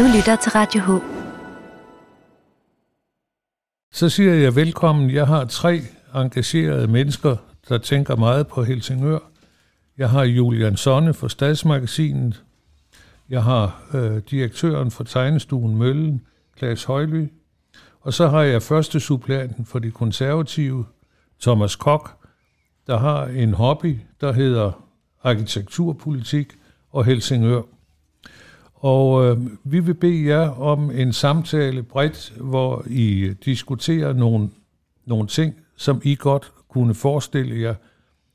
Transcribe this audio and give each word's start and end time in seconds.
Du 0.00 0.04
lytter 0.16 0.36
til 0.36 0.52
Radio 0.52 0.80
H. 0.80 1.02
Så 3.92 4.08
siger 4.08 4.34
jeg 4.34 4.56
velkommen. 4.56 5.10
Jeg 5.10 5.26
har 5.26 5.44
tre 5.44 5.80
engagerede 6.14 6.86
mennesker, 6.86 7.36
der 7.68 7.78
tænker 7.78 8.16
meget 8.16 8.46
på 8.46 8.62
Helsingør. 8.62 9.18
Jeg 9.98 10.10
har 10.10 10.22
Julian 10.24 10.76
Sonne 10.76 11.14
fra 11.14 11.28
Stadsmagasinet. 11.28 12.42
Jeg 13.28 13.44
har 13.44 13.82
øh, 13.94 14.22
direktøren 14.30 14.90
for 14.90 15.04
tegnestuen 15.04 15.76
Møllen, 15.76 16.26
Klaas 16.56 16.84
Højly. 16.84 17.26
Og 18.00 18.12
så 18.14 18.28
har 18.28 18.42
jeg 18.42 18.62
første 18.62 19.00
supplanten 19.00 19.64
for 19.64 19.78
de 19.78 19.90
konservative, 19.90 20.84
Thomas 21.40 21.76
Kok, 21.76 22.26
der 22.86 22.98
har 22.98 23.24
en 23.26 23.54
hobby, 23.54 23.98
der 24.20 24.32
hedder 24.32 24.84
arkitekturpolitik 25.22 26.52
og 26.90 27.04
Helsingør. 27.04 27.62
Og 28.80 29.24
øh, 29.24 29.38
vi 29.64 29.80
vil 29.80 29.94
bede 29.94 30.26
jer 30.26 30.60
om 30.60 30.90
en 30.90 31.12
samtale 31.12 31.82
bredt, 31.82 32.32
hvor 32.40 32.84
I 32.86 33.34
diskuterer 33.44 34.12
nogle, 34.12 34.50
nogle 35.06 35.26
ting, 35.26 35.54
som 35.76 36.00
I 36.04 36.14
godt 36.14 36.52
kunne 36.68 36.94
forestille 36.94 37.60
jer 37.60 37.74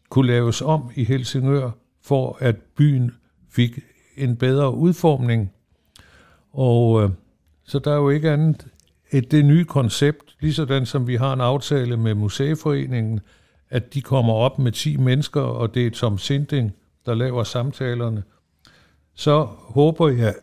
kunne 0.09 0.27
laves 0.27 0.62
om 0.62 0.91
i 0.95 1.04
Helsingør, 1.04 1.71
for 2.04 2.38
at 2.40 2.55
byen 2.77 3.12
fik 3.49 3.80
en 4.18 4.35
bedre 4.35 4.73
udformning. 4.73 5.52
Og 6.54 7.04
øh, 7.04 7.09
så 7.63 7.80
der 7.80 7.91
er 7.91 7.98
jo 7.98 8.09
ikke 8.09 8.32
andet 8.32 8.68
et 9.12 9.32
det 9.32 9.46
nye 9.46 9.66
koncept, 9.66 10.35
ligesådan 10.40 10.85
som 10.85 11.07
vi 11.07 11.16
har 11.16 11.34
en 11.34 11.41
aftale 11.41 11.98
med 11.98 12.13
Museeforeningen, 12.13 13.20
at 13.70 13.93
de 13.93 14.02
kommer 14.02 14.34
op 14.34 14.59
med 14.59 14.71
10 14.71 14.98
mennesker, 14.98 15.41
og 15.41 15.73
det 15.73 15.85
er 15.85 15.91
Tom 15.91 16.18
Sinding, 16.18 16.76
der 17.05 17.13
laver 17.13 17.43
samtalerne, 17.43 18.23
så 19.15 19.43
håber 19.59 20.09
jeg, 20.09 20.35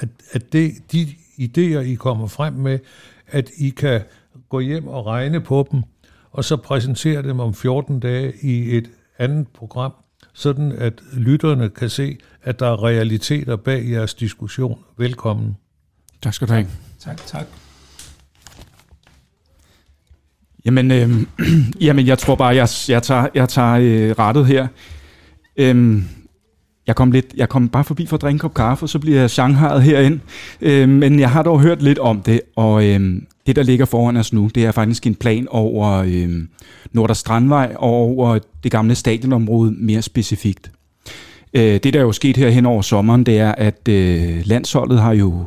at, 0.00 0.08
at 0.32 0.52
det, 0.52 0.74
de 0.92 1.08
idéer, 1.38 1.78
I 1.78 1.94
kommer 1.94 2.26
frem 2.26 2.52
med, 2.52 2.78
at 3.26 3.50
I 3.58 3.70
kan 3.70 4.00
gå 4.48 4.60
hjem 4.60 4.88
og 4.88 5.06
regne 5.06 5.40
på 5.40 5.68
dem, 5.72 5.82
og 6.30 6.44
så 6.44 6.56
præsentere 6.56 7.22
dem 7.22 7.40
om 7.40 7.54
14 7.54 8.00
dage 8.00 8.32
i 8.42 8.76
et 8.76 8.90
andet 9.18 9.48
program, 9.48 9.92
sådan 10.32 10.72
at 10.72 10.92
lytterne 11.12 11.68
kan 11.68 11.90
se, 11.90 12.18
at 12.42 12.60
der 12.60 12.66
er 12.66 12.84
realiteter 12.84 13.56
bag 13.56 13.90
jeres 13.90 14.14
diskussion. 14.14 14.78
Velkommen. 14.96 15.56
Tak 16.22 16.34
skal 16.34 16.48
du 16.48 16.52
have. 16.52 16.66
Tak, 17.00 17.26
tak. 17.26 17.46
Jamen, 20.64 20.90
øh, 20.90 21.10
jamen 21.86 22.06
jeg 22.06 22.18
tror 22.18 22.34
bare, 22.34 22.54
jeg, 22.54 22.68
jeg 22.88 23.02
tager, 23.02 23.26
jeg 23.34 23.48
tager 23.48 23.72
øh, 23.72 24.10
rettet 24.18 24.46
her. 24.46 24.68
Øh, 25.56 26.02
jeg 26.86 26.96
kom, 26.96 27.12
lidt, 27.12 27.26
jeg 27.36 27.48
kom 27.48 27.68
bare 27.68 27.84
forbi 27.84 28.06
for 28.06 28.16
at 28.16 28.22
drikke 28.22 28.34
en 28.34 28.38
kop 28.38 28.54
kaffe, 28.54 28.84
og 28.84 28.88
så 28.88 28.98
bliver 28.98 29.20
jeg 29.20 29.30
shanghajet 29.30 29.82
herind. 29.82 30.20
Øh, 30.60 30.88
men 30.88 31.20
jeg 31.20 31.30
har 31.30 31.42
dog 31.42 31.60
hørt 31.60 31.82
lidt 31.82 31.98
om 31.98 32.20
det, 32.20 32.40
og 32.56 32.86
øh, 32.86 33.22
det, 33.46 33.56
der 33.56 33.62
ligger 33.62 33.84
foran 33.84 34.16
os 34.16 34.32
nu, 34.32 34.50
det 34.54 34.64
er 34.64 34.72
faktisk 34.72 35.06
en 35.06 35.14
plan 35.14 35.46
over 35.50 35.88
øh, 35.90 36.28
Nordre 36.92 37.14
Strandvej 37.14 37.72
og 37.76 37.90
over 37.90 38.38
det 38.62 38.72
gamle 38.72 38.94
stadionområde 38.94 39.74
mere 39.78 40.02
specifikt. 40.02 40.70
Øh, 41.54 41.62
det, 41.62 41.94
der 41.94 42.00
er 42.00 42.04
jo 42.04 42.12
sket 42.12 42.36
her 42.36 42.50
hen 42.50 42.66
over 42.66 42.82
sommeren, 42.82 43.24
det 43.24 43.38
er, 43.38 43.52
at 43.52 43.88
øh, 43.88 44.42
landsholdet 44.44 45.00
har 45.00 45.12
jo 45.12 45.44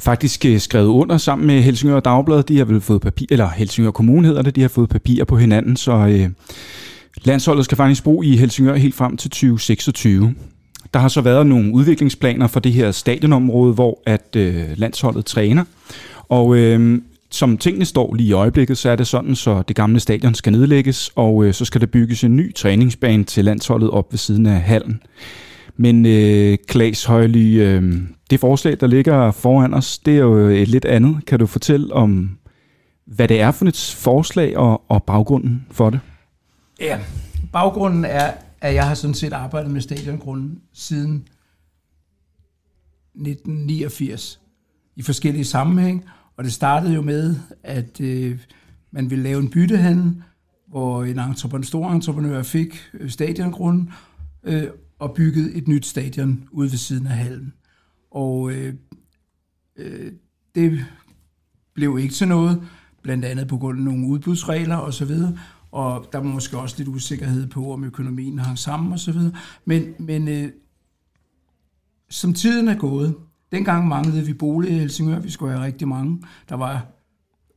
faktisk 0.00 0.44
øh, 0.44 0.60
skrevet 0.60 0.88
under 0.88 1.18
sammen 1.18 1.46
med 1.46 1.62
Helsingør 1.62 2.00
Dagblad. 2.00 2.42
De 2.42 2.58
har 2.58 2.64
vel 2.64 2.80
fået 2.80 3.00
papir, 3.00 3.26
eller 3.30 3.48
Helsingør 3.48 3.90
Kommune 3.90 4.28
hedder 4.28 4.42
det, 4.42 4.56
de 4.56 4.60
har 4.60 4.68
fået 4.68 4.88
papir 4.88 5.24
på 5.24 5.36
hinanden, 5.36 5.76
så 5.76 5.92
øh, 5.92 6.28
landsholdet 7.16 7.64
skal 7.64 7.76
faktisk 7.76 8.04
bo 8.04 8.22
i 8.22 8.36
Helsingør 8.36 8.74
helt 8.74 8.94
frem 8.94 9.16
til 9.16 9.30
2026. 9.30 10.34
Der 10.94 11.00
har 11.00 11.08
så 11.08 11.20
været 11.20 11.46
nogle 11.46 11.74
udviklingsplaner 11.74 12.46
for 12.46 12.60
det 12.60 12.72
her 12.72 12.90
stadionområde, 12.90 13.74
hvor 13.74 14.02
at 14.06 14.36
øh, 14.36 14.64
landsholdet 14.76 15.24
træner. 15.24 15.64
Og 16.28 16.56
øh, 16.56 17.02
som 17.30 17.58
tingene 17.58 17.84
står 17.84 18.14
lige 18.14 18.28
i 18.28 18.32
øjeblikket, 18.32 18.78
så 18.78 18.90
er 18.90 18.96
det 18.96 19.06
sådan, 19.06 19.36
så 19.36 19.62
det 19.68 19.76
gamle 19.76 20.00
stadion 20.00 20.34
skal 20.34 20.52
nedlægges, 20.52 21.10
og 21.14 21.44
øh, 21.44 21.54
så 21.54 21.64
skal 21.64 21.80
der 21.80 21.86
bygges 21.86 22.24
en 22.24 22.36
ny 22.36 22.54
træningsbane 22.54 23.24
til 23.24 23.44
landsholdet 23.44 23.90
op 23.90 24.12
ved 24.12 24.18
siden 24.18 24.46
af 24.46 24.60
hallen. 24.60 25.02
Men 25.76 26.06
øh, 26.06 26.58
Klaas 26.68 27.04
Højly, 27.04 27.60
øh, 27.60 28.02
det 28.30 28.40
forslag, 28.40 28.76
der 28.80 28.86
ligger 28.86 29.30
foran 29.30 29.74
os, 29.74 29.98
det 29.98 30.14
er 30.14 30.18
jo 30.18 30.38
øh, 30.38 30.58
et 30.58 30.68
lidt 30.68 30.84
andet. 30.84 31.26
Kan 31.26 31.38
du 31.38 31.46
fortælle 31.46 31.92
om, 31.92 32.30
hvad 33.06 33.28
det 33.28 33.40
er 33.40 33.50
for 33.50 33.66
et 33.66 33.96
forslag 33.98 34.56
og, 34.56 34.82
og 34.88 35.02
baggrunden 35.02 35.66
for 35.70 35.90
det? 35.90 36.00
Ja, 36.80 37.00
baggrunden 37.52 38.04
er, 38.04 38.32
at 38.60 38.74
jeg 38.74 38.88
har 38.88 38.94
sådan 38.94 39.14
set 39.14 39.32
arbejdet 39.32 39.70
med 39.70 39.80
stadiongrunden 39.80 40.60
siden 40.72 41.14
1989 43.14 44.40
i 44.96 45.02
forskellige 45.02 45.44
sammenhæng, 45.44 46.04
og 46.36 46.44
det 46.44 46.52
startede 46.52 46.94
jo 46.94 47.02
med, 47.02 47.36
at 47.62 48.00
øh, 48.00 48.40
man 48.90 49.10
ville 49.10 49.24
lave 49.24 49.40
en 49.40 49.50
byttehandel, 49.50 50.22
hvor 50.66 51.04
en 51.04 51.18
entreprenør, 51.18 51.62
stor 51.62 51.90
entreprenør 51.90 52.42
fik 52.42 52.82
øh, 52.94 53.10
stadiongrunden 53.10 53.92
øh, 54.42 54.68
og 54.98 55.14
byggede 55.14 55.54
et 55.54 55.68
nyt 55.68 55.86
stadion 55.86 56.48
ude 56.50 56.70
ved 56.70 56.78
siden 56.78 57.06
af 57.06 57.16
hallen. 57.16 57.52
Og 58.10 58.52
øh, 58.52 58.74
øh, 59.76 60.12
det 60.54 60.86
blev 61.74 61.98
ikke 61.98 62.14
til 62.14 62.28
noget, 62.28 62.62
blandt 63.02 63.24
andet 63.24 63.48
på 63.48 63.58
grund 63.58 63.78
af 63.78 63.84
nogle 63.84 64.06
udbudsregler 64.06 64.76
osv., 64.76 65.12
og 65.72 66.08
der 66.12 66.18
var 66.18 66.26
måske 66.26 66.58
også 66.58 66.74
lidt 66.78 66.88
usikkerhed 66.88 67.46
på, 67.46 67.72
om 67.72 67.84
økonomien 67.84 68.38
hang 68.38 68.58
sammen 68.58 68.92
osv. 68.92 69.18
Men, 69.64 69.94
men 69.98 70.28
øh, 70.28 70.52
som 72.10 72.34
tiden 72.34 72.68
er 72.68 72.78
gået, 72.78 73.14
dengang 73.52 73.88
manglede 73.88 74.26
vi 74.26 74.32
boliger 74.32 74.74
i 74.74 74.78
Helsingør, 74.78 75.18
vi 75.18 75.30
skulle 75.30 75.52
have 75.52 75.64
rigtig 75.64 75.88
mange. 75.88 76.22
Der 76.48 76.54
var 76.54 76.86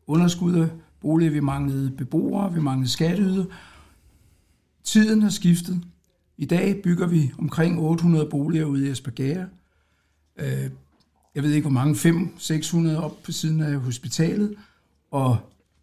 underskud 0.07 0.53
af 0.53 0.69
boliger, 1.01 1.31
vi 1.31 1.39
manglede 1.39 1.91
beboere, 1.91 2.53
vi 2.53 2.61
manglede 2.61 2.91
skatteyder. 2.91 3.45
Tiden 4.83 5.21
har 5.21 5.29
skiftet. 5.29 5.81
I 6.37 6.45
dag 6.45 6.81
bygger 6.83 7.07
vi 7.07 7.31
omkring 7.39 7.79
800 7.79 8.25
boliger 8.25 8.65
ude 8.65 8.87
i 8.87 8.91
Esbjerg. 8.91 9.47
Øh, 10.37 10.69
jeg 11.35 11.43
ved 11.43 11.51
ikke, 11.51 11.69
hvor 11.69 11.83
mange, 11.83 11.95
500-600 12.95 13.03
op 13.03 13.23
på 13.23 13.31
siden 13.31 13.61
af 13.61 13.79
hospitalet, 13.79 14.55
og 15.11 15.37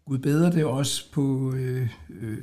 Gud 0.05 0.17
bedre 0.17 0.51
det 0.51 0.65
også 0.65 1.11
på 1.11 1.53
øh, 1.53 1.87
øh, 2.21 2.37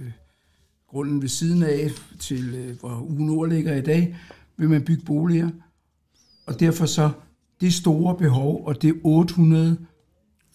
grunden 0.90 1.22
ved 1.22 1.28
siden 1.28 1.62
af, 1.62 1.90
til 2.18 2.54
øh, 2.54 2.80
hvor 2.80 3.06
ugen 3.08 3.50
ligger 3.50 3.74
i 3.74 3.80
dag, 3.80 4.16
vil 4.56 4.68
man 4.68 4.82
bygge 4.82 5.04
boliger. 5.04 5.50
Og 6.46 6.60
derfor 6.60 6.86
så 6.86 7.10
det 7.60 7.74
store 7.74 8.16
behov, 8.16 8.66
og 8.66 8.82
det 8.82 8.94
800 9.04 9.76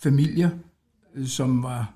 familier, 0.03 0.49
øh, 1.15 1.27
som 1.27 1.63
var 1.63 1.93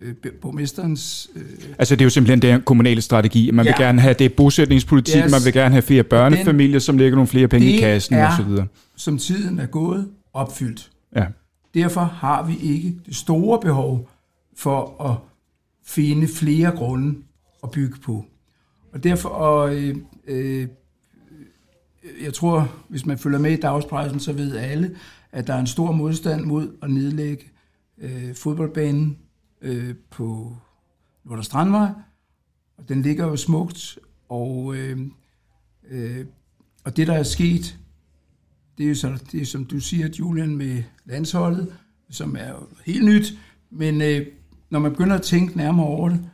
øh, 0.00 0.14
borgmesterens... 0.40 1.30
Øh, 1.36 1.42
altså 1.78 1.96
det 1.96 2.00
er 2.02 2.06
jo 2.06 2.10
simpelthen 2.10 2.42
den 2.42 2.62
kommunale 2.62 3.00
strategi. 3.00 3.50
Man 3.50 3.66
ja. 3.66 3.70
vil 3.72 3.84
gerne 3.84 4.00
have 4.00 4.14
det 4.14 4.34
bosætningspolitik, 4.34 5.22
yes. 5.24 5.30
man 5.30 5.40
vil 5.44 5.52
gerne 5.52 5.70
have 5.70 5.82
flere 5.82 6.02
børnefamilier, 6.02 6.72
den, 6.72 6.80
som 6.80 6.98
lægger 6.98 7.16
nogle 7.16 7.28
flere 7.28 7.48
penge 7.48 7.66
i 7.66 7.78
kassen 7.78 8.14
er, 8.14 8.28
osv. 8.28 8.64
som 8.96 9.18
tiden 9.18 9.58
er 9.58 9.66
gået, 9.66 10.08
opfyldt. 10.32 10.90
Ja. 11.16 11.26
Derfor 11.74 12.00
har 12.00 12.46
vi 12.46 12.56
ikke 12.62 12.94
det 13.06 13.16
store 13.16 13.60
behov 13.60 14.08
for 14.60 15.02
at 15.10 15.16
finde 15.84 16.28
flere 16.28 16.76
grunde 16.76 17.22
at 17.62 17.70
bygge 17.70 17.98
på. 17.98 18.24
Og 18.92 19.04
derfor, 19.04 19.28
og, 19.28 19.74
øh, 19.74 19.96
øh, 20.26 20.68
jeg 22.22 22.34
tror, 22.34 22.72
hvis 22.88 23.06
man 23.06 23.18
følger 23.18 23.38
med 23.38 23.52
i 23.52 23.60
dagspressen, 23.60 24.20
så 24.20 24.32
ved 24.32 24.56
alle, 24.56 24.96
at 25.32 25.46
der 25.46 25.54
er 25.54 25.60
en 25.60 25.66
stor 25.66 25.92
modstand 25.92 26.44
mod 26.44 26.76
at 26.82 26.90
nedlægge 26.90 27.44
øh, 27.98 28.34
fodboldbanen 28.34 29.18
øh, 29.60 29.94
på 30.10 30.56
Nordre 31.24 31.44
Strandvej. 31.44 31.90
Og 32.78 32.88
den 32.88 33.02
ligger 33.02 33.26
jo 33.26 33.36
smukt, 33.36 33.98
og, 34.28 34.76
øh, 34.76 34.98
øh, 35.90 36.26
og 36.84 36.96
det, 36.96 37.06
der 37.06 37.14
er 37.14 37.22
sket, 37.22 37.78
det 38.78 38.84
er 38.84 38.88
jo 38.88 38.94
så, 38.94 39.18
det 39.32 39.42
er, 39.42 39.46
som 39.46 39.64
du 39.64 39.80
siger, 39.80 40.08
Julian, 40.18 40.56
med 40.56 40.82
landsholdet, 41.04 41.74
som 42.10 42.36
er 42.36 42.48
jo 42.48 42.66
helt 42.86 43.04
nyt, 43.04 43.32
men 43.70 44.02
øh, 44.02 44.26
når 44.70 44.78
man 44.78 44.90
begynder 44.90 45.16
at 45.16 45.22
tænke 45.22 45.56
nærmere 45.56 45.86
over 45.86 46.08
det, 46.08 46.30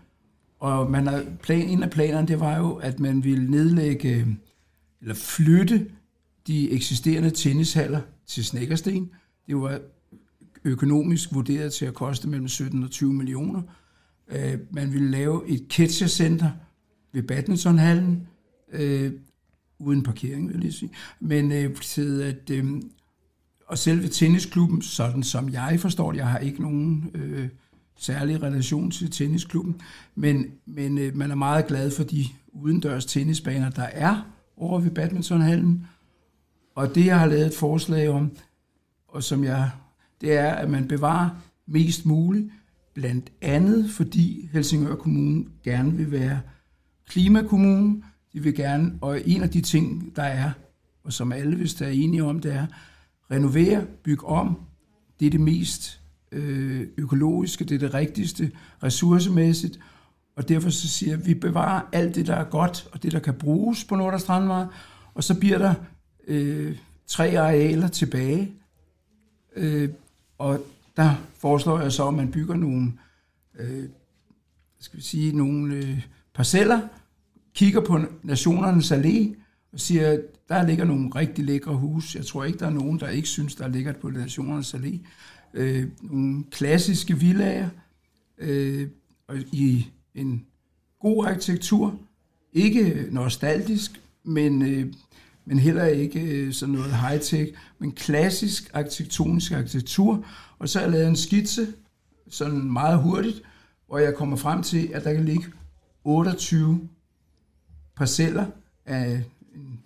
og 0.59 0.91
man 0.91 1.07
har 1.07 1.25
plan, 1.43 1.69
en 1.69 1.83
af 1.83 1.91
planerne, 1.91 2.29
det 2.29 2.41
var 2.41 2.59
jo, 2.59 2.75
at 2.75 3.01
man 3.01 3.25
ville 3.25 3.51
nedlægge, 3.51 4.37
eller 5.01 5.15
flytte 5.15 5.91
de 6.47 6.71
eksisterende 6.71 7.31
tennishaller 7.31 8.01
til 8.27 8.45
Snækkersten. 8.45 9.11
Det 9.47 9.57
var 9.57 9.81
økonomisk 10.65 11.35
vurderet 11.35 11.73
til 11.73 11.87
at 11.87 11.95
koste 11.95 12.29
mellem 12.29 12.49
17 12.49 12.83
og 12.83 12.91
20 12.91 13.13
millioner. 13.13 13.63
Øh, 14.29 14.59
man 14.71 14.93
ville 14.93 15.11
lave 15.11 15.49
et 15.49 15.69
ketchercenter 15.69 16.51
ved 17.13 17.23
badmintonhallen, 17.23 18.27
øh, 18.73 19.13
uden 19.79 20.03
parkering, 20.03 20.47
vil 20.47 20.55
jeg 20.55 20.61
lige 20.61 20.73
sige. 20.73 20.91
Men 21.21 21.53
øh, 21.53 21.77
til 21.77 22.23
at, 22.23 22.51
øh, 22.51 22.83
og 23.67 23.79
selve 23.79 24.09
tennisklubben, 24.09 24.83
sådan 24.83 25.23
som 25.23 25.49
jeg 25.49 25.81
forstår 25.81 26.13
det, 26.13 26.19
jeg 26.19 26.29
har 26.29 26.39
ikke 26.39 26.63
nogen 26.63 27.11
øh, 27.15 27.49
særlig 27.97 28.43
relation 28.43 28.91
til 28.91 29.11
tennisklubben, 29.11 29.81
men, 30.15 30.47
men 30.67 30.99
øh, 30.99 31.17
man 31.17 31.31
er 31.31 31.35
meget 31.35 31.67
glad 31.67 31.91
for 31.91 32.05
de 32.05 32.25
udendørs 32.53 33.07
tennisbaner, 33.07 33.71
der 33.71 33.83
er 33.83 34.23
over 34.57 34.81
ved 34.81 34.91
badmintonhallen. 34.91 35.87
Og 36.75 36.95
det, 36.95 37.07
jeg 37.07 37.21
har 37.21 37.27
lavet 37.27 37.47
et 37.47 37.55
forslag 37.55 38.09
om, 38.09 38.31
og 39.09 39.23
som 39.23 39.45
jeg, 39.45 39.71
det 40.21 40.33
er, 40.33 40.55
at 40.55 40.71
man 40.71 40.89
bevarer 40.89 41.31
mest 41.67 42.07
muligt, 42.07 42.49
blandt 42.95 43.33
andet 43.41 43.91
fordi 43.91 44.49
Helsingør 44.53 44.95
Kommune 44.95 45.45
gerne 45.65 45.93
vil 45.93 46.11
være 46.11 46.41
klimakommune. 47.09 48.03
De 48.33 48.43
vil 48.43 48.55
gerne, 48.55 48.99
og 49.01 49.29
en 49.29 49.43
af 49.43 49.51
de 49.51 49.61
ting, 49.61 50.17
der 50.17 50.23
er, 50.23 50.51
og 51.05 51.13
som 51.13 51.33
alle 51.33 51.57
hvis 51.57 51.75
der 51.75 51.87
er 51.87 51.91
enige 51.91 52.25
om, 52.25 52.41
det 52.41 52.53
er, 52.53 52.67
renovere, 53.31 53.87
bygge 54.05 54.27
om. 54.27 54.61
Det 55.21 55.27
er 55.27 55.31
det 55.31 55.41
mest 55.41 56.01
øh, 56.33 56.87
økologiske, 56.97 57.65
det 57.65 57.75
er 57.75 57.79
det 57.79 57.95
rigtigste 57.95 58.51
ressourcemæssigt, 58.83 59.81
og 60.37 60.49
derfor 60.49 60.71
så 60.71 60.89
siger 60.89 61.13
jeg, 61.13 61.21
at 61.21 61.27
vi 61.27 61.35
bevarer 61.35 61.83
alt 61.93 62.15
det, 62.15 62.27
der 62.27 62.35
er 62.35 62.45
godt, 62.45 62.89
og 62.93 63.03
det, 63.03 63.13
der 63.13 63.19
kan 63.19 63.35
bruges 63.35 63.85
på 63.85 63.97
Nordre 63.97 64.19
Strandvej, 64.19 64.67
og 65.15 65.25
så 65.25 65.39
bliver 65.39 65.59
der 65.59 65.75
øh, 66.29 66.79
tre 67.07 67.39
arealer 67.39 67.89
tilbage, 67.89 68.53
øh, 69.57 69.89
og 70.39 70.61
der 70.97 71.15
foreslår 71.39 71.81
jeg 71.81 71.93
så, 71.93 72.09
at 72.09 72.15
man 72.15 72.31
bygger 72.31 72.55
nogle, 72.55 72.93
øh, 73.59 73.85
skal 74.81 74.97
vi 74.97 75.03
sige, 75.03 75.37
nogle 75.37 75.75
øh, 75.75 76.07
parceller, 76.35 76.81
kigger 77.55 77.81
på 77.81 78.01
Nationernes 78.23 78.93
Allé, 78.93 79.35
og 79.73 79.81
siger, 79.81 80.11
at 80.13 80.21
der 80.49 80.67
ligger 80.67 80.85
nogle 80.85 81.11
rigtig 81.15 81.45
lækre 81.45 81.75
huse. 81.75 82.19
Jeg 82.19 82.27
tror 82.27 82.45
ikke, 82.45 82.59
der 82.59 82.67
er 82.67 82.71
nogen, 82.71 83.01
der 83.01 83.09
ikke 83.09 83.29
synes, 83.29 83.55
der 83.55 83.69
ligger 83.69 83.93
på 83.93 84.11
Nationernes 84.11 84.75
Allé. 84.75 84.99
Øh, 85.57 85.89
nogle 86.03 86.45
klassiske 86.51 87.19
villager 87.19 87.69
øh, 88.39 88.89
og 89.29 89.37
i 89.53 89.91
en 90.15 90.47
god 91.01 91.27
arkitektur. 91.27 91.99
Ikke 92.53 93.09
nostalgisk, 93.11 94.01
men, 94.25 94.63
øh, 94.63 94.93
men 95.45 95.59
heller 95.59 95.85
ikke 95.85 96.21
øh, 96.21 96.53
sådan 96.53 96.75
noget 96.75 96.93
high-tech, 96.93 97.57
men 97.79 97.93
klassisk 97.93 98.71
arkitektonisk 98.75 99.53
arkitektur. 99.53 100.27
Og 100.59 100.69
så 100.69 100.79
har 100.79 100.87
jeg 100.87 100.93
lavet 100.93 101.09
en 101.09 101.17
skitse, 101.17 101.67
sådan 102.29 102.73
meget 102.73 102.99
hurtigt, 102.99 103.43
hvor 103.87 103.99
jeg 103.99 104.15
kommer 104.15 104.37
frem 104.37 104.63
til, 104.63 104.91
at 104.95 105.05
der 105.05 105.13
kan 105.13 105.25
ligge 105.25 105.47
28 106.05 106.89
parceller 107.97 108.47
af 108.87 109.25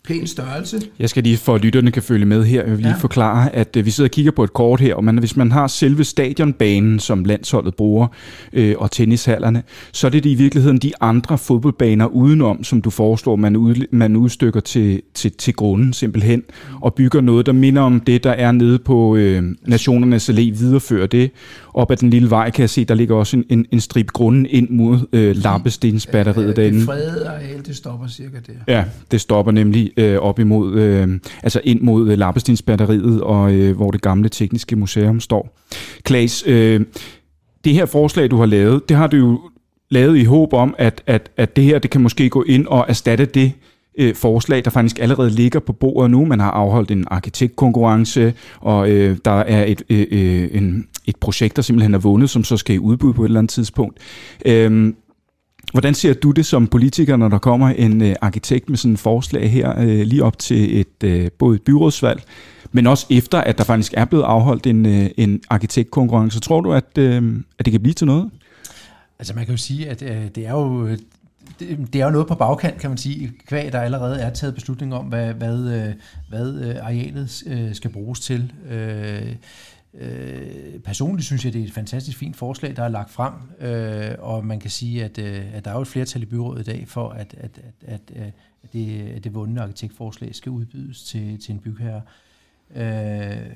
pæn 0.05 0.27
størrelse. 0.27 0.81
Jeg 0.99 1.11
skal 1.11 1.23
lige, 1.23 1.37
for 1.37 1.55
at 1.55 1.61
lytterne 1.61 1.91
kan 1.91 2.03
følge 2.03 2.27
med 2.27 2.45
her, 2.45 2.63
jeg 2.63 2.71
vil 2.71 2.79
lige 2.79 2.89
ja. 2.89 2.97
forklare, 2.97 3.55
at 3.55 3.77
øh, 3.77 3.87
vi 3.87 3.91
sidder 3.91 4.09
og 4.09 4.13
kigger 4.13 4.33
på 4.33 4.45
et 4.45 4.53
kort 4.53 4.81
her, 4.81 4.95
og 4.95 5.05
man, 5.05 5.19
hvis 5.19 5.37
man 5.37 5.53
har 5.53 5.67
selve 5.67 6.05
stadionbanen, 6.05 6.99
som 6.99 7.25
landsholdet 7.25 7.75
bruger, 7.75 8.07
øh, 8.53 8.75
og 8.79 8.91
tennishallerne, 8.91 9.63
så 9.93 10.07
er 10.07 10.11
det 10.11 10.27
i 10.27 10.35
virkeligheden 10.35 10.79
de 10.79 10.93
andre 11.01 11.39
fodboldbaner 11.39 12.07
udenom, 12.07 12.65
som 12.65 12.83
du 12.83 12.91
foreslår, 12.91 13.37
man, 13.37 13.57
ud, 13.57 13.87
man 13.91 14.17
udstykker 14.17 14.61
til, 14.61 15.03
til, 15.15 15.33
til 15.33 15.55
grunden 15.55 15.93
simpelthen, 15.93 16.43
og 16.81 16.95
bygger 16.95 17.21
noget, 17.21 17.47
der 17.47 17.53
minder 17.53 17.83
om 17.83 18.01
det, 18.01 18.25
der 18.25 18.31
er 18.33 18.53
nede 18.53 18.79
på 18.79 19.17
øh, 19.17 19.43
Nationernes 19.67 20.31
Allé, 20.31 20.35
viderefører 20.35 21.07
det. 21.07 21.31
Op 21.75 21.91
ad 21.91 21.97
den 21.97 22.11
lille 22.11 22.31
vej 22.31 22.51
kan 22.51 22.61
jeg 22.61 22.71
se, 22.71 22.85
der 22.85 22.95
ligger 22.95 23.15
også 23.17 23.37
en, 23.37 23.45
en, 23.49 23.67
en 23.71 23.81
strip 23.81 24.07
grunden 24.07 24.47
ind 24.51 24.71
mod 24.71 24.99
øh, 25.13 25.37
lappestensbatteriet 25.37 26.49
ja, 26.49 26.53
derinde. 26.53 26.79
Det 26.79 26.87
fredede 26.87 27.29
areal, 27.29 27.67
det 27.67 27.77
stopper 27.77 28.09
cirka 28.09 28.37
der. 28.47 28.75
Ja, 28.75 28.85
det 29.11 29.21
stopper 29.21 29.53
nemlig 29.65 29.91
øh, 29.97 30.19
op 30.19 30.39
imod, 30.39 30.75
øh, 30.75 31.09
altså 31.43 31.61
ind 31.65 31.81
mod 31.81 32.11
øh, 32.11 32.19
Lappestensbatteriet, 32.19 33.21
og 33.21 33.55
øh, 33.55 33.77
hvor 33.77 33.91
det 33.91 34.03
gamle 34.03 34.29
tekniske 34.29 34.77
museum 34.77 35.21
står. 35.21 35.59
Klaas, 36.03 36.45
øh, 36.47 36.81
det 37.65 37.75
her 37.75 37.87
forslag, 37.87 38.31
du 38.31 38.37
har 38.37 38.47
lavet, 38.47 38.89
det 38.89 38.97
har 38.97 39.07
du 39.07 39.17
jo 39.17 39.41
lavet 39.91 40.19
i 40.19 40.25
håb 40.25 40.53
om, 40.53 40.75
at, 40.79 41.03
at, 41.07 41.31
at 41.37 41.57
det 41.57 41.65
her 41.65 41.79
det 41.79 41.91
kan 41.91 42.01
måske 42.01 42.29
gå 42.29 42.43
ind 42.43 42.67
og 42.67 42.85
erstatte 42.89 43.25
det 43.25 43.53
øh, 43.99 44.15
forslag, 44.15 44.65
der 44.65 44.71
faktisk 44.71 44.99
allerede 44.99 45.31
ligger 45.31 45.61
på 45.61 45.73
bordet 45.73 46.11
nu. 46.11 46.25
Man 46.25 46.41
har 46.41 46.51
afholdt 46.51 46.91
en 46.91 47.05
arkitektkonkurrence, 47.11 48.35
og 48.61 48.91
øh, 48.91 49.17
der 49.25 49.31
er 49.31 49.65
et, 49.65 49.83
øh, 49.91 50.07
øh 50.11 50.49
en, 50.53 50.87
et 51.07 51.17
projekt, 51.17 51.57
der 51.57 51.63
simpelthen 51.63 51.95
er 51.95 51.99
vundet, 51.99 52.31
som 52.31 52.45
så 52.45 52.57
skal 52.57 52.77
i 52.77 52.79
udbud 52.79 53.13
på 53.13 53.23
et 53.23 53.29
eller 53.29 53.41
andet 53.41 53.51
tidspunkt. 53.51 53.99
Øh, 54.47 54.93
Hvordan 55.73 55.95
ser 55.95 56.13
du 56.13 56.31
det 56.31 56.47
som 56.47 56.67
politiker, 56.67 57.17
når 57.17 57.29
der 57.29 57.39
kommer 57.39 57.69
en 57.69 58.03
øh, 58.03 58.15
arkitekt 58.21 58.69
med 58.69 58.79
sådan 58.79 58.93
et 58.93 58.99
forslag 58.99 59.51
her, 59.51 59.79
øh, 59.79 60.01
lige 60.07 60.25
op 60.25 60.39
til 60.39 60.81
et 60.81 61.05
øh, 61.05 61.31
både 61.39 61.55
et 61.57 61.63
byrådsvalg, 61.63 62.23
men 62.73 62.87
også 62.87 63.07
efter, 63.11 63.39
at 63.39 63.59
der 63.59 63.65
faktisk 63.65 63.95
er 63.97 64.05
blevet 64.05 64.25
afholdt 64.25 64.67
en, 64.67 64.87
øh, 64.87 65.11
en 65.17 65.41
arkitektkonkurrence? 65.51 66.41
Tror 66.41 66.61
du, 66.61 66.73
at, 66.73 66.99
øh, 66.99 67.37
at 67.59 67.65
det 67.65 67.73
kan 67.73 67.81
blive 67.81 67.95
til 67.95 68.07
noget? 68.07 68.31
Altså 69.19 69.35
man 69.35 69.45
kan 69.45 69.55
jo 69.55 69.59
sige, 69.59 69.89
at 69.89 70.03
øh, 70.03 70.29
det 70.35 70.47
er 70.47 70.53
jo 70.53 70.89
det, 71.61 72.01
er 72.01 72.05
jo 72.05 72.11
noget 72.11 72.27
på 72.27 72.35
bagkant, 72.35 72.79
kan 72.79 72.91
man 72.91 72.99
sige, 72.99 73.33
kvæg, 73.47 73.73
der 73.73 73.81
allerede 73.81 74.21
er 74.21 74.31
taget 74.31 74.55
beslutning 74.55 74.95
om, 74.95 75.05
hvad, 75.05 75.35
hvad, 75.35 75.59
øh, 75.59 75.95
hvad 76.29 76.55
øh, 76.55 76.77
arealet 76.83 77.43
øh, 77.47 77.75
skal 77.75 77.91
bruges 77.91 78.21
til. 78.21 78.53
Øh, 79.95 80.79
personligt 80.79 81.27
synes 81.27 81.45
jeg, 81.45 81.53
det 81.53 81.61
er 81.61 81.65
et 81.65 81.73
fantastisk 81.73 82.19
fint 82.19 82.37
forslag, 82.37 82.77
der 82.77 82.83
er 82.83 82.89
lagt 82.89 83.11
frem, 83.11 83.35
øh, 83.61 84.15
og 84.19 84.47
man 84.47 84.61
kan 84.61 84.71
sige, 84.71 85.05
at, 85.05 85.19
øh, 85.19 85.55
at 85.55 85.65
der 85.65 85.71
er 85.71 85.75
jo 85.75 85.81
et 85.81 85.89
flertal 85.89 86.23
i 86.23 86.27
byrådet 86.27 86.69
i 86.69 86.71
dag 86.71 86.89
for, 86.89 87.09
at, 87.09 87.35
at, 87.39 87.61
at, 87.63 87.75
at, 87.83 88.01
øh, 88.17 88.27
at 88.63 88.73
det, 88.73 89.01
at 89.01 89.25
det 89.25 89.35
vundne 89.35 89.61
arkitektforslag 89.61 90.35
skal 90.35 90.53
udbydes 90.53 91.05
til, 91.05 91.41
til 91.41 91.53
en 91.53 91.61
bygherre. 91.61 92.03
Øh, 92.75 93.47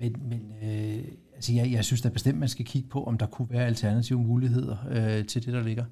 men 0.00 0.16
men 0.28 0.52
øh, 0.62 1.04
altså 1.34 1.52
jeg, 1.52 1.72
jeg 1.72 1.84
synes 1.84 2.00
da 2.00 2.08
bestemt, 2.08 2.38
man 2.38 2.48
skal 2.48 2.64
kigge 2.64 2.88
på, 2.88 3.04
om 3.04 3.18
der 3.18 3.26
kunne 3.26 3.50
være 3.50 3.66
alternative 3.66 4.18
muligheder 4.18 4.76
øh, 4.90 5.26
til 5.26 5.46
det, 5.46 5.52
der 5.52 5.62
ligger. 5.62 5.84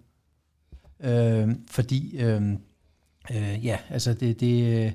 Øh, 1.00 1.56
fordi, 1.70 2.16
øh, 2.16 2.42
øh, 3.30 3.64
ja, 3.66 3.78
altså 3.90 4.14
det, 4.14 4.40
det 4.40 4.94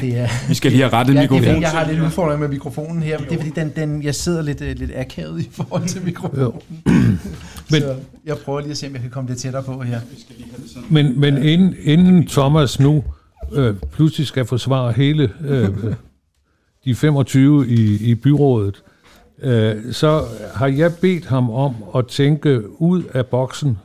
det 0.00 0.18
er, 0.18 0.48
vi 0.48 0.54
skal 0.54 0.70
lige 0.70 0.82
have 0.82 0.92
rettet 0.92 1.14
ja, 1.14 1.20
mikrofonen. 1.20 1.62
Jeg 1.62 1.70
har 1.70 1.90
lidt 1.90 2.00
udfordring 2.00 2.40
med 2.40 2.48
mikrofonen 2.48 3.02
her, 3.02 3.18
men 3.18 3.28
det 3.28 3.34
er 3.34 3.42
fordi, 3.42 3.60
den, 3.60 3.72
den, 3.76 4.02
jeg 4.02 4.14
sidder 4.14 4.42
lidt, 4.42 4.60
øh, 4.60 4.76
lidt 4.76 4.90
akavet 4.94 5.40
i 5.40 5.48
forhold 5.52 5.88
til 5.88 6.02
mikrofonen. 6.04 6.60
men, 7.70 7.82
så 7.82 7.96
jeg 8.26 8.36
prøver 8.38 8.60
lige 8.60 8.70
at 8.70 8.76
se, 8.76 8.86
om 8.86 8.92
jeg 8.92 9.02
kan 9.02 9.10
komme 9.10 9.30
lidt 9.30 9.38
tættere 9.40 9.62
på 9.62 9.82
her. 9.82 10.00
Men, 10.90 11.20
men 11.20 11.42
inden, 11.42 11.74
inden 11.82 12.26
Thomas 12.26 12.80
nu 12.80 13.04
øh, 13.52 13.74
pludselig 13.92 14.26
skal 14.26 14.44
forsvare 14.44 14.92
hele 14.92 15.32
øh, 15.44 15.68
de 16.84 16.94
25 16.94 17.68
i, 17.68 18.10
i 18.10 18.14
byrådet, 18.14 18.82
øh, 19.42 19.92
så 19.92 20.24
har 20.54 20.66
jeg 20.66 20.92
bedt 21.00 21.26
ham 21.26 21.50
om 21.50 21.74
at 21.96 22.06
tænke 22.06 22.80
ud 22.80 23.02
af 23.14 23.26
boksen 23.26 23.78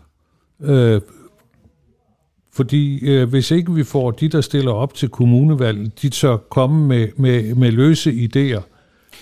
øh, 0.62 1.01
fordi 2.55 3.09
øh, 3.09 3.29
hvis 3.29 3.51
ikke 3.51 3.73
vi 3.73 3.83
får 3.83 4.11
de, 4.11 4.27
der 4.27 4.41
stiller 4.41 4.71
op 4.71 4.94
til 4.94 5.09
kommunevalget, 5.09 6.01
de 6.01 6.09
tør 6.09 6.38
komme 6.38 6.88
med, 6.88 7.07
med, 7.17 7.55
med 7.55 7.72
løse 7.72 8.12
idéer. 8.12 8.62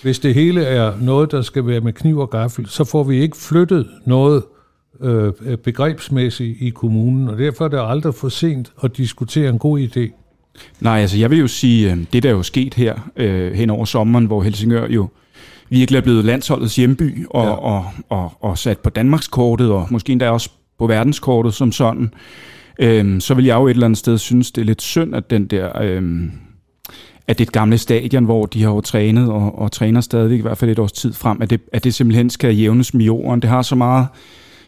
Hvis 0.02 0.18
det 0.18 0.34
hele 0.34 0.64
er 0.64 0.92
noget, 1.00 1.30
der 1.30 1.42
skal 1.42 1.66
være 1.66 1.80
med 1.80 1.92
kniv 1.92 2.18
og 2.18 2.30
gaffel, 2.30 2.68
så 2.68 2.84
får 2.84 3.04
vi 3.04 3.20
ikke 3.20 3.36
flyttet 3.36 3.88
noget 4.06 4.42
øh, 5.00 5.32
begrebsmæssigt 5.64 6.56
i 6.60 6.70
kommunen, 6.70 7.28
og 7.28 7.38
derfor 7.38 7.64
er 7.64 7.68
det 7.68 7.80
aldrig 7.82 8.14
for 8.14 8.28
sent 8.28 8.72
at 8.84 8.96
diskutere 8.96 9.48
en 9.48 9.58
god 9.58 9.80
idé. 9.80 10.18
Nej, 10.80 11.00
altså 11.00 11.18
jeg 11.18 11.30
vil 11.30 11.38
jo 11.38 11.46
sige, 11.46 11.92
øh, 11.92 11.98
det 12.12 12.22
der 12.22 12.28
er 12.28 12.34
jo 12.34 12.42
sket 12.42 12.74
her 12.74 13.10
øh, 13.16 13.52
hen 13.52 13.70
over 13.70 13.84
sommeren, 13.84 14.26
hvor 14.26 14.42
Helsingør 14.42 14.88
jo 14.88 15.08
virkelig 15.68 15.98
er 15.98 16.02
blevet 16.02 16.24
landsholdets 16.24 16.76
hjemby 16.76 17.26
og, 17.30 17.44
ja. 17.44 17.50
og, 17.50 17.84
og, 18.08 18.32
og 18.40 18.58
sat 18.58 18.78
på 18.78 18.90
Danmarkskortet, 18.90 19.70
og 19.70 19.86
måske 19.90 20.12
endda 20.12 20.30
også 20.30 20.50
på 20.78 20.86
verdenskortet 20.86 21.54
som 21.54 21.72
sådan 21.72 22.14
øhm, 22.82 23.20
så 23.20 23.34
vil 23.34 23.44
jeg 23.44 23.54
jo 23.54 23.66
et 23.66 23.70
eller 23.70 23.84
andet 23.86 23.98
sted 23.98 24.18
synes, 24.18 24.52
det 24.52 24.60
er 24.60 24.66
lidt 24.66 24.82
synd, 24.82 25.14
at 25.14 25.30
den 25.30 25.46
der... 25.46 25.82
Øhm, 25.82 26.30
at 27.28 27.38
det 27.38 27.44
er 27.44 27.48
et 27.48 27.52
gamle 27.52 27.78
stadion, 27.78 28.24
hvor 28.24 28.46
de 28.46 28.62
har 28.62 28.70
jo 28.70 28.80
trænet 28.80 29.30
og, 29.30 29.58
og 29.58 29.72
træner 29.72 30.00
stadigvæk 30.00 30.38
i 30.38 30.42
hvert 30.42 30.58
fald 30.58 30.70
et 30.70 30.78
års 30.78 30.92
tid 30.92 31.12
frem, 31.12 31.42
at 31.42 31.50
det, 31.50 31.60
at 31.72 31.84
det 31.84 31.94
simpelthen 31.94 32.30
skal 32.30 32.56
jævnes 32.56 32.94
med 32.94 33.04
jorden. 33.04 33.42
Det 33.42 33.50
har 33.50 33.62
så 33.62 33.74
meget 33.74 34.06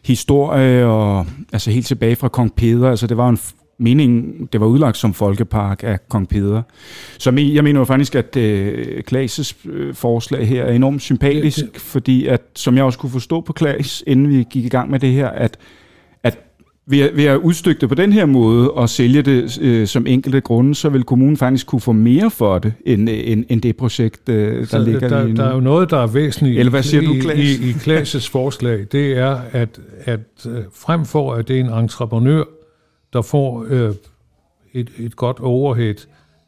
historie, 0.05 0.87
og 0.87 1.27
altså 1.53 1.71
helt 1.71 1.87
tilbage 1.87 2.17
fra 2.17 2.29
Kong 2.29 2.55
Peder, 2.55 2.91
altså 2.91 3.07
det 3.07 3.17
var 3.17 3.29
en 3.29 3.39
mening, 3.79 4.35
det 4.53 4.61
var 4.61 4.67
udlagt 4.67 4.97
som 4.97 5.15
folkepark 5.15 5.83
af 5.83 6.09
Kong 6.09 6.29
Peder. 6.29 6.63
Så 7.19 7.31
jeg 7.31 7.65
mener 7.65 7.81
jo 7.81 7.85
faktisk, 7.85 8.15
at 8.15 8.37
øh, 8.37 9.03
Klaas' 9.11 9.69
øh, 9.69 9.95
forslag 9.95 10.49
her 10.49 10.65
er 10.65 10.73
enormt 10.73 11.03
sympatisk, 11.03 11.59
det, 11.59 11.73
det. 11.73 11.81
fordi 11.81 12.27
at, 12.27 12.43
som 12.55 12.77
jeg 12.77 12.85
også 12.85 12.99
kunne 12.99 13.13
forstå 13.13 13.41
på 13.41 13.53
Klaas, 13.53 14.05
inden 14.07 14.29
vi 14.29 14.45
gik 14.51 14.65
i 14.65 14.69
gang 14.69 14.91
med 14.91 15.01
det 15.01 15.13
her, 15.13 15.29
at 15.29 15.59
ved 16.87 17.01
at, 17.01 17.17
ved 17.17 17.25
at 17.25 17.37
udstykke 17.37 17.81
det 17.81 17.89
på 17.89 17.95
den 17.95 18.13
her 18.13 18.27
måde 18.27 18.71
og 18.71 18.89
sælge 18.89 19.23
det 19.23 19.59
øh, 19.63 19.87
som 19.87 20.07
enkelte 20.07 20.41
grunde, 20.41 20.75
så 20.75 20.89
vil 20.89 21.03
kommunen 21.03 21.37
faktisk 21.37 21.67
kunne 21.67 21.81
få 21.81 21.93
mere 21.93 22.31
for 22.31 22.59
det, 22.59 22.73
end, 22.87 23.09
end, 23.09 23.45
end 23.49 23.63
det 23.63 23.77
projekt, 23.77 24.29
øh, 24.29 24.59
der 24.59 24.65
så 24.65 24.79
ligger 24.79 25.09
der, 25.09 25.25
lige 25.25 25.35
nu. 25.35 25.43
Der 25.43 25.49
er 25.49 25.55
jo 25.55 25.61
noget, 25.61 25.91
der 25.91 25.99
er 25.99 26.07
væsentligt 26.07 26.59
Eller 26.59 26.71
hvad 26.71 26.83
siger 26.83 27.03
i, 27.03 27.07
du, 27.07 27.15
Klaas? 27.21 27.39
i, 27.39 27.71
i 27.71 27.73
Klaas' 27.73 28.31
forslag. 28.33 28.87
Det 28.93 29.19
er, 29.19 29.41
at, 29.53 29.81
at 30.05 30.47
øh, 30.49 30.59
frem 30.75 31.05
for, 31.05 31.35
at 31.35 31.49
det 31.49 31.57
er 31.57 31.61
en 31.61 31.73
entreprenør, 31.73 32.45
der 33.13 33.23
får 33.23 33.67
øh, 33.69 33.95
et, 34.73 34.91
et 34.99 35.17
godt 35.17 35.41
overhead, 35.41 35.95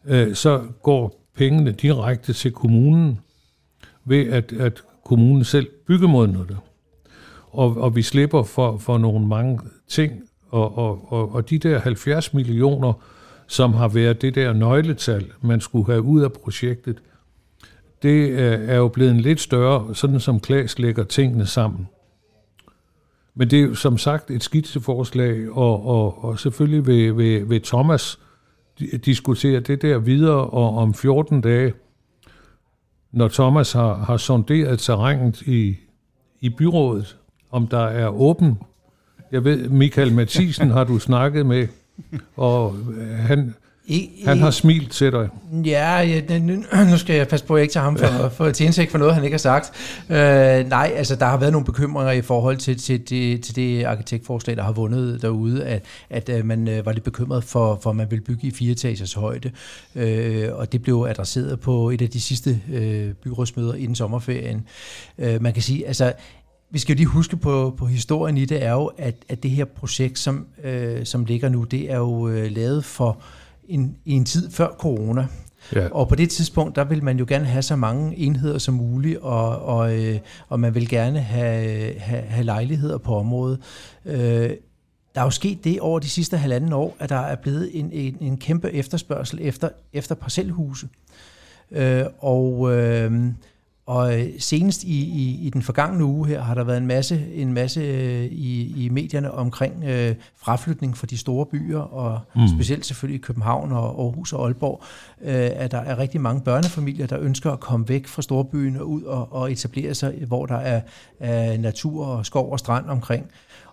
øh, 0.08 0.34
så 0.34 0.60
går 0.82 1.30
pengene 1.36 1.72
direkte 1.72 2.32
til 2.32 2.52
kommunen, 2.52 3.20
ved 4.04 4.26
at, 4.26 4.52
at 4.52 4.82
kommunen 5.04 5.44
selv 5.44 5.66
byggemodner 5.86 6.44
det. 6.44 6.56
Og, 7.56 7.76
og 7.76 7.96
vi 7.96 8.02
slipper 8.02 8.42
for, 8.42 8.78
for 8.78 8.98
nogle 8.98 9.26
mange 9.26 9.60
ting, 9.88 10.12
og, 10.48 10.78
og, 10.78 11.12
og, 11.12 11.34
og 11.34 11.50
de 11.50 11.58
der 11.58 11.78
70 11.78 12.34
millioner, 12.34 12.92
som 13.46 13.72
har 13.72 13.88
været 13.88 14.22
det 14.22 14.34
der 14.34 14.52
nøgletal, 14.52 15.32
man 15.40 15.60
skulle 15.60 15.86
have 15.86 16.02
ud 16.02 16.20
af 16.22 16.32
projektet, 16.32 17.02
det 18.02 18.30
øh, 18.30 18.68
er 18.68 18.76
jo 18.76 18.88
blevet 18.88 19.10
en 19.10 19.20
lidt 19.20 19.40
større, 19.40 19.94
sådan 19.94 20.20
som 20.20 20.40
Klaas 20.40 20.78
lægger 20.78 21.04
tingene 21.04 21.46
sammen. 21.46 21.88
Men 23.34 23.50
det 23.50 23.58
er 23.58 23.62
jo 23.62 23.74
som 23.74 23.98
sagt 23.98 24.30
et 24.30 24.42
skitseforslag, 24.42 25.50
og, 25.50 25.86
og, 25.86 26.24
og 26.24 26.38
selvfølgelig 26.38 26.86
vil, 26.86 27.16
vil, 27.16 27.50
vil 27.50 27.62
Thomas 27.62 28.18
diskutere 29.04 29.60
det 29.60 29.82
der 29.82 29.98
videre, 29.98 30.46
og 30.50 30.76
om 30.76 30.94
14 30.94 31.40
dage, 31.40 31.72
når 33.12 33.28
Thomas 33.28 33.72
har, 33.72 33.94
har 33.94 34.16
sonderet 34.16 34.78
terrænet 34.78 35.42
i, 35.42 35.76
i 36.40 36.48
byrådet, 36.48 37.16
om 37.56 37.66
der 37.66 37.84
er 37.84 38.08
åben. 38.08 38.58
Jeg 39.32 39.44
ved, 39.44 39.68
Michael 39.68 40.12
Mathisen 40.12 40.70
har 40.70 40.84
du 40.84 40.98
snakket 40.98 41.46
med, 41.46 41.66
og 42.36 42.76
han, 43.18 43.54
i, 43.86 44.10
han 44.26 44.38
har 44.38 44.50
smilt 44.50 44.92
til 44.92 45.12
dig. 45.12 45.28
Ja, 45.64 46.00
ja 46.00 46.38
nu, 46.38 46.54
nu 46.90 46.98
skal 46.98 47.16
jeg 47.16 47.28
passe 47.28 47.46
på, 47.46 47.54
at 47.54 47.58
jeg 47.58 47.62
ikke 47.62 47.72
tager 47.72 47.84
ham 47.84 47.96
for, 47.96 48.28
for, 48.28 48.50
til 48.50 48.66
indsigt 48.66 48.90
for 48.90 48.98
noget, 48.98 49.14
han 49.14 49.24
ikke 49.24 49.34
har 49.34 49.38
sagt. 49.38 49.72
Øh, 50.10 50.68
nej, 50.68 50.92
altså 50.96 51.16
der 51.16 51.26
har 51.26 51.36
været 51.36 51.52
nogle 51.52 51.64
bekymringer 51.64 52.12
i 52.12 52.22
forhold 52.22 52.56
til, 52.56 52.78
til, 52.78 53.10
det, 53.10 53.44
til 53.44 53.56
det 53.56 53.84
arkitektforslag, 53.84 54.56
der 54.56 54.62
har 54.62 54.72
vundet 54.72 55.22
derude, 55.22 55.64
at, 55.64 55.84
at 56.10 56.28
uh, 56.28 56.44
man 56.44 56.68
uh, 56.68 56.86
var 56.86 56.92
lidt 56.92 57.04
bekymret 57.04 57.44
for, 57.44 57.78
for, 57.82 57.90
at 57.90 57.96
man 57.96 58.10
ville 58.10 58.24
bygge 58.24 58.46
i 58.46 58.50
fire 58.50 58.72
etagers 58.72 59.14
højde. 59.14 59.50
Uh, 59.94 60.58
og 60.58 60.72
det 60.72 60.82
blev 60.82 61.06
adresseret 61.08 61.60
på 61.60 61.90
et 61.90 62.02
af 62.02 62.10
de 62.10 62.20
sidste 62.20 62.60
uh, 62.68 63.14
byrådsmøder 63.14 63.74
inden 63.74 63.94
sommerferien. 63.94 64.66
Uh, 65.18 65.42
man 65.42 65.52
kan 65.52 65.62
sige, 65.62 65.86
altså 65.86 66.12
vi 66.70 66.78
skal 66.78 66.92
jo 66.92 66.96
lige 66.96 67.06
huske 67.06 67.36
på, 67.36 67.74
på 67.78 67.86
historien 67.86 68.36
i 68.36 68.44
det, 68.44 68.64
er 68.64 68.72
jo, 68.72 68.90
at, 68.98 69.14
at 69.28 69.42
det 69.42 69.50
her 69.50 69.64
projekt, 69.64 70.18
som, 70.18 70.46
øh, 70.64 71.06
som 71.06 71.24
ligger 71.24 71.48
nu, 71.48 71.64
det 71.64 71.92
er 71.92 71.96
jo 71.96 72.28
øh, 72.28 72.50
lavet 72.50 72.84
for 72.84 73.18
en, 73.68 73.96
i 74.04 74.12
en 74.12 74.24
tid 74.24 74.50
før 74.50 74.68
corona. 74.78 75.26
Ja. 75.74 75.88
Og 75.90 76.08
på 76.08 76.14
det 76.14 76.30
tidspunkt, 76.30 76.76
der 76.76 76.84
vil 76.84 77.04
man 77.04 77.18
jo 77.18 77.24
gerne 77.28 77.44
have 77.44 77.62
så 77.62 77.76
mange 77.76 78.16
enheder 78.16 78.58
som 78.58 78.74
muligt, 78.74 79.18
og, 79.18 79.62
og, 79.62 79.98
øh, 79.98 80.18
og 80.48 80.60
man 80.60 80.74
vil 80.74 80.88
gerne 80.88 81.20
have, 81.20 81.98
have, 81.98 82.22
have 82.22 82.44
lejligheder 82.44 82.98
på 82.98 83.16
området. 83.16 83.60
Øh, 84.04 84.50
der 85.14 85.20
er 85.20 85.24
jo 85.24 85.30
sket 85.30 85.64
det 85.64 85.80
over 85.80 85.98
de 85.98 86.08
sidste 86.08 86.36
halvanden 86.36 86.72
år, 86.72 86.96
at 86.98 87.08
der 87.08 87.16
er 87.16 87.36
blevet 87.36 87.78
en, 87.78 87.90
en, 87.92 88.16
en 88.20 88.36
kæmpe 88.36 88.72
efterspørgsel 88.72 89.38
efter, 89.42 89.68
efter 89.92 90.14
parcelhuse. 90.14 90.88
Øh, 91.70 92.04
og... 92.18 92.72
Øh, 92.72 93.12
og 93.86 94.20
øh, 94.20 94.28
senest 94.38 94.84
i, 94.84 95.04
i, 95.04 95.46
i 95.46 95.50
den 95.50 95.62
forgangne 95.62 96.04
uge 96.04 96.28
her 96.28 96.42
har 96.42 96.54
der 96.54 96.64
været 96.64 96.78
en 96.78 96.86
masse, 96.86 97.26
en 97.34 97.52
masse 97.52 97.80
øh, 97.80 98.24
i, 98.24 98.84
i 98.84 98.88
medierne 98.88 99.32
omkring 99.32 99.84
øh, 99.84 100.14
fraflytning 100.36 100.96
fra 100.96 101.06
de 101.06 101.18
store 101.18 101.46
byer, 101.46 101.78
og 101.78 102.20
mm. 102.36 102.48
specielt 102.48 102.86
selvfølgelig 102.86 103.18
i 103.18 103.22
København 103.22 103.72
og 103.72 104.02
Aarhus 104.02 104.32
og 104.32 104.44
Aalborg, 104.46 104.82
øh, 105.22 105.50
at 105.54 105.70
der 105.70 105.78
er 105.78 105.98
rigtig 105.98 106.20
mange 106.20 106.40
børnefamilier, 106.40 107.06
der 107.06 107.18
ønsker 107.20 107.52
at 107.52 107.60
komme 107.60 107.88
væk 107.88 108.06
fra 108.06 108.22
storbyen 108.22 108.76
og 108.76 108.88
ud 108.88 109.02
og, 109.02 109.32
og 109.32 109.52
etablere 109.52 109.94
sig, 109.94 110.14
hvor 110.26 110.46
der 110.46 110.56
er, 110.56 110.80
er 111.20 111.58
natur 111.58 112.06
og 112.06 112.26
skov 112.26 112.52
og 112.52 112.58
strand 112.58 112.86
omkring. 112.86 113.26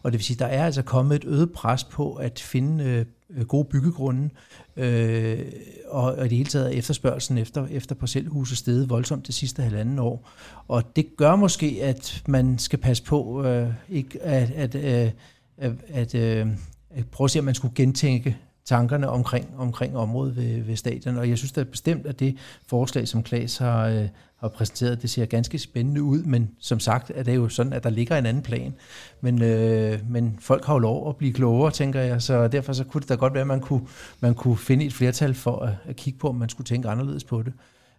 Og 0.04 0.12
det 0.12 0.18
vil 0.18 0.26
sige, 0.26 0.36
at 0.36 0.40
der 0.40 0.46
er 0.46 0.66
altså 0.66 0.82
kommet 0.82 1.16
et 1.16 1.26
øget 1.26 1.52
pres 1.52 1.84
på 1.84 2.14
at 2.14 2.40
finde 2.40 2.84
øh, 2.84 3.06
øh 3.38 3.46
gode 3.46 3.66
byggegrunde, 3.66 4.30
øh, 4.78 5.40
og, 5.88 6.04
og 6.04 6.26
i 6.26 6.30
det 6.30 6.38
hele 6.38 6.50
taget 6.50 6.66
er 6.66 6.78
efterspørgelsen 6.78 7.38
efter, 7.38 7.68
efter 7.68 7.96
parcelhuse 7.96 8.56
steget 8.56 8.90
voldsomt 8.90 9.28
det 9.28 9.36
sidste 9.36 9.62
halvanden 9.62 10.00
år. 10.00 10.30
Og 10.68 10.96
det 10.96 11.18
gør 11.18 11.36
måske, 11.36 11.80
at 11.82 12.24
man 12.28 12.60
skal 12.60 12.80
passe 12.80 13.04
på 13.04 13.44
øh, 13.46 13.70
ikke 13.90 14.22
at, 14.22 14.52
at, 14.52 14.76
øh, 14.76 15.12
at, 15.58 15.72
at, 15.88 16.16
øh, 16.16 16.48
at 16.90 17.06
prøve 17.08 17.26
at 17.26 17.32
se, 17.32 17.40
om 17.40 17.46
man 17.46 17.56
skulle 17.56 17.76
gentænke 17.76 18.38
tankerne 18.66 19.10
omkring, 19.10 19.56
omkring 19.58 19.98
området 19.98 20.36
ved, 20.36 20.64
ved 20.64 20.76
stadion. 20.76 21.18
Og 21.18 21.30
jeg 21.30 21.38
synes 21.38 21.52
da 21.52 21.64
bestemt, 21.64 22.06
at 22.06 22.20
det 22.20 22.38
forslag, 22.68 23.08
som 23.08 23.24
Klaas 23.24 23.58
har, 23.58 23.88
øh, 23.88 24.08
har 24.38 24.48
præsenteret, 24.48 25.02
det 25.02 25.10
ser 25.10 25.26
ganske 25.26 25.60
spændende 25.60 26.04
ud, 26.04 26.24
men 26.24 26.50
som 26.60 26.80
sagt 26.80 27.12
er 27.16 27.24
det 27.24 27.36
jo 27.36 27.50
sådan, 27.50 27.74
at 27.74 27.84
der 27.84 27.90
ligger 27.90 28.18
en 28.18 28.26
anden 28.26 28.44
plan. 28.44 28.74
Men, 29.22 29.42
øh, 29.42 30.00
men 30.10 30.38
folk 30.40 30.66
har 30.66 30.74
jo 30.74 30.80
lov 30.80 31.10
at 31.10 31.16
blive 31.16 31.34
klogere, 31.34 31.72
tænker 31.72 32.02
jeg, 32.02 32.22
så 32.22 32.48
derfor 32.48 32.74
så 32.74 32.84
kunne 32.84 33.02
det 33.02 33.10
da 33.10 33.16
godt 33.16 33.34
være, 33.34 33.42
at 33.42 33.48
man 33.48 33.62
kunne, 33.62 33.82
man 34.20 34.34
kunne 34.34 34.58
finde 34.58 34.86
et 34.86 34.94
flertal 34.94 35.34
for 35.34 35.60
at, 35.60 35.74
at 35.86 35.96
kigge 35.96 36.20
på, 36.20 36.30
om 36.30 36.36
man 36.36 36.50
skulle 36.50 36.66
tænke 36.66 36.90
anderledes 36.90 37.24
på 37.24 37.42
det. 37.44 37.54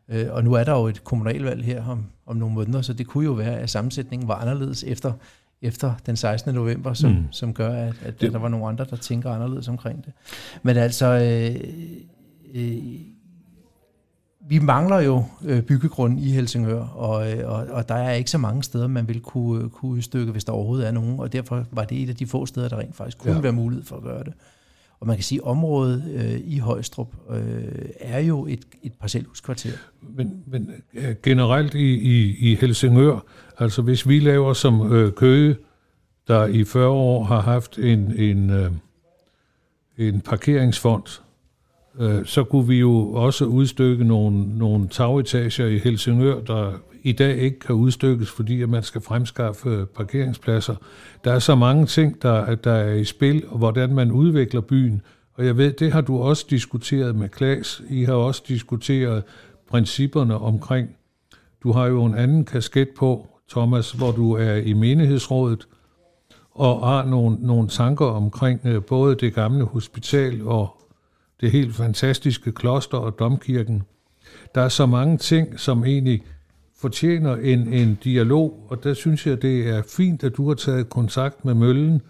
Øh, 0.09 0.27
og 0.31 0.45
nu 0.45 0.53
er 0.53 0.65
der 0.65 0.73
jo 0.73 0.87
et 0.87 1.05
kommunalvalg 1.05 1.65
her 1.65 1.85
om, 1.85 2.07
om 2.27 2.37
nogle 2.37 2.55
måneder, 2.55 2.83
så 2.83 2.93
det 2.93 3.07
kunne 3.07 3.25
jo 3.25 3.33
være, 3.33 3.59
at 3.59 3.71
sammensætningen 3.71 4.29
var 4.29 4.35
anderledes 4.35 4.85
efter, 4.85 5.13
efter 5.65 5.95
den 6.07 6.17
16. 6.17 6.55
november, 6.55 6.95
som, 6.95 7.11
mm. 7.11 7.25
som 7.31 7.55
gør, 7.55 7.73
at, 7.73 7.95
at, 8.03 8.21
der 8.21 8.39
var 8.39 8.49
nogle 8.49 8.67
andre, 8.67 8.87
der 8.91 8.97
tænker 8.97 9.31
anderledes 9.31 9.69
omkring 9.69 10.05
det. 10.05 10.13
Men 10.63 10.77
altså, 10.77 11.07
øh, 11.07 11.57
øh, 12.55 12.77
vi 14.49 14.59
mangler 14.59 15.01
jo 15.01 15.25
øh, 15.45 15.63
byggegrund 15.63 16.21
i 16.21 16.31
Helsingør, 16.31 16.83
og, 16.83 17.33
øh, 17.33 17.51
og, 17.51 17.67
og 17.67 17.89
der 17.89 17.95
er 17.95 18.13
ikke 18.13 18.31
så 18.31 18.39
mange 18.39 18.63
steder, 18.63 18.87
man 18.87 19.09
vil 19.09 19.21
kunne, 19.21 19.71
kunne 19.71 19.91
udstykke, 19.91 20.33
hvis 20.33 20.45
der 20.45 20.53
overhovedet 20.53 20.87
er 20.87 20.93
nogen, 20.93 21.21
og 21.21 21.33
derfor 21.33 21.67
var 21.71 21.85
det 21.85 22.03
et 22.03 22.09
af 22.09 22.17
de 22.17 22.27
få 22.27 22.47
steder, 22.47 22.69
der 22.69 22.79
rent 22.79 22.97
faktisk 22.97 23.19
kunne 23.19 23.35
ja. 23.35 23.41
være 23.41 23.53
mulighed 23.53 23.85
for 23.85 23.97
at 23.97 24.03
gøre 24.03 24.25
det. 24.25 24.33
Og 25.01 25.07
man 25.07 25.17
kan 25.17 25.25
sige, 25.25 25.39
at 25.39 25.45
området 25.45 26.05
øh, 26.15 26.41
i 26.45 26.59
Højstrup 26.59 27.15
øh, 27.31 27.89
er 28.01 28.19
jo 28.19 28.47
et, 28.47 28.65
et 28.83 28.93
parcelhuskvarter. 28.93 29.71
Men, 30.01 30.43
men 30.47 30.71
øh, 30.95 31.15
generelt 31.23 31.75
i, 31.75 31.95
i, 31.95 32.37
i 32.51 32.55
Helsingør, 32.55 33.25
altså 33.59 33.83
hvis 33.83 34.09
vi 34.09 34.19
laver 34.19 34.53
som 34.53 34.93
øh, 34.93 35.13
Køge, 35.13 35.57
der 36.29 36.47
i 36.47 36.65
40 36.65 36.89
år 36.89 37.25
har 37.25 37.41
haft 37.41 37.79
en, 37.79 38.19
en, 38.19 38.51
øh, 38.51 38.71
en 39.99 40.21
parkeringsfond, 40.21 41.21
øh, 42.01 42.27
så 42.27 42.45
kunne 42.45 42.69
vi 42.69 42.79
jo 42.79 43.13
også 43.13 43.45
udstykke 43.45 44.05
nogle, 44.05 44.59
nogle 44.59 44.89
tagetager 44.89 45.67
i 45.67 45.79
Helsingør, 45.79 46.41
der 46.41 46.73
i 47.03 47.13
dag 47.13 47.37
ikke 47.37 47.59
kan 47.59 47.75
udstykkes, 47.75 48.31
fordi 48.31 48.63
at 48.63 48.69
man 48.69 48.83
skal 48.83 49.01
fremskaffe 49.01 49.87
parkeringspladser. 49.87 50.75
Der 51.25 51.33
er 51.33 51.39
så 51.39 51.55
mange 51.55 51.87
ting, 51.87 52.23
der, 52.23 52.55
der 52.55 52.73
er 52.73 52.95
i 52.95 53.05
spil, 53.05 53.45
og 53.49 53.59
hvordan 53.59 53.95
man 53.95 54.13
udvikler 54.13 54.61
byen. 54.61 55.03
Og 55.35 55.47
jeg 55.47 55.57
ved, 55.57 55.73
det 55.73 55.93
har 55.93 56.01
du 56.01 56.19
også 56.19 56.47
diskuteret 56.51 57.17
med 57.17 57.29
Klaas. 57.29 57.83
I 57.91 58.05
har 58.05 58.15
også 58.15 58.43
diskuteret 58.49 59.23
principperne 59.71 60.39
omkring. 60.39 60.89
Du 61.63 61.73
har 61.73 61.87
jo 61.87 62.05
en 62.05 62.15
anden 62.15 62.45
kasket 62.45 62.89
på, 62.97 63.27
Thomas, 63.51 63.93
hvor 63.93 64.13
du 64.13 64.33
er 64.33 64.55
i 64.55 64.73
menighedsrådet, 64.73 65.69
og 66.51 66.89
har 66.89 67.05
nogle, 67.05 67.37
nogle 67.41 67.69
tanker 67.69 68.07
omkring 68.07 68.61
øh, 68.65 68.83
både 68.83 69.15
det 69.15 69.35
gamle 69.35 69.65
hospital 69.65 70.47
og 70.47 70.84
det 71.45 71.53
helt 71.53 71.75
fantastiske 71.75 72.53
kloster 72.53 72.99
og 72.99 73.19
domkirken. 73.19 73.83
Der 74.55 74.61
er 74.61 74.69
så 74.69 74.87
mange 74.87 75.19
ting, 75.19 75.61
som 75.61 75.85
egentlig 75.85 76.23
fortjener 76.81 77.37
en, 77.37 77.73
en 77.73 77.99
dialog, 78.05 78.67
og 78.69 78.85
der 78.85 78.95
synes 78.95 79.27
jeg, 79.27 79.43
det 79.43 79.69
er 79.69 79.83
fint, 79.97 80.25
at 80.25 80.37
du 80.37 80.49
har 80.49 80.55
taget 80.55 80.91
kontakt 80.91 81.45
med 81.45 81.55
Møllen, 81.55 82.03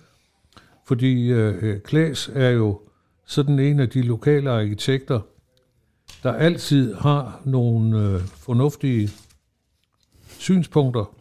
fordi 0.87 1.29
øh, 1.31 1.63
øh 1.63 1.81
Klaas 1.81 2.31
er 2.35 2.51
jo 2.51 2.81
sådan 3.27 3.59
en 3.59 3.81
af 3.81 3.89
de 3.89 4.03
lokale 4.03 4.51
arkitekter, 4.51 5.21
der 6.23 6.33
altid 6.33 6.95
har 6.95 7.41
nogle 7.45 7.99
øh, 7.99 8.21
fornuftige 8.21 9.11
synspunkter 10.39 11.15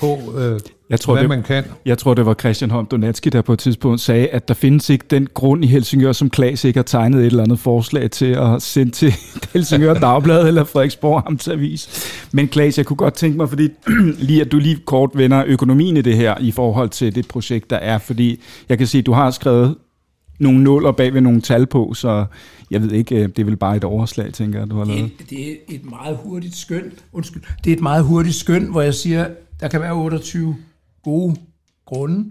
på, 0.00 0.38
øh, 0.38 0.60
jeg 0.90 1.00
tror, 1.00 1.12
hvad 1.12 1.22
det, 1.22 1.28
man 1.28 1.42
kan. 1.42 1.64
Jeg 1.84 1.98
tror, 1.98 2.14
det 2.14 2.26
var 2.26 2.34
Christian 2.34 2.70
Holm 2.70 2.86
Donatski, 2.86 3.30
der 3.30 3.42
på 3.42 3.52
et 3.52 3.58
tidspunkt 3.58 4.00
sagde, 4.00 4.28
at 4.28 4.48
der 4.48 4.54
findes 4.54 4.90
ikke 4.90 5.04
den 5.10 5.28
grund 5.34 5.64
i 5.64 5.66
Helsingør, 5.66 6.12
som 6.12 6.30
Klaas 6.30 6.64
ikke 6.64 6.78
har 6.78 6.84
tegnet 6.84 7.20
et 7.20 7.26
eller 7.26 7.42
andet 7.42 7.58
forslag 7.58 8.10
til 8.10 8.26
at 8.26 8.62
sende 8.62 8.92
til 8.92 9.14
Helsingør 9.52 9.94
Dagblad 9.94 10.48
eller 10.48 10.64
Frederiksborg 10.64 11.22
Amtsavis. 11.26 12.10
Men 12.32 12.48
Klaas, 12.48 12.78
jeg 12.78 12.86
kunne 12.86 12.96
godt 12.96 13.14
tænke 13.14 13.36
mig, 13.36 13.48
fordi 13.48 13.68
lige 14.28 14.40
at 14.40 14.52
du 14.52 14.58
lige 14.58 14.76
kort 14.86 15.10
vender 15.14 15.44
økonomien 15.46 15.96
i 15.96 16.02
det 16.02 16.16
her 16.16 16.34
i 16.40 16.50
forhold 16.50 16.88
til 16.88 17.14
det 17.14 17.28
projekt, 17.28 17.70
der 17.70 17.76
er, 17.76 17.98
fordi 17.98 18.40
jeg 18.68 18.78
kan 18.78 18.86
se, 18.86 18.98
at 18.98 19.06
du 19.06 19.12
har 19.12 19.30
skrevet 19.30 19.76
nogle 20.38 20.60
nuller 20.60 20.92
bag 20.92 21.14
ved 21.14 21.20
nogle 21.20 21.40
tal 21.40 21.66
på, 21.66 21.94
så 21.94 22.24
jeg 22.70 22.82
ved 22.82 22.92
ikke, 22.92 23.16
øh, 23.16 23.28
det 23.28 23.38
er 23.38 23.44
vel 23.44 23.56
bare 23.56 23.76
et 23.76 23.84
overslag, 23.84 24.32
tænker 24.32 24.58
jeg, 24.58 24.70
du 24.70 24.78
har 24.78 24.84
lavet. 24.84 25.10
Det, 25.18 25.30
det 25.30 25.50
er 25.50 25.54
et 25.68 25.90
meget 25.90 26.18
hurtigt 26.24 26.56
skøn, 26.56 26.92
undskyld, 27.12 27.42
det 27.64 27.72
er 27.72 27.76
et 27.76 27.82
meget 27.82 28.04
hurtigt 28.04 28.34
skøn, 28.34 28.64
hvor 28.64 28.82
jeg 28.82 28.94
siger, 28.94 29.26
der 29.60 29.68
kan 29.68 29.80
være 29.80 29.92
28 29.92 30.56
gode 31.08 31.36
grunde, 31.86 32.30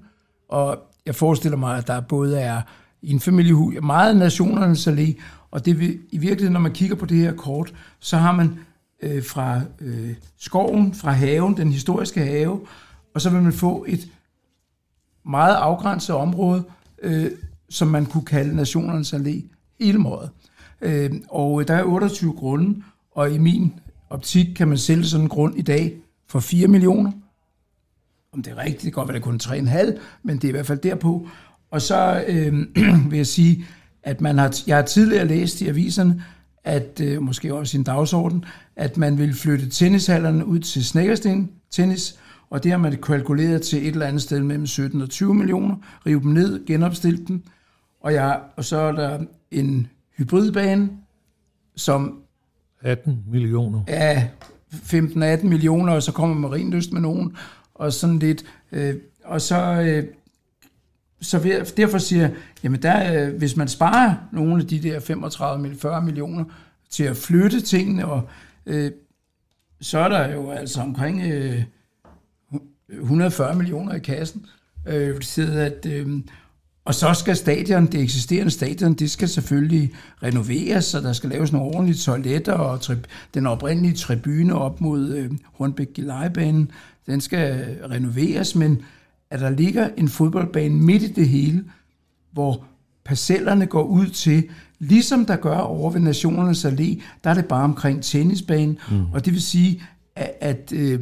og 0.50 0.79
jeg 1.05 1.15
forestiller 1.15 1.57
mig, 1.57 1.77
at 1.77 1.88
der 1.88 2.00
både 2.00 2.39
er 2.39 2.62
i 3.01 3.12
en 3.12 3.19
familiehus, 3.19 3.75
meget 3.81 4.17
nationernes 4.17 4.88
allé, 4.88 5.22
og 5.51 5.65
det 5.65 5.79
vil, 5.79 6.00
i 6.12 6.17
virkeligheden, 6.17 6.53
når 6.53 6.60
man 6.60 6.74
kigger 6.74 6.96
på 6.96 7.05
det 7.05 7.17
her 7.17 7.34
kort, 7.34 7.74
så 8.00 8.17
har 8.17 8.31
man 8.31 8.60
øh, 9.03 9.24
fra 9.24 9.62
øh, 9.81 10.15
skoven, 10.39 10.93
fra 10.93 11.12
haven, 11.12 11.57
den 11.57 11.72
historiske 11.72 12.25
have, 12.25 12.60
og 13.15 13.22
så 13.22 13.29
vil 13.29 13.41
man 13.41 13.53
få 13.53 13.86
et 13.88 14.07
meget 15.25 15.55
afgrænset 15.55 16.15
område, 16.15 16.63
øh, 17.03 17.31
som 17.69 17.88
man 17.88 18.05
kunne 18.05 18.25
kalde 18.25 18.55
Nationernes 18.55 19.13
Allé 19.13 19.43
hele 19.79 19.98
måden. 19.98 20.29
Øh, 20.81 21.12
og 21.29 21.62
øh, 21.62 21.67
der 21.67 21.74
er 21.74 21.84
28 21.84 22.34
grunde, 22.34 22.84
og 23.12 23.31
i 23.31 23.38
min 23.38 23.74
optik 24.10 24.46
kan 24.55 24.67
man 24.67 24.77
sælge 24.77 25.05
sådan 25.05 25.25
en 25.25 25.29
grund 25.29 25.57
i 25.57 25.62
dag 25.62 25.98
for 26.27 26.39
4 26.39 26.67
millioner. 26.67 27.12
Om 28.38 28.44
det 28.44 28.51
er 28.51 28.58
rigtigt, 28.58 28.82
det 28.82 28.84
kan 28.84 28.91
godt 28.91 29.08
være, 29.08 29.15
det 29.15 29.24
kun 29.24 29.39
3,5, 29.44 30.00
men 30.24 30.36
det 30.36 30.44
er 30.44 30.48
i 30.48 30.51
hvert 30.51 30.65
fald 30.65 30.79
derpå. 30.79 31.27
Og 31.72 31.82
så 31.82 32.24
øh, 32.27 32.53
vil 33.10 33.17
jeg 33.17 33.27
sige, 33.27 33.65
at 34.03 34.22
man 34.22 34.38
har, 34.38 34.56
jeg 34.67 34.75
har 34.75 34.84
tidligere 34.84 35.27
læst 35.27 35.62
i 35.62 35.67
aviserne, 35.67 36.24
at 36.63 37.01
øh, 37.03 37.22
måske 37.22 37.53
også 37.53 37.77
i 37.77 37.79
en 37.79 37.84
dagsorden, 37.84 38.46
at 38.75 38.98
man 38.98 39.17
vil 39.17 39.34
flytte 39.34 39.70
tennishallerne 39.70 40.46
ud 40.46 40.60
til 40.60 40.86
Snækkersten 40.86 41.51
tennis, 41.72 42.20
og 42.50 42.63
det 42.63 42.72
har 42.72 42.77
man 42.77 42.98
kalkuleret 43.03 43.62
til 43.62 43.82
et 43.82 43.88
eller 43.88 44.06
andet 44.06 44.22
sted 44.22 44.39
mellem 44.39 44.65
17 44.65 45.01
og 45.01 45.10
20 45.10 45.36
millioner, 45.36 45.75
rive 46.06 46.22
dem 46.22 46.32
ned, 46.32 46.65
genopstille 46.65 47.25
dem, 47.27 47.44
og, 48.01 48.13
jeg, 48.13 48.39
og 48.56 48.65
så 48.65 48.77
er 48.77 48.91
der 48.91 49.20
en 49.51 49.88
hybridbane, 50.17 50.89
som 51.75 52.20
18 52.82 53.24
millioner. 53.27 53.82
er 53.88 54.22
15-18 54.74 55.46
millioner, 55.46 55.94
og 55.94 56.03
så 56.03 56.12
kommer 56.12 56.36
Marienlyst 56.36 56.94
med 56.94 57.01
nogen, 57.01 57.36
og 57.79 57.93
sådan 57.93 58.19
lidt. 58.19 58.43
Øh, 58.72 58.96
og 59.24 59.41
så, 59.41 59.81
øh, 59.81 60.03
så 61.22 61.39
ved, 61.39 61.65
derfor 61.77 61.98
siger 61.98 62.22
jeg, 62.22 62.34
jamen 62.63 62.81
der, 62.81 63.27
øh, 63.27 63.36
hvis 63.36 63.55
man 63.55 63.67
sparer 63.67 64.15
nogle 64.31 64.62
af 64.62 64.67
de 64.67 64.84
der 64.84 65.00
35-40 66.00 66.05
millioner 66.05 66.46
til 66.89 67.03
at 67.03 67.17
flytte 67.17 67.62
tingene, 67.62 68.05
og 68.05 68.29
øh, 68.65 68.91
så 69.81 70.00
er 70.00 70.10
der 70.10 70.34
jo 70.34 70.51
altså 70.51 70.81
omkring 70.81 71.22
øh, 71.22 71.63
140 72.89 73.55
millioner 73.55 73.93
i 73.93 74.00
kassen. 74.00 74.46
Øh, 74.88 75.17
det 75.17 75.39
at, 75.39 75.86
øh, 75.86 76.07
og 76.86 76.93
så 76.93 77.13
skal 77.13 77.36
stadion, 77.36 77.86
det 77.86 78.01
eksisterende 78.01 78.51
stadion, 78.51 78.93
det 78.93 79.12
skal 79.12 79.29
selvfølgelig 79.29 79.91
renoveres, 80.24 80.86
så 80.86 81.01
der 81.01 81.13
skal 81.13 81.29
laves 81.29 81.51
nogle 81.51 81.75
ordentlige 81.75 81.98
toiletter, 81.98 82.53
og 82.53 82.79
tri- 82.79 83.07
den 83.34 83.48
oprindelige 83.48 83.96
tribune 83.96 84.55
op 84.55 84.81
mod 84.81 85.10
øh, 85.13 85.31
Hornbæk 85.53 85.88
Gelejebanen 85.93 86.72
den 87.07 87.21
skal 87.21 87.77
renoveres, 87.91 88.55
men 88.55 88.81
at 89.31 89.39
der 89.39 89.49
ligger 89.49 89.89
en 89.97 90.09
fodboldbane 90.09 90.75
midt 90.75 91.03
i 91.03 91.11
det 91.11 91.29
hele, 91.29 91.63
hvor 92.31 92.63
parcellerne 93.05 93.65
går 93.65 93.83
ud 93.83 94.07
til, 94.07 94.49
ligesom 94.79 95.25
der 95.25 95.35
gør 95.35 95.57
over 95.57 95.91
ved 95.91 95.99
Nationernes 95.99 96.65
Allé, 96.65 97.01
der 97.23 97.29
er 97.29 97.33
det 97.33 97.45
bare 97.45 97.63
omkring 97.63 98.03
tennisbanen, 98.03 98.77
mm. 98.91 99.05
og 99.13 99.25
det 99.25 99.33
vil 99.33 99.41
sige, 99.41 99.83
at, 100.15 100.31
at 100.41 100.73
øh, 100.73 101.01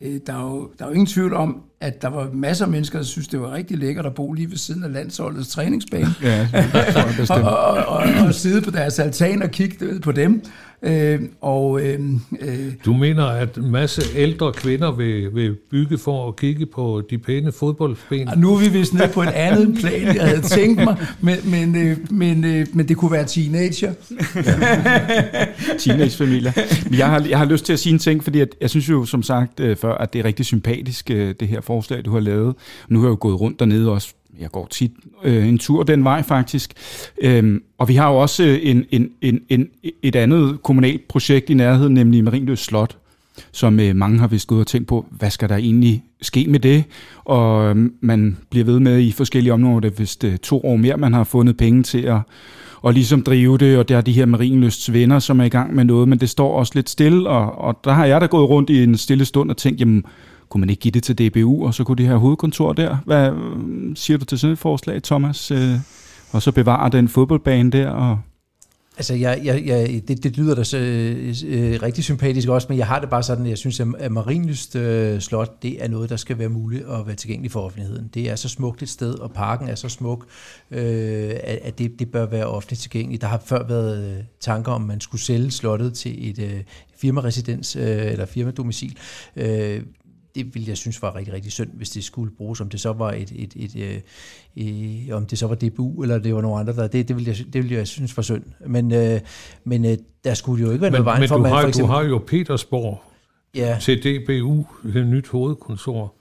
øh, 0.00 0.20
der, 0.26 0.32
er 0.32 0.42
jo, 0.42 0.70
der 0.78 0.84
er 0.84 0.88
jo 0.88 0.94
ingen 0.94 1.06
tvivl 1.06 1.34
om, 1.34 1.62
at 1.80 2.02
der 2.02 2.08
var 2.08 2.30
masser 2.32 2.64
af 2.64 2.70
mennesker, 2.70 2.98
der 2.98 3.04
synes, 3.04 3.28
det 3.28 3.40
var 3.40 3.52
rigtig 3.52 3.78
lækkert 3.78 4.06
at 4.06 4.14
bo 4.14 4.32
lige 4.32 4.50
ved 4.50 4.56
siden 4.56 4.84
af 4.84 4.92
landsholdets 4.92 5.48
træningsbane. 5.48 6.14
Ja, 6.22 6.40
det 6.40 6.70
tror 6.72 7.06
jeg 7.06 7.14
bestemt. 7.18 7.40
og, 7.40 7.58
og, 7.58 7.86
og, 7.86 8.04
og 8.26 8.34
sidde 8.34 8.62
på 8.62 8.70
deres 8.70 8.98
altan 8.98 9.42
og 9.42 9.50
kigge 9.50 10.00
på 10.00 10.12
dem. 10.12 10.42
Øh, 10.82 11.20
og, 11.40 11.80
øh, 11.82 12.00
øh, 12.40 12.72
Du 12.84 12.92
mener, 12.92 13.24
at 13.24 13.56
en 13.56 13.70
masse 13.70 14.02
ældre 14.16 14.52
kvinder 14.52 14.92
vil, 14.92 15.34
vil 15.34 15.56
bygge 15.70 15.98
for 15.98 16.28
at 16.28 16.36
kigge 16.36 16.66
på 16.66 17.02
de 17.10 17.18
pæne 17.18 17.52
fodboldben? 17.52 18.28
og 18.28 18.38
nu 18.38 18.54
er 18.54 18.58
vi 18.58 18.68
vist 18.68 18.94
nede 18.94 19.08
på 19.14 19.22
et 19.22 19.28
andet 19.28 19.78
plan, 19.80 20.16
jeg 20.16 20.26
havde 20.28 20.40
tænkt 20.40 20.84
mig, 20.84 20.96
men, 21.20 21.36
men, 21.44 21.76
øh, 21.76 21.96
men, 22.10 22.44
øh, 22.44 22.66
men 22.72 22.88
det 22.88 22.96
kunne 22.96 23.12
være 23.12 23.24
teenager. 23.24 23.92
teenagefamilier. 25.84 26.52
Men 26.90 26.98
jeg 26.98 27.06
har, 27.06 27.26
jeg 27.28 27.38
har 27.38 27.44
lyst 27.44 27.64
til 27.64 27.72
at 27.72 27.78
sige 27.78 27.92
en 27.92 27.98
ting, 27.98 28.24
fordi 28.24 28.40
at, 28.40 28.48
jeg 28.60 28.70
synes 28.70 28.88
jo 28.88 29.04
som 29.04 29.22
sagt 29.22 29.60
øh, 29.60 29.76
før, 29.76 29.94
at 29.94 30.12
det 30.12 30.18
er 30.18 30.24
rigtig 30.24 30.46
sympatisk, 30.46 31.10
øh, 31.10 31.34
det 31.40 31.48
her 31.48 31.60
forslag, 31.60 32.04
du 32.04 32.10
har 32.10 32.20
lavet. 32.20 32.54
Nu 32.88 32.98
har 32.98 33.06
jeg 33.06 33.10
jo 33.10 33.16
gået 33.20 33.40
rundt 33.40 33.60
dernede 33.60 33.90
også. 33.92 34.14
Jeg 34.40 34.50
går 34.50 34.66
tit 34.70 34.92
øh, 35.24 35.48
en 35.48 35.58
tur 35.58 35.82
den 35.82 36.04
vej 36.04 36.22
faktisk. 36.22 36.72
Øhm, 37.22 37.62
og 37.78 37.88
vi 37.88 37.94
har 37.94 38.10
jo 38.10 38.16
også 38.16 38.44
øh, 38.44 38.58
en, 38.62 38.84
en, 38.90 39.10
en, 39.20 39.40
en, 39.48 39.68
et 40.02 40.16
andet 40.16 40.62
kommunalt 40.62 41.08
projekt 41.08 41.50
i 41.50 41.54
nærheden, 41.54 41.94
nemlig 41.94 42.24
Marienløs 42.24 42.58
Slot 42.58 42.96
som 43.52 43.80
øh, 43.80 43.96
mange 43.96 44.18
har 44.18 44.26
vist 44.26 44.46
gået 44.46 44.60
og 44.60 44.66
tænkt 44.66 44.88
på, 44.88 45.06
hvad 45.10 45.30
skal 45.30 45.48
der 45.48 45.56
egentlig 45.56 46.04
ske 46.22 46.46
med 46.48 46.60
det? 46.60 46.84
Og 47.24 47.70
øh, 47.70 47.90
man 48.00 48.36
bliver 48.50 48.64
ved 48.64 48.80
med 48.80 49.00
i 49.00 49.12
forskellige 49.12 49.52
områder, 49.52 49.80
det 49.80 49.90
er 49.90 49.96
vist 49.96 50.24
øh, 50.24 50.38
to 50.38 50.60
år 50.64 50.76
mere, 50.76 50.96
man 50.96 51.12
har 51.12 51.24
fundet 51.24 51.56
penge 51.56 51.82
til 51.82 52.02
at 52.02 52.20
og 52.82 52.92
ligesom 52.92 53.22
drive 53.22 53.58
det, 53.58 53.78
og 53.78 53.88
der 53.88 53.96
er 53.96 54.00
de 54.00 54.12
her 54.12 54.26
Marienlysts 54.26 54.92
venner, 54.92 55.18
som 55.18 55.40
er 55.40 55.44
i 55.44 55.48
gang 55.48 55.74
med 55.74 55.84
noget, 55.84 56.08
men 56.08 56.18
det 56.18 56.30
står 56.30 56.58
også 56.58 56.72
lidt 56.74 56.90
stille, 56.90 57.28
og, 57.28 57.58
og 57.58 57.80
der 57.84 57.92
har 57.92 58.04
jeg 58.04 58.20
da 58.20 58.26
gået 58.26 58.48
rundt 58.48 58.70
i 58.70 58.82
en 58.82 58.96
stille 58.96 59.24
stund 59.24 59.50
og 59.50 59.56
tænkt, 59.56 59.80
jamen, 59.80 60.04
kunne 60.48 60.60
man 60.60 60.70
ikke 60.70 60.80
give 60.80 60.92
det 60.92 61.02
til 61.02 61.18
DBU, 61.18 61.66
og 61.66 61.74
så 61.74 61.84
kunne 61.84 61.96
de 61.96 62.06
have 62.06 62.18
hovedkontor 62.18 62.72
der? 62.72 62.96
Hvad 63.04 63.30
øh, 63.32 63.96
siger 63.96 64.18
du 64.18 64.24
til 64.24 64.38
sådan 64.38 64.52
et 64.52 64.58
forslag, 64.58 65.02
Thomas? 65.02 65.50
Øh, 65.50 65.74
og 66.30 66.42
så 66.42 66.52
bevare 66.52 66.90
den 66.90 67.08
fodboldbane 67.08 67.70
der, 67.70 67.90
og 67.90 68.18
Altså, 68.98 69.14
jeg, 69.14 69.40
jeg, 69.44 69.66
jeg, 69.66 70.02
det, 70.08 70.22
det 70.22 70.36
lyder 70.36 70.54
da 70.54 70.64
så, 70.64 70.78
øh, 70.78 71.34
øh, 71.46 71.82
rigtig 71.82 72.04
sympatisk 72.04 72.48
også, 72.48 72.66
men 72.68 72.78
jeg 72.78 72.86
har 72.86 73.00
det 73.00 73.10
bare 73.10 73.22
sådan, 73.22 73.44
at 73.44 73.50
jeg 73.50 73.58
synes, 73.58 73.80
at 73.80 74.12
Marienlyst 74.12 74.76
øh, 74.76 75.20
Slot, 75.20 75.62
det 75.62 75.84
er 75.84 75.88
noget, 75.88 76.10
der 76.10 76.16
skal 76.16 76.38
være 76.38 76.48
muligt 76.48 76.84
at 76.88 77.06
være 77.06 77.16
tilgængeligt 77.16 77.52
for 77.52 77.60
offentligheden. 77.60 78.10
Det 78.14 78.30
er 78.30 78.36
så 78.36 78.48
smukt 78.48 78.82
et 78.82 78.88
sted, 78.88 79.14
og 79.14 79.30
parken 79.32 79.68
er 79.68 79.74
så 79.74 79.88
smuk, 79.88 80.26
øh, 80.70 81.30
at, 81.30 81.58
at 81.62 81.78
det, 81.78 81.98
det 81.98 82.10
bør 82.10 82.26
være 82.26 82.46
offentligt 82.46 82.80
tilgængeligt. 82.80 83.22
Der 83.22 83.28
har 83.28 83.42
før 83.46 83.66
været 83.66 84.16
øh, 84.16 84.24
tanker 84.40 84.72
om, 84.72 84.82
at 84.82 84.88
man 84.88 85.00
skulle 85.00 85.22
sælge 85.22 85.50
slottet 85.50 85.94
til 85.94 86.30
et 86.30 86.38
øh, 86.38 86.60
firmaresidens 86.96 87.76
øh, 87.76 88.12
eller 88.12 88.26
firmadomicil. 88.26 88.96
Øh, 89.36 89.82
det 90.38 90.54
ville 90.54 90.68
jeg 90.68 90.76
synes 90.76 91.02
var 91.02 91.16
rigtig, 91.16 91.34
rigtig 91.34 91.52
synd, 91.52 91.70
hvis 91.74 91.90
det 91.90 92.04
skulle 92.04 92.32
bruges, 92.36 92.60
om 92.60 92.68
det 92.68 92.80
så 92.80 92.92
var 92.92 93.12
et, 93.12 93.32
et, 93.34 93.52
et, 93.56 93.76
et, 93.76 94.02
et 94.56 95.12
om 95.12 95.26
det 95.26 95.38
så 95.38 95.46
var 95.46 95.54
DBU, 95.54 96.02
eller 96.02 96.18
det 96.18 96.34
var 96.34 96.40
nogen 96.40 96.60
andre, 96.60 96.72
der, 96.72 96.88
det, 96.88 97.08
det, 97.08 97.16
ville 97.16 97.30
jeg, 97.30 97.52
det 97.52 97.62
ville 97.62 97.76
jeg 97.76 97.86
synes 97.86 98.16
var 98.16 98.22
synd. 98.22 98.42
Men, 98.66 98.92
øh, 98.92 99.20
men 99.64 99.84
øh, 99.84 99.96
der 100.24 100.34
skulle 100.34 100.64
jo 100.64 100.70
ikke 100.70 100.82
være 100.82 100.90
men, 100.90 100.92
noget 100.92 101.04
vejen 101.04 101.20
men 101.20 101.28
for, 101.28 101.36
du 101.36 101.42
man 101.42 101.52
har, 101.52 101.60
for 101.60 101.68
eksempel... 101.68 101.88
du 101.88 101.92
har 101.92 102.02
jo 102.02 102.18
Petersborg 102.26 103.02
ja, 103.54 103.78
til 103.80 103.98
DBU, 104.02 104.66
det 104.82 105.06
nyt 105.06 105.28
hovedkontor. 105.28 106.14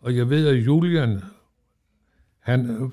Og 0.00 0.16
jeg 0.16 0.30
ved, 0.30 0.46
at 0.46 0.66
Julian, 0.66 1.20
han 2.40 2.70
øh, 2.70 2.90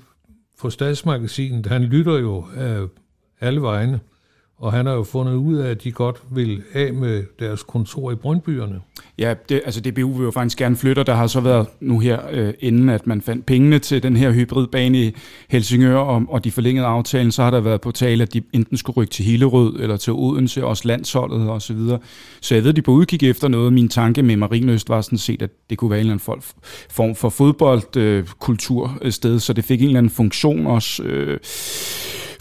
for 0.58 0.68
stadsmagasinet, 0.68 1.66
han 1.66 1.82
lytter 1.82 2.18
jo 2.18 2.44
øh, 2.56 2.88
alle 3.40 3.62
vegne, 3.62 4.00
og 4.58 4.72
han 4.72 4.86
har 4.86 4.92
jo 4.92 5.02
fundet 5.02 5.34
ud 5.34 5.56
af, 5.56 5.70
at 5.70 5.84
de 5.84 5.92
godt 5.92 6.22
vil 6.30 6.62
af 6.72 6.92
med 6.92 7.24
deres 7.38 7.62
kontor 7.62 8.10
i 8.10 8.14
Brøndbyerne. 8.14 8.80
Ja, 9.18 9.34
det, 9.48 9.62
altså 9.64 9.80
DBU 9.80 10.12
vil 10.12 10.24
jo 10.24 10.30
faktisk 10.30 10.58
gerne 10.58 10.76
flytte, 10.76 11.00
og 11.00 11.06
der 11.06 11.14
har 11.14 11.26
så 11.26 11.40
været 11.40 11.66
nu 11.80 11.98
her, 11.98 12.20
øh, 12.30 12.54
inden 12.60 12.88
at 12.88 13.06
man 13.06 13.22
fandt 13.22 13.46
pengene 13.46 13.78
til 13.78 14.02
den 14.02 14.16
her 14.16 14.32
hybridbane 14.32 14.98
i 14.98 15.14
Helsingør, 15.48 15.96
og, 15.96 16.22
og 16.28 16.44
de 16.44 16.50
forlængede 16.50 16.86
aftalen, 16.86 17.32
så 17.32 17.42
har 17.42 17.50
der 17.50 17.60
været 17.60 17.80
på 17.80 17.90
tale, 17.90 18.22
at 18.22 18.34
de 18.34 18.42
enten 18.52 18.76
skulle 18.76 18.96
rykke 18.96 19.10
til 19.10 19.24
Hillerød, 19.24 19.80
eller 19.80 19.96
til 19.96 20.12
Odense, 20.12 20.64
også 20.64 20.88
landsholdet 20.88 21.50
og 21.50 21.62
så 21.62 21.74
videre. 21.74 21.98
Så 22.40 22.54
jeg 22.54 22.62
ved, 22.62 22.70
at 22.70 22.76
de 22.76 22.82
på 22.82 22.92
udkig 22.92 23.30
efter 23.30 23.48
noget. 23.48 23.72
Min 23.72 23.88
tanke 23.88 24.22
med 24.22 24.36
Marinøst 24.36 24.88
var 24.88 25.00
sådan 25.00 25.18
set, 25.18 25.42
at 25.42 25.50
det 25.70 25.78
kunne 25.78 25.90
være 25.90 26.00
en 26.00 26.06
eller 26.10 26.14
anden 26.26 26.42
form 26.90 27.14
for 27.14 27.28
fodboldkultur 27.28 28.98
øh, 29.02 29.12
sted, 29.12 29.40
så 29.40 29.52
det 29.52 29.64
fik 29.64 29.80
en 29.80 29.86
eller 29.86 29.98
anden 29.98 30.10
funktion 30.10 30.66
også. 30.66 31.02
Øh, 31.02 31.38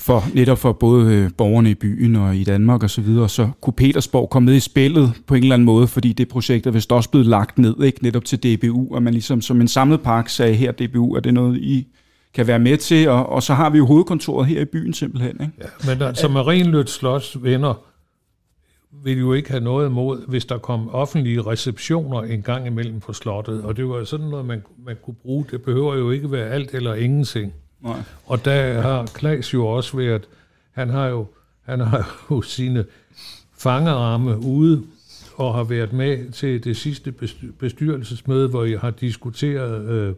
for 0.05 0.23
netop 0.33 0.57
for 0.57 0.71
både 0.71 1.15
øh, 1.15 1.29
borgerne 1.37 1.71
i 1.71 1.73
byen 1.73 2.15
og 2.15 2.35
i 2.35 2.43
Danmark 2.43 2.83
og 2.83 2.89
så 2.89 3.01
videre, 3.01 3.29
så 3.29 3.49
kunne 3.61 3.73
Petersborg 3.73 4.29
komme 4.29 4.45
med 4.45 4.55
i 4.55 4.59
spillet 4.59 5.13
på 5.27 5.35
en 5.35 5.43
eller 5.43 5.53
anden 5.53 5.65
måde, 5.65 5.87
fordi 5.87 6.13
det 6.13 6.27
projekt 6.27 6.67
er 6.67 6.71
vist 6.71 6.91
også 6.91 7.09
blevet 7.09 7.27
lagt 7.27 7.57
ned, 7.57 7.83
ikke 7.83 8.03
netop 8.03 8.25
til 8.25 8.39
DBU, 8.43 8.95
og 8.95 9.03
man 9.03 9.13
ligesom 9.13 9.41
som 9.41 9.61
en 9.61 9.67
samlet 9.67 10.01
park 10.01 10.29
sagde 10.29 10.53
her, 10.53 10.71
DBU, 10.71 11.15
er 11.15 11.19
det 11.19 11.33
noget, 11.33 11.57
I 11.57 11.87
kan 12.33 12.47
være 12.47 12.59
med 12.59 12.77
til, 12.77 13.09
og, 13.09 13.29
og 13.29 13.43
så 13.43 13.53
har 13.53 13.69
vi 13.69 13.77
jo 13.77 13.85
hovedkontoret 13.85 14.47
her 14.47 14.61
i 14.61 14.65
byen 14.65 14.93
simpelthen. 14.93 15.37
Ikke? 15.41 15.53
Ja, 15.61 15.93
men 15.93 16.01
altså 16.01 16.27
Marienlødt 16.27 16.89
Slots 16.89 17.43
venner 17.43 17.73
ville 19.03 19.19
jo 19.19 19.33
ikke 19.33 19.49
have 19.49 19.63
noget 19.63 19.87
imod, 19.89 20.27
hvis 20.27 20.45
der 20.45 20.57
kom 20.57 20.89
offentlige 20.89 21.41
receptioner 21.41 22.21
en 22.21 22.41
gang 22.41 22.67
imellem 22.67 22.99
på 22.99 23.13
slottet, 23.13 23.61
og 23.63 23.77
det 23.77 23.89
var 23.89 24.03
sådan 24.03 24.25
noget, 24.25 24.45
man, 24.45 24.63
man 24.85 24.95
kunne 25.03 25.15
bruge. 25.21 25.45
Det 25.51 25.61
behøver 25.61 25.95
jo 25.95 26.11
ikke 26.11 26.31
være 26.31 26.49
alt 26.49 26.73
eller 26.73 26.93
ingenting. 26.93 27.53
Nej. 27.83 28.03
Og 28.25 28.45
der 28.45 28.81
har 28.81 29.05
Klaas 29.05 29.53
jo 29.53 29.67
også 29.67 29.97
været, 29.97 30.27
han 30.71 30.89
har 30.89 31.07
jo, 31.07 31.25
han 31.61 31.79
har 31.79 32.15
jo 32.31 32.41
sine 32.41 32.85
fangeramme 33.57 34.37
ude 34.37 34.83
og 35.35 35.53
har 35.53 35.63
været 35.63 35.93
med 35.93 36.31
til 36.31 36.63
det 36.63 36.77
sidste 36.77 37.13
bestyrelsesmøde, 37.59 38.49
hvor 38.49 38.63
jeg 38.63 38.79
har 38.79 38.91
diskuteret 38.91 39.89
øh, 39.89 40.13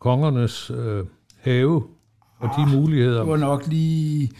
kongernes 0.00 0.70
øh, 0.70 1.04
have 1.40 1.82
og 2.38 2.50
de 2.58 2.76
muligheder. 2.76 3.18
Det 3.18 3.28
var 3.28 3.36
nok 3.36 3.66
lige... 3.66 4.30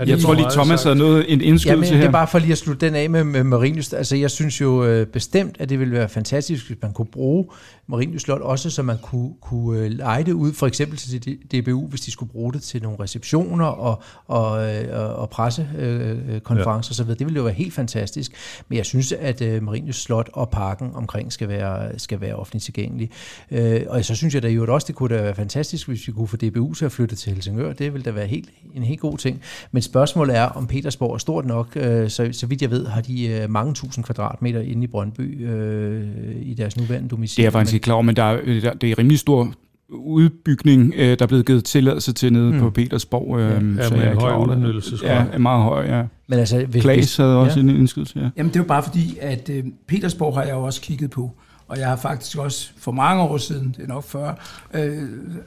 Det 0.00 0.08
Jeg 0.08 0.18
tror 0.18 0.34
lige, 0.34 0.50
Thomas 0.50 0.82
havde 0.82 0.96
noget, 0.96 1.32
en 1.32 1.40
Ja, 1.40 1.46
indskydelse 1.46 1.76
men 1.76 1.84
her. 1.84 1.96
det 1.96 2.06
er 2.06 2.10
bare 2.10 2.26
for 2.26 2.38
lige 2.38 2.52
at 2.52 2.58
slutte 2.58 2.86
den 2.86 2.94
af 2.94 3.10
med, 3.10 3.24
med 3.24 3.44
Marienlyst. 3.44 3.94
Altså, 3.94 4.16
jeg 4.16 4.30
synes 4.30 4.60
jo 4.60 4.84
øh, 4.84 5.06
bestemt, 5.06 5.56
at 5.58 5.68
det 5.68 5.78
ville 5.78 5.94
være 5.94 6.08
fantastisk, 6.08 6.66
hvis 6.66 6.78
man 6.82 6.92
kunne 6.92 7.06
bruge 7.06 7.46
Marienlyst 7.86 8.24
Slot 8.24 8.40
også, 8.40 8.70
så 8.70 8.82
man 8.82 8.98
kunne, 9.02 9.30
kunne 9.40 9.78
øh, 9.80 9.90
lege 9.90 10.24
det 10.24 10.32
ud, 10.32 10.52
for 10.52 10.66
eksempel 10.66 10.98
til 10.98 11.38
DBU, 11.52 11.86
hvis 11.86 12.00
de 12.00 12.10
skulle 12.10 12.32
bruge 12.32 12.52
det 12.52 12.62
til 12.62 12.82
nogle 12.82 12.98
receptioner 13.00 13.64
og, 13.66 14.02
og, 14.26 14.74
øh, 14.74 15.00
og, 15.00 15.14
og 15.16 15.30
pressekonferencer 15.30 17.04
osv. 17.04 17.08
Det 17.10 17.20
ville 17.20 17.36
jo 17.36 17.42
være 17.42 17.54
helt 17.54 17.74
fantastisk. 17.74 18.32
Men 18.68 18.76
jeg 18.76 18.86
synes, 18.86 19.12
at 19.12 19.42
øh, 19.42 19.62
Marienlyst 19.62 20.02
Slot 20.02 20.30
og 20.32 20.50
parken 20.50 20.90
omkring 20.94 21.32
skal 21.32 21.48
være, 21.48 21.98
skal 21.98 22.20
være 22.20 22.34
offentligt 22.36 22.64
tilgængelig. 22.64 23.10
Øh, 23.50 23.80
og 23.88 24.04
så 24.04 24.14
synes 24.14 24.34
jeg 24.34 24.42
da 24.42 24.48
jo 24.48 24.74
også, 24.74 24.86
det 24.86 24.94
kunne 24.94 25.16
da 25.16 25.22
være 25.22 25.34
fantastisk, 25.34 25.88
hvis 25.88 26.06
vi 26.06 26.12
kunne 26.12 26.28
få 26.28 26.36
DBU 26.36 26.74
til 26.74 26.84
at 26.84 26.92
flytte 26.92 27.16
til 27.16 27.32
Helsingør. 27.32 27.72
Det 27.72 27.92
ville 27.92 28.04
da 28.04 28.10
være 28.10 28.26
helt, 28.26 28.48
en 28.74 28.82
helt 28.82 29.00
god 29.00 29.18
ting. 29.18 29.40
Men 29.72 29.81
spørgsmålet 29.82 30.36
er, 30.36 30.44
om 30.44 30.66
Petersborg 30.66 31.14
er 31.14 31.18
stort 31.18 31.46
nok. 31.46 31.76
Øh, 31.76 32.10
så, 32.10 32.28
så 32.32 32.46
vidt 32.46 32.62
jeg 32.62 32.70
ved, 32.70 32.86
har 32.86 33.00
de 33.00 33.28
øh, 33.28 33.50
mange 33.50 33.74
tusind 33.74 34.04
kvadratmeter 34.04 34.60
inde 34.60 34.84
i 34.84 34.86
Brøndby 34.86 35.46
øh, 35.48 36.02
i 36.42 36.54
deres 36.54 36.76
nuværende 36.76 37.08
domicil. 37.08 37.36
Det 37.36 37.42
er 37.42 37.46
jeg 37.46 37.52
faktisk 37.52 37.74
ikke 37.74 37.84
klar 37.84 37.94
over, 37.94 38.02
men 38.02 38.16
der 38.16 38.22
er, 38.22 38.60
der, 38.60 38.72
det 38.72 38.90
er 38.90 38.98
rimelig 38.98 39.18
stor 39.18 39.52
udbygning, 39.92 40.94
øh, 40.96 41.18
der 41.18 41.22
er 41.22 41.26
blevet 41.26 41.46
givet 41.46 41.64
tilladelse 41.64 42.12
til 42.12 42.32
nede 42.32 42.52
mm. 42.52 42.58
på 42.58 42.70
Petersborg. 42.70 43.38
Øh, 43.38 43.50
Ja, 43.50 43.58
så 43.88 43.94
med 43.94 44.02
jeg 44.02 44.12
en 44.12 44.18
er 44.18 44.20
høj 44.20 44.32
udnyttelsesgrad. 44.32 45.10
Ja, 45.10 45.24
er 45.32 45.38
meget 45.38 45.62
høj, 45.62 45.86
ja. 45.86 46.02
Men 46.28 46.38
altså, 46.38 46.64
hvis, 46.64 46.82
Klaas 46.82 47.16
havde 47.16 47.38
også 47.38 47.60
ja. 47.60 47.62
en 47.62 47.68
indskydelse, 47.68 48.18
ja. 48.20 48.28
Jamen 48.36 48.48
det 48.52 48.56
er 48.56 48.60
jo 48.60 48.68
bare 48.68 48.82
fordi, 48.82 49.18
at 49.20 49.50
øh, 49.52 49.64
Petersborg 49.88 50.34
har 50.34 50.42
jeg 50.42 50.52
jo 50.52 50.62
også 50.62 50.80
kigget 50.80 51.10
på, 51.10 51.30
og 51.68 51.78
jeg 51.78 51.88
har 51.88 51.96
faktisk 51.96 52.38
også 52.38 52.70
for 52.78 52.92
mange 52.92 53.22
år 53.22 53.36
siden, 53.36 53.74
det 53.76 53.84
er 53.84 53.88
nok 53.88 54.04
før, 54.04 54.58
øh, 54.74 54.98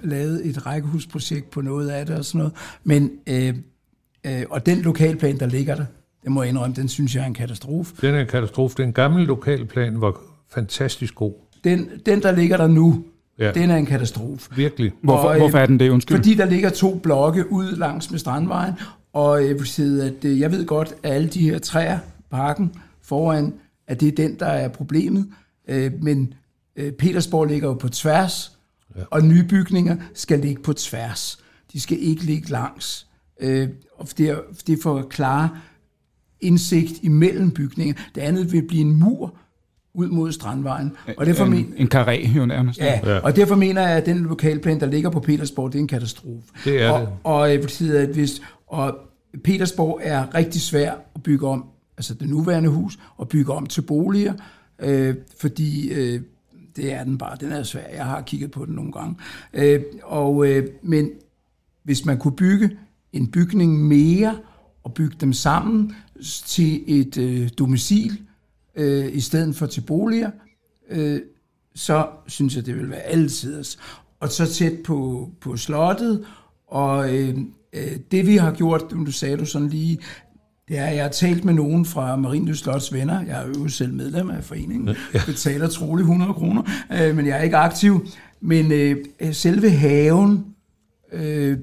lavet 0.04 0.50
et 0.50 0.66
rækkehusprojekt 0.66 1.50
på 1.50 1.62
noget 1.62 1.90
af 1.90 2.06
det 2.06 2.16
og 2.16 2.26
sådan 2.26 2.40
noget. 2.40 2.54
Men, 2.84 3.12
øh, 3.28 3.54
øh, 4.26 4.44
og 4.50 4.66
den 4.66 4.82
lokalplan, 4.82 5.40
der 5.40 5.46
ligger 5.46 5.76
der, 5.76 5.86
det 6.24 6.32
må 6.32 6.44
jeg 6.44 6.50
indrømme, 6.50 6.76
den 6.76 6.88
synes 6.90 7.16
jeg 7.16 7.22
er 7.22 7.26
en 7.28 7.34
katastrofe. 7.34 8.08
Den 8.08 8.16
er 8.16 8.20
en 8.22 8.28
katastrofe. 8.28 8.76
Den 8.78 8.94
gamle 8.94 9.26
lokalplan 9.26 10.02
var 10.02 10.16
fantastisk 10.54 11.16
god. 11.16 11.34
Den, 11.64 11.90
den 12.06 12.22
der 12.22 12.32
ligger 12.32 12.58
der 12.58 12.68
nu, 12.68 13.04
Ja. 13.40 13.52
den 13.52 13.72
er 13.72 13.76
en 13.76 13.86
katastrofe. 13.86 14.56
Virkelig. 14.56 14.92
Hvorfor, 15.02 15.28
Og, 15.28 15.34
øh, 15.36 15.40
hvorfor 15.40 15.58
er 15.58 15.66
den 15.66 15.80
det? 15.80 15.90
Undskyld. 15.90 16.18
Fordi 16.18 16.34
der 16.34 16.46
ligger 16.46 16.70
to 16.70 17.00
blokke 17.04 17.52
ud 17.52 17.76
langs 17.76 18.12
med 18.12 18.20
Strandvejen, 18.20 18.74
og 19.14 19.46
jeg 19.48 19.56
vil 19.60 19.66
sige, 19.66 20.04
at 20.04 20.26
øh, 20.26 20.40
jeg 20.40 20.52
ved 20.52 20.66
godt, 20.66 20.96
at 21.04 21.12
alle 21.12 21.28
de 21.28 21.40
her 21.50 21.60
træer, 21.60 22.00
parken 22.32 22.72
foran, 23.02 23.54
at 23.88 24.00
det 24.02 24.08
er 24.08 24.12
den, 24.28 24.40
der 24.40 24.46
er 24.46 24.68
problemet. 24.68 25.28
Øh, 25.70 25.92
Men 26.02 26.34
øh, 26.76 26.92
Petersborg 26.92 27.46
ligger 27.48 27.68
jo 27.68 27.74
på 27.74 27.90
tværs, 27.90 28.58
ja. 28.96 29.02
og 29.12 29.22
nye 29.22 29.44
bygninger 29.44 29.98
skal 30.14 30.40
ligge 30.40 30.62
på 30.62 30.74
tværs. 30.74 31.40
De 31.74 31.80
skal 31.80 31.98
ikke 32.02 32.24
ligge 32.24 32.50
langs. 32.50 33.05
Øh, 33.40 33.70
Og 33.98 34.08
det 34.18 34.30
er, 34.30 34.38
det 34.68 34.78
er 34.78 34.82
for 34.84 34.98
at 35.00 35.10
klare 35.10 35.50
indsigt 36.42 36.94
imellem 37.04 37.52
bygninger. 37.52 37.94
Det 38.16 38.22
andet 38.22 38.52
vil 38.52 38.68
blive 38.68 38.82
en 38.82 38.96
mur 39.00 39.38
ud 39.94 40.08
mod 40.08 40.32
Strandvejen. 40.32 40.92
Og 41.18 41.26
derfor 41.26 41.46
men, 41.46 41.60
en, 41.60 41.74
en 41.78 41.90
karé 41.96 42.12
jo 42.38 42.46
nærmest. 42.46 42.80
Ja, 42.80 43.00
Ja. 43.04 43.20
og 43.20 43.36
derfor 43.36 43.56
mener 43.56 43.82
jeg, 43.82 43.98
at 43.98 44.06
den 44.06 44.18
lokalplan, 44.18 44.80
der 44.80 44.86
ligger 44.86 45.10
på 45.10 45.20
Petersborg, 45.20 45.72
det 45.72 45.78
er 45.80 45.82
en 45.82 45.88
katastrofe. 45.88 46.48
Det 46.66 46.82
er 46.82 46.90
og, 46.90 47.00
det. 47.02 47.10
Og, 47.24 47.50
vil 47.50 47.70
sige, 47.70 48.00
at 48.00 48.10
hvis, 48.10 48.42
og 48.68 48.98
Petersborg 49.44 50.00
er 50.04 50.36
rigtig 50.36 50.62
svær 50.62 50.92
at 51.16 51.24
bygge 51.24 51.48
om, 51.48 51.66
altså 51.98 52.14
det 52.14 52.30
nuværende 52.30 52.70
hus, 52.70 53.00
og 53.18 53.30
bygge 53.30 53.54
om 53.54 53.66
til 53.66 53.82
boliger, 53.82 54.34
øh, 54.80 55.16
fordi 55.40 55.90
øh, 55.94 56.22
det 56.76 56.94
er 56.94 57.04
den 57.04 57.18
bare, 57.18 57.38
den 57.40 57.52
er 57.52 57.64
svær. 57.64 57.88
Jeg 57.96 58.06
har 58.06 58.22
kigget 58.22 58.52
på 58.52 58.66
den 58.66 58.76
nogle 58.76 58.92
gange. 58.92 59.16
Øh, 59.54 59.82
og, 60.04 60.48
øh, 60.48 60.68
men 60.82 61.10
hvis 61.84 62.06
man 62.06 62.18
kunne 62.18 62.36
bygge 62.36 62.70
en 63.16 63.28
bygning 63.28 63.88
mere, 63.88 64.38
og 64.84 64.94
bygge 64.94 65.16
dem 65.22 65.34
sammen 65.34 65.96
til 66.46 66.84
et 66.88 67.18
øh, 67.18 67.50
domicil, 67.60 68.20
øh, 68.76 69.16
i 69.16 69.20
stedet 69.20 69.56
for 69.56 69.66
til 69.66 69.82
boliger, 69.82 70.32
øh, 70.90 71.22
så 71.76 72.08
synes 72.28 72.56
jeg, 72.56 72.66
det 72.66 72.76
vil 72.76 72.90
være 72.90 73.02
altid. 73.02 73.64
Og 74.20 74.30
så 74.30 74.54
tæt 74.54 74.74
på, 74.86 75.30
på 75.42 75.58
slottet, 75.58 76.26
og 76.68 77.16
øh, 77.16 77.38
øh, 77.74 77.98
det 78.12 78.28
vi 78.28 78.38
har 78.38 78.52
gjort, 78.52 78.92
nu 78.92 79.12
sagde 79.12 79.38
du 79.38 79.46
sådan 79.46 79.70
lige, 79.70 80.00
det 80.68 80.78
er, 80.78 80.86
jeg 80.86 81.04
har 81.04 81.12
talt 81.12 81.46
med 81.46 81.54
nogen 81.54 81.86
fra 81.86 82.16
Marienlyst 82.16 82.64
Slots 82.64 82.94
venner. 82.94 83.22
Jeg 83.22 83.42
er 83.42 83.48
jo 83.48 83.68
selv 83.68 83.94
medlem 83.94 84.30
af 84.30 84.44
foreningen. 84.44 84.96
Jeg 85.14 85.22
betaler 85.26 85.68
troligt 85.68 86.04
100 86.04 86.34
kroner, 86.34 86.64
øh, 86.92 87.16
men 87.16 87.26
jeg 87.26 87.38
er 87.38 87.42
ikke 87.42 87.58
aktiv. 87.58 88.08
Men 88.42 88.72
øh, 88.72 88.98
selve 89.32 89.70
haven, 89.70 90.46
øh, 91.12 91.58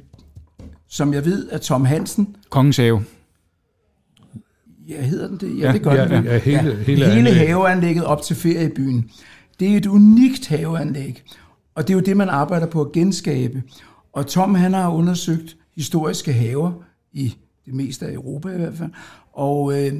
som 0.93 1.15
jeg 1.15 1.25
ved, 1.25 1.49
at 1.51 1.61
Tom 1.61 1.85
Hansen, 1.85 2.37
Kongens 2.51 2.77
have. 2.77 3.03
Ja, 4.89 5.03
hedder 5.03 5.29
den 5.29 5.37
det? 5.39 5.59
Ja, 5.59 5.67
Ja, 5.67 5.73
det 5.73 5.83
gør 5.83 5.93
ja, 5.95 6.09
den. 6.09 6.25
ja, 6.25 6.39
hele- 6.39 6.61
hele 6.63 6.85
hele 6.85 7.07
anlægget. 7.07 7.47
haveanlægget 7.49 8.05
op 8.05 8.23
til 8.23 8.37
feriebyen. 8.37 9.11
Det 9.61 9.73
er 9.73 9.77
et 9.77 9.87
unikt 9.87 10.47
haveanlæg, 10.49 11.23
og 11.75 11.83
det 11.89 11.95
er 11.95 11.99
jo 11.99 12.05
det, 12.05 12.17
man 12.17 12.29
arbejder 12.29 12.67
på 12.67 12.81
at 12.81 12.93
genskabe. 12.93 13.63
Og 14.13 14.27
Tom, 14.27 14.55
han 14.55 14.73
har 14.73 14.91
undersøgt 14.91 15.57
historiske 15.77 16.33
haver 16.33 16.73
i 17.13 17.35
det 17.67 17.75
meste 17.75 18.07
af 18.07 18.13
Europa 18.13 18.49
i 18.55 18.57
hvert 18.59 18.75
fald. 18.75 18.91
Og 19.33 19.73
øh, 19.83 19.93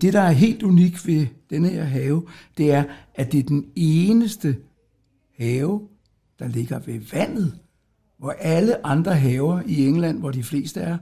det, 0.00 0.12
der 0.12 0.20
er 0.20 0.30
helt 0.30 0.62
unikt 0.62 1.06
ved 1.06 1.26
denne 1.50 1.68
her 1.68 1.84
have, 1.84 2.22
det 2.58 2.72
er, 2.72 2.84
at 3.14 3.32
det 3.32 3.40
er 3.40 3.44
den 3.44 3.64
eneste 3.76 4.56
have, 5.38 5.80
der 6.38 6.48
ligger 6.48 6.78
ved 6.78 7.00
vandet, 7.12 7.54
hvor 8.22 8.34
alle 8.40 8.86
andre 8.86 9.14
haver 9.14 9.60
i 9.66 9.86
England, 9.86 10.18
hvor 10.18 10.30
de 10.30 10.42
fleste 10.42 10.80
er, 10.80 10.96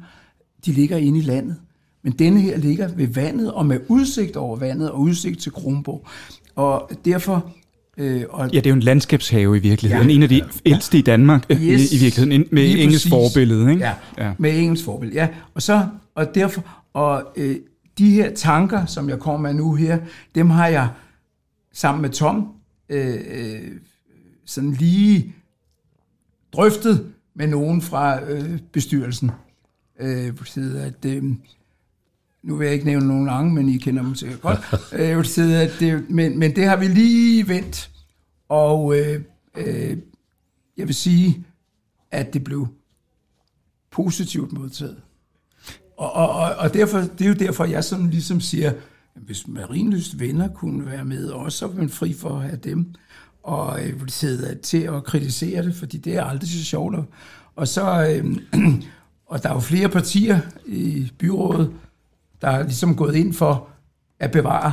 de 0.66 0.72
ligger 0.72 0.96
inde 0.96 1.18
i 1.18 1.22
landet. 1.22 1.56
Men 2.02 2.12
denne 2.12 2.40
her 2.40 2.56
ligger 2.58 2.88
ved 2.88 3.06
vandet, 3.08 3.52
og 3.52 3.66
med 3.66 3.80
udsigt 3.88 4.36
over 4.36 4.56
vandet, 4.56 4.90
og 4.90 5.00
udsigt 5.00 5.40
til 5.40 5.52
Kronborg. 5.52 6.06
Og 6.56 6.90
derfor... 7.04 7.50
Øh, 7.98 8.22
og 8.30 8.50
Ja, 8.52 8.56
det 8.58 8.66
er 8.66 8.70
jo 8.70 8.76
en 8.76 8.82
landskabshave 8.82 9.56
i 9.56 9.60
virkeligheden. 9.60 10.08
Ja. 10.08 10.14
En 10.14 10.22
af 10.22 10.28
de 10.28 10.42
ældste 10.66 10.98
i 10.98 11.02
Danmark 11.02 11.46
øh, 11.50 11.62
Yes. 11.62 11.92
i, 11.92 11.96
i 11.96 12.00
virkeligheden, 12.00 12.46
med 12.50 12.62
engelsk 12.70 13.10
præcis. 13.10 13.10
forbillede. 13.10 13.70
Ikke? 13.70 13.84
Ja, 13.84 13.94
Ja. 14.18 14.26
ja, 14.26 14.32
med 14.38 14.58
engelsk 14.58 14.84
forbillede. 14.84 15.18
Ja, 15.20 15.28
og 15.54 15.62
så 15.62 15.86
og 16.14 16.34
derfor 16.34 16.64
og 16.92 17.24
øh, 17.36 17.56
de 17.98 18.10
her 18.10 18.34
tanker, 18.34 18.86
som 18.86 19.08
jeg 19.08 19.18
kommer 19.18 19.48
med 19.52 19.54
nu 19.62 19.74
her, 19.74 19.98
dem 20.34 20.50
har 20.50 20.66
jeg 20.66 20.88
sammen 21.72 22.02
med 22.02 22.10
Tom 22.10 22.48
øh, 22.88 23.14
øh, 23.30 23.60
sådan 24.46 24.70
lige 24.72 25.34
drøftet 26.52 27.12
med 27.34 27.46
nogen 27.46 27.82
fra 27.82 28.30
øh, 28.30 28.58
bestyrelsen. 28.72 29.30
Øh, 30.00 30.32
at 30.56 31.04
øh, 31.04 31.22
nu 32.42 32.56
vil 32.56 32.64
jeg 32.64 32.74
ikke 32.74 32.86
nævne 32.86 33.08
nogen 33.08 33.24
navne, 33.24 33.54
men 33.54 33.68
I 33.68 33.76
kender 33.76 34.02
dem 34.02 34.14
sikkert 34.14 34.40
godt. 34.40 34.58
øh, 34.92 35.24
side, 35.24 35.62
at 35.62 35.72
det, 35.80 36.10
men, 36.10 36.38
men 36.38 36.56
det 36.56 36.64
har 36.64 36.76
vi 36.76 36.86
lige 36.86 37.48
vendt, 37.48 37.90
og 38.48 38.98
øh, 38.98 39.22
øh, 39.56 39.96
jeg 40.76 40.86
vil 40.86 40.94
sige, 40.94 41.44
at 42.10 42.34
det 42.34 42.44
blev 42.44 42.68
positivt 43.90 44.52
modtaget. 44.52 44.96
Og, 45.96 46.12
og, 46.12 46.30
og, 46.30 46.54
og 46.54 46.74
derfor, 46.74 46.98
det 46.98 47.20
er 47.20 47.28
jo 47.28 47.34
derfor, 47.34 47.64
jeg 47.64 47.84
sådan 47.84 48.10
ligesom 48.10 48.40
siger, 48.40 48.70
at 48.70 49.22
hvis 49.22 49.48
Marienlyst 49.48 50.20
venner 50.20 50.48
kunne 50.48 50.86
være 50.86 51.04
med 51.04 51.28
også, 51.28 51.58
så 51.58 51.66
er 51.66 51.74
man 51.74 51.88
fri 51.88 52.12
for 52.12 52.38
at 52.38 52.42
have 52.42 52.56
dem. 52.64 52.94
Og 53.42 53.78
vil 54.00 54.10
sidde 54.10 54.58
til 54.62 54.78
at 54.82 55.04
kritisere 55.04 55.62
det, 55.62 55.74
fordi 55.74 55.98
det 55.98 56.16
er 56.16 56.24
aldrig 56.24 56.50
så 56.50 56.64
sjovt. 56.64 56.96
Og- 57.56 57.68
så, 57.68 58.06
øh, 58.22 58.36
og 59.30 59.42
der 59.42 59.48
er 59.48 59.54
jo 59.54 59.60
flere 59.60 59.88
partier 59.88 60.40
i 60.66 61.12
byrådet, 61.18 61.70
der 62.42 62.48
er 62.48 62.62
ligesom 62.62 62.96
gået 62.96 63.14
ind 63.16 63.34
for 63.34 63.68
at 64.20 64.30
bevare 64.30 64.72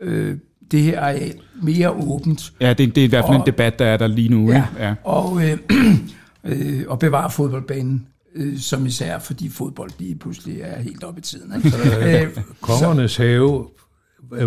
øh, 0.00 0.36
det 0.70 0.82
her 0.82 1.00
areal 1.00 1.40
mere 1.62 1.90
åbent. 1.90 2.52
Ja, 2.60 2.72
det, 2.72 2.94
det 2.94 3.00
er 3.00 3.04
i 3.04 3.08
hvert 3.08 3.24
fald 3.24 3.34
en 3.34 3.40
Og- 3.40 3.46
debat, 3.46 3.78
der 3.78 3.86
er 3.86 3.96
der 3.96 4.06
lige 4.06 4.28
nu. 4.28 4.50
Ja, 4.52 4.64
ja. 4.78 4.94
og, 5.04 5.44
øh, 5.50 5.58
øh, 6.44 6.84
og 6.88 6.98
bevare 6.98 7.30
fodboldbanen, 7.30 8.06
øh, 8.34 8.58
som 8.58 8.86
især 8.86 9.18
fordi 9.18 9.48
fodbold 9.48 9.90
lige 9.98 10.14
pludselig 10.18 10.60
er 10.60 10.78
helt 10.80 11.04
oppe 11.04 11.18
i 11.18 11.22
tiden. 11.22 11.52
Ikke? 11.64 11.78
øh, 12.24 12.36
Kongernes 12.60 13.16
have, 13.16 13.66
øh, 14.34 14.46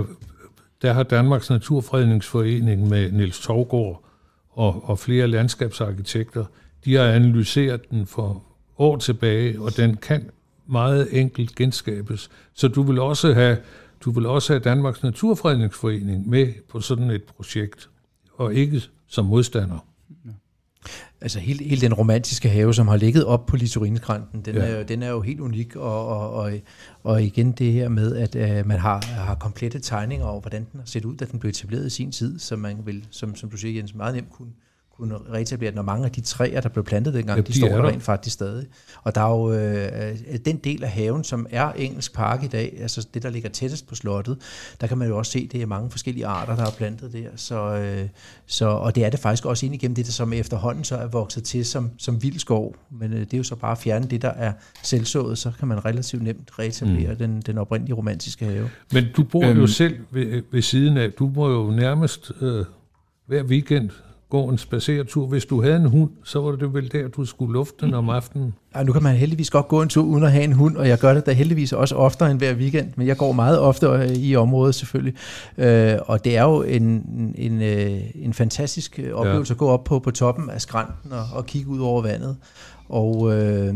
der 0.82 0.94
har 0.94 1.04
Danmarks 1.04 1.50
Naturfredningsforening 1.50 2.88
med 2.90 3.12
Niels 3.12 3.40
Torgård 3.40 4.06
og, 4.52 4.90
og 4.90 5.00
flere 5.00 5.28
landskabsarkitekter, 5.28 6.46
de 6.86 6.96
har 6.96 7.04
analyseret 7.04 7.90
den 7.90 8.06
for 8.06 8.44
år 8.78 8.98
tilbage, 8.98 9.62
og 9.62 9.78
den 9.78 9.98
kan 9.98 10.30
meget 10.68 11.20
enkelt 11.20 11.56
genskabes. 11.56 12.30
Så 12.54 12.68
du 12.68 12.82
vil 12.84 13.00
også 13.00 13.34
have, 13.34 13.58
du 14.06 14.12
vil 14.12 14.26
også 14.26 14.54
have 14.54 14.60
Danmarks 14.60 15.04
Naturfredningsforening 15.04 16.30
med 16.30 16.54
på 16.70 16.82
sådan 16.82 17.10
et 17.10 17.24
projekt, 17.24 17.90
og 18.34 18.54
ikke 18.54 18.82
som 19.08 19.26
modstander. 19.26 19.86
Altså 21.22 21.40
hele, 21.40 21.64
hele 21.66 21.82
den 21.82 21.94
romantiske 21.94 22.50
have, 22.50 22.74
som 22.74 22.88
har 22.88 22.98
ligget 22.98 23.26
op 23.26 23.46
på 23.46 23.56
Littorinskrænten, 23.56 24.42
den, 24.42 24.56
Ja. 24.56 24.62
er, 24.62 24.84
den 24.84 25.04
er 25.04 25.10
jo 25.10 25.22
helt 25.22 25.40
unik, 25.40 25.76
og, 25.76 26.08
og, 26.08 26.34
og, 26.34 26.54
og 27.04 27.24
igen 27.24 27.52
det 27.52 27.74
her 27.74 27.90
med, 27.90 28.16
at 28.16 28.60
uh, 28.60 28.68
man 28.68 28.80
har, 28.80 29.02
har 29.06 29.36
komplette 29.36 29.80
tegninger 29.80 30.26
over, 30.26 30.42
hvordan 30.42 30.68
den 30.72 30.80
har 30.80 30.88
set 30.88 31.06
ud, 31.06 31.16
da 31.16 31.26
den 31.26 31.40
blev 31.40 31.50
etableret 31.50 31.86
i 31.86 31.90
sin 31.90 32.12
tid, 32.12 32.40
så 32.40 32.56
man 32.56 32.78
vil, 32.86 33.08
som, 33.12 33.36
som 33.36 33.50
du 33.50 33.58
siger 33.58 33.74
Jens, 33.74 33.96
meget 33.96 34.16
nemt 34.16 34.30
kunne, 34.32 34.50
kunne 35.00 35.16
reetablere 35.34 35.72
den, 35.72 35.80
og 35.80 35.86
mange 35.86 36.06
af 36.06 36.12
de 36.12 36.22
træer, 36.22 36.62
der 36.62 36.70
blev 36.70 36.84
plantet 36.84 37.14
dengang, 37.14 37.38
Ja, 37.38 37.42
de, 37.42 37.48
de 37.48 37.58
står 37.58 37.68
er 37.68 37.82
der 37.82 37.88
rent 37.88 38.04
faktisk 38.04 38.34
stadig. 38.34 38.66
Og 39.04 39.16
der 39.16 39.22
er 39.22 39.30
jo 39.30 39.52
øh, 39.54 40.40
den 40.46 40.58
del 40.58 40.84
af 40.84 40.90
haven, 40.90 41.24
som 41.24 41.48
er 41.50 41.72
engelsk 41.72 42.14
park 42.14 42.44
i 42.44 42.48
dag, 42.48 42.78
altså 42.82 43.08
det, 43.14 43.24
der 43.24 43.30
ligger 43.30 43.50
tættest 43.50 43.88
på 43.88 43.96
slottet, 43.96 44.38
der 44.82 44.88
kan 44.88 44.98
man 44.98 45.08
jo 45.08 45.18
også 45.18 45.32
se, 45.32 45.48
det 45.48 45.62
er 45.62 45.66
mange 45.66 45.92
forskellige 45.92 46.26
arter, 46.28 46.56
der 46.56 46.66
er 46.66 46.72
plantet 46.72 47.14
der. 47.14 47.28
Så, 47.36 47.76
øh, 47.76 48.08
så, 48.46 48.66
og 48.66 48.96
det 48.96 49.06
er 49.06 49.10
det 49.10 49.20
faktisk 49.20 49.46
også 49.46 49.66
ind 49.66 49.76
igennem 49.76 49.96
det, 49.96 50.06
der 50.06 50.12
som 50.12 50.34
efterhånden 50.34 50.84
så 50.84 50.96
er 50.96 51.08
vokset 51.08 51.44
til 51.44 51.66
som, 51.66 51.90
som 51.98 52.24
vild 52.24 52.40
skov. 52.40 52.76
Men 52.92 53.14
øh, 53.14 53.20
det 53.20 53.34
er 53.34 53.38
jo 53.38 53.44
så 53.44 53.56
bare 53.56 53.72
at 53.72 53.78
fjerne 53.78 54.08
det, 54.08 54.22
der 54.22 54.30
er 54.30 54.54
selvsået, 54.84 55.38
så 55.38 55.52
kan 55.60 55.68
man 55.68 55.86
relativt 55.86 56.24
nemt 56.24 56.60
reetablere 56.60 57.12
mm. 57.12 57.18
den, 57.18 57.42
den 57.42 57.58
oprindelige 57.58 57.96
romantiske 57.96 58.46
have. 58.46 58.70
Men 58.94 59.06
du 59.18 59.24
bor 59.24 59.42
øhm, 59.44 59.50
Øhm. 59.50 59.60
jo 59.60 59.68
selv 59.68 59.96
ved, 60.12 60.44
ved 60.52 60.62
siden 60.62 60.98
af, 60.98 61.12
du 61.12 61.32
må 61.36 61.50
jo 61.50 61.72
nærmest 61.72 62.32
øh, 62.42 62.66
hver 63.26 63.44
weekend 63.44 63.90
gå 64.30 64.50
en 64.50 64.58
spaceretur. 64.58 65.28
Hvis 65.28 65.46
du 65.46 65.62
havde 65.62 65.76
en 65.76 65.86
hund, 65.86 66.10
så 66.24 66.42
var 66.42 66.52
det 66.52 66.74
vel 66.74 66.92
der, 66.92 67.08
du 67.08 67.26
skulle 67.26 67.54
lufte 67.54 67.86
den 67.86 67.94
om 67.94 68.10
aftenen. 68.10 68.54
Ja, 68.76 68.84
nu 68.84 68.94
kan 68.94 69.04
man 69.04 69.16
heldigvis 69.16 69.50
godt 69.50 69.68
gå 69.68 69.82
en 69.82 69.90
tur 69.90 70.04
uden 70.04 70.24
at 70.24 70.32
have 70.32 70.44
en 70.44 70.54
hund, 70.54 70.78
og 70.78 70.88
jeg 70.88 70.98
gør 70.98 71.14
det 71.14 71.26
da 71.26 71.32
heldigvis 71.32 71.74
også 71.74 71.96
oftere 71.96 72.32
end 72.32 72.40
hver 72.40 72.54
weekend, 72.54 72.92
men 72.96 73.08
jeg 73.08 73.18
går 73.18 73.32
meget 73.32 73.60
ofte 73.60 73.88
øh, 73.88 74.10
i 74.10 74.36
området 74.36 74.76
selvfølgelig. 74.76 75.14
Øh, 75.58 75.98
og 76.06 76.26
det 76.26 76.38
er 76.38 76.44
jo 76.44 76.62
en, 76.62 77.06
en, 77.38 77.62
øh, 77.62 78.02
en 78.16 78.34
fantastisk 78.34 79.00
oplevelse 79.14 79.52
ja. 79.52 79.56
at 79.56 79.58
gå 79.58 79.68
op 79.68 79.84
på, 79.84 80.00
på 80.00 80.12
toppen 80.12 80.50
af 80.50 80.62
skrænten 80.62 81.12
og, 81.12 81.26
og 81.34 81.46
kigge 81.46 81.70
ud 81.70 81.80
over 81.80 82.02
vandet. 82.02 82.38
Og, 82.90 83.38
øh, 83.38 83.76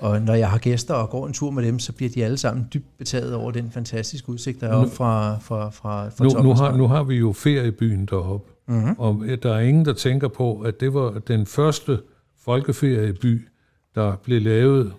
og 0.00 0.22
når 0.22 0.34
jeg 0.34 0.50
har 0.50 0.58
gæster 0.58 0.94
og 0.94 1.10
går 1.10 1.26
en 1.26 1.32
tur 1.32 1.50
med 1.50 1.62
dem, 1.62 1.78
så 1.78 1.92
bliver 1.92 2.10
de 2.10 2.24
alle 2.24 2.36
sammen 2.36 2.66
dybt 2.74 2.98
betaget 2.98 3.34
over 3.34 3.50
den 3.50 3.70
fantastiske 3.70 4.28
udsigt, 4.28 4.60
der 4.60 4.68
er 4.68 4.74
oppe 4.74 4.94
fra, 4.94 5.38
fra, 5.38 5.70
fra, 5.70 6.08
fra 6.08 6.24
nu, 6.24 6.42
nu 6.42 6.54
har, 6.54 6.76
nu 6.76 6.86
har 6.86 7.02
vi 7.02 7.14
jo 7.14 7.32
feriebyen 7.32 8.06
deroppe, 8.06 8.52
mm-hmm. 8.68 8.94
og 8.98 9.22
øh, 9.26 9.38
der 9.42 9.54
er 9.54 9.60
ingen, 9.60 9.84
der 9.84 9.92
tænker 9.92 10.28
på, 10.28 10.60
at 10.60 10.80
det 10.80 10.94
var 10.94 11.10
den 11.10 11.46
første 11.46 12.00
folkeferieby, 12.44 13.48
der 13.94 14.16
blev 14.16 14.42
lavet 14.42 14.92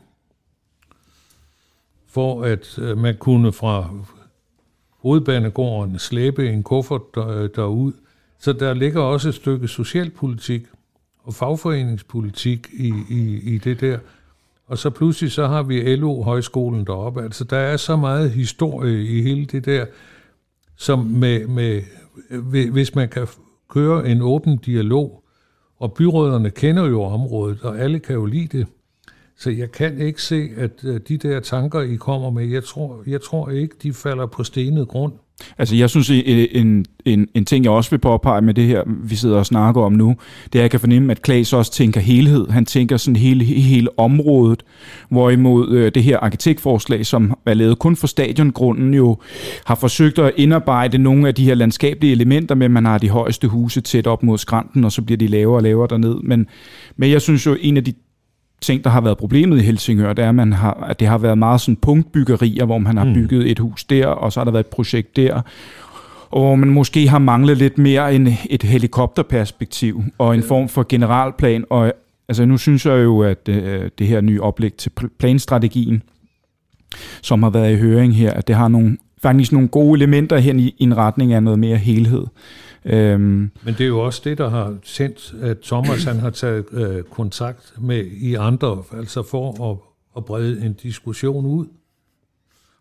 for 2.08 2.44
at 2.44 2.80
øh, 2.80 2.98
man 2.98 3.18
kunne 3.18 3.54
fra 3.54 3.90
hovedbanegården 5.00 6.00
slæbe 6.00 6.50
en 6.50 6.64
kuffert 6.64 7.16
der, 7.16 7.28
øh, 7.28 7.50
derud. 7.56 7.94
Så 8.40 8.54
der 8.54 8.74
ligger 8.74 9.02
også 9.02 9.30
et 9.30 9.36
stykke 9.36 9.68
socialpolitik 9.68 10.62
og 11.24 11.34
fagforeningspolitik 11.34 12.68
i, 12.74 12.94
i, 13.10 13.54
i 13.54 13.58
det 13.58 13.82
der. 13.82 14.00
Og 14.68 14.78
så 14.78 14.90
pludselig 14.90 15.32
så 15.32 15.48
har 15.48 15.64
vi 15.64 15.96
LO-højskolen 15.96 16.86
deroppe. 16.86 17.24
Altså 17.24 17.44
der 17.44 17.58
er 17.58 17.78
så 17.78 17.96
meget 17.96 18.32
historie 18.32 19.06
i 19.06 19.22
hele 19.22 19.46
det 19.46 19.66
der, 19.66 19.86
som 20.76 21.00
med, 21.00 21.48
med, 21.48 21.82
hvis 22.72 22.96
man 22.96 23.10
kan 23.10 23.28
køre 23.70 24.10
en 24.10 24.22
åben 24.22 24.58
dialog, 24.58 25.24
og 25.78 25.94
byråderne 25.94 26.50
kender 26.50 26.88
jo 26.88 27.02
området, 27.02 27.62
og 27.62 27.80
alle 27.80 28.00
kan 28.00 28.16
jo 28.16 28.26
lide 28.26 28.58
det. 28.58 28.68
Så 29.38 29.50
jeg 29.50 29.72
kan 29.72 30.02
ikke 30.02 30.22
se, 30.22 30.50
at 30.58 30.84
øh, 30.84 31.02
de 31.08 31.18
der 31.18 31.40
tanker, 31.40 31.82
I 31.82 31.96
kommer 31.96 32.30
med, 32.30 32.48
jeg 32.48 32.64
tror, 32.64 33.04
jeg 33.08 33.22
tror 33.22 33.50
ikke, 33.50 33.76
de 33.84 33.94
falder 33.94 34.26
på 34.26 34.44
stenet 34.44 34.88
grund. 34.88 35.14
Altså 35.58 35.76
jeg 35.76 35.90
synes, 35.90 36.10
en, 36.10 36.86
en, 37.06 37.28
en 37.34 37.46
ting, 37.46 37.66
jeg 37.66 37.72
også 37.72 37.90
vil 37.90 37.98
påpege 37.98 38.42
med 38.42 38.54
det 38.54 38.64
her, 38.64 38.84
vi 39.04 39.16
sidder 39.16 39.38
og 39.38 39.46
snakker 39.46 39.82
om 39.82 39.94
nu, 39.94 40.16
det 40.54 40.60
er, 40.60 40.60
at 40.60 40.64
jeg 40.64 40.72
kan 40.72 40.80
fornemme, 40.80 41.12
at 41.12 41.22
Klaas 41.22 41.54
også 41.54 41.72
tænker 41.72 42.02
helhed. 42.02 42.50
Han 42.50 42.66
tænker 42.66 42.98
sådan 42.98 43.16
hele, 43.16 43.46
hele 43.46 44.00
området, 44.00 44.64
hvorimod 45.10 45.70
øh, 45.70 45.92
det 45.96 46.04
her 46.04 46.20
arkitektforslag, 46.20 47.06
som 47.06 47.38
er 47.46 47.54
lavet 47.54 47.80
kun 47.80 47.96
for 47.96 48.08
stadiongrunden, 48.08 48.94
jo 48.94 49.18
har 49.66 49.76
forsøgt 49.76 50.20
at 50.20 50.32
indarbejde 50.36 50.98
nogle 50.98 51.28
af 51.28 51.36
de 51.36 51.46
her 51.46 51.56
landskabelige 51.56 52.12
elementer 52.12 52.56
med, 52.56 52.70
man 52.70 52.86
har 52.86 52.98
de 52.98 53.10
højeste 53.10 53.48
huse 53.48 53.82
tæt 53.82 54.08
op 54.08 54.24
mod 54.24 54.38
skrænten, 54.38 54.84
og 54.84 54.92
så 54.92 55.02
bliver 55.02 55.18
de 55.18 55.28
lavere 55.28 55.58
og 55.58 55.64
lavere 55.64 55.88
derned. 55.90 56.16
Men, 56.24 56.48
men 56.98 57.12
jeg 57.12 57.22
synes 57.22 57.46
jo, 57.46 57.58
en 57.62 57.78
af 57.78 57.84
de 57.84 57.94
ting, 58.62 58.84
der 58.84 58.90
har 58.90 59.02
været 59.02 59.18
problemet 59.18 59.58
i 59.58 59.62
Helsingør, 59.62 60.14
det 60.14 60.26
er, 60.26 60.30
at, 60.30 60.36
man 60.36 60.54
har, 60.54 60.74
at 60.74 61.00
det 61.00 61.08
har 61.08 61.18
været 61.18 61.38
meget 61.38 61.62
sådan 61.62 61.76
punktbyggerier, 61.76 62.66
hvor 62.66 62.78
man 62.78 62.98
har 62.98 63.06
mm. 63.06 63.14
bygget 63.14 63.52
et 63.52 63.60
hus 63.60 63.84
der, 63.84 64.08
og 64.08 64.34
så 64.34 64.40
har 64.40 64.46
der 64.46 64.52
været 64.52 64.66
et 64.66 64.72
projekt 64.72 65.16
der, 65.16 65.42
og 66.32 66.42
hvor 66.42 66.56
man 66.56 66.70
måske 66.70 67.08
har 67.08 67.20
manglet 67.20 67.58
lidt 67.58 67.78
mere 67.78 68.16
end 68.16 68.28
et 68.50 68.64
helikopterperspektiv 68.64 70.04
og 70.18 70.36
en 70.36 70.44
form 70.44 70.70
for 70.70 70.86
generalplan. 70.90 71.66
Og 71.70 71.94
altså, 72.28 72.46
nu 72.46 72.58
synes 72.58 72.86
jeg 72.86 73.04
jo, 73.04 73.22
at 73.22 73.50
øh, 73.50 73.90
det 74.00 74.08
her 74.08 74.22
nye 74.22 74.42
oplæg 74.42 74.74
til 74.74 74.92
planstrategien, 75.20 76.04
som 77.22 77.44
har 77.44 77.50
været 77.50 77.74
i 77.74 77.78
høring 77.78 78.16
her, 78.16 78.32
at 78.32 78.48
det 78.48 78.56
har 78.56 78.68
nogle, 78.68 78.98
faktisk 79.22 79.52
nogle 79.52 79.68
gode 79.68 79.98
elementer 79.98 80.38
hen 80.38 80.60
i, 80.60 80.76
i 80.78 80.84
en 80.84 80.98
retning 80.98 81.34
af 81.34 81.44
noget 81.44 81.60
mere 81.60 81.78
helhed. 81.78 82.26
Øhm. 82.90 83.52
Men 83.64 83.74
det 83.78 83.82
er 83.82 83.88
jo 83.88 84.00
også 84.00 84.22
det, 84.24 84.38
der 84.38 84.50
har 84.50 84.76
sendt, 84.84 85.34
at 85.42 85.58
Thomas 85.64 86.04
han 86.04 86.20
har 86.20 86.30
taget 86.30 86.66
øh, 86.72 87.04
kontakt 87.04 87.74
med 87.80 88.06
i 88.06 88.34
andre, 88.34 88.84
altså 88.98 89.24
for 89.24 89.72
at, 89.72 89.78
at 90.18 90.26
brede 90.26 90.66
en 90.66 90.74
diskussion 90.74 91.46
ud. 91.46 91.66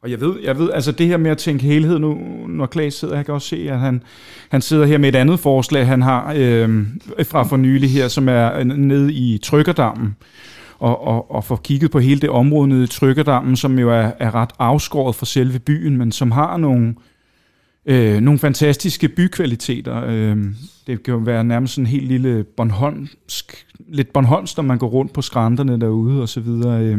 Og 0.02 0.10
jeg 0.10 0.20
ved, 0.20 0.34
jeg 0.44 0.58
ved, 0.58 0.70
altså 0.70 0.92
det 0.92 1.06
her 1.06 1.16
med 1.16 1.30
at 1.30 1.38
tænke 1.38 1.64
helhed 1.64 1.98
nu, 1.98 2.18
når 2.48 2.66
Klaas 2.66 2.94
sidder, 2.94 3.16
jeg 3.16 3.24
kan 3.24 3.34
også 3.34 3.48
se, 3.48 3.70
at 3.70 3.78
han, 3.78 4.02
han 4.48 4.60
sidder 4.60 4.86
her 4.86 4.98
med 4.98 5.08
et 5.08 5.16
andet 5.16 5.40
forslag, 5.40 5.86
han 5.86 6.02
har 6.02 6.32
øh, 6.36 6.86
fra 7.24 7.42
for 7.42 7.56
nylig 7.56 7.90
her, 7.90 8.08
som 8.08 8.28
er 8.28 8.64
nede 8.64 9.12
i 9.12 9.38
Trykkerdammen, 9.38 10.16
og, 10.78 11.06
og, 11.06 11.30
og 11.30 11.44
får 11.44 11.56
kigget 11.56 11.90
på 11.90 11.98
hele 11.98 12.20
det 12.20 12.30
område 12.30 12.68
nede 12.68 12.84
i 12.84 12.86
Trykkerdammen, 12.86 13.56
som 13.56 13.78
jo 13.78 13.90
er, 13.90 14.10
er 14.18 14.34
ret 14.34 14.50
afskåret 14.58 15.14
fra 15.14 15.26
selve 15.26 15.58
byen, 15.58 15.96
men 15.96 16.12
som 16.12 16.30
har 16.30 16.56
nogle, 16.56 16.88
øh, 16.88 16.94
nogle 18.20 18.38
fantastiske 18.38 19.08
bykvaliteter. 19.08 20.04
Øh, 20.06 20.36
det 20.86 21.02
kan 21.02 21.14
jo 21.14 21.20
være 21.20 21.44
nærmest 21.44 21.74
sådan 21.74 21.84
en 21.84 21.90
helt 21.90 22.08
lille 22.08 22.44
Bornholmsk, 22.44 23.66
lidt 23.88 24.12
Bornholmsk, 24.12 24.56
når 24.56 24.64
man 24.64 24.78
går 24.78 24.86
rundt 24.86 25.12
på 25.12 25.22
skrænterne 25.22 25.80
derude 25.80 26.22
og 26.22 26.28
så 26.28 26.40
videre. 26.40 26.82
Øh, 26.82 26.98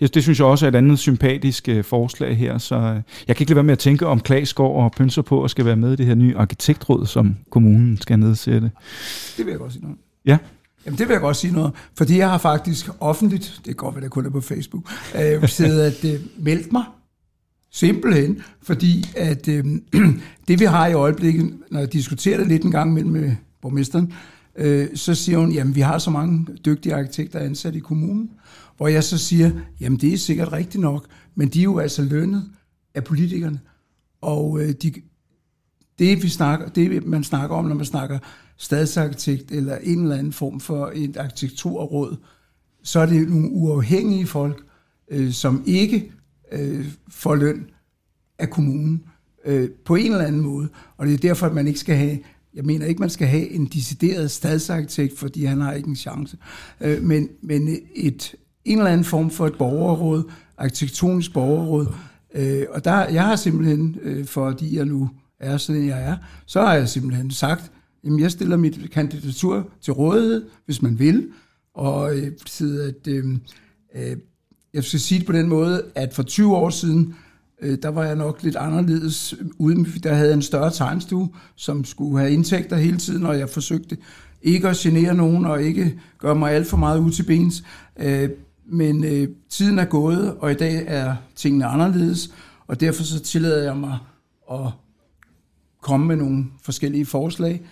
det 0.00 0.22
synes 0.22 0.38
jeg 0.38 0.46
også 0.46 0.66
er 0.66 0.68
et 0.68 0.74
andet 0.74 0.98
sympatisk 0.98 1.68
øh, 1.68 1.84
forslag 1.84 2.36
her, 2.36 2.58
så 2.58 2.74
øh, 2.74 3.00
jeg 3.28 3.36
kan 3.36 3.42
ikke 3.42 3.50
lade 3.50 3.56
være 3.56 3.64
med 3.64 3.72
at 3.72 3.78
tænke 3.78 4.06
om 4.06 4.20
Klaas 4.20 4.52
går 4.52 4.84
og 4.84 4.92
pynser 4.92 5.22
på 5.22 5.42
og 5.42 5.50
skal 5.50 5.64
være 5.64 5.76
med 5.76 5.92
i 5.92 5.96
det 5.96 6.06
her 6.06 6.14
nye 6.14 6.36
arkitektråd, 6.36 7.06
som 7.06 7.36
kommunen 7.50 7.98
skal 8.00 8.18
nedsætte. 8.18 8.70
Det 9.36 9.46
vil 9.46 9.50
jeg 9.50 9.58
godt 9.58 9.72
sige 9.72 9.82
noget. 9.82 9.98
Ja. 10.26 10.38
Jamen 10.86 10.98
det 10.98 11.08
vil 11.08 11.14
jeg 11.14 11.20
godt 11.20 11.36
sige 11.36 11.52
noget, 11.52 11.72
fordi 11.98 12.18
jeg 12.18 12.30
har 12.30 12.38
faktisk 12.38 12.88
offentligt, 13.00 13.60
det 13.64 13.76
går 13.76 13.90
vel, 13.90 14.02
det 14.02 14.10
kun 14.10 14.26
er 14.26 14.30
på 14.30 14.40
Facebook, 14.40 14.90
øh, 15.14 15.48
siddet 15.48 15.80
at 15.80 16.04
øh, 16.04 16.20
meldt 16.38 16.72
mig 16.72 16.84
Simpelthen, 17.72 18.42
fordi 18.62 19.04
at 19.16 19.48
øh, 19.48 19.64
det 20.48 20.60
vi 20.60 20.64
har 20.64 20.86
i 20.86 20.92
øjeblikket, 20.92 21.58
når 21.70 21.80
jeg 21.80 21.92
diskuterer 21.92 22.38
det 22.38 22.48
lidt 22.48 22.62
en 22.62 22.70
gang 22.70 22.92
mellem 22.92 23.12
med 23.12 23.36
borgmesteren, 23.62 24.12
øh, 24.56 24.88
så 24.94 25.14
siger 25.14 25.38
hun, 25.38 25.52
jamen 25.52 25.74
vi 25.74 25.80
har 25.80 25.98
så 25.98 26.10
mange 26.10 26.46
dygtige 26.64 26.94
arkitekter 26.94 27.38
ansat 27.38 27.74
i 27.74 27.78
kommunen, 27.78 28.30
hvor 28.76 28.88
jeg 28.88 29.04
så 29.04 29.18
siger, 29.18 29.50
jamen 29.80 29.98
det 29.98 30.12
er 30.12 30.18
sikkert 30.18 30.52
rigtigt 30.52 30.82
nok, 30.82 31.06
men 31.34 31.48
de 31.48 31.58
er 31.58 31.64
jo 31.64 31.78
altså 31.78 32.02
lønnet 32.02 32.44
af 32.94 33.04
politikerne, 33.04 33.60
og 34.20 34.60
øh, 34.60 34.70
de, 34.82 34.92
det, 35.98 36.22
vi 36.22 36.28
snakker, 36.28 36.68
det 36.68 37.06
man 37.06 37.24
snakker 37.24 37.56
om, 37.56 37.64
når 37.64 37.74
man 37.74 37.84
snakker 37.84 38.18
stadsarkitekt 38.56 39.50
eller 39.50 39.76
en 39.76 40.02
eller 40.02 40.16
anden 40.16 40.32
form 40.32 40.60
for 40.60 40.92
et 40.94 41.16
arkitekturråd, 41.16 42.16
så 42.82 43.00
er 43.00 43.06
det 43.06 43.28
nogle 43.28 43.50
uafhængige 43.50 44.26
folk, 44.26 44.64
øh, 45.10 45.32
som 45.32 45.62
ikke 45.66 46.12
øh, 46.52 46.86
får 47.08 47.34
løn 47.34 47.70
af 48.38 48.50
kommunen 48.50 49.04
øh, 49.44 49.70
på 49.84 49.94
en 49.94 50.12
eller 50.12 50.24
anden 50.24 50.40
måde. 50.40 50.68
Og 50.96 51.06
det 51.06 51.14
er 51.14 51.18
derfor, 51.18 51.46
at 51.46 51.54
man 51.54 51.66
ikke 51.66 51.80
skal 51.80 51.96
have, 51.96 52.18
jeg 52.54 52.64
mener 52.64 52.86
ikke, 52.86 53.00
man 53.00 53.10
skal 53.10 53.26
have 53.26 53.50
en 53.50 53.66
decideret 53.66 54.30
stadsarkitekt, 54.30 55.18
fordi 55.18 55.44
han 55.44 55.60
har 55.60 55.72
ikke 55.72 55.88
en 55.88 55.96
chance, 55.96 56.36
øh, 56.80 57.02
men, 57.02 57.28
men 57.42 57.78
et, 57.94 58.34
en 58.64 58.78
eller 58.78 58.90
anden 58.90 59.04
form 59.04 59.30
for 59.30 59.46
et 59.46 59.58
borgerråd, 59.58 60.30
arkitektonisk 60.58 61.32
borgerråd. 61.32 61.86
Øh, 62.34 62.66
og 62.70 62.84
der, 62.84 63.08
jeg 63.08 63.24
har 63.24 63.36
simpelthen, 63.36 63.96
øh, 64.02 64.26
fordi 64.26 64.76
jeg 64.76 64.84
nu 64.84 65.10
er 65.40 65.56
sådan, 65.56 65.86
jeg 65.86 66.02
er, 66.02 66.16
så 66.46 66.60
har 66.60 66.74
jeg 66.74 66.88
simpelthen 66.88 67.30
sagt, 67.30 67.72
jamen 68.04 68.20
jeg 68.20 68.30
stiller 68.30 68.56
mit 68.56 68.90
kandidatur 68.92 69.68
til 69.80 69.92
rådighed, 69.92 70.44
hvis 70.64 70.82
man 70.82 70.98
vil, 70.98 71.28
og 71.74 72.16
øh, 72.16 72.32
at 72.60 73.08
øh, 73.08 73.24
øh, 73.94 74.16
jeg 74.74 74.84
skal 74.84 75.00
sige 75.00 75.18
det 75.18 75.26
på 75.26 75.32
den 75.32 75.48
måde, 75.48 75.84
at 75.94 76.14
for 76.14 76.22
20 76.22 76.56
år 76.56 76.70
siden, 76.70 77.14
øh, 77.62 77.78
der 77.82 77.88
var 77.88 78.04
jeg 78.04 78.16
nok 78.16 78.42
lidt 78.42 78.56
anderledes. 78.56 79.34
ude. 79.58 80.00
der 80.02 80.14
havde 80.14 80.28
jeg 80.28 80.34
en 80.34 80.42
større 80.42 80.70
tegnstue, 80.70 81.28
som 81.56 81.84
skulle 81.84 82.18
have 82.18 82.32
indtægter 82.32 82.76
hele 82.76 82.96
tiden, 82.96 83.26
og 83.26 83.38
jeg 83.38 83.48
forsøgte 83.48 83.96
ikke 84.42 84.68
at 84.68 84.76
genere 84.76 85.14
nogen, 85.14 85.44
og 85.44 85.62
ikke 85.62 86.00
gøre 86.18 86.34
mig 86.34 86.52
alt 86.52 86.66
for 86.66 86.76
meget 86.76 86.98
ud 86.98 87.10
til 87.10 87.22
bens. 87.22 87.64
Øh, 87.96 88.30
men 88.66 89.04
øh, 89.04 89.28
tiden 89.50 89.78
er 89.78 89.84
gået, 89.84 90.34
og 90.38 90.50
i 90.50 90.54
dag 90.54 90.84
er 90.86 91.16
tingene 91.36 91.64
anderledes, 91.64 92.30
og 92.66 92.80
derfor 92.80 93.02
så 93.02 93.20
tillader 93.20 93.64
jeg 93.64 93.76
mig 93.76 93.98
at 94.52 94.70
komme 95.80 96.06
med 96.06 96.16
nogle 96.16 96.44
forskellige 96.62 97.06
forslag, 97.06 97.62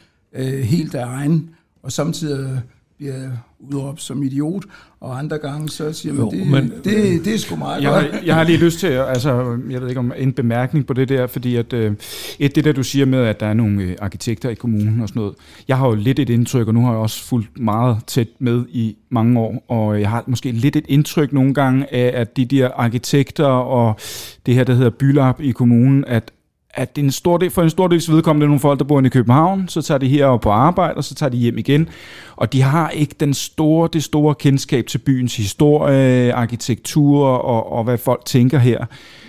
helt 0.63 0.95
af 0.95 1.07
egen, 1.07 1.51
og 1.83 1.93
samtidig 1.93 2.63
bliver 3.01 3.31
udråbt 3.61 4.03
som 4.03 4.23
idiot, 4.23 4.65
og 5.01 5.19
andre 5.19 5.39
gange 5.39 5.69
så 5.69 5.93
siger 5.93 6.13
man, 6.13 6.25
jo, 6.25 6.31
det, 6.31 6.47
men, 6.47 6.73
det, 6.85 7.25
det 7.25 7.35
er 7.35 7.39
sgu 7.39 7.57
meget 7.57 7.83
jeg 7.83 7.91
godt. 7.91 8.15
Har, 8.15 8.21
jeg 8.25 8.35
har 8.35 8.45
lige 8.45 8.59
lyst 8.59 8.79
til, 8.79 8.87
altså, 8.87 9.59
jeg 9.71 9.81
ved 9.81 9.89
ikke 9.89 9.99
om 9.99 10.13
en 10.17 10.33
bemærkning 10.33 10.87
på 10.87 10.93
det 10.93 11.09
der, 11.09 11.27
fordi 11.27 11.57
at, 11.57 11.73
øh, 11.73 11.93
et 12.39 12.55
det 12.55 12.65
der 12.65 12.73
du 12.73 12.83
siger 12.83 13.07
med, 13.07 13.19
at 13.19 13.41
der 13.41 13.47
er 13.47 13.55
nogle 13.55 13.83
øh, 13.83 13.97
arkitekter 14.01 14.51
i 14.51 14.55
kommunen 14.55 15.01
og 15.01 15.09
sådan 15.09 15.21
noget, 15.21 15.35
jeg 15.69 15.77
har 15.77 15.87
jo 15.87 15.95
lidt 15.95 16.19
et 16.19 16.31
indtryk, 16.31 16.69
og 16.69 16.75
nu 16.75 16.85
har 16.85 16.91
jeg 16.91 16.99
også 17.01 17.25
fulgt 17.25 17.61
meget 17.61 17.99
tæt 18.07 18.29
med 18.39 18.65
i 18.69 18.97
mange 19.11 19.41
år, 19.41 19.65
og 19.69 20.01
jeg 20.01 20.11
har 20.11 20.25
måske 20.27 20.53
lidt 20.53 20.77
et 20.77 20.85
indtryk 20.89 21.33
nogle 21.33 21.55
gange 21.55 21.95
af, 21.95 22.21
at 22.21 22.37
de 22.37 22.45
der 22.45 22.69
arkitekter 22.69 23.47
og 23.47 24.01
det 24.47 24.55
her, 24.55 24.65
der 24.65 24.75
hedder 24.75 24.91
Bylab 24.91 25.41
i 25.41 25.51
kommunen, 25.51 26.05
at 26.07 26.33
at 26.75 26.99
en 26.99 27.11
stor 27.11 27.39
del, 27.39 27.51
for 27.51 27.63
en 27.63 27.71
stor 27.71 27.89
dels 27.89 28.11
vedkommende 28.11 28.45
er 28.45 28.49
nogle 28.49 28.61
folk, 28.61 28.79
der 28.79 28.85
bor 28.85 28.99
inde 28.99 29.07
i 29.07 29.11
København, 29.11 29.69
så 29.69 29.83
tager 29.83 29.99
de 29.99 30.09
her 30.09 30.37
på 30.37 30.51
arbejde, 30.51 30.95
og 30.95 31.05
så 31.05 31.15
tager 31.15 31.31
de 31.31 31.37
hjem 31.37 31.59
igen. 31.59 31.89
Og 32.37 32.53
de 32.53 32.63
har 32.63 32.91
ikke 32.91 33.15
den 33.21 33.35
store, 33.35 33.89
det 33.93 34.05
store 34.05 34.35
kendskab 34.35 34.87
til 34.87 34.99
byens 34.99 35.37
historie, 35.37 36.33
arkitektur 36.35 37.27
og, 37.27 37.73
og 37.73 37.85
hvad 37.85 37.99
folk 37.99 38.25
tænker 38.25 38.59
her. 38.59 38.87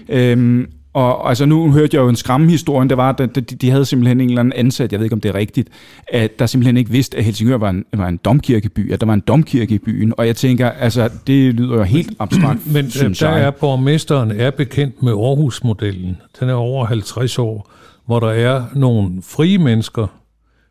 Øhm, 0.09 0.67
og 0.93 1.29
altså 1.29 1.45
nu 1.45 1.71
hørte 1.71 1.97
jeg 1.97 2.03
jo 2.03 2.09
en 2.09 2.15
skræmmehistorie, 2.15 2.89
der 2.89 2.95
var, 2.95 3.09
at 3.09 3.35
de, 3.35 3.41
de 3.41 3.69
havde 3.69 3.85
simpelthen 3.85 4.21
en 4.21 4.29
eller 4.29 4.39
anden 4.39 4.53
ansat, 4.55 4.91
jeg 4.91 4.99
ved 4.99 5.05
ikke 5.05 5.13
om 5.13 5.21
det 5.21 5.29
er 5.29 5.35
rigtigt, 5.35 5.69
at 6.07 6.39
der 6.39 6.45
simpelthen 6.45 6.77
ikke 6.77 6.91
vidste, 6.91 7.17
at 7.17 7.23
Helsingør 7.23 7.57
var 7.57 7.69
en, 7.69 7.85
var 7.93 8.07
en 8.07 8.17
domkirkeby, 8.17 8.91
at 8.93 9.01
der 9.01 9.07
var 9.07 9.13
en 9.13 9.19
domkirke 9.19 9.75
i 9.75 9.77
byen. 9.77 10.13
Og 10.17 10.27
jeg 10.27 10.35
tænker, 10.35 10.69
altså 10.69 11.09
det 11.27 11.53
lyder 11.53 11.75
jo 11.75 11.83
helt 11.83 12.13
abstrakt, 12.19 12.59
Men 12.73 12.91
synes 12.91 13.19
der 13.19 13.35
jeg. 13.35 13.43
er 13.45 13.51
borgmesteren 13.51 14.31
er 14.31 14.51
bekendt 14.51 15.03
med 15.03 15.11
Aarhus-modellen. 15.11 16.17
Den 16.39 16.49
er 16.49 16.53
over 16.53 16.85
50 16.85 17.39
år, 17.39 17.71
hvor 18.05 18.19
der 18.19 18.29
er 18.31 18.63
nogle 18.75 19.21
frie 19.21 19.57
mennesker, 19.57 20.07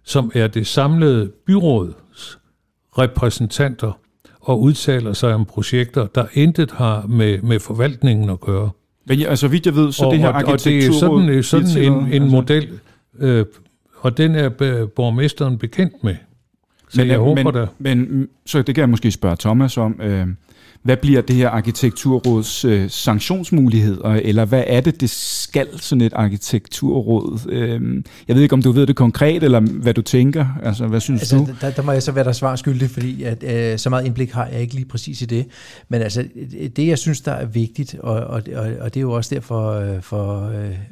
som 0.04 0.30
er 0.34 0.46
det 0.46 0.66
samlede 0.66 1.32
byråds 1.46 2.38
repræsentanter 2.98 3.92
og 4.40 4.60
udtaler 4.60 5.12
sig 5.12 5.34
om 5.34 5.44
projekter, 5.44 6.06
der 6.06 6.26
intet 6.34 6.70
har 6.70 7.06
med, 7.06 7.42
med 7.42 7.60
forvaltningen 7.60 8.30
at 8.30 8.40
gøre. 8.40 8.70
Men 9.06 9.18
ja, 9.18 9.28
altså 9.28 9.48
vidt 9.48 9.66
jeg 9.66 9.74
ved, 9.74 9.92
så 9.92 10.04
og, 10.04 10.12
det 10.12 10.20
her 10.20 10.28
og, 10.28 10.34
og 10.34 10.64
det 10.64 10.86
er 10.86 10.92
sådan, 10.92 11.42
sådan 11.42 11.78
en, 11.78 11.92
en 11.92 12.12
altså, 12.12 12.36
model, 12.36 12.68
øh, 13.18 13.44
og 14.00 14.16
den 14.16 14.34
er 14.34 14.48
borgmesteren 14.86 15.58
bekendt 15.58 16.04
med. 16.04 16.16
Så 16.88 17.00
men, 17.00 17.08
jeg 17.08 17.18
håber 17.18 17.42
men, 17.42 17.54
da. 17.54 17.66
Men, 17.78 18.28
så 18.46 18.62
det 18.62 18.74
kan 18.74 18.82
jeg 18.82 18.88
måske 18.88 19.10
spørge 19.10 19.36
Thomas 19.40 19.76
om. 19.76 20.00
Øh, 20.02 20.26
hvad 20.82 20.96
bliver 20.96 21.20
det 21.20 21.36
her 21.36 21.48
arkitekturråds 21.48 22.64
øh, 22.64 22.90
sanktionsmuligheder, 22.90 24.08
eller 24.08 24.44
hvad 24.44 24.64
er 24.66 24.80
det, 24.80 25.00
det 25.00 25.10
skal 25.10 25.66
sådan 25.78 26.00
et 26.00 26.12
arkitekturråd? 26.12 27.40
Øh, 27.48 28.04
jeg 28.28 28.36
ved 28.36 28.42
ikke, 28.42 28.52
om 28.52 28.62
du 28.62 28.72
ved 28.72 28.86
det 28.86 28.96
konkret, 28.96 29.42
eller 29.42 29.60
hvad 29.60 29.94
du 29.94 30.02
tænker. 30.02 30.46
Altså, 30.62 30.86
hvad 30.86 31.00
synes 31.00 31.20
altså, 31.20 31.36
du? 31.36 31.48
Der, 31.60 31.70
der 31.70 31.82
må 31.82 31.92
jeg 31.92 32.02
så 32.02 32.12
være 32.12 32.24
der 32.24 32.32
svar 32.32 32.56
skyldig, 32.56 32.90
fordi 32.90 33.22
at, 33.22 33.42
øh, 33.42 33.78
så 33.78 33.90
meget 33.90 34.06
indblik 34.06 34.32
har 34.32 34.46
jeg 34.46 34.60
ikke 34.60 34.74
lige 34.74 34.84
præcis 34.84 35.22
i 35.22 35.24
det. 35.24 35.46
Men 35.88 36.02
altså, 36.02 36.24
det 36.76 36.86
jeg 36.86 36.98
synes, 36.98 37.20
der 37.20 37.32
er 37.32 37.46
vigtigt, 37.46 37.94
og, 37.94 38.14
og, 38.14 38.42
og, 38.54 38.70
og 38.80 38.94
det 38.94 39.00
er 39.00 39.02
jo 39.02 39.12
også 39.12 39.34
derfor, 39.34 39.72
øh, 39.72 40.02
for, 40.02 40.48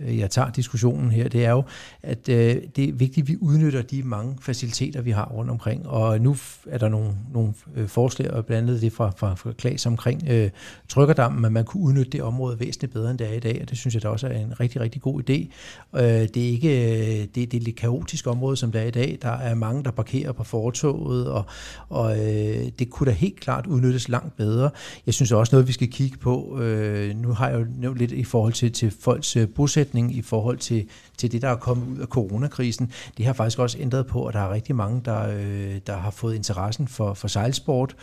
øh, 0.09 0.19
jeg 0.19 0.31
tager 0.31 0.51
diskussionen 0.51 1.11
her, 1.11 1.29
det 1.29 1.45
er 1.45 1.51
jo, 1.51 1.63
at 2.03 2.29
øh, 2.29 2.57
det 2.77 2.89
er 2.89 2.93
vigtigt, 2.93 3.25
at 3.25 3.29
vi 3.29 3.37
udnytter 3.41 3.83
de 3.83 4.03
mange 4.03 4.37
faciliteter, 4.41 5.03
vi 5.03 5.11
har 5.11 5.25
rundt 5.25 5.51
omkring. 5.51 5.87
Og 5.87 6.21
nu 6.21 6.37
er 6.67 6.79
der 6.79 6.89
nogle, 6.89 7.11
nogle 7.33 7.53
øh, 7.77 7.89
forslag, 7.89 8.31
og 8.31 8.47
blandt 8.47 8.71
andet 8.71 8.83
det 8.83 8.93
fra, 8.93 9.13
fra, 9.17 9.35
fra 9.35 9.53
Klaas 9.53 9.78
omkring 9.87 10.29
øh, 10.29 10.51
trykkerdammen, 10.89 11.45
at 11.45 11.53
man 11.53 11.65
kunne 11.65 11.83
udnytte 11.83 12.11
det 12.11 12.23
område 12.23 12.61
væsentligt 12.61 12.93
bedre, 12.93 13.11
end 13.11 13.19
det 13.19 13.29
er 13.29 13.33
i 13.33 13.41
dag, 13.41 13.59
og 13.63 13.71
det 13.71 13.79
synes 13.79 13.95
jeg 13.95 14.03
da 14.03 14.09
også 14.09 14.27
er 14.27 14.39
en 14.39 14.61
rigtig, 14.61 14.81
rigtig 14.81 15.03
god 15.03 15.31
idé. 15.31 15.49
Øh, 15.97 16.03
det 16.03 16.37
er 16.37 16.49
ikke 16.51 16.93
øh, 16.93 17.27
det, 17.35 17.35
det 17.35 17.55
er 17.55 17.61
lidt 17.61 17.77
kaotisk 17.77 18.27
område, 18.27 18.57
som 18.57 18.73
det 18.73 18.81
er 18.81 18.87
i 18.87 18.91
dag. 18.91 19.19
Der 19.23 19.31
er 19.31 19.55
mange, 19.55 19.85
der 19.85 19.91
parkerer 19.91 20.33
på 20.33 20.45
fortoget, 20.45 21.29
og, 21.29 21.45
og 21.89 22.19
øh, 22.19 22.67
det 22.79 22.91
kunne 22.91 23.07
da 23.07 23.15
helt 23.17 23.41
klart 23.41 23.67
udnyttes 23.67 24.09
langt 24.09 24.37
bedre. 24.37 24.71
Jeg 25.07 25.15
synes 25.15 25.33
også 25.33 25.57
noget, 25.57 25.69
vi 25.69 25.73
skal 25.73 25.91
kigge 25.91 26.19
på, 26.19 26.59
øh, 26.61 27.17
nu 27.17 27.33
har 27.33 27.49
jeg 27.49 27.61
jo 27.61 27.67
nævnt 27.79 27.99
lidt 27.99 28.13
i 28.13 28.25
forhold 28.25 28.53
til, 28.53 28.73
til 28.73 28.95
folks 29.01 29.37
øh, 29.37 29.49
bosætning, 29.49 30.17
i 30.17 30.23
forhold 30.23 30.59
til, 30.59 30.87
til 31.17 31.33
det, 31.33 31.43
der 31.43 31.49
er 31.49 31.57
kommet 31.57 31.87
ud 31.87 31.99
af 31.99 32.07
coronakrisen. 32.07 32.93
Det 33.17 33.27
har 33.27 33.33
faktisk 33.33 33.59
også 33.59 33.79
ændret 33.81 34.07
på, 34.07 34.27
at 34.27 34.35
der 34.35 34.41
er 34.41 34.53
rigtig 34.53 34.77
mange, 34.77 35.03
der, 35.05 35.29
øh, 35.29 35.81
der 35.87 35.97
har 35.97 36.11
fået 36.11 36.35
interessen 36.35 36.89
for, 36.89 37.15
for 37.15 37.29
sejlsport. 37.29 37.97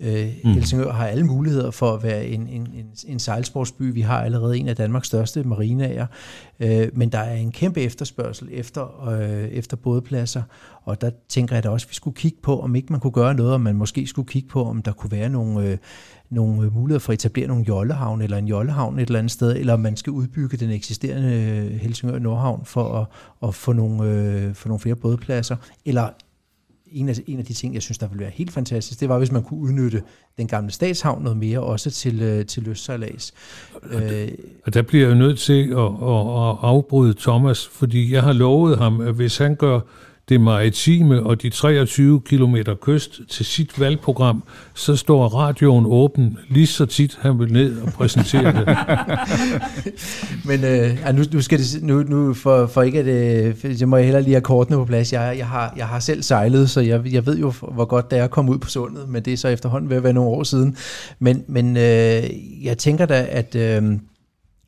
Øh, 0.00 0.28
mm. 0.44 0.50
Helsingør 0.52 0.92
har 0.92 1.06
alle 1.06 1.26
muligheder 1.26 1.70
for 1.70 1.94
at 1.94 2.02
være 2.02 2.26
en, 2.26 2.40
en, 2.40 2.68
en, 2.74 2.86
en 3.06 3.18
sejlsportsby. 3.18 3.92
Vi 3.92 4.00
har 4.00 4.22
allerede 4.22 4.58
en 4.58 4.68
af 4.68 4.76
Danmarks 4.76 5.06
største 5.06 5.42
marinaer, 5.42 6.06
øh, 6.60 6.88
men 6.94 7.08
der 7.08 7.18
er 7.18 7.34
en 7.34 7.52
kæmpe 7.52 7.80
efterspørgsel 7.80 8.48
efter, 8.52 9.08
øh, 9.08 9.48
efter 9.48 9.76
bådpladser, 9.76 10.42
og 10.84 11.00
der 11.00 11.10
tænker 11.28 11.56
jeg 11.56 11.62
da 11.62 11.68
også, 11.68 11.86
at 11.86 11.90
vi 11.90 11.94
skulle 11.94 12.14
kigge 12.14 12.38
på, 12.42 12.60
om 12.60 12.74
ikke 12.74 12.92
man 12.92 13.00
kunne 13.00 13.12
gøre 13.12 13.34
noget, 13.34 13.52
og 13.52 13.60
man 13.60 13.76
måske 13.76 14.06
skulle 14.06 14.28
kigge 14.28 14.48
på, 14.48 14.64
om 14.64 14.82
der 14.82 14.92
kunne 14.92 15.10
være 15.10 15.28
nogle, 15.28 15.68
øh, 15.68 15.78
nogle 16.30 16.70
muligheder 16.70 17.00
for 17.00 17.12
at 17.12 17.18
etablere 17.18 17.46
nogle 17.46 17.64
jollehavn 17.68 18.22
eller 18.22 18.36
en 18.36 18.48
jollehavn 18.48 18.98
et 18.98 19.06
eller 19.06 19.18
andet 19.18 19.32
sted, 19.32 19.56
eller 19.56 19.72
om 19.72 19.80
man 19.80 19.96
skal 19.96 20.10
udbygge 20.10 20.56
den 20.56 20.70
eksisterende 20.70 21.30
Helsingør 21.82 22.18
Nordhavn 22.18 22.64
for 22.64 22.98
at, 23.00 23.06
at 23.48 23.54
få, 23.54 23.72
nogle, 23.72 24.10
øh, 24.10 24.54
få 24.54 24.68
nogle 24.68 24.80
flere 24.80 24.96
bådpladser, 24.96 25.56
eller 25.84 26.08
en 26.96 27.08
af, 27.08 27.14
en 27.26 27.38
af 27.38 27.44
de 27.44 27.52
ting, 27.52 27.74
jeg 27.74 27.82
synes, 27.82 27.98
der 27.98 28.08
ville 28.08 28.20
være 28.20 28.32
helt 28.34 28.50
fantastisk, 28.50 29.00
det 29.00 29.08
var, 29.08 29.18
hvis 29.18 29.32
man 29.32 29.42
kunne 29.42 29.60
udnytte 29.60 30.02
den 30.38 30.46
gamle 30.46 30.70
statshavn 30.70 31.22
noget 31.22 31.38
mere, 31.38 31.60
også 31.60 31.90
til, 31.90 32.22
øh, 32.22 32.46
til 32.46 32.62
løssejlads. 32.62 33.34
Øh, 33.90 34.28
og 34.66 34.74
der 34.74 34.82
bliver 34.82 35.06
jeg 35.06 35.16
nødt 35.16 35.38
til 35.38 35.70
at, 35.70 35.78
at, 35.78 36.20
at 36.48 36.56
afbryde 36.62 37.14
Thomas, 37.18 37.66
fordi 37.66 38.12
jeg 38.12 38.22
har 38.22 38.32
lovet 38.32 38.78
ham, 38.78 39.00
at 39.00 39.14
hvis 39.14 39.38
han 39.38 39.56
gør 39.56 39.80
det 40.28 40.40
maritime 40.40 41.22
og 41.22 41.42
de 41.42 41.50
23 41.50 42.20
km 42.20 42.56
kyst 42.82 43.20
til 43.28 43.44
sit 43.44 43.80
valgprogram, 43.80 44.42
så 44.74 44.96
står 44.96 45.28
radioen 45.28 45.86
åben 45.88 46.38
lige 46.48 46.66
så 46.66 46.86
tit, 46.86 47.18
han 47.20 47.38
vil 47.38 47.52
ned 47.52 47.82
og 47.82 47.92
præsentere 47.92 48.52
det. 48.52 48.76
Men 50.48 50.64
øh, 50.64 51.14
nu, 51.14 51.22
nu 51.32 51.40
skal 51.40 51.58
det, 51.58 51.82
nu, 51.82 52.02
nu 52.02 52.34
for, 52.34 52.66
for 52.66 52.82
ikke 52.82 52.98
at, 52.98 53.06
øh, 53.06 53.76
så 53.78 53.86
må 53.86 53.96
jeg 53.96 54.04
heller 54.04 54.20
lige 54.20 54.34
have 54.34 54.40
kortene 54.40 54.76
på 54.76 54.84
plads. 54.84 55.12
Jeg, 55.12 55.34
jeg, 55.38 55.46
har, 55.46 55.74
jeg 55.76 55.88
har 55.88 56.00
selv 56.00 56.22
sejlet, 56.22 56.70
så 56.70 56.80
jeg, 56.80 57.12
jeg 57.12 57.26
ved 57.26 57.38
jo, 57.38 57.52
hvor 57.72 57.84
godt 57.84 58.10
det 58.10 58.18
er 58.18 58.24
at 58.24 58.30
komme 58.30 58.52
ud 58.52 58.58
på 58.58 58.68
sundet, 58.68 59.08
men 59.08 59.22
det 59.22 59.32
er 59.32 59.36
så 59.36 59.48
efterhånden 59.48 59.90
ved 59.90 59.96
at 59.96 60.04
være 60.04 60.12
nogle 60.12 60.30
år 60.30 60.42
siden. 60.42 60.76
Men, 61.18 61.44
men 61.48 61.76
øh, 61.76 62.24
jeg 62.64 62.78
tænker 62.78 63.06
da, 63.06 63.26
at... 63.30 63.54
Øh, 63.54 63.82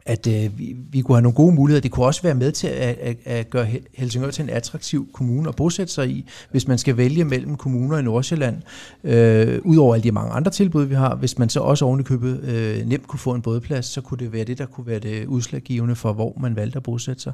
at 0.08 0.26
øh, 0.26 0.58
vi, 0.58 0.76
vi 0.90 1.00
kunne 1.00 1.16
have 1.16 1.22
nogle 1.22 1.34
gode 1.34 1.54
muligheder. 1.54 1.80
Det 1.80 1.90
kunne 1.90 2.06
også 2.06 2.22
være 2.22 2.34
med 2.34 2.52
til 2.52 2.66
at, 2.66 2.98
at, 3.00 3.16
at 3.24 3.50
gøre 3.50 3.66
Helsingør 3.94 4.30
til 4.30 4.42
en 4.42 4.50
attraktiv 4.50 5.08
kommune 5.12 5.48
at 5.48 5.56
bosætte 5.56 5.92
sig 5.92 6.10
i, 6.10 6.28
hvis 6.50 6.68
man 6.68 6.78
skal 6.78 6.96
vælge 6.96 7.24
mellem 7.24 7.56
kommuner 7.56 7.98
i 7.98 8.02
Nordsjælland. 8.02 8.62
Øh, 9.04 9.58
Udover 9.64 9.94
alle 9.94 10.04
de 10.04 10.12
mange 10.12 10.32
andre 10.32 10.50
tilbud, 10.50 10.84
vi 10.84 10.94
har, 10.94 11.14
hvis 11.14 11.38
man 11.38 11.48
så 11.48 11.60
også 11.60 11.84
ovenikøbet 11.84 12.40
øh, 12.44 12.86
nemt 12.86 13.06
kunne 13.06 13.20
få 13.20 13.34
en 13.34 13.42
bådplads, 13.42 13.86
så 13.86 14.00
kunne 14.00 14.18
det 14.18 14.32
være 14.32 14.44
det, 14.44 14.58
der 14.58 14.66
kunne 14.66 14.86
være 14.86 14.98
det 14.98 15.26
udslaggivende 15.26 15.96
for, 15.96 16.12
hvor 16.12 16.36
man 16.40 16.56
valgte 16.56 16.76
at 16.76 16.82
bosætte 16.82 17.22
sig. 17.22 17.32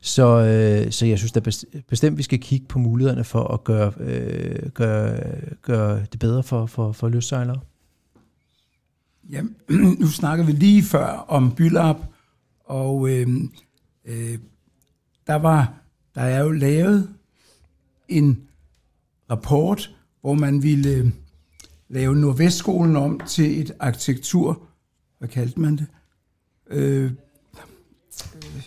Så, 0.00 0.38
øh, 0.38 0.92
så 0.92 1.06
jeg 1.06 1.18
synes 1.18 1.32
da 1.32 1.40
bestemt, 1.88 2.18
vi 2.18 2.22
skal 2.22 2.40
kigge 2.40 2.66
på 2.68 2.78
mulighederne 2.78 3.24
for 3.24 3.44
at 3.54 3.64
gøre, 3.64 3.92
øh, 4.00 4.70
gøre, 4.74 5.20
gøre 5.62 6.00
det 6.12 6.20
bedre 6.20 6.42
for, 6.42 6.66
for, 6.66 6.92
for 6.92 7.08
løssejlere. 7.08 7.60
Ja, 9.30 9.42
nu 10.00 10.06
snakker 10.06 10.44
vi 10.44 10.52
lige 10.52 10.82
før 10.82 11.06
om 11.28 11.54
Bylap, 11.54 11.96
og 12.64 13.10
øh, 13.10 13.28
øh, 14.04 14.38
der 15.26 15.34
var 15.34 15.72
der 16.14 16.20
er 16.20 16.44
jo 16.44 16.50
lavet 16.50 17.08
en 18.08 18.38
rapport, 19.30 19.90
hvor 20.20 20.34
man 20.34 20.62
ville 20.62 20.90
øh, 20.90 21.06
lave 21.88 22.16
Nordvestskolen 22.16 22.96
om 22.96 23.20
til 23.28 23.60
et 23.60 23.72
arkitektur, 23.80 24.62
hvad 25.18 25.28
kaldte 25.28 25.60
man 25.60 25.76
det? 25.76 25.86
Øh, 26.70 27.10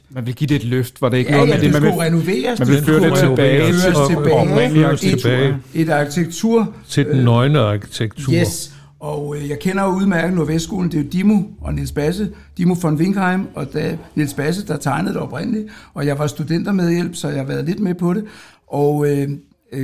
man 0.09 0.25
vil 0.25 0.35
give 0.35 0.47
det 0.47 0.55
et 0.55 0.63
løft, 0.63 1.01
var 1.01 1.09
det 1.09 1.17
ikke 1.17 1.31
ja, 1.31 1.37
noget 1.37 1.49
ja, 1.49 1.55
med 1.55 1.63
det? 1.63 1.71
Man 1.71 1.83
vil, 1.83 1.91
renoveres. 1.91 2.59
Man 2.59 2.67
vil 2.67 2.83
føre 2.83 3.09
det 3.09 3.17
tilbage 3.17 3.73
til, 3.73 3.81
tilbage, 4.09 4.93
et, 4.93 4.99
tilbage. 4.99 5.57
et 5.73 5.89
arkitektur. 5.89 6.75
Til 6.87 7.05
den 7.05 7.23
nøgne 7.23 7.59
arkitektur. 7.59 8.33
Yes, 8.33 8.76
og 8.99 9.37
øh, 9.37 9.49
jeg 9.49 9.59
kender 9.59 9.83
jo 9.83 9.89
udmærket 9.89 10.35
Nordvestskolen, 10.35 10.91
det 10.91 10.99
er 10.99 11.03
jo 11.03 11.09
Dimo 11.09 11.41
og 11.61 11.73
Niels 11.73 11.91
Basse, 11.91 12.31
Dimo 12.57 12.75
von 12.81 12.95
Winkheim, 12.95 13.47
og 13.55 13.73
da 13.73 13.97
Niels 14.15 14.33
Basse, 14.33 14.67
der 14.67 14.77
tegnede 14.77 15.13
det 15.13 15.21
oprindeligt, 15.21 15.67
og 15.93 16.05
jeg 16.05 16.19
var 16.19 16.27
studenter 16.27 16.71
med 16.71 16.93
hjælp, 16.93 17.15
så 17.15 17.27
jeg 17.27 17.37
har 17.37 17.45
været 17.45 17.65
lidt 17.65 17.79
med 17.79 17.95
på 17.95 18.13
det. 18.13 18.25
Og 18.67 19.07
øh, 19.09 19.29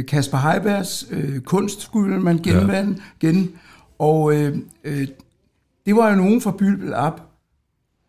Kasper 0.07 0.37
Heibergs 0.37 1.07
øh, 1.11 1.39
kunst 1.39 1.81
skulle 1.81 2.19
man 2.19 2.37
genvande, 2.37 2.99
ja. 3.23 3.27
gen, 3.27 3.51
og 3.99 4.35
øh, 4.35 4.57
øh, 4.83 5.07
det 5.85 5.95
var 5.95 6.09
jo 6.09 6.15
nogen 6.15 6.41
fra 6.41 6.51
Bylbel 6.51 6.93
op. 6.93 7.21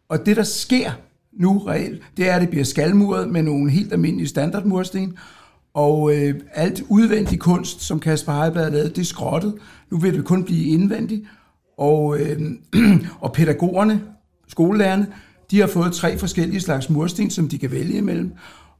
Og 0.09 0.27
det, 0.27 0.37
der 0.37 0.43
sker 0.43 0.91
nu 1.33 1.59
reelt, 1.59 2.03
det 2.17 2.29
er, 2.29 2.35
at 2.35 2.41
det 2.41 2.51
bliver 2.51 2.65
skalmuret 2.65 3.29
med 3.29 3.43
nogle 3.43 3.71
helt 3.71 3.93
almindelige 3.93 4.29
standardmursten, 4.29 5.17
og 5.75 6.15
øh, 6.15 6.35
alt 6.53 6.83
udvendig 6.89 7.41
kunst, 7.41 7.81
som 7.81 8.01
Kasper 8.01 8.43
Heiberg 8.43 8.73
lavede, 8.73 8.89
det 8.89 8.99
er 8.99 9.05
skrottet. 9.05 9.55
Nu 9.91 9.99
vil 9.99 10.15
det 10.15 10.25
kun 10.25 10.45
blive 10.45 10.65
indvendigt. 10.65 11.23
Og, 11.79 12.21
øh, 12.21 12.41
og 13.21 13.33
pædagogerne, 13.33 14.03
skolelærerne, 14.49 15.07
de 15.51 15.61
har 15.61 15.67
fået 15.67 15.93
tre 15.93 16.19
forskellige 16.19 16.61
slags 16.61 16.91
mursten, 16.91 17.31
som 17.31 17.49
de 17.49 17.59
kan 17.59 17.71
vælge 17.71 17.99
imellem. 17.99 18.33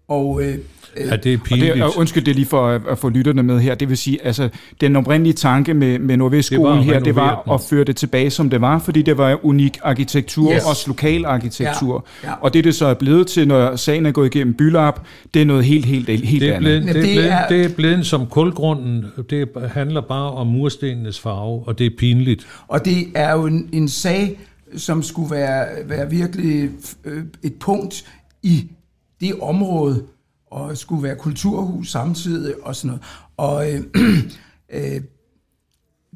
Og, 0.09 0.43
øh, 0.43 0.59
ja, 0.97 1.17
det 1.17 1.33
er 1.33 1.39
pinligt. 1.39 1.71
Og 1.73 1.77
det, 1.77 1.85
og 1.85 1.93
undskyld 1.97 2.25
det 2.25 2.35
lige 2.35 2.47
for 2.47 2.69
at, 2.69 2.83
at 2.89 2.99
få 2.99 3.09
lytterne 3.09 3.43
med 3.43 3.61
her. 3.61 3.75
Det 3.75 3.89
vil 3.89 3.97
sige, 3.97 4.27
altså 4.27 4.49
den 4.81 4.97
oprindelige 4.97 5.35
tanke 5.35 5.75
med, 5.75 5.99
med 5.99 6.17
Nordvestskolen 6.17 6.83
her, 6.83 7.01
det 7.01 7.17
var 7.17 7.43
den. 7.43 7.53
at 7.53 7.61
føre 7.61 7.85
det 7.85 7.97
tilbage, 7.97 8.31
som 8.31 8.51
det 8.51 8.61
var, 8.61 8.79
fordi 8.79 9.03
det 9.03 9.19
var 9.19 9.45
unik 9.45 9.79
arkitektur, 9.83 10.53
yes. 10.55 10.65
også 10.65 10.85
lokal 10.87 11.25
arkitektur. 11.25 12.07
Ja, 12.23 12.29
ja. 12.29 12.35
Og 12.41 12.55
det, 12.55 12.65
det 12.65 12.75
så 12.75 12.87
er 12.87 12.95
blevet 12.95 13.27
til, 13.27 13.49
når 13.49 13.77
sagen 13.77 14.07
er 14.07 14.13
gået 14.13 14.35
igennem 14.35 14.55
Bylap, 14.55 15.01
det 15.35 15.43
er 15.43 15.47
noget 15.47 15.65
helt, 15.65 15.87
helt, 15.87 16.09
helt 16.09 16.41
det 16.43 16.55
er 16.55 16.59
blevet, 16.59 16.77
andet. 16.77 16.95
Det 16.95 17.11
er, 17.11 17.15
blevet, 17.15 17.35
det 17.49 17.73
er 17.73 17.77
blevet 17.77 18.07
som 18.07 18.27
kulgrunden. 18.27 19.05
Det 19.31 19.49
handler 19.73 20.01
bare 20.01 20.31
om 20.31 20.47
murstenenes 20.47 21.21
farve, 21.21 21.63
og 21.67 21.79
det 21.79 21.87
er 21.87 21.91
pinligt. 21.99 22.47
Og 22.69 22.85
det 22.85 23.07
er 23.15 23.33
jo 23.33 23.47
en, 23.47 23.69
en 23.73 23.89
sag, 23.89 24.39
som 24.77 25.03
skulle 25.03 25.31
være, 25.31 25.67
være 25.85 26.11
virkelig 26.11 26.71
et 27.43 27.55
punkt 27.61 28.05
i 28.43 28.67
det 29.21 29.41
område, 29.41 30.07
og 30.47 30.77
skulle 30.77 31.03
være 31.03 31.17
kulturhus 31.17 31.91
samtidig 31.91 32.55
og 32.63 32.77
sådan 32.77 32.89
noget. 32.89 33.03
Og 33.37 33.73
øh, 33.73 33.81
øh, 34.95 35.01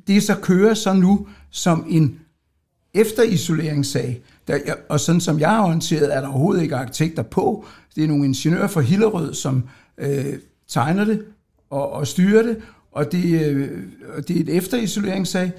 det 0.07 0.23
så 0.23 0.35
kører 0.43 0.75
så 0.75 0.93
nu 0.93 1.27
som 1.51 1.87
en 1.89 2.21
efterisoleringssag, 2.95 4.23
der, 4.49 4.59
og 4.89 5.01
sådan 5.01 5.21
som 5.21 5.41
jeg 5.41 5.51
har 5.51 5.65
orienteret, 5.65 6.17
er 6.17 6.21
der 6.21 6.29
overhovedet 6.29 6.63
ikke 6.63 6.77
arkitekter 6.77 7.23
på. 7.23 7.65
Det 7.95 8.05
er 8.05 8.09
nogle 8.09 8.25
ingeniører 8.25 8.67
fra 8.67 8.81
Hillerød, 8.81 9.35
som 9.35 9.65
øh, 9.99 10.35
tegner 10.69 11.05
det 11.05 11.25
og, 11.71 11.93
og 11.93 12.07
styrer 12.07 12.43
det, 12.43 12.63
og 12.93 13.13
det, 13.13 13.25
øh, 13.43 13.83
det 14.29 14.37
er 14.37 14.41
et 14.41 14.57
efterisoleringssag, 14.57 15.53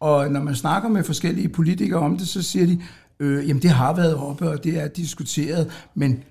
og 0.00 0.30
når 0.30 0.42
man 0.42 0.54
snakker 0.54 0.88
med 0.88 1.04
forskellige 1.04 1.48
politikere 1.48 2.00
om 2.00 2.18
det, 2.18 2.28
så 2.28 2.42
siger 2.42 2.66
de, 2.66 2.82
øh, 3.20 3.48
jamen 3.48 3.62
det 3.62 3.70
har 3.70 3.96
været 3.96 4.14
oppe, 4.14 4.48
og 4.48 4.64
det 4.64 4.78
er 4.78 4.88
diskuteret, 4.88 5.70
men 5.94 6.24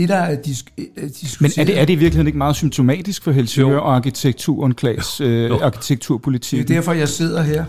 det, 0.00 0.08
der 0.08 0.16
er 0.16 0.36
disk- 0.36 0.76
diskuteret... 1.20 1.56
Men 1.56 1.62
er 1.62 1.64
det, 1.64 1.80
er 1.80 1.84
det 1.84 1.92
i 1.92 1.96
virkeligheden 1.96 2.26
ikke 2.26 2.38
meget 2.38 2.56
symptomatisk 2.56 3.24
for 3.24 3.30
Helsingør 3.30 3.78
og 3.78 3.96
arkitekturen, 3.96 4.74
Klaas, 4.74 5.20
øh, 5.20 5.50
arkitekturpolitik? 5.62 6.68
Det 6.68 6.70
er 6.70 6.74
derfor, 6.74 6.92
jeg 6.92 7.08
sidder 7.08 7.42
her. 7.42 7.64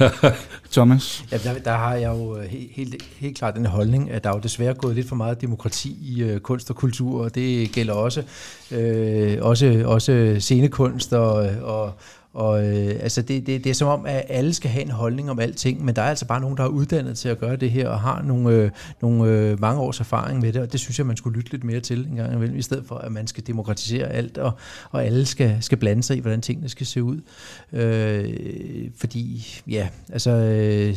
Thomas? 0.72 1.24
Ja, 1.32 1.38
der, 1.38 1.58
der 1.58 1.76
har 1.76 1.94
jeg 1.94 2.08
jo 2.08 2.40
helt, 2.40 2.70
helt, 2.72 3.02
helt 3.18 3.38
klart 3.38 3.56
den 3.56 3.66
holdning, 3.66 4.10
at 4.10 4.24
der 4.24 4.30
er 4.30 4.34
jo 4.34 4.40
desværre 4.40 4.74
gået 4.74 4.94
lidt 4.94 5.08
for 5.08 5.16
meget 5.16 5.40
demokrati 5.40 5.96
i 6.02 6.22
øh, 6.22 6.40
kunst 6.40 6.70
og 6.70 6.76
kultur, 6.76 7.24
og 7.24 7.34
det 7.34 7.72
gælder 7.72 7.92
også, 7.92 8.22
øh, 8.70 9.38
også, 9.40 9.82
også 9.84 10.36
scenekunst 10.38 11.12
og, 11.12 11.34
og, 11.62 11.92
og 12.36 12.66
øh, 12.66 12.94
altså 13.00 13.22
det, 13.22 13.46
det, 13.46 13.64
det 13.64 13.70
er 13.70 13.74
som 13.74 13.88
om, 13.88 14.06
at 14.06 14.24
alle 14.28 14.54
skal 14.54 14.70
have 14.70 14.84
en 14.84 14.90
holdning 14.90 15.30
om 15.30 15.38
alting, 15.38 15.84
men 15.84 15.96
der 15.96 16.02
er 16.02 16.08
altså 16.08 16.26
bare 16.26 16.40
nogen, 16.40 16.56
der 16.56 16.62
er 16.62 16.68
uddannet 16.68 17.18
til 17.18 17.28
at 17.28 17.38
gøre 17.38 17.56
det 17.56 17.70
her, 17.70 17.88
og 17.88 18.00
har 18.00 18.22
nogle, 18.22 18.50
øh, 18.50 18.70
nogle 19.02 19.30
øh, 19.30 19.60
mange 19.60 19.80
års 19.80 20.00
erfaring 20.00 20.40
med 20.40 20.52
det, 20.52 20.62
og 20.62 20.72
det 20.72 20.80
synes 20.80 20.98
jeg, 20.98 21.06
man 21.06 21.16
skulle 21.16 21.36
lytte 21.36 21.50
lidt 21.50 21.64
mere 21.64 21.80
til 21.80 22.06
en 22.10 22.16
gang 22.16 22.34
imellem, 22.34 22.58
i 22.58 22.62
stedet 22.62 22.84
for, 22.86 22.94
at 22.94 23.12
man 23.12 23.26
skal 23.26 23.46
demokratisere 23.46 24.06
alt, 24.06 24.38
og, 24.38 24.52
og 24.90 25.04
alle 25.04 25.26
skal, 25.26 25.56
skal 25.60 25.78
blande 25.78 26.02
sig 26.02 26.16
i, 26.16 26.20
hvordan 26.20 26.40
tingene 26.40 26.68
skal 26.68 26.86
se 26.86 27.02
ud. 27.02 27.20
Øh, 27.72 28.24
fordi, 28.98 29.46
ja, 29.66 29.88
altså... 30.12 30.30
Øh, 30.30 30.96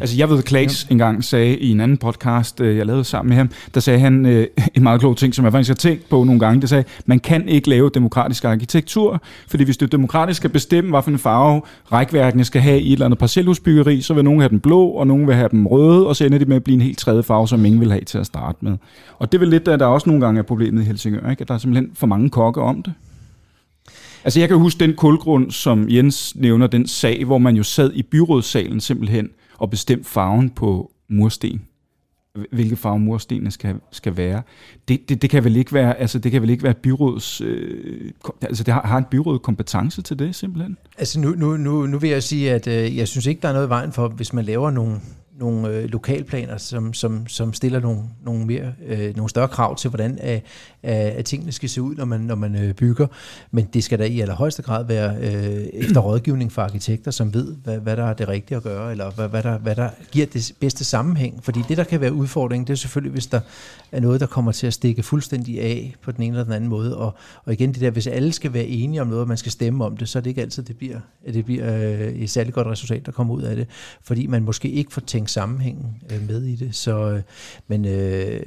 altså 0.00 0.16
jeg 0.16 0.30
ved, 0.30 0.42
Klaas 0.42 0.84
ja. 0.84 0.92
engang 0.92 1.24
sagde 1.24 1.58
i 1.58 1.70
en 1.70 1.80
anden 1.80 1.98
podcast, 1.98 2.60
øh, 2.60 2.76
jeg 2.76 2.86
lavede 2.86 3.04
sammen 3.04 3.28
med 3.28 3.36
ham, 3.36 3.50
der 3.74 3.80
sagde 3.80 4.00
han 4.00 4.26
øh, 4.26 4.46
en 4.74 4.82
meget 4.82 5.00
klog 5.00 5.16
ting, 5.16 5.34
som 5.34 5.44
jeg 5.44 5.52
faktisk 5.52 5.70
har 5.70 5.74
tænkt 5.74 6.08
på 6.08 6.24
nogle 6.24 6.40
gange, 6.40 6.60
det 6.60 6.68
sagde, 6.68 6.84
man 7.06 7.20
kan 7.20 7.48
ikke 7.48 7.68
lave 7.68 7.90
demokratisk 7.94 8.44
arkitektur, 8.44 9.22
fordi 9.48 9.64
hvis 9.64 9.76
det 9.76 9.92
demokratisk 9.92 10.36
skal 10.36 10.50
bestemme, 10.50 10.75
bestemme, 10.82 11.00
hvilken 11.00 11.18
farve 11.18 11.62
rækværkene 11.92 12.44
skal 12.44 12.60
have 12.60 12.80
i 12.80 12.86
et 12.86 12.92
eller 12.92 13.06
andet 13.06 13.18
parcelhusbyggeri, 13.18 14.00
så 14.00 14.14
vil 14.14 14.24
nogen 14.24 14.40
have 14.40 14.48
den 14.48 14.60
blå, 14.60 14.86
og 14.86 15.06
nogen 15.06 15.26
vil 15.26 15.34
have 15.34 15.48
dem 15.48 15.66
røde, 15.66 16.06
og 16.06 16.16
så 16.16 16.24
ender 16.24 16.38
det 16.38 16.48
med 16.48 16.56
at 16.56 16.64
blive 16.64 16.74
en 16.74 16.80
helt 16.80 16.98
tredje 16.98 17.22
farve, 17.22 17.48
som 17.48 17.64
ingen 17.64 17.80
vil 17.80 17.90
have 17.90 18.04
til 18.04 18.18
at 18.18 18.26
starte 18.26 18.58
med. 18.60 18.76
Og 19.18 19.32
det 19.32 19.38
er 19.38 19.40
vel 19.40 19.48
lidt, 19.48 19.68
at 19.68 19.80
der 19.80 19.86
også 19.86 20.08
nogle 20.08 20.24
gange 20.24 20.38
er 20.38 20.42
problemet 20.42 20.82
i 20.82 20.84
Helsingør, 20.84 21.30
ikke? 21.30 21.42
at 21.42 21.48
der 21.48 21.54
er 21.54 21.58
simpelthen 21.58 21.90
for 21.94 22.06
mange 22.06 22.30
kokke 22.30 22.60
om 22.60 22.82
det. 22.82 22.92
Altså 24.24 24.40
jeg 24.40 24.48
kan 24.48 24.58
huske 24.58 24.80
den 24.80 24.94
kulgrund, 24.94 25.50
som 25.50 25.86
Jens 25.88 26.36
nævner, 26.36 26.66
den 26.66 26.86
sag, 26.86 27.24
hvor 27.24 27.38
man 27.38 27.56
jo 27.56 27.62
sad 27.62 27.92
i 27.94 28.02
byrådssalen 28.02 28.80
simpelthen 28.80 29.28
og 29.58 29.70
bestemte 29.70 30.08
farven 30.10 30.50
på 30.50 30.90
mursten 31.08 31.62
hvilke 32.52 32.76
farve 32.76 32.98
murstenene 32.98 33.50
skal, 33.50 33.74
skal 33.90 34.16
være. 34.16 34.42
Det, 34.88 35.08
det, 35.08 35.22
det, 35.22 35.30
kan 35.30 35.44
vel 35.44 35.56
ikke 35.56 35.72
være, 35.72 35.98
altså 35.98 36.18
det 36.18 36.32
kan 36.32 36.42
vel 36.42 36.50
ikke 36.50 36.62
være 36.62 36.74
byråds, 36.74 37.40
øh, 37.40 38.10
altså 38.42 38.64
det 38.64 38.74
har, 38.74 38.82
har 38.82 38.98
en 38.98 39.04
byråd 39.10 39.38
kompetence 39.38 40.02
til 40.02 40.18
det 40.18 40.34
simpelthen? 40.34 40.76
Altså 40.98 41.20
nu, 41.20 41.30
nu, 41.30 41.56
nu, 41.56 41.86
nu 41.86 41.98
vil 41.98 42.10
jeg 42.10 42.22
sige, 42.22 42.52
at 42.52 42.66
øh, 42.66 42.96
jeg 42.96 43.08
synes 43.08 43.26
ikke, 43.26 43.42
der 43.42 43.48
er 43.48 43.52
noget 43.52 43.66
i 43.66 43.70
vejen 43.70 43.92
for, 43.92 44.08
hvis 44.08 44.32
man 44.32 44.44
laver 44.44 44.70
nogle, 44.70 45.00
nogle 45.38 45.68
øh, 45.68 45.84
lokalplaner, 45.84 46.56
som, 46.56 46.94
som, 46.94 47.26
som 47.26 47.52
stiller 47.52 47.80
nogle, 47.80 48.00
nogle, 48.24 48.46
mere, 48.46 48.72
øh, 48.86 49.16
nogle 49.16 49.30
større 49.30 49.48
krav 49.48 49.76
til, 49.76 49.90
hvordan 49.90 50.18
at, 50.20 50.42
at 50.82 51.24
tingene 51.24 51.52
skal 51.52 51.68
se 51.68 51.82
ud, 51.82 51.94
når 51.94 52.04
man, 52.04 52.20
når 52.20 52.34
man 52.34 52.54
øh, 52.56 52.74
bygger. 52.74 53.06
Men 53.50 53.68
det 53.74 53.84
skal 53.84 53.98
da 53.98 54.04
i 54.04 54.20
allerhøjeste 54.20 54.62
grad 54.62 54.84
være 54.84 55.16
øh, 55.16 55.66
efter 55.72 56.00
rådgivning 56.00 56.52
fra 56.52 56.62
arkitekter, 56.62 57.10
som 57.10 57.34
ved, 57.34 57.54
hvad, 57.64 57.78
hvad 57.78 57.96
der 57.96 58.04
er 58.04 58.14
det 58.14 58.28
rigtige 58.28 58.56
at 58.56 58.62
gøre, 58.62 58.90
eller 58.90 59.10
hvad, 59.10 59.28
hvad, 59.28 59.42
der, 59.42 59.58
hvad 59.58 59.76
der 59.76 59.90
giver 60.10 60.26
det 60.26 60.52
bedste 60.60 60.84
sammenhæng. 60.84 61.44
Fordi 61.44 61.60
det, 61.68 61.76
der 61.76 61.84
kan 61.84 62.00
være 62.00 62.12
udfordringen, 62.12 62.66
det 62.66 62.72
er 62.72 62.76
selvfølgelig, 62.76 63.12
hvis 63.12 63.26
der 63.26 63.40
er 63.92 64.00
noget, 64.00 64.20
der 64.20 64.26
kommer 64.26 64.52
til 64.52 64.66
at 64.66 64.74
stikke 64.74 65.02
fuldstændig 65.02 65.60
af 65.60 65.94
på 66.02 66.12
den 66.12 66.22
ene 66.22 66.32
eller 66.32 66.44
den 66.44 66.52
anden 66.52 66.70
måde. 66.70 66.96
Og, 66.96 67.14
og 67.44 67.52
igen, 67.52 67.72
det 67.72 67.80
der, 67.80 67.90
hvis 67.90 68.06
alle 68.06 68.32
skal 68.32 68.52
være 68.52 68.66
enige 68.66 69.00
om 69.00 69.06
noget, 69.06 69.22
og 69.22 69.28
man 69.28 69.36
skal 69.36 69.52
stemme 69.52 69.84
om 69.84 69.96
det, 69.96 70.08
så 70.08 70.18
er 70.18 70.22
det 70.22 70.30
ikke 70.30 70.42
altid, 70.42 70.62
det 70.62 70.76
bliver, 70.76 71.00
at 71.26 71.34
det 71.34 71.44
bliver 71.44 71.76
øh, 71.76 72.00
et 72.00 72.30
særligt 72.30 72.54
godt 72.54 72.66
resultat, 72.66 73.06
der 73.06 73.12
kommer 73.12 73.34
ud 73.34 73.42
af 73.42 73.56
det. 73.56 73.66
Fordi 74.02 74.26
man 74.26 74.42
måske 74.42 74.70
ikke 74.70 74.92
får 74.92 75.00
tænkt 75.00 75.25
sammenhængen 75.28 76.02
øh, 76.12 76.28
med 76.28 76.42
i 76.42 76.56
det. 76.56 76.74
Så, 76.74 77.10
øh, 77.10 77.20
men 77.68 77.84
øh, 77.84 78.40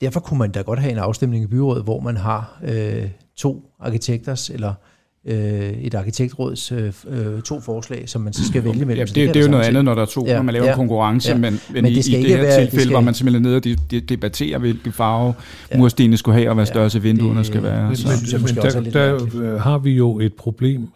derfor 0.00 0.20
kunne 0.20 0.38
man 0.38 0.50
da 0.50 0.60
godt 0.60 0.78
have 0.78 0.92
en 0.92 0.98
afstemning 0.98 1.44
i 1.44 1.46
byrådet, 1.46 1.84
hvor 1.84 2.00
man 2.00 2.16
har 2.16 2.60
øh, 2.64 3.08
to 3.36 3.64
arkitekters 3.80 4.50
eller 4.50 4.74
øh, 5.26 5.72
et 5.72 5.94
arkitektråds 5.94 6.72
øh, 6.72 6.92
øh, 7.08 7.42
to 7.42 7.60
forslag, 7.60 8.08
som 8.08 8.22
man 8.22 8.32
så 8.32 8.46
skal 8.46 8.64
vælge 8.64 8.84
mellem. 8.84 8.98
Ja, 8.98 9.04
det, 9.04 9.14
det, 9.14 9.34
det 9.34 9.36
er 9.36 9.44
jo 9.44 9.50
noget 9.50 9.64
andet, 9.64 9.84
når 9.84 9.94
der 9.94 10.02
er 10.02 10.06
to, 10.06 10.26
ja, 10.26 10.36
når 10.36 10.42
man 10.42 10.52
laver 10.52 10.66
ja, 10.66 10.74
konkurrence, 10.74 11.28
ja, 11.28 11.34
men, 11.34 11.42
men, 11.42 11.60
men 11.72 11.84
det 11.84 12.08
i, 12.08 12.16
i 12.16 12.22
det 12.22 12.28
her 12.30 12.42
være, 12.42 12.60
tilfælde, 12.60 12.84
det 12.84 12.94
var 12.94 13.00
man 13.00 13.14
simpelthen 13.14 13.42
nede 13.42 13.56
og 13.56 13.64
debatterer, 14.08 14.58
hvilke 14.58 14.92
farve 14.92 15.34
ja, 15.70 15.78
murstenene 15.78 16.16
skulle 16.16 16.38
have, 16.38 16.48
og 16.48 16.54
hvad 16.54 16.66
størrelse 16.66 16.98
ja, 16.98 17.02
vinduerne 17.02 17.38
det, 17.38 17.46
skal 17.46 17.62
være. 17.62 17.96
Så. 17.96 18.08
Men, 18.32 18.42
men 18.42 18.54
der, 18.54 18.90
der 18.90 19.58
har 19.58 19.78
vi 19.78 19.90
jo 19.90 20.20
et 20.20 20.34
problem, 20.34 20.88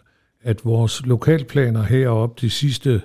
at 0.43 0.65
vores 0.65 1.01
lokalplaner 1.05 1.83
heroppe 1.83 2.41
de 2.41 2.49
sidste 2.49 3.01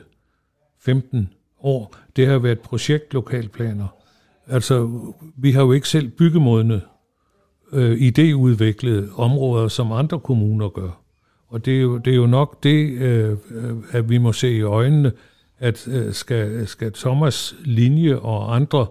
15 0.85 1.29
år, 1.63 1.97
det 2.17 2.27
har 2.27 2.39
været 2.39 2.61
projektlokalplaner. 2.61 3.87
Altså, 4.47 5.01
vi 5.37 5.53
har 5.53 5.63
jo 5.63 5.73
ikke 5.73 5.89
selv 5.89 6.09
byggemodne 6.09 6.81
øh, 7.73 7.99
idéudviklede 8.01 9.21
områder, 9.21 9.69
som 9.69 9.93
andre 9.93 10.21
kommuner 10.21 10.69
gør. 10.69 11.03
Og 11.49 11.65
det 11.65 11.77
er 11.77 11.81
jo, 11.81 11.99
det 11.99 12.13
er 12.13 12.17
jo 12.17 12.27
nok 12.27 12.63
det, 12.63 12.91
øh, 12.91 13.37
at 13.91 14.09
vi 14.11 14.19
må 14.19 14.33
se 14.33 14.57
i 14.57 14.63
øjnene, 14.63 15.13
at 15.59 15.89
øh, 15.89 16.13
skal, 16.13 16.67
skal 16.67 16.93
Thomas 16.93 17.55
Linje 17.65 18.17
og 18.17 18.57
andre, 18.57 18.87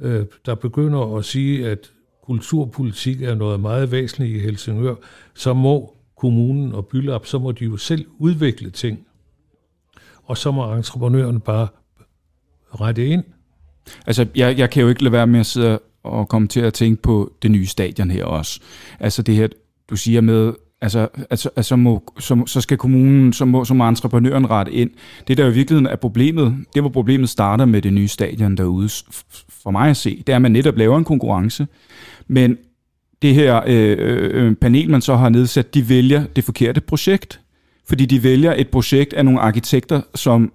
øh, 0.00 0.26
der 0.46 0.54
begynder 0.54 1.16
at 1.16 1.24
sige, 1.24 1.68
at 1.68 1.90
kulturpolitik 2.22 3.22
er 3.22 3.34
noget 3.34 3.60
meget 3.60 3.92
væsentligt 3.92 4.36
i 4.36 4.38
Helsingør, 4.38 4.94
så 5.34 5.54
må 5.54 5.96
kommunen 6.16 6.72
og 6.74 6.86
Bylab, 6.86 7.26
så 7.26 7.38
må 7.38 7.52
de 7.52 7.64
jo 7.64 7.76
selv 7.76 8.06
udvikle 8.18 8.70
ting. 8.70 9.06
Og 10.22 10.38
så 10.38 10.50
må 10.50 10.74
entreprenøren 10.74 11.40
bare 11.40 11.68
rette 12.74 13.06
ind. 13.06 13.24
Altså, 14.06 14.26
jeg, 14.36 14.58
jeg 14.58 14.70
kan 14.70 14.82
jo 14.82 14.88
ikke 14.88 15.02
lade 15.02 15.12
være 15.12 15.26
med 15.26 15.40
at 15.40 15.46
sidde 15.46 15.78
og 16.02 16.28
komme 16.28 16.48
til 16.48 16.60
at 16.60 16.74
tænke 16.74 17.02
på 17.02 17.32
det 17.42 17.50
nye 17.50 17.66
stadion 17.66 18.10
her 18.10 18.24
også. 18.24 18.60
Altså 19.00 19.22
det 19.22 19.34
her, 19.34 19.48
du 19.90 19.96
siger 19.96 20.20
med, 20.20 20.52
altså, 20.80 21.08
altså, 21.30 21.50
altså 21.56 21.76
må, 21.76 22.02
så, 22.18 22.42
så 22.46 22.60
skal 22.60 22.76
kommunen, 22.76 23.32
så 23.32 23.44
må, 23.44 23.64
så 23.64 23.74
må 23.74 23.88
entreprenøren 23.88 24.50
rette 24.50 24.72
ind. 24.72 24.90
Det 25.28 25.36
der 25.36 25.44
jo 25.44 25.50
i 25.50 25.54
virkeligheden 25.54 25.86
er 25.86 25.96
problemet, 25.96 26.56
det 26.74 26.82
var 26.82 26.88
problemet 26.88 27.28
starter 27.28 27.64
med 27.64 27.82
det 27.82 27.92
nye 27.92 28.08
stadion 28.08 28.56
derude, 28.56 28.88
for 29.62 29.70
mig 29.70 29.90
at 29.90 29.96
se, 29.96 30.22
det 30.26 30.32
er, 30.32 30.36
at 30.36 30.42
man 30.42 30.52
netop 30.52 30.76
laver 30.76 30.98
en 30.98 31.04
konkurrence, 31.04 31.66
men 32.28 32.58
det 33.22 33.34
her 33.34 33.62
øh, 33.66 33.96
øh, 33.98 34.46
øh, 34.46 34.54
panel, 34.54 34.90
man 34.90 35.00
så 35.00 35.16
har 35.16 35.28
nedsat, 35.28 35.74
de 35.74 35.88
vælger 35.88 36.24
det 36.36 36.44
forkerte 36.44 36.80
projekt, 36.80 37.40
fordi 37.88 38.06
de 38.06 38.22
vælger 38.22 38.54
et 38.56 38.68
projekt 38.68 39.12
af 39.12 39.24
nogle 39.24 39.40
arkitekter, 39.40 40.00
som 40.14 40.52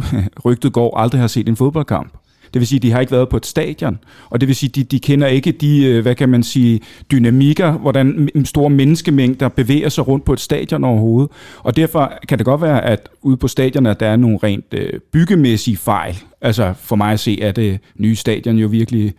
rygtet 0.44 0.72
går 0.72 0.96
aldrig 0.96 1.20
har 1.20 1.28
set 1.28 1.48
en 1.48 1.56
fodboldkamp. 1.56 2.12
Det 2.54 2.60
vil 2.60 2.66
sige, 2.66 2.78
de 2.78 2.90
har 2.90 3.00
ikke 3.00 3.12
været 3.12 3.28
på 3.28 3.36
et 3.36 3.46
stadion, 3.46 3.98
og 4.30 4.40
det 4.40 4.46
vil 4.46 4.56
sige, 4.56 4.70
de, 4.70 4.84
de 4.84 5.00
kender 5.00 5.26
ikke 5.26 5.52
de, 5.52 5.84
øh, 5.84 6.02
hvad 6.02 6.14
kan 6.14 6.28
man 6.28 6.42
sige, 6.42 6.80
dynamikker, 7.12 7.72
hvordan 7.72 8.28
store 8.44 8.70
menneskemængder 8.70 9.48
bevæger 9.48 9.88
sig 9.88 10.08
rundt 10.08 10.24
på 10.24 10.32
et 10.32 10.40
stadion 10.40 10.84
overhovedet. 10.84 11.30
Og 11.58 11.76
derfor 11.76 12.12
kan 12.28 12.38
det 12.38 12.44
godt 12.44 12.60
være, 12.60 12.84
at 12.84 13.08
ude 13.22 13.36
på 13.36 13.48
stadioner, 13.48 13.94
der 13.94 14.06
er 14.06 14.16
nogle 14.16 14.38
rent 14.42 14.64
øh, 14.72 14.92
byggemæssige 15.12 15.76
fejl. 15.76 16.16
Altså 16.40 16.74
for 16.80 16.96
mig 16.96 17.12
at 17.12 17.20
se, 17.20 17.38
at 17.42 17.56
det 17.56 17.78
nye 17.96 18.16
stadion 18.16 18.56
jo 18.56 18.68
virkelig 18.68 19.14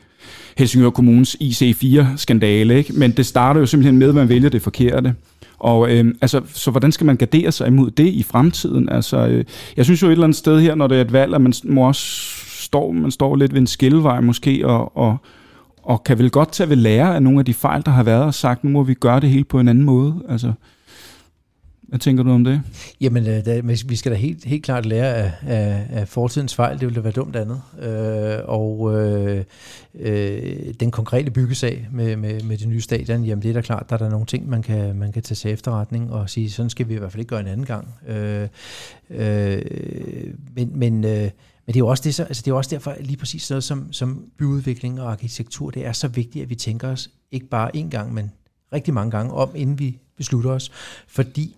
Helsingør 0.57 0.89
Kommunes 0.89 1.37
IC4-skandale, 1.41 2.77
ikke? 2.77 2.93
men 2.93 3.11
det 3.11 3.25
starter 3.25 3.59
jo 3.59 3.65
simpelthen 3.65 3.97
med, 3.97 4.09
at 4.09 4.15
man 4.15 4.29
vælger 4.29 4.49
det 4.49 4.61
forkerte. 4.61 5.13
Og 5.59 5.91
øh, 5.91 6.13
altså, 6.21 6.41
så 6.53 6.71
hvordan 6.71 6.91
skal 6.91 7.05
man 7.05 7.17
gardere 7.17 7.51
sig 7.51 7.67
imod 7.67 7.91
det 7.91 8.07
i 8.07 8.23
fremtiden? 8.23 8.89
Altså, 8.89 9.27
øh, 9.27 9.45
jeg 9.77 9.85
synes 9.85 10.01
jo 10.01 10.07
et 10.07 10.11
eller 10.11 10.23
andet 10.23 10.37
sted 10.37 10.61
her, 10.61 10.75
når 10.75 10.87
det 10.87 10.97
er 10.97 11.01
et 11.01 11.13
valg, 11.13 11.35
at 11.35 11.41
man 11.41 11.53
må 11.63 11.87
også 11.87 12.03
står, 12.63 12.91
man 12.91 13.11
står 13.11 13.35
lidt 13.35 13.53
ved 13.53 13.61
en 13.61 13.67
skillevej 13.67 14.19
måske, 14.21 14.67
og, 14.67 14.97
og, 14.97 15.17
og 15.83 16.03
kan 16.03 16.17
vel 16.17 16.31
godt 16.31 16.51
tage 16.51 16.69
ved 16.69 16.75
lære 16.75 17.15
af 17.15 17.23
nogle 17.23 17.39
af 17.39 17.45
de 17.45 17.53
fejl, 17.53 17.85
der 17.85 17.91
har 17.91 18.03
været, 18.03 18.23
og 18.23 18.33
sagt, 18.33 18.63
nu 18.63 18.69
må 18.69 18.83
vi 18.83 18.93
gøre 18.93 19.19
det 19.19 19.29
hele 19.29 19.43
på 19.43 19.59
en 19.59 19.67
anden 19.67 19.83
måde. 19.83 20.15
Altså, 20.29 20.53
hvad 21.89 21.99
tænker 21.99 22.23
du 22.23 22.31
om 22.31 22.43
det? 22.43 22.61
Jamen, 23.01 23.27
øh, 23.27 23.45
da, 23.45 23.61
vi 23.85 23.95
skal 23.95 24.11
da 24.11 24.17
helt, 24.17 24.45
helt 24.45 24.63
klart 24.63 24.85
lære 24.85 25.15
af, 25.15 25.31
af, 25.47 25.87
af 25.89 26.07
fortidens 26.07 26.55
fejl. 26.55 26.79
Det 26.79 26.85
ville 26.85 26.95
da 26.95 27.01
være 27.01 27.11
dumt 27.11 27.35
andet. 27.35 27.61
Øh, 27.81 28.39
og 28.45 28.95
øh, 28.95 29.43
øh, 29.99 30.73
den 30.79 30.91
konkrete 30.91 31.31
byggesag 31.31 31.87
med, 31.91 32.15
med, 32.15 32.41
med 32.43 32.57
det 32.57 32.67
nye 32.67 32.81
stadion, 32.81 33.23
jamen 33.23 33.41
det 33.43 33.49
er 33.49 33.53
da 33.53 33.61
klart, 33.61 33.89
der 33.89 33.93
er 33.93 33.97
der 33.97 34.09
nogle 34.09 34.25
ting, 34.25 34.49
man 34.49 34.61
kan, 34.61 34.95
man 34.95 35.11
kan 35.11 35.23
tage 35.23 35.35
til 35.35 35.51
efterretning 35.51 36.11
og 36.11 36.29
sige, 36.29 36.51
sådan 36.51 36.69
skal 36.69 36.87
vi 36.87 36.93
i 36.93 36.97
hvert 36.97 37.11
fald 37.11 37.19
ikke 37.19 37.29
gøre 37.29 37.39
en 37.39 37.47
anden 37.47 37.65
gang. 37.65 37.87
Øh, 38.07 38.47
øh, 39.09 39.61
men 40.55 40.71
men 40.79 41.03
øh, 41.03 41.29
men 41.65 41.73
det 41.73 41.75
er 41.75 41.79
jo 41.79 41.87
også, 41.87 42.03
det, 42.03 42.15
så, 42.15 42.23
altså 42.23 42.43
det 42.45 42.51
er 42.51 42.55
også 42.55 42.69
derfor, 42.69 42.95
lige 42.99 43.17
præcis 43.17 43.49
noget 43.49 43.63
som, 43.63 43.93
som 43.93 44.25
byudvikling 44.37 45.01
og 45.01 45.11
arkitektur, 45.11 45.69
det 45.69 45.85
er 45.85 45.91
så 45.91 46.07
vigtigt, 46.07 46.43
at 46.43 46.49
vi 46.49 46.55
tænker 46.55 46.87
os 46.87 47.09
ikke 47.31 47.45
bare 47.45 47.75
én 47.75 47.89
gang, 47.89 48.13
men 48.13 48.31
rigtig 48.73 48.93
mange 48.93 49.11
gange 49.11 49.33
om, 49.33 49.49
inden 49.55 49.79
vi 49.79 49.99
beslutter 50.17 50.51
os. 50.51 50.71
Fordi 51.07 51.55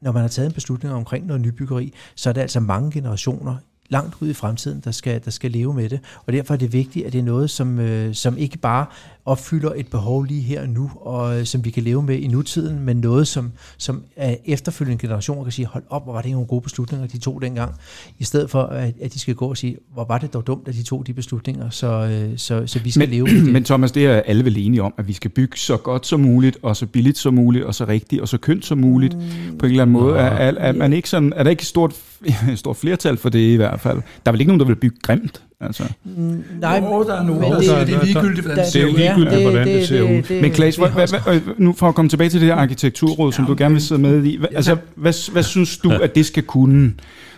når 0.00 0.12
man 0.12 0.20
har 0.20 0.28
taget 0.28 0.46
en 0.46 0.52
beslutning 0.52 0.94
omkring 0.94 1.26
noget 1.26 1.40
nybyggeri, 1.40 1.92
så 2.14 2.28
er 2.28 2.32
det 2.32 2.40
altså 2.40 2.60
mange 2.60 2.90
generationer 2.90 3.56
langt 3.88 4.16
ud 4.20 4.28
i 4.28 4.34
fremtiden, 4.34 4.80
der 4.84 4.90
skal, 4.90 5.24
der 5.24 5.30
skal 5.30 5.50
leve 5.50 5.74
med 5.74 5.88
det. 5.88 6.00
Og 6.26 6.32
derfor 6.32 6.54
er 6.54 6.58
det 6.58 6.72
vigtigt, 6.72 7.06
at 7.06 7.12
det 7.12 7.18
er 7.18 7.22
noget, 7.22 7.50
som, 7.50 7.78
øh, 7.78 8.14
som 8.14 8.38
ikke 8.38 8.58
bare 8.58 8.86
opfylder 9.28 9.72
et 9.76 9.86
behov 9.86 10.24
lige 10.24 10.42
her 10.42 10.62
og 10.62 10.68
nu, 10.68 10.90
og 11.00 11.38
øh, 11.40 11.44
som 11.44 11.64
vi 11.64 11.70
kan 11.70 11.82
leve 11.82 12.02
med 12.02 12.18
i 12.18 12.26
nutiden, 12.26 12.84
men 12.84 12.96
noget, 12.96 13.28
som, 13.28 13.52
som 13.78 14.02
er 14.16 14.36
efterfølgende 14.44 15.00
generationer 15.00 15.42
kan 15.42 15.52
sige, 15.52 15.66
hold 15.66 15.84
op, 15.90 16.04
hvor 16.04 16.12
var 16.12 16.22
det 16.22 16.30
nogle 16.30 16.46
gode 16.46 16.60
beslutninger, 16.60 17.06
de 17.06 17.18
tog 17.18 17.42
dengang, 17.42 17.74
i 18.18 18.24
stedet 18.24 18.50
for, 18.50 18.62
at, 18.62 18.94
at 19.02 19.14
de 19.14 19.18
skal 19.18 19.34
gå 19.34 19.46
og 19.46 19.56
sige, 19.56 19.76
hvor 19.92 20.04
var 20.04 20.18
det 20.18 20.32
dog 20.32 20.46
dumt, 20.46 20.68
at 20.68 20.74
de 20.74 20.82
tog 20.82 21.06
de 21.06 21.12
beslutninger, 21.12 21.70
så, 21.70 21.86
øh, 21.86 22.38
så, 22.38 22.66
så 22.66 22.78
vi 22.78 22.90
skal 22.90 23.00
men, 23.00 23.10
leve 23.10 23.24
med 23.24 23.44
det. 23.44 23.52
Men 23.52 23.64
Thomas, 23.64 23.92
det 23.92 24.06
er 24.06 24.14
alle 24.14 24.44
vel 24.44 24.56
enige 24.58 24.82
om, 24.82 24.94
at 24.98 25.08
vi 25.08 25.12
skal 25.12 25.30
bygge 25.30 25.58
så 25.58 25.76
godt 25.76 26.06
som 26.06 26.20
muligt, 26.20 26.58
og 26.62 26.76
så 26.76 26.86
billigt 26.86 27.18
som 27.18 27.34
muligt, 27.34 27.64
og 27.64 27.74
så 27.74 27.84
rigtigt, 27.84 28.22
og 28.22 28.28
så 28.28 28.38
kønt 28.38 28.66
som 28.66 28.78
muligt, 28.78 29.14
mm. 29.14 29.58
på 29.58 29.66
en 29.66 29.70
eller 29.70 29.82
anden 29.82 29.92
måde. 29.92 30.16
Er, 30.16 30.20
er, 30.20 30.54
er, 30.58 30.72
man 30.72 30.92
ikke 30.92 31.08
sådan, 31.08 31.32
er 31.36 31.42
der 31.42 31.50
ikke 31.50 31.60
et 31.60 31.66
stort, 31.66 31.94
stort 32.56 32.76
flertal 32.76 33.16
for 33.16 33.28
det 33.28 33.38
i 33.38 33.56
hvert 33.56 33.80
fald? 33.80 33.96
Der 33.96 34.02
er 34.24 34.30
vel 34.30 34.40
ikke 34.40 34.48
nogen, 34.48 34.60
der 34.60 34.66
vil 34.66 34.76
bygge 34.76 34.96
grimt? 35.02 35.42
Altså. 35.60 35.84
Mm, 36.04 36.44
nej, 36.60 36.82
jo, 36.84 37.04
der 37.04 37.14
er 37.20 37.22
nogen, 37.24 37.40
men 37.40 37.52
det, 37.52 37.60
det- 37.60 37.86
det 37.86 37.94
er 37.94 38.04
ligegyldigt, 38.04 38.46
hvordan 38.46 38.64
det 38.64 38.74
Det 38.74 38.82
er 38.82 38.86
ser 38.86 38.86
ud. 38.86 38.92
ligegyldigt, 38.98 39.42
hvordan 39.42 39.68
det 39.68 39.88
ser 39.88 40.02
ud. 40.02 40.40
Men 40.42 40.52
Klaas, 40.52 40.74
det 40.76 40.82
er 40.84 40.90
hvad, 40.90 41.08
hvad, 41.08 41.20
hvad, 41.40 41.40
nu 41.58 41.72
for 41.72 41.88
at 41.88 41.94
komme 41.94 42.08
tilbage 42.08 42.30
til 42.30 42.40
det 42.40 42.48
her 42.48 42.54
arkitekturråd, 42.54 43.32
som 43.32 43.44
du 43.46 43.54
gerne 43.58 43.74
vil 43.74 43.82
sidde 43.82 44.00
med 44.00 44.24
i, 44.24 44.36
hvad, 44.36 44.48
altså, 44.54 44.76
hvad, 44.94 45.32
hvad 45.32 45.42
synes 45.42 45.78
du, 45.78 45.90
at 45.90 46.14
det 46.14 46.26
skal 46.26 46.42
kunne? 46.42 46.92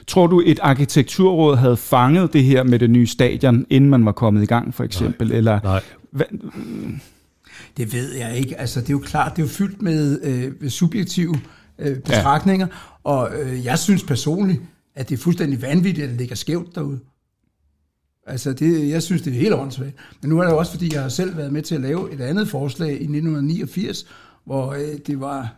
Tror 0.06 0.26
du, 0.26 0.42
et 0.46 0.58
arkitekturråd 0.62 1.56
havde 1.56 1.76
fanget 1.76 2.32
det 2.32 2.44
her 2.44 2.62
med 2.62 2.78
det 2.78 2.90
nye 2.90 3.06
stadion, 3.06 3.66
inden 3.70 3.90
man 3.90 4.04
var 4.04 4.12
kommet 4.12 4.42
i 4.42 4.46
gang, 4.46 4.74
for 4.74 4.84
eksempel? 4.84 5.28
Nej. 5.28 5.36
Eller, 5.36 5.60
Nej. 5.64 5.80
hvad, 6.12 6.26
Det 7.76 7.92
ved 7.92 8.14
jeg 8.14 8.36
ikke. 8.36 8.60
Altså, 8.60 8.80
det 8.80 8.88
er 8.88 8.92
jo 8.92 8.98
klart, 8.98 9.36
det 9.36 9.42
er 9.42 9.46
jo 9.46 9.50
fyldt 9.52 9.82
med 9.82 10.20
øh, 10.62 10.70
subjektive 10.70 11.36
øh, 11.78 11.96
betragtninger, 11.96 12.66
ja. 12.66 13.10
og 13.10 13.28
øh, 13.42 13.64
jeg 13.64 13.78
synes 13.78 14.02
personligt, 14.02 14.60
at 14.94 15.08
det 15.08 15.14
er 15.18 15.22
fuldstændig 15.22 15.62
vanvittigt, 15.62 16.04
at 16.04 16.10
det 16.10 16.18
ligger 16.18 16.36
skævt 16.36 16.74
derude. 16.74 16.98
Altså, 18.30 18.52
det, 18.52 18.88
jeg 18.88 19.02
synes, 19.02 19.22
det 19.22 19.32
er 19.32 19.38
helt 19.38 19.54
åndssvagt. 19.54 19.94
Men 20.22 20.28
nu 20.28 20.38
er 20.38 20.44
det 20.44 20.50
jo 20.50 20.58
også, 20.58 20.72
fordi 20.72 20.94
jeg 20.94 21.02
har 21.02 21.08
selv 21.08 21.36
været 21.36 21.52
med 21.52 21.62
til 21.62 21.74
at 21.74 21.80
lave 21.80 22.12
et 22.12 22.20
andet 22.20 22.48
forslag 22.48 22.90
i 22.90 22.94
1989, 22.94 24.06
hvor 24.44 24.72
øh, 24.72 24.98
det 25.06 25.20
var 25.20 25.54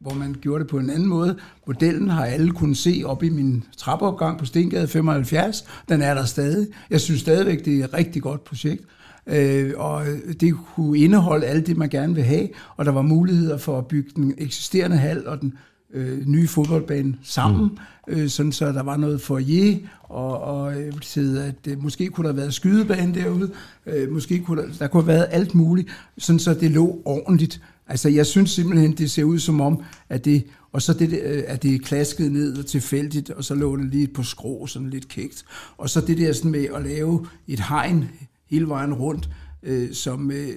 hvor 0.00 0.14
man 0.14 0.36
gjorde 0.40 0.64
det 0.64 0.70
på 0.70 0.78
en 0.78 0.90
anden 0.90 1.08
måde. 1.08 1.36
Modellen 1.66 2.08
har 2.08 2.24
alle 2.24 2.50
kunnet 2.50 2.76
se 2.76 3.02
op 3.04 3.22
i 3.22 3.28
min 3.28 3.64
trappeopgang 3.76 4.38
på 4.38 4.44
Stengade 4.44 4.88
75. 4.88 5.64
Den 5.88 6.02
er 6.02 6.14
der 6.14 6.24
stadig. 6.24 6.68
Jeg 6.90 7.00
synes 7.00 7.20
stadigvæk, 7.20 7.64
det 7.64 7.80
er 7.80 7.84
et 7.84 7.94
rigtig 7.94 8.22
godt 8.22 8.44
projekt. 8.44 8.84
Øh, 9.26 9.72
og 9.76 10.04
det 10.40 10.54
kunne 10.74 10.98
indeholde 10.98 11.46
alt 11.46 11.66
det, 11.66 11.76
man 11.76 11.88
gerne 11.88 12.14
vil 12.14 12.24
have, 12.24 12.48
og 12.76 12.84
der 12.84 12.92
var 12.92 13.02
muligheder 13.02 13.58
for 13.58 13.78
at 13.78 13.86
bygge 13.86 14.10
den 14.16 14.34
eksisterende 14.38 14.96
hal 14.96 15.26
og 15.26 15.40
den 15.40 15.54
øh, 15.94 16.26
nye 16.26 16.48
fodboldbane 16.48 17.14
sammen, 17.22 17.70
mm. 18.08 18.12
øh, 18.14 18.28
sådan 18.28 18.52
så 18.52 18.66
der 18.66 18.82
var 18.82 18.96
noget 18.96 19.20
foyer, 19.20 19.76
og, 20.02 20.40
og 20.40 20.72
jeg 20.72 20.86
vil 20.86 21.02
sige, 21.02 21.42
at 21.42 21.66
øh, 21.68 21.82
måske 21.82 22.08
kunne 22.08 22.28
der 22.28 22.32
have 22.32 22.40
været 22.40 22.54
skydebane 22.54 23.14
derude, 23.14 23.50
øh, 23.86 24.12
måske 24.12 24.38
kunne 24.38 24.62
der, 24.62 24.68
der 24.78 24.86
kunne 24.86 25.02
have 25.02 25.14
været 25.14 25.26
alt 25.30 25.54
muligt, 25.54 25.88
sådan 26.18 26.38
så 26.38 26.54
det 26.54 26.70
lå 26.70 27.02
ordentligt. 27.04 27.62
Altså 27.86 28.08
jeg 28.08 28.26
synes 28.26 28.50
simpelthen, 28.50 28.92
det 28.92 29.10
ser 29.10 29.24
ud 29.24 29.38
som 29.38 29.60
om, 29.60 29.82
at 30.08 30.24
det, 30.24 30.44
og 30.72 30.82
så 30.82 30.92
det, 30.92 31.20
øh, 31.22 31.42
at 31.46 31.62
det 31.62 31.74
er 31.74 31.78
klasket 31.78 32.32
ned 32.32 32.58
og 32.58 32.66
tilfældigt, 32.66 33.30
og 33.30 33.44
så 33.44 33.54
lå 33.54 33.76
det 33.76 33.90
lige 33.90 34.08
på 34.08 34.22
skrå, 34.22 34.66
sådan 34.66 34.90
lidt 34.90 35.08
kægt. 35.08 35.44
Og 35.78 35.90
så 35.90 36.00
det 36.00 36.18
der 36.18 36.32
sådan 36.32 36.50
med 36.50 36.66
at 36.74 36.82
lave 36.82 37.26
et 37.48 37.60
hegn 37.60 38.08
hele 38.50 38.68
vejen 38.68 38.94
rundt, 38.94 39.28
øh, 39.62 39.88
som, 39.92 40.30
øh, 40.30 40.48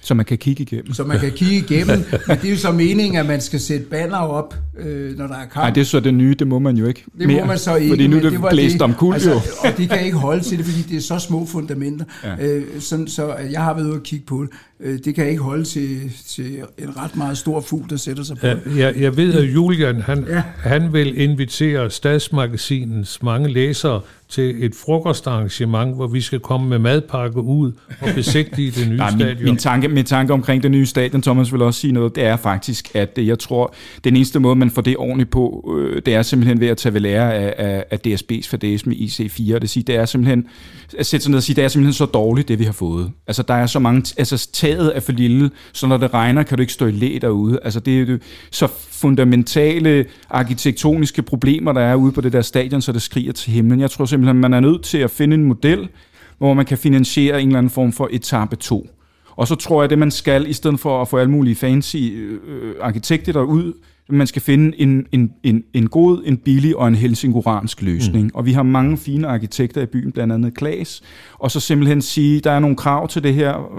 så 0.00 0.14
man 0.14 0.24
kan 0.24 0.38
kigge 0.38 0.62
igennem. 0.62 0.92
som 0.92 1.08
man 1.08 1.20
kan 1.20 1.32
kigge 1.32 1.56
igennem. 1.56 1.98
Men 2.28 2.36
det 2.36 2.44
er 2.44 2.50
jo 2.50 2.56
så 2.56 2.72
meningen, 2.72 3.16
at 3.16 3.26
man 3.26 3.40
skal 3.40 3.60
sætte 3.60 3.86
banner 3.86 4.18
op, 4.18 4.54
øh, 4.78 5.18
når 5.18 5.26
der 5.26 5.34
er 5.34 5.38
kamp. 5.38 5.54
Nej, 5.54 5.70
det 5.70 5.80
er 5.80 5.84
så 5.84 6.00
det 6.00 6.14
nye, 6.14 6.34
det 6.34 6.46
må 6.46 6.58
man 6.58 6.76
jo 6.76 6.86
ikke 6.86 7.04
Det 7.18 7.26
mere, 7.26 7.40
må 7.40 7.46
man 7.46 7.58
så 7.58 7.76
ikke. 7.76 7.88
Fordi 7.92 8.06
nu 8.06 8.16
er 8.16 8.20
det, 8.20 8.42
var 8.42 8.50
blæst 8.50 8.82
om 8.82 8.94
kul 8.94 9.14
altså, 9.14 9.30
jo. 9.30 9.36
Og 9.64 9.78
de 9.78 9.86
kan 9.86 10.04
ikke 10.04 10.16
holde 10.16 10.44
til 10.44 10.58
det, 10.58 10.66
fordi 10.66 10.82
det 10.82 10.96
er 10.96 11.00
så 11.00 11.18
små 11.18 11.46
fundamenter. 11.46 12.04
Ja. 12.24 12.46
Øh, 12.46 12.80
sådan, 12.80 13.08
så 13.08 13.34
jeg 13.34 13.62
har 13.62 13.74
været 13.74 13.86
ude 13.86 13.94
og 13.94 14.02
kigge 14.02 14.26
på 14.26 14.42
det. 14.42 14.50
Øh, 14.80 14.98
det 15.04 15.14
kan 15.14 15.28
ikke 15.28 15.42
holde 15.42 15.64
til, 15.64 16.12
til 16.28 16.56
en 16.78 16.96
ret 16.96 17.16
meget 17.16 17.38
stor 17.38 17.60
fugl, 17.60 17.90
der 17.90 17.96
sætter 17.96 18.22
sig 18.22 18.36
på 18.38 18.46
Ja, 18.46 18.56
jeg, 18.76 18.94
jeg 19.00 19.16
ved, 19.16 19.34
at 19.34 19.54
Julian 19.54 20.00
han, 20.00 20.26
ja. 20.28 20.42
Han 20.58 20.92
vil 20.92 21.20
invitere 21.20 21.90
Stadsmagasinens 21.90 23.22
mange 23.22 23.48
læsere 23.48 24.00
til 24.28 24.64
et 24.64 24.74
frokostarrangement, 24.74 25.94
hvor 25.94 26.06
vi 26.06 26.20
skal 26.20 26.40
komme 26.40 26.68
med 26.68 26.78
madpakke 26.78 27.40
ud 27.40 27.72
og 28.00 28.08
besigtige 28.14 28.70
det 28.70 28.88
nye 28.88 28.96
Nej, 29.06 29.10
stadion. 29.10 29.36
min, 29.36 29.44
min, 29.44 29.56
tanke, 29.56 29.88
min 29.88 30.04
tanke 30.04 30.32
omkring 30.32 30.62
det 30.62 30.70
nye 30.70 30.86
stadion, 30.86 31.22
Thomas 31.22 31.52
vil 31.52 31.62
også 31.62 31.80
sige 31.80 31.92
noget, 31.92 32.14
det 32.14 32.24
er 32.24 32.36
faktisk, 32.36 32.94
at 32.94 33.18
øh, 33.18 33.26
jeg 33.26 33.38
tror, 33.38 33.74
den 34.04 34.16
eneste 34.16 34.40
måde, 34.40 34.56
man 34.56 34.70
får 34.70 34.82
det 34.82 34.96
ordentligt 34.96 35.30
på, 35.30 35.74
øh, 35.78 36.02
det 36.06 36.14
er 36.14 36.22
simpelthen 36.22 36.60
ved 36.60 36.68
at 36.68 36.76
tage 36.76 36.92
ved 36.94 37.00
lære 37.00 37.34
af, 37.34 37.54
af, 37.58 37.84
af 37.90 37.98
DSB's 38.06 38.48
fadæs 38.48 38.86
med 38.86 38.96
IC4, 38.96 39.54
og 39.54 39.60
det, 39.62 39.70
sige, 39.70 39.82
det 39.82 39.94
er 39.94 40.04
simpelthen, 40.04 40.46
at 40.98 41.06
sætte 41.06 41.24
sig 41.24 41.30
ned 41.30 41.36
og 41.36 41.42
sige, 41.42 41.56
det 41.56 41.64
er 41.64 41.68
simpelthen 41.68 41.92
så 41.92 42.06
dårligt, 42.06 42.48
det 42.48 42.58
vi 42.58 42.64
har 42.64 42.72
fået. 42.72 43.10
Altså, 43.26 43.42
der 43.42 43.54
er 43.54 43.66
så 43.66 43.78
mange, 43.78 44.14
altså 44.16 44.36
taget 44.64 44.96
er 44.96 45.00
for 45.00 45.12
lille, 45.12 45.50
så 45.72 45.86
når 45.86 45.96
det 45.96 46.14
regner, 46.14 46.42
kan 46.42 46.58
du 46.58 46.60
ikke 46.60 46.72
stå 46.72 46.86
i 46.86 46.90
læ 46.90 47.18
derude. 47.20 47.58
Altså, 47.62 47.80
det 47.80 48.00
er 48.00 48.06
jo 48.06 48.18
så 48.50 48.66
fundamentale 48.90 50.04
arkitektoniske 50.30 51.22
problemer, 51.22 51.72
der 51.72 51.80
er 51.80 51.94
ude 51.94 52.12
på 52.12 52.20
det 52.20 52.32
der 52.32 52.42
stadion, 52.42 52.82
så 52.82 52.92
det 52.92 53.02
skriger 53.02 53.32
til 53.32 53.52
himlen. 53.52 53.80
Jeg 53.80 53.90
tror 53.90 54.04
simpelthen, 54.04 54.40
man 54.40 54.54
er 54.54 54.60
nødt 54.60 54.82
til 54.82 54.98
at 54.98 55.10
finde 55.10 55.34
en 55.34 55.44
model, 55.44 55.88
hvor 56.38 56.54
man 56.54 56.66
kan 56.66 56.78
finansiere 56.78 57.42
en 57.42 57.48
eller 57.48 57.58
anden 57.58 57.70
form 57.70 57.92
for 57.92 58.08
etape 58.12 58.56
2. 58.56 58.88
Og 59.36 59.48
så 59.48 59.54
tror 59.54 59.82
jeg, 59.82 59.90
det 59.90 59.98
man 59.98 60.10
skal, 60.10 60.50
i 60.50 60.52
stedet 60.52 60.80
for 60.80 61.02
at 61.02 61.08
få 61.08 61.18
alle 61.18 61.30
mulige 61.30 61.56
fancy 61.56 61.96
øh, 61.96 62.38
øh 62.48 62.74
arkitekter 62.80 63.32
derud, 63.32 63.72
man 64.08 64.26
skal 64.26 64.42
finde 64.42 64.80
en, 64.80 65.06
en, 65.12 65.32
en, 65.42 65.64
en 65.72 65.88
god, 65.88 66.22
en 66.24 66.36
billig 66.36 66.76
og 66.76 66.88
en 66.88 66.94
helsingoransk 66.94 67.82
løsning. 67.82 68.24
Mm. 68.24 68.30
Og 68.34 68.46
vi 68.46 68.52
har 68.52 68.62
mange 68.62 68.98
fine 68.98 69.28
arkitekter 69.28 69.82
i 69.82 69.86
byen, 69.86 70.12
blandt 70.12 70.32
andet 70.32 70.54
Klaas. 70.54 71.02
Og 71.32 71.50
så 71.50 71.60
simpelthen 71.60 72.02
sige, 72.02 72.40
der 72.40 72.50
er 72.50 72.58
nogle 72.58 72.76
krav 72.76 73.08
til 73.08 73.22
det 73.22 73.34
her. 73.34 73.70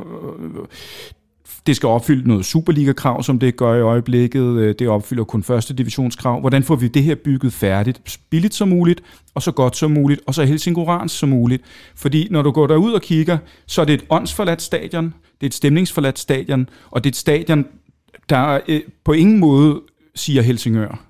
Det 1.67 1.75
skal 1.75 1.87
opfylde 1.87 2.27
noget 2.27 2.45
Superliga-krav, 2.45 3.23
som 3.23 3.39
det 3.39 3.55
gør 3.55 3.75
i 3.75 3.81
øjeblikket. 3.81 4.79
Det 4.79 4.87
opfylder 4.87 5.23
kun 5.23 5.43
første 5.43 5.73
divisionskrav. 5.73 6.39
Hvordan 6.39 6.63
får 6.63 6.75
vi 6.75 6.87
det 6.87 7.03
her 7.03 7.15
bygget 7.15 7.53
færdigt? 7.53 8.01
Så 8.05 8.19
billigt 8.29 8.53
som 8.53 8.67
muligt, 8.67 9.03
og 9.35 9.41
så 9.41 9.51
godt 9.51 9.77
som 9.77 9.91
muligt, 9.91 10.21
og 10.27 10.35
så 10.35 10.43
helsingoransk 10.43 11.19
som 11.19 11.29
muligt. 11.29 11.63
Fordi 11.95 12.27
når 12.31 12.41
du 12.41 12.51
går 12.51 12.67
derud 12.67 12.91
og 12.91 13.01
kigger, 13.01 13.37
så 13.67 13.81
er 13.81 13.85
det 13.85 13.93
et 13.93 14.05
åndsforladt 14.09 14.61
stadion, 14.61 15.05
det 15.05 15.41
er 15.41 15.47
et 15.47 15.53
stemningsforladt 15.53 16.19
stadion, 16.19 16.69
og 16.91 17.03
det 17.03 17.09
er 17.09 17.11
et 17.11 17.15
stadion, 17.15 17.65
der 18.29 18.59
øh, 18.67 18.81
på 19.05 19.11
ingen 19.11 19.39
måde 19.39 19.81
siger 20.15 20.41
Helsingør. 20.41 21.05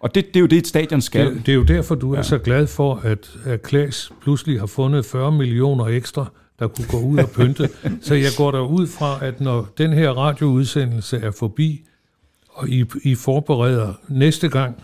Og 0.00 0.14
det, 0.14 0.26
det 0.26 0.36
er 0.36 0.40
jo 0.40 0.46
det, 0.46 0.58
et 0.58 0.66
stadion 0.66 1.00
skal. 1.00 1.34
Det, 1.34 1.46
det 1.46 1.52
er 1.52 1.56
jo 1.56 1.62
derfor, 1.62 1.94
du 1.94 2.14
er 2.14 2.22
så 2.22 2.38
glad 2.38 2.66
for, 2.66 2.94
at, 2.94 3.36
at 3.44 3.62
Klaas 3.62 4.12
pludselig 4.22 4.60
har 4.60 4.66
fundet 4.66 5.06
40 5.06 5.32
millioner 5.32 5.86
ekstra, 5.86 6.26
der 6.58 6.68
kunne 6.68 6.86
gå 6.88 7.00
ud 7.00 7.18
og 7.18 7.30
pynte. 7.30 7.68
så 8.06 8.14
jeg 8.14 8.30
går 8.36 8.50
der 8.50 8.60
ud 8.60 8.86
fra, 8.86 9.24
at 9.24 9.40
når 9.40 9.68
den 9.78 9.92
her 9.92 10.10
radioudsendelse 10.10 11.16
er 11.16 11.30
forbi, 11.30 11.84
og 12.48 12.68
I, 12.68 12.84
I 13.02 13.14
forbereder 13.14 13.92
næste 14.08 14.48
gang, 14.48 14.82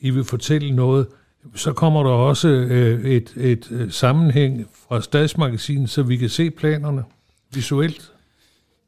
I 0.00 0.10
vil 0.10 0.24
fortælle 0.24 0.76
noget, 0.76 1.06
så 1.54 1.72
kommer 1.72 2.02
der 2.02 2.10
også 2.10 2.48
øh, 2.48 3.04
et, 3.04 3.32
et 3.36 3.68
øh, 3.70 3.90
sammenhæng 3.90 4.66
fra 4.88 5.02
Stadsmagasinet, 5.02 5.90
så 5.90 6.02
vi 6.02 6.16
kan 6.16 6.28
se 6.28 6.50
planerne 6.50 7.04
visuelt. 7.54 8.11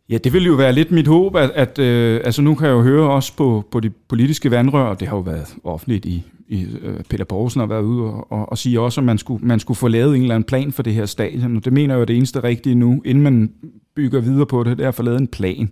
Ja, 0.08 0.18
det 0.18 0.32
vil 0.32 0.46
jo 0.46 0.54
være 0.54 0.72
lidt 0.72 0.90
mit 0.90 1.06
håb, 1.06 1.36
at, 1.36 1.50
at 1.50 1.78
øh, 1.78 2.20
altså 2.24 2.42
nu 2.42 2.54
kan 2.54 2.66
jeg 2.66 2.72
jo 2.72 2.82
høre 2.82 3.10
også 3.10 3.36
på, 3.36 3.64
på 3.70 3.80
de 3.80 3.90
politiske 3.90 4.50
vandrør, 4.50 4.84
og 4.84 5.00
det 5.00 5.08
har 5.08 5.16
jo 5.16 5.20
været 5.20 5.54
offentligt 5.64 6.04
i, 6.04 6.22
i 6.48 6.66
øh, 6.82 7.00
Peter 7.10 7.24
Poulsen 7.24 7.60
har 7.60 7.66
været 7.66 7.82
ude 7.82 8.02
og, 8.02 8.32
og, 8.32 8.48
og 8.48 8.58
sige 8.58 8.80
også, 8.80 9.00
at 9.00 9.04
man 9.04 9.18
skulle, 9.18 9.46
man 9.46 9.60
skulle 9.60 9.76
få 9.78 9.88
lavet 9.88 10.16
en 10.16 10.22
eller 10.22 10.34
anden 10.34 10.46
plan 10.46 10.72
for 10.72 10.82
det 10.82 10.94
her 10.94 11.06
stadion, 11.06 11.56
og 11.56 11.64
det 11.64 11.72
mener 11.72 11.94
jeg 11.94 11.98
jo 11.98 12.00
er 12.00 12.06
det 12.06 12.16
eneste 12.16 12.44
rigtige 12.44 12.74
nu, 12.74 13.02
inden 13.04 13.24
man 13.24 13.52
bygger 13.96 14.20
videre 14.20 14.46
på 14.46 14.64
det, 14.64 14.78
det 14.78 14.84
er 14.84 14.88
at 14.88 14.94
få 14.94 15.02
lavet 15.02 15.20
en 15.20 15.28
plan. 15.28 15.70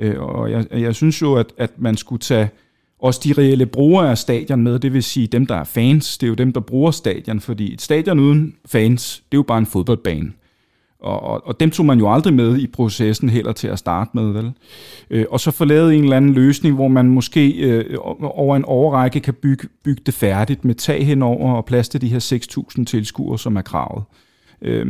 Øh, 0.00 0.14
og 0.18 0.50
jeg, 0.50 0.66
jeg 0.70 0.94
synes 0.94 1.22
jo, 1.22 1.34
at, 1.34 1.52
at 1.56 1.70
man 1.78 1.96
skulle 1.96 2.20
tage 2.20 2.48
også 2.98 3.20
de 3.24 3.32
reelle 3.32 3.66
brugere 3.66 4.10
af 4.10 4.18
stadion 4.18 4.62
med, 4.62 4.78
det 4.78 4.92
vil 4.92 5.02
sige 5.02 5.26
dem, 5.26 5.46
der 5.46 5.54
er 5.54 5.64
fans, 5.64 6.18
det 6.18 6.26
er 6.26 6.28
jo 6.28 6.34
dem, 6.34 6.52
der 6.52 6.60
bruger 6.60 6.90
stadion, 6.90 7.40
fordi 7.40 7.72
et 7.72 7.82
stadion 7.82 8.18
uden 8.18 8.54
fans, 8.66 9.22
det 9.32 9.36
er 9.36 9.38
jo 9.38 9.42
bare 9.42 9.58
en 9.58 9.66
fodboldbane. 9.66 10.32
Og, 11.00 11.22
og, 11.22 11.46
og 11.46 11.60
dem 11.60 11.70
tog 11.70 11.86
man 11.86 11.98
jo 11.98 12.12
aldrig 12.12 12.34
med 12.34 12.58
i 12.58 12.66
processen 12.66 13.28
heller 13.28 13.52
til 13.52 13.68
at 13.68 13.78
starte 13.78 14.10
med, 14.14 14.32
vel? 14.32 14.52
Øh, 15.10 15.24
og 15.30 15.40
så 15.40 15.50
få 15.50 15.64
lavet 15.64 15.94
en 15.94 16.02
eller 16.02 16.16
anden 16.16 16.32
løsning, 16.32 16.74
hvor 16.74 16.88
man 16.88 17.06
måske 17.06 17.50
øh, 17.50 17.96
over 18.20 18.56
en 18.56 18.64
overrække 18.64 19.20
kan 19.20 19.34
bygge, 19.34 19.68
bygge 19.84 20.02
det 20.06 20.14
færdigt 20.14 20.64
med 20.64 20.74
tag 20.74 21.06
henover 21.06 21.52
og 21.54 21.64
plads 21.64 21.88
til 21.88 22.00
de 22.00 22.08
her 22.08 22.40
6.000 22.78 22.84
tilskuere, 22.84 23.38
som 23.38 23.56
er 23.56 23.62
kravet. 23.62 24.04
Øh, 24.62 24.86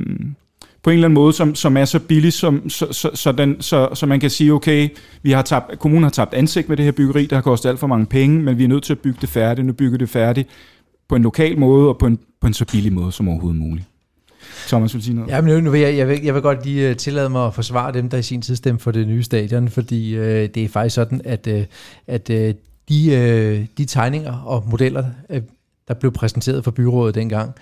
på 0.82 0.90
en 0.90 0.94
eller 0.94 1.08
anden 1.08 1.14
måde, 1.14 1.32
som, 1.32 1.54
som 1.54 1.76
er 1.76 1.84
så 1.84 1.98
billig, 1.98 2.32
som, 2.32 2.68
så, 2.68 2.92
så, 2.92 3.10
så, 3.14 3.32
den, 3.32 3.62
så, 3.62 3.88
så 3.94 4.06
man 4.06 4.20
kan 4.20 4.30
sige, 4.30 4.52
okay, 4.52 4.88
vi 5.22 5.30
har 5.30 5.42
tabt, 5.42 5.78
kommunen 5.78 6.02
har 6.02 6.10
tabt 6.10 6.34
ansigt 6.34 6.68
med 6.68 6.76
det 6.76 6.84
her 6.84 6.92
byggeri, 6.92 7.26
der 7.26 7.36
har 7.36 7.42
kostet 7.42 7.68
alt 7.68 7.78
for 7.78 7.86
mange 7.86 8.06
penge, 8.06 8.42
men 8.42 8.58
vi 8.58 8.64
er 8.64 8.68
nødt 8.68 8.82
til 8.82 8.92
at 8.92 8.98
bygge 8.98 9.18
det 9.20 9.28
færdigt, 9.28 9.66
nu 9.66 9.72
bygger 9.72 9.98
det 9.98 10.08
færdigt 10.08 10.48
på 11.08 11.16
en 11.16 11.22
lokal 11.22 11.58
måde 11.58 11.88
og 11.88 11.98
på 11.98 12.06
en, 12.06 12.18
på 12.40 12.46
en 12.46 12.54
så 12.54 12.64
billig 12.64 12.92
måde 12.92 13.12
som 13.12 13.28
overhovedet 13.28 13.60
muligt. 13.60 13.86
Thomas 14.68 14.94
vil 14.94 15.02
sige 15.02 15.14
noget? 15.14 15.30
Ja, 15.30 15.40
men 15.40 15.54
nu, 15.54 15.60
nu 15.60 15.70
vil 15.70 15.80
jeg, 15.80 15.96
jeg, 15.96 16.08
vil, 16.08 16.22
jeg 16.24 16.34
vil 16.34 16.42
godt 16.42 16.66
lige 16.66 16.90
uh, 16.90 16.96
tillade 16.96 17.28
mig 17.28 17.46
at 17.46 17.54
forsvare 17.54 17.92
dem, 17.92 18.08
der 18.08 18.18
i 18.18 18.22
sin 18.22 18.42
tid 18.42 18.56
stemte 18.56 18.82
for 18.82 18.90
det 18.90 19.08
nye 19.08 19.22
stadion, 19.22 19.68
fordi 19.68 20.18
uh, 20.18 20.24
det 20.24 20.56
er 20.56 20.68
faktisk 20.68 20.94
sådan, 20.94 21.20
at, 21.24 21.46
uh, 21.46 21.62
at 22.06 22.30
uh, 22.30 22.36
de, 22.36 22.54
uh, 22.88 23.66
de 23.78 23.84
tegninger 23.84 24.32
og 24.32 24.64
modeller, 24.70 25.04
uh, 25.28 25.36
der 25.88 25.94
blev 25.94 26.12
præsenteret 26.12 26.64
for 26.64 26.70
byrådet 26.70 27.14
dengang, 27.14 27.54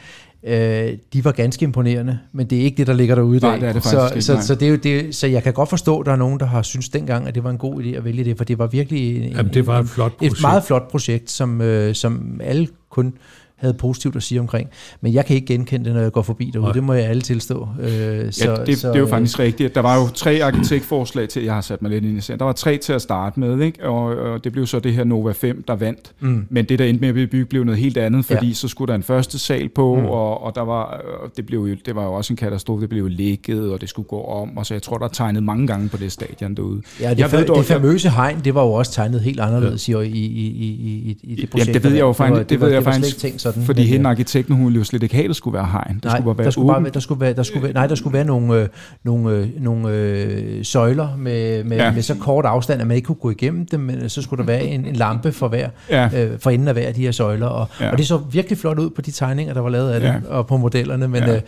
øh, 0.47 0.93
de 1.13 1.25
var 1.25 1.33
ganske 1.33 1.65
imponerende, 1.65 2.19
men 2.33 2.47
det 2.47 2.59
er 2.59 2.63
ikke 2.63 2.77
det, 2.77 2.87
der 2.87 2.93
ligger 2.93 3.15
derude 3.15 3.37
i 3.37 3.41
dag. 3.41 3.51
Nej, 3.51 3.59
det 3.59 3.69
er 3.69 3.73
det 3.73 3.85
så, 3.85 4.09
ikke, 4.09 4.23
så, 4.23 4.39
så, 4.43 4.55
det 4.55 4.67
er 4.67 4.71
jo 4.71 4.77
det, 4.77 5.15
så 5.15 5.27
jeg 5.27 5.43
kan 5.43 5.53
godt 5.53 5.69
forstå, 5.69 5.99
at 5.99 6.07
der 6.07 6.13
er 6.13 6.17
nogen, 6.17 6.41
der 6.41 6.47
har 6.47 6.63
synes 6.63 6.89
dengang, 6.89 7.29
at 7.29 7.35
det 7.35 7.45
var 7.45 7.51
en 7.51 7.59
god 7.59 7.83
idé 7.83 7.89
at 7.89 8.05
vælge 8.05 8.25
det, 8.25 8.37
for 8.37 8.45
det 8.45 8.59
var 8.59 8.67
virkelig 8.67 9.17
en, 9.17 9.33
Jamen, 9.33 9.55
det 9.55 9.67
var 9.67 9.79
et 9.79 9.89
flot 9.89 10.13
et 10.13 10.19
projekt. 10.19 10.43
meget 10.43 10.65
flot 10.65 10.91
projekt, 10.91 11.31
som, 11.31 11.61
øh, 11.61 11.95
som 11.95 12.41
alle 12.45 12.69
kun 12.91 13.15
havde 13.57 13.75
positivt 13.75 14.17
at 14.17 14.23
sige 14.23 14.41
omkring. 14.41 14.69
Men 15.01 15.13
jeg 15.15 15.27
kan 15.27 15.37
ikke 15.37 15.47
genkende 15.47 15.85
det, 15.85 15.95
når 15.95 16.01
jeg 16.03 16.13
går 16.13 16.23
forbi 16.23 16.51
derude. 16.53 16.65
Nej. 16.67 16.73
Det 16.73 16.83
må 16.85 16.93
jeg 16.93 17.05
alle 17.07 17.23
tilstå. 17.23 17.69
Øh, 17.81 17.89
så, 18.33 18.51
Ja, 18.51 18.65
det, 18.67 18.79
så, 18.79 18.89
det 18.89 18.95
er 18.95 18.99
jo 18.99 19.05
øh, 19.05 19.11
faktisk 19.11 19.39
rigtigt. 19.39 19.75
Der 19.75 19.81
var 19.81 19.97
jo 20.01 20.09
tre 20.15 20.41
arkitektforslag 20.45 21.29
til, 21.29 21.45
jeg 21.45 21.55
har 21.55 21.61
sat 21.61 21.83
mig 21.83 21.91
lidt 21.91 22.05
ind 22.05 22.19
i 22.19 22.21
serien. 22.21 22.39
Der 22.39 22.45
var 22.45 22.53
tre 22.53 22.77
til 22.77 22.93
at 22.93 23.03
starte 23.03 23.41
med, 23.41 23.61
ikke? 23.61 23.89
Og, 23.89 24.03
og 24.05 24.45
det 24.45 24.53
blev 24.53 24.67
så 24.67 24.79
det 24.79 24.93
her 24.95 25.05
Nova 25.05 25.33
5, 25.33 25.65
der 25.69 25.77
vandt. 25.77 26.13
Mm. 26.21 26.47
Men 26.51 26.65
det, 26.65 26.79
der 26.79 26.85
endte 26.85 27.01
med 27.01 27.09
at 27.09 27.15
blive 27.15 27.27
bygget, 27.27 27.49
blev 27.49 27.65
noget 27.65 27.81
helt 27.81 27.97
andet, 27.97 28.25
fordi 28.25 28.41
Ja. 28.47 28.49
ja. 28.49 28.55
så 28.55 28.69
skulle 28.69 28.89
der 28.89 28.95
en 28.95 29.03
første 29.03 29.39
sal 29.39 29.69
på, 29.69 29.95
Mm. 29.95 30.07
og, 30.07 30.43
og 30.45 30.55
der 30.55 30.61
var, 30.63 30.83
og 31.23 31.31
det, 31.37 31.47
blev 31.47 31.61
jo, 31.61 31.77
det 31.87 31.95
var 31.97 32.05
jo 32.05 32.13
også 32.13 32.33
en 32.33 32.37
katastrofe. 32.37 32.81
Det 32.81 32.89
blev 32.89 33.03
jo 33.03 33.09
lækket, 33.09 33.71
og 33.73 33.81
det 33.81 33.89
skulle 33.89 34.09
gå 34.09 34.23
om, 34.25 34.59
og 34.59 34.67
så 34.67 34.75
jeg 34.75 34.83
tror, 34.83 34.99
der 34.99 35.05
er 35.05 35.09
tegnet 35.09 35.43
mange 35.43 35.67
gange 35.67 35.89
på 35.89 35.97
det 35.97 36.13
stadion 36.13 36.55
derude. 36.55 36.83
Ja, 37.01 37.11
det, 37.11 37.19
Jeg 37.19 37.33
ved 37.33 37.39
det 37.39 37.49
dog- 37.49 37.65
famøse 37.65 38.11
hegn, 38.11 38.41
det 38.45 38.55
var 38.55 38.63
jo 38.65 38.73
også 38.73 38.93
tegnet 38.93 39.21
helt 39.21 39.41
anderledes 39.41 39.89
ja. 39.89 39.99
i, 40.01 40.07
i, 40.09 40.11
i, 40.11 40.67
i, 40.67 41.19
i, 41.23 41.35
det 41.35 41.51
projekt. 41.51 41.69
Jamen, 41.69 41.75
det 41.75 41.85
ved 41.85 41.91
jeg 41.93 42.01
jo 42.01 42.13
faktisk, 42.13 42.39
det, 42.41 42.51
det 42.51 42.61
var- 42.61 42.67
ved 42.67 42.75
jeg 42.75 42.85
faktisk, 42.85 43.25
sådan, 43.53 43.63
fordi 43.67 43.81
men, 43.83 43.89
hende 43.89 44.11
arkitekten, 44.11 44.55
hun 44.57 44.65
ville 44.65 44.79
jo 44.79 44.85
slet 44.85 45.03
ikke 45.03 45.15
have, 45.15 45.25
at 45.25 45.29
der 45.29 45.35
skulle 45.35 45.55
være 45.55 45.67
hegn. 45.67 46.01
Der 46.03 46.09
nej, 46.09 46.17
skulle 46.17 46.25
bare 46.25 46.39
være 46.39 46.45
der 46.45 46.51
skulle, 46.51 46.69
bare, 46.69 46.91
der 46.95 47.01
skulle 47.01 47.21
være, 47.21 47.33
der 47.33 47.43
skulle 47.43 47.63
være, 47.63 47.73
nej, 47.73 47.87
der 47.87 47.95
skulle 47.95 48.15
være 48.15 48.25
nogle, 48.25 48.61
øh, 48.61 48.69
nogle, 49.05 49.31
øh, 49.37 49.49
nogle 49.63 49.91
øh, 49.91 50.65
søjler 50.65 51.17
med, 51.17 51.65
med, 51.65 51.77
ja. 51.77 51.93
Med 51.93 52.03
så 52.03 52.15
kort 52.15 52.45
afstand, 52.45 52.81
at 52.81 52.87
man 52.87 52.97
ikke 52.97 53.07
kunne 53.07 53.17
gå 53.17 53.31
igennem 53.31 53.67
dem, 53.67 53.81
men 53.81 54.09
så 54.09 54.23
skulle 54.23 54.39
der 54.39 54.47
være 54.47 54.65
en, 54.65 54.85
en 54.87 54.97
lampe 54.97 55.33
for 55.33 55.49
hver, 55.49 55.69
Ja. 55.91 56.25
øh, 56.25 56.39
for 56.39 56.51
enden 56.51 56.69
af 56.69 56.75
hver 56.75 56.87
af 56.87 56.95
de 56.95 57.01
her 57.03 57.13
søjler. 57.13 57.47
Og, 57.47 57.67
ja. 57.81 57.91
Og 57.91 57.99
det 57.99 58.07
så 58.07 58.17
virkelig 58.17 58.59
flot 58.59 58.79
ud 58.79 58.91
på 58.91 59.01
de 59.03 59.11
tegninger, 59.11 59.55
der 59.55 59.61
var 59.61 59.71
lavet 59.71 59.91
af 59.91 60.01
det, 60.01 60.09
Ja. 60.09 60.15
og 60.29 60.47
på 60.47 60.57
modellerne, 60.57 61.09
men, 61.09 61.23
ja. 61.23 61.35
Øh, 61.37 61.41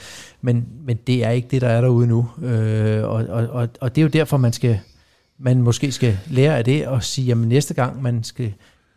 men, 0.42 0.64
men 0.86 0.98
det 1.06 1.24
er 1.24 1.30
ikke 1.30 1.48
det, 1.50 1.60
der 1.60 1.68
er 1.68 1.80
derude 1.80 2.06
nu. 2.06 2.28
Øh, 2.42 3.04
og, 3.04 3.24
og, 3.28 3.46
og, 3.50 3.68
og 3.80 3.94
det 3.94 4.00
er 4.00 4.02
jo 4.02 4.08
derfor, 4.08 4.36
man 4.36 4.52
skal 4.52 4.78
man 5.40 5.62
måske 5.62 5.92
skal 5.92 6.18
lære 6.26 6.58
af 6.58 6.64
det 6.64 6.86
og 6.86 7.02
sige, 7.02 7.26
jamen 7.26 7.48
næste 7.48 7.74
gang 7.74 8.02
man 8.02 8.24
skal 8.24 8.52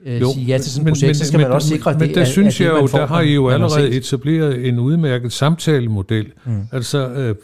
øh, 0.06 0.22
sige 0.34 0.46
ja 0.46 0.58
til 0.58 0.72
sådan 0.72 0.88
et 0.88 0.94
projekt, 0.94 1.18
så 1.18 1.26
skal 1.26 1.40
man 1.40 1.52
også 1.52 1.68
sikre, 1.68 1.92
at 1.92 2.00
men 2.00 2.08
det 2.08 2.16
der 2.16 2.22
er, 2.22 2.26
synes 2.26 2.56
at 2.56 2.60
det, 2.60 2.66
jeg 2.66 2.74
man 2.74 2.82
jo, 2.82 2.88
får, 2.88 2.98
der 2.98 3.08
har 3.08 3.22
I 3.22 3.34
jo 3.34 3.50
allerede 3.50 3.92
etableret 3.92 4.68
en 4.68 4.80
udmærket 4.80 5.32
samtalemodel. 5.32 6.32
Mm. 6.46 6.62
Altså, 6.72 7.10
øh, 7.10 7.36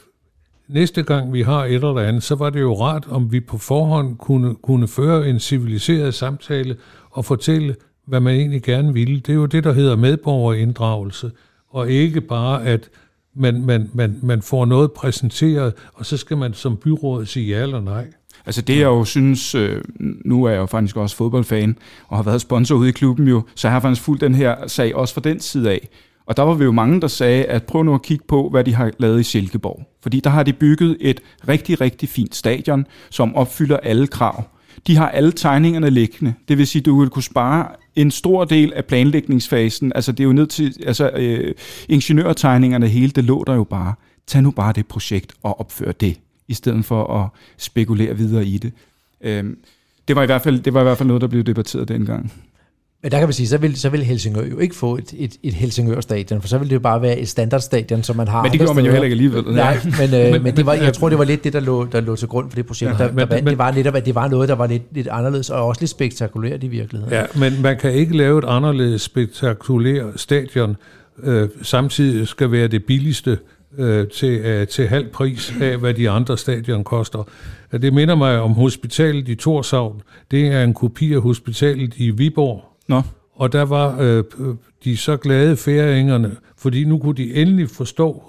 næste 0.67 1.03
gang 1.03 1.33
vi 1.33 1.41
har 1.41 1.65
et 1.65 1.73
eller 1.73 1.99
andet, 1.99 2.23
så 2.23 2.35
var 2.35 2.49
det 2.49 2.61
jo 2.61 2.81
rart, 2.81 3.07
om 3.09 3.31
vi 3.31 3.39
på 3.39 3.57
forhånd 3.57 4.17
kunne, 4.17 4.55
kunne 4.55 4.87
føre 4.87 5.29
en 5.29 5.39
civiliseret 5.39 6.13
samtale 6.13 6.75
og 7.11 7.25
fortælle, 7.25 7.75
hvad 8.05 8.19
man 8.19 8.35
egentlig 8.35 8.63
gerne 8.63 8.93
ville. 8.93 9.19
Det 9.19 9.29
er 9.29 9.33
jo 9.33 9.45
det, 9.45 9.63
der 9.63 9.73
hedder 9.73 9.95
medborgerinddragelse, 9.95 11.31
og 11.69 11.91
ikke 11.91 12.21
bare, 12.21 12.65
at 12.65 12.89
man, 13.35 13.65
man, 13.65 13.89
man, 13.93 14.19
man 14.23 14.41
får 14.41 14.65
noget 14.65 14.91
præsenteret, 14.91 15.73
og 15.93 16.05
så 16.05 16.17
skal 16.17 16.37
man 16.37 16.53
som 16.53 16.77
byråd 16.77 17.25
sige 17.25 17.57
ja 17.57 17.63
eller 17.63 17.81
nej. 17.81 18.07
Altså 18.47 18.61
det 18.61 18.75
jeg 18.75 18.83
jo 18.83 19.05
synes, 19.05 19.55
øh, 19.55 19.81
nu 19.99 20.43
er 20.43 20.49
jeg 20.49 20.57
jo 20.57 20.65
faktisk 20.65 20.97
også 20.97 21.15
fodboldfan, 21.15 21.77
og 22.07 22.17
har 22.17 22.23
været 22.23 22.41
sponsor 22.41 22.75
ude 22.75 22.89
i 22.89 22.91
klubben 22.91 23.27
jo, 23.27 23.41
så 23.55 23.67
jeg 23.67 23.73
har 23.73 23.79
faktisk 23.79 24.01
fulgt 24.01 24.21
den 24.21 24.35
her 24.35 24.67
sag 24.67 24.95
også 24.95 25.13
fra 25.13 25.21
den 25.21 25.39
side 25.39 25.71
af. 25.71 25.89
Og 26.25 26.37
der 26.37 26.43
var 26.43 26.53
vi 26.53 26.63
jo 26.63 26.71
mange, 26.71 27.01
der 27.01 27.07
sagde, 27.07 27.45
at 27.45 27.63
prøv 27.63 27.83
nu 27.83 27.93
at 27.93 28.01
kigge 28.01 28.25
på, 28.27 28.49
hvad 28.49 28.63
de 28.63 28.75
har 28.75 28.91
lavet 28.97 29.19
i 29.19 29.23
Silkeborg. 29.23 29.87
Fordi 30.01 30.19
der 30.19 30.29
har 30.29 30.43
de 30.43 30.53
bygget 30.53 30.97
et 30.99 31.21
rigtig, 31.47 31.81
rigtig 31.81 32.09
fint 32.09 32.35
stadion, 32.35 32.85
som 33.09 33.35
opfylder 33.35 33.77
alle 33.77 34.07
krav. 34.07 34.43
De 34.87 34.95
har 34.95 35.09
alle 35.09 35.31
tegningerne 35.31 35.89
liggende. 35.89 36.33
Det 36.47 36.57
vil 36.57 36.67
sige, 36.67 36.79
at 36.79 36.85
du 36.85 36.99
vil 36.99 37.09
kunne 37.09 37.23
spare 37.23 37.67
en 37.95 38.11
stor 38.11 38.45
del 38.45 38.73
af 38.73 38.85
planlægningsfasen. 38.85 39.91
Altså 39.95 40.11
det 40.11 40.19
er 40.19 40.23
jo 40.23 40.33
ned 40.33 40.47
til, 40.47 40.73
altså 40.85 41.09
øh, 41.09 41.53
ingeniørtegningerne 41.89 42.87
hele, 42.87 43.11
det 43.11 43.23
lå 43.23 43.43
der 43.47 43.55
jo 43.55 43.63
bare. 43.63 43.93
Tag 44.27 44.41
nu 44.41 44.51
bare 44.51 44.73
det 44.73 44.87
projekt 44.87 45.33
og 45.43 45.59
opfør 45.59 45.91
det, 45.91 46.19
i 46.47 46.53
stedet 46.53 46.85
for 46.85 47.23
at 47.23 47.29
spekulere 47.57 48.17
videre 48.17 48.45
i 48.45 48.57
det. 48.57 48.71
Øhm, 49.21 49.57
det 50.07 50.15
var, 50.15 50.23
i 50.23 50.25
hvert 50.25 50.41
fald, 50.41 50.59
det 50.59 50.73
var 50.73 50.79
i 50.79 50.83
hvert 50.83 50.97
fald 50.97 51.07
noget, 51.07 51.21
der 51.21 51.27
blev 51.27 51.43
debatteret 51.43 51.87
dengang. 51.87 52.33
Men 53.03 53.11
der 53.11 53.17
kan 53.19 53.27
man 53.27 53.33
sige, 53.33 53.47
så 53.47 53.57
vil, 53.57 53.75
så 53.79 53.89
vil 53.89 54.03
Helsingør 54.03 54.45
jo 54.45 54.57
ikke 54.59 54.75
få 54.75 54.97
et, 54.97 55.13
et, 55.17 55.37
et 55.43 55.53
Helsingør-stadion, 55.53 56.41
for 56.41 56.47
så 56.47 56.57
vil 56.57 56.69
det 56.69 56.73
jo 56.75 56.79
bare 56.79 57.01
være 57.01 57.19
et 57.19 57.29
standardstadion, 57.29 58.03
som 58.03 58.15
man 58.15 58.27
har 58.27 58.43
Men 58.43 58.51
det 58.51 58.59
gjorde 58.59 58.73
man 58.73 58.85
jo 58.85 58.91
heller 58.91 59.03
ikke 59.03 59.13
alligevel. 59.13 59.43
Nej, 59.43 59.77
men, 59.99 60.13
øh, 60.13 60.31
Men- 60.31 60.43
men, 60.43 60.57
det 60.57 60.65
var, 60.65 60.73
jeg 60.73 60.93
tror, 60.93 61.09
det 61.09 61.17
var 61.17 61.23
lidt 61.23 61.43
det, 61.43 61.53
der 61.53 61.59
lå, 61.59 61.85
der 61.85 62.01
lå 62.01 62.15
til 62.15 62.27
grund 62.27 62.49
for 62.51 62.55
det 62.55 62.65
projekt. 62.65 62.91
Ja, 62.91 62.97
der, 62.97 63.07
men- 63.11 63.17
der, 63.17 63.25
vandt. 63.25 63.43
men- 63.43 63.51
det 63.51 63.57
var 63.57 63.71
netop, 63.71 63.95
at 63.95 64.05
det 64.05 64.15
var 64.15 64.27
noget, 64.27 64.49
der 64.49 64.55
var 64.55 64.67
lidt, 64.67 64.83
lidt 64.91 65.07
anderledes, 65.07 65.49
og 65.49 65.65
også 65.67 65.81
lidt 65.81 65.91
spektakulært 65.91 66.63
i 66.63 66.67
virkeligheden. 66.67 67.13
Ja, 67.13 67.23
men 67.35 67.61
man 67.61 67.77
kan 67.77 67.91
ikke 67.93 68.17
lave 68.17 68.39
et 68.39 68.45
anderledes 68.47 69.01
spektakulært 69.01 70.19
stadion, 70.19 70.75
øh, 71.23 71.49
samtidig 71.61 72.27
skal 72.27 72.51
være 72.51 72.67
det 72.67 72.85
billigste 72.85 73.37
øh, 73.77 74.07
til, 74.07 74.39
øh, 74.39 74.67
til 74.67 74.87
halv 74.87 75.07
pris 75.07 75.53
af, 75.61 75.77
hvad 75.77 75.93
de 75.93 76.09
andre 76.09 76.37
stadion 76.37 76.83
koster. 76.83 77.23
Det 77.71 77.93
minder 77.93 78.15
mig 78.15 78.39
om 78.39 78.51
hospitalet 78.51 79.29
i 79.29 79.35
Torshavn. 79.35 80.01
Det 80.31 80.47
er 80.47 80.63
en 80.63 80.73
kopi 80.73 81.13
af 81.13 81.21
hospitalet 81.21 81.93
i 81.97 82.09
Viborg. 82.09 82.63
Nå, 82.87 83.01
Og 83.35 83.51
der 83.51 83.61
var 83.61 84.01
øh, 84.01 84.23
de 84.83 84.97
så 84.97 85.17
glade 85.17 85.57
færingerne, 85.57 86.35
fordi 86.57 86.83
nu 86.83 86.97
kunne 86.97 87.15
de 87.15 87.35
endelig 87.35 87.69
forstå, 87.69 88.23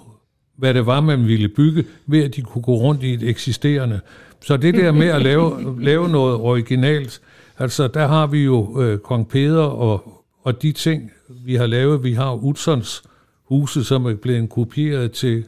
hvad 0.57 0.73
det 0.73 0.85
var, 0.85 1.01
man 1.01 1.27
ville 1.27 1.49
bygge, 1.49 1.85
ved 2.07 2.23
at 2.23 2.35
de 2.35 2.41
kunne 2.41 2.61
gå 2.61 2.75
rundt 2.75 3.03
i 3.03 3.13
et 3.13 3.23
eksisterende. 3.23 3.99
Så 4.41 4.57
det 4.57 4.73
der 4.73 4.91
med 4.91 5.07
at 5.07 5.21
lave, 5.21 5.53
lave 5.89 6.09
noget 6.09 6.35
originalt, 6.35 7.21
altså 7.57 7.87
der 7.87 8.07
har 8.07 8.27
vi 8.27 8.43
jo 8.43 8.81
øh, 8.81 8.99
Kong 8.99 9.29
Peder 9.29 9.63
og, 9.63 10.23
og 10.43 10.61
de 10.61 10.71
ting, 10.71 11.11
vi 11.45 11.55
har 11.55 11.67
lavet. 11.67 12.03
Vi 12.03 12.13
har 12.13 12.33
Utzons 12.33 13.03
huse, 13.49 13.83
som 13.83 14.05
er 14.05 14.15
blevet 14.15 14.49
kopieret 14.49 15.11
til 15.11 15.45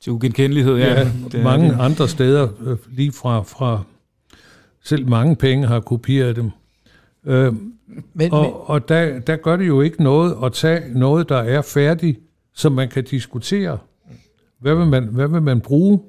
til 0.00 0.12
ugenkendelighed, 0.12 0.76
ja. 0.76 1.00
ja, 1.00 1.08
det 1.32 1.42
mange 1.42 1.68
det. 1.68 1.76
andre 1.80 2.08
steder, 2.08 2.48
øh, 2.66 2.76
lige 2.90 3.12
fra, 3.12 3.42
fra 3.42 3.82
selv 4.84 5.08
mange 5.08 5.36
penge 5.36 5.66
har 5.66 5.80
kopieret 5.80 6.36
dem. 6.36 6.50
Øh, 7.26 7.52
Men, 7.52 8.04
men, 8.14 8.32
og, 8.32 8.70
og 8.70 8.88
der, 8.88 9.18
der 9.18 9.36
gør 9.36 9.56
det 9.56 9.66
jo 9.66 9.80
ikke 9.80 10.02
noget 10.02 10.36
at 10.44 10.52
tage 10.52 10.98
noget, 10.98 11.28
der 11.28 11.36
er 11.36 11.62
færdigt, 11.62 12.20
som 12.54 12.72
man 12.72 12.88
kan 12.88 13.04
diskutere. 13.04 13.78
Hvad 14.58 14.74
vil 14.74 14.86
man, 14.86 15.04
hvad 15.04 15.28
vil 15.28 15.42
man 15.42 15.60
bruge? 15.60 16.00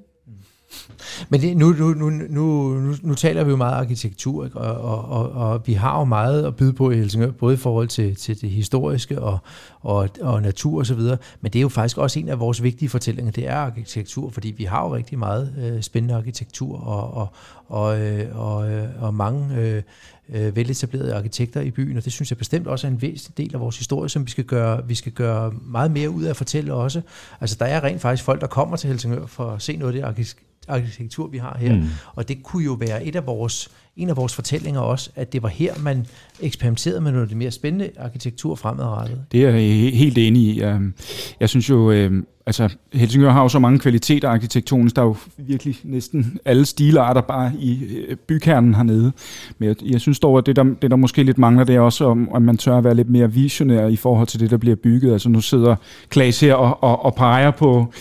Men 1.29 1.41
det, 1.41 1.57
nu, 1.57 1.67
nu, 1.71 1.93
nu, 1.93 2.09
nu, 2.09 2.73
nu, 2.73 2.95
nu 3.01 3.13
taler 3.13 3.43
vi 3.43 3.49
jo 3.49 3.55
meget 3.55 3.75
arkitektur, 3.75 4.45
ikke? 4.45 4.57
Og, 4.57 4.81
og, 4.81 5.09
og, 5.09 5.31
og 5.31 5.61
vi 5.65 5.73
har 5.73 5.99
jo 5.99 6.05
meget 6.05 6.45
at 6.45 6.55
byde 6.55 6.73
på 6.73 6.91
i 6.91 6.95
Helsingør, 6.95 7.31
både 7.31 7.53
i 7.53 7.57
forhold 7.57 7.87
til, 7.87 8.15
til 8.15 8.41
det 8.41 8.49
historiske 8.49 9.21
og, 9.21 9.37
og, 9.81 10.09
og 10.21 10.41
natur 10.41 10.79
osv., 10.81 10.99
men 11.41 11.51
det 11.51 11.55
er 11.55 11.61
jo 11.61 11.69
faktisk 11.69 11.97
også 11.97 12.19
en 12.19 12.29
af 12.29 12.39
vores 12.39 12.63
vigtige 12.63 12.89
fortællinger, 12.89 13.31
det 13.31 13.47
er 13.47 13.55
arkitektur, 13.55 14.29
fordi 14.29 14.53
vi 14.57 14.63
har 14.63 14.83
jo 14.83 14.95
rigtig 14.95 15.19
meget 15.19 15.53
øh, 15.57 15.81
spændende 15.81 16.15
arkitektur 16.15 16.79
og, 16.79 17.13
og, 17.13 17.27
og, 17.67 17.99
øh, 17.99 18.39
og, 18.39 18.71
øh, 18.71 18.87
og 18.99 19.13
mange 19.13 19.55
øh, 19.55 19.81
øh, 20.29 20.55
veletablerede 20.55 21.13
arkitekter 21.15 21.61
i 21.61 21.71
byen, 21.71 21.97
og 21.97 22.03
det 22.05 22.13
synes 22.13 22.31
jeg 22.31 22.37
bestemt 22.37 22.67
også 22.67 22.87
er 22.87 22.91
en 22.91 23.01
væsentlig 23.01 23.37
del 23.37 23.53
af 23.55 23.59
vores 23.59 23.77
historie, 23.77 24.09
som 24.09 24.25
vi 24.25 24.31
skal 24.31 24.43
gøre, 24.43 24.87
vi 24.87 24.95
skal 24.95 25.11
gøre 25.11 25.51
meget 25.65 25.91
mere 25.91 26.09
ud 26.09 26.23
af 26.23 26.29
at 26.29 26.35
fortælle 26.37 26.73
også. 26.73 27.01
Altså 27.41 27.55
der 27.59 27.65
er 27.65 27.83
rent 27.83 28.01
faktisk 28.01 28.23
folk, 28.23 28.41
der 28.41 28.47
kommer 28.47 28.77
til 28.77 28.87
Helsingør 28.89 29.25
for 29.25 29.45
at 29.51 29.61
se 29.61 29.75
noget 29.77 30.03
af 30.03 30.15
det 30.15 30.35
arkitektur, 30.67 31.27
vi 31.27 31.37
har 31.37 31.57
her. 31.59 31.75
Mm. 31.75 31.83
Og 32.15 32.27
det 32.27 32.43
kunne 32.43 32.63
jo 32.65 32.73
være 32.73 33.05
et 33.05 33.15
af 33.15 33.25
vores, 33.25 33.69
en 33.97 34.09
af 34.09 34.17
vores 34.17 34.35
fortællinger 34.35 34.79
også, 34.81 35.09
at 35.15 35.33
det 35.33 35.43
var 35.43 35.49
her, 35.49 35.73
man 35.79 36.05
eksperimenterede 36.41 37.01
med 37.01 37.11
noget 37.11 37.21
af 37.23 37.27
det 37.27 37.37
mere 37.37 37.51
spændende 37.51 37.89
arkitektur 37.99 38.55
fremadrettet. 38.55 39.23
Det 39.31 39.43
er 39.45 39.49
jeg 39.49 39.59
he- 39.59 39.95
helt 39.95 40.17
enig 40.17 40.41
i. 40.43 40.61
Øhm, 40.61 40.93
Jeg 41.39 41.49
synes 41.49 41.69
jo, 41.69 41.91
øhm, 41.91 42.27
altså 42.45 42.69
Helsingør 42.93 43.31
har 43.31 43.41
jo 43.41 43.49
så 43.49 43.59
mange 43.59 43.79
kvaliteter 43.79 44.29
arkitektonisk. 44.29 44.95
Der 44.95 45.01
er 45.01 45.05
jo 45.05 45.15
virkelig 45.37 45.77
næsten 45.83 46.37
alle 46.45 46.65
stilarter 46.65 47.21
bare 47.21 47.51
i 47.59 47.83
øh, 47.83 48.15
bykernen 48.15 48.75
hernede. 48.75 49.11
Men 49.59 49.69
jeg, 49.69 49.75
jeg 49.85 50.01
synes 50.01 50.19
dog, 50.19 50.37
at 50.37 50.45
det 50.45 50.55
der, 50.55 50.63
det 50.63 50.91
der 50.91 50.97
måske 50.97 51.23
lidt 51.23 51.37
mangler, 51.37 51.63
det 51.63 51.75
er 51.75 51.79
også, 51.79 52.05
om, 52.05 52.29
om 52.31 52.41
man 52.41 52.57
tør 52.57 52.77
at 52.77 52.83
være 52.83 52.95
lidt 52.95 53.09
mere 53.09 53.31
visionær 53.31 53.87
i 53.87 53.95
forhold 53.95 54.27
til 54.27 54.39
det, 54.39 54.51
der 54.51 54.57
bliver 54.57 54.75
bygget. 54.75 55.11
Altså 55.11 55.29
nu 55.29 55.41
sidder 55.41 55.75
Klaas 56.09 56.39
her 56.39 56.53
og, 56.53 56.83
og, 56.83 57.05
og 57.05 57.15
peger 57.15 57.51
på, 57.51 57.93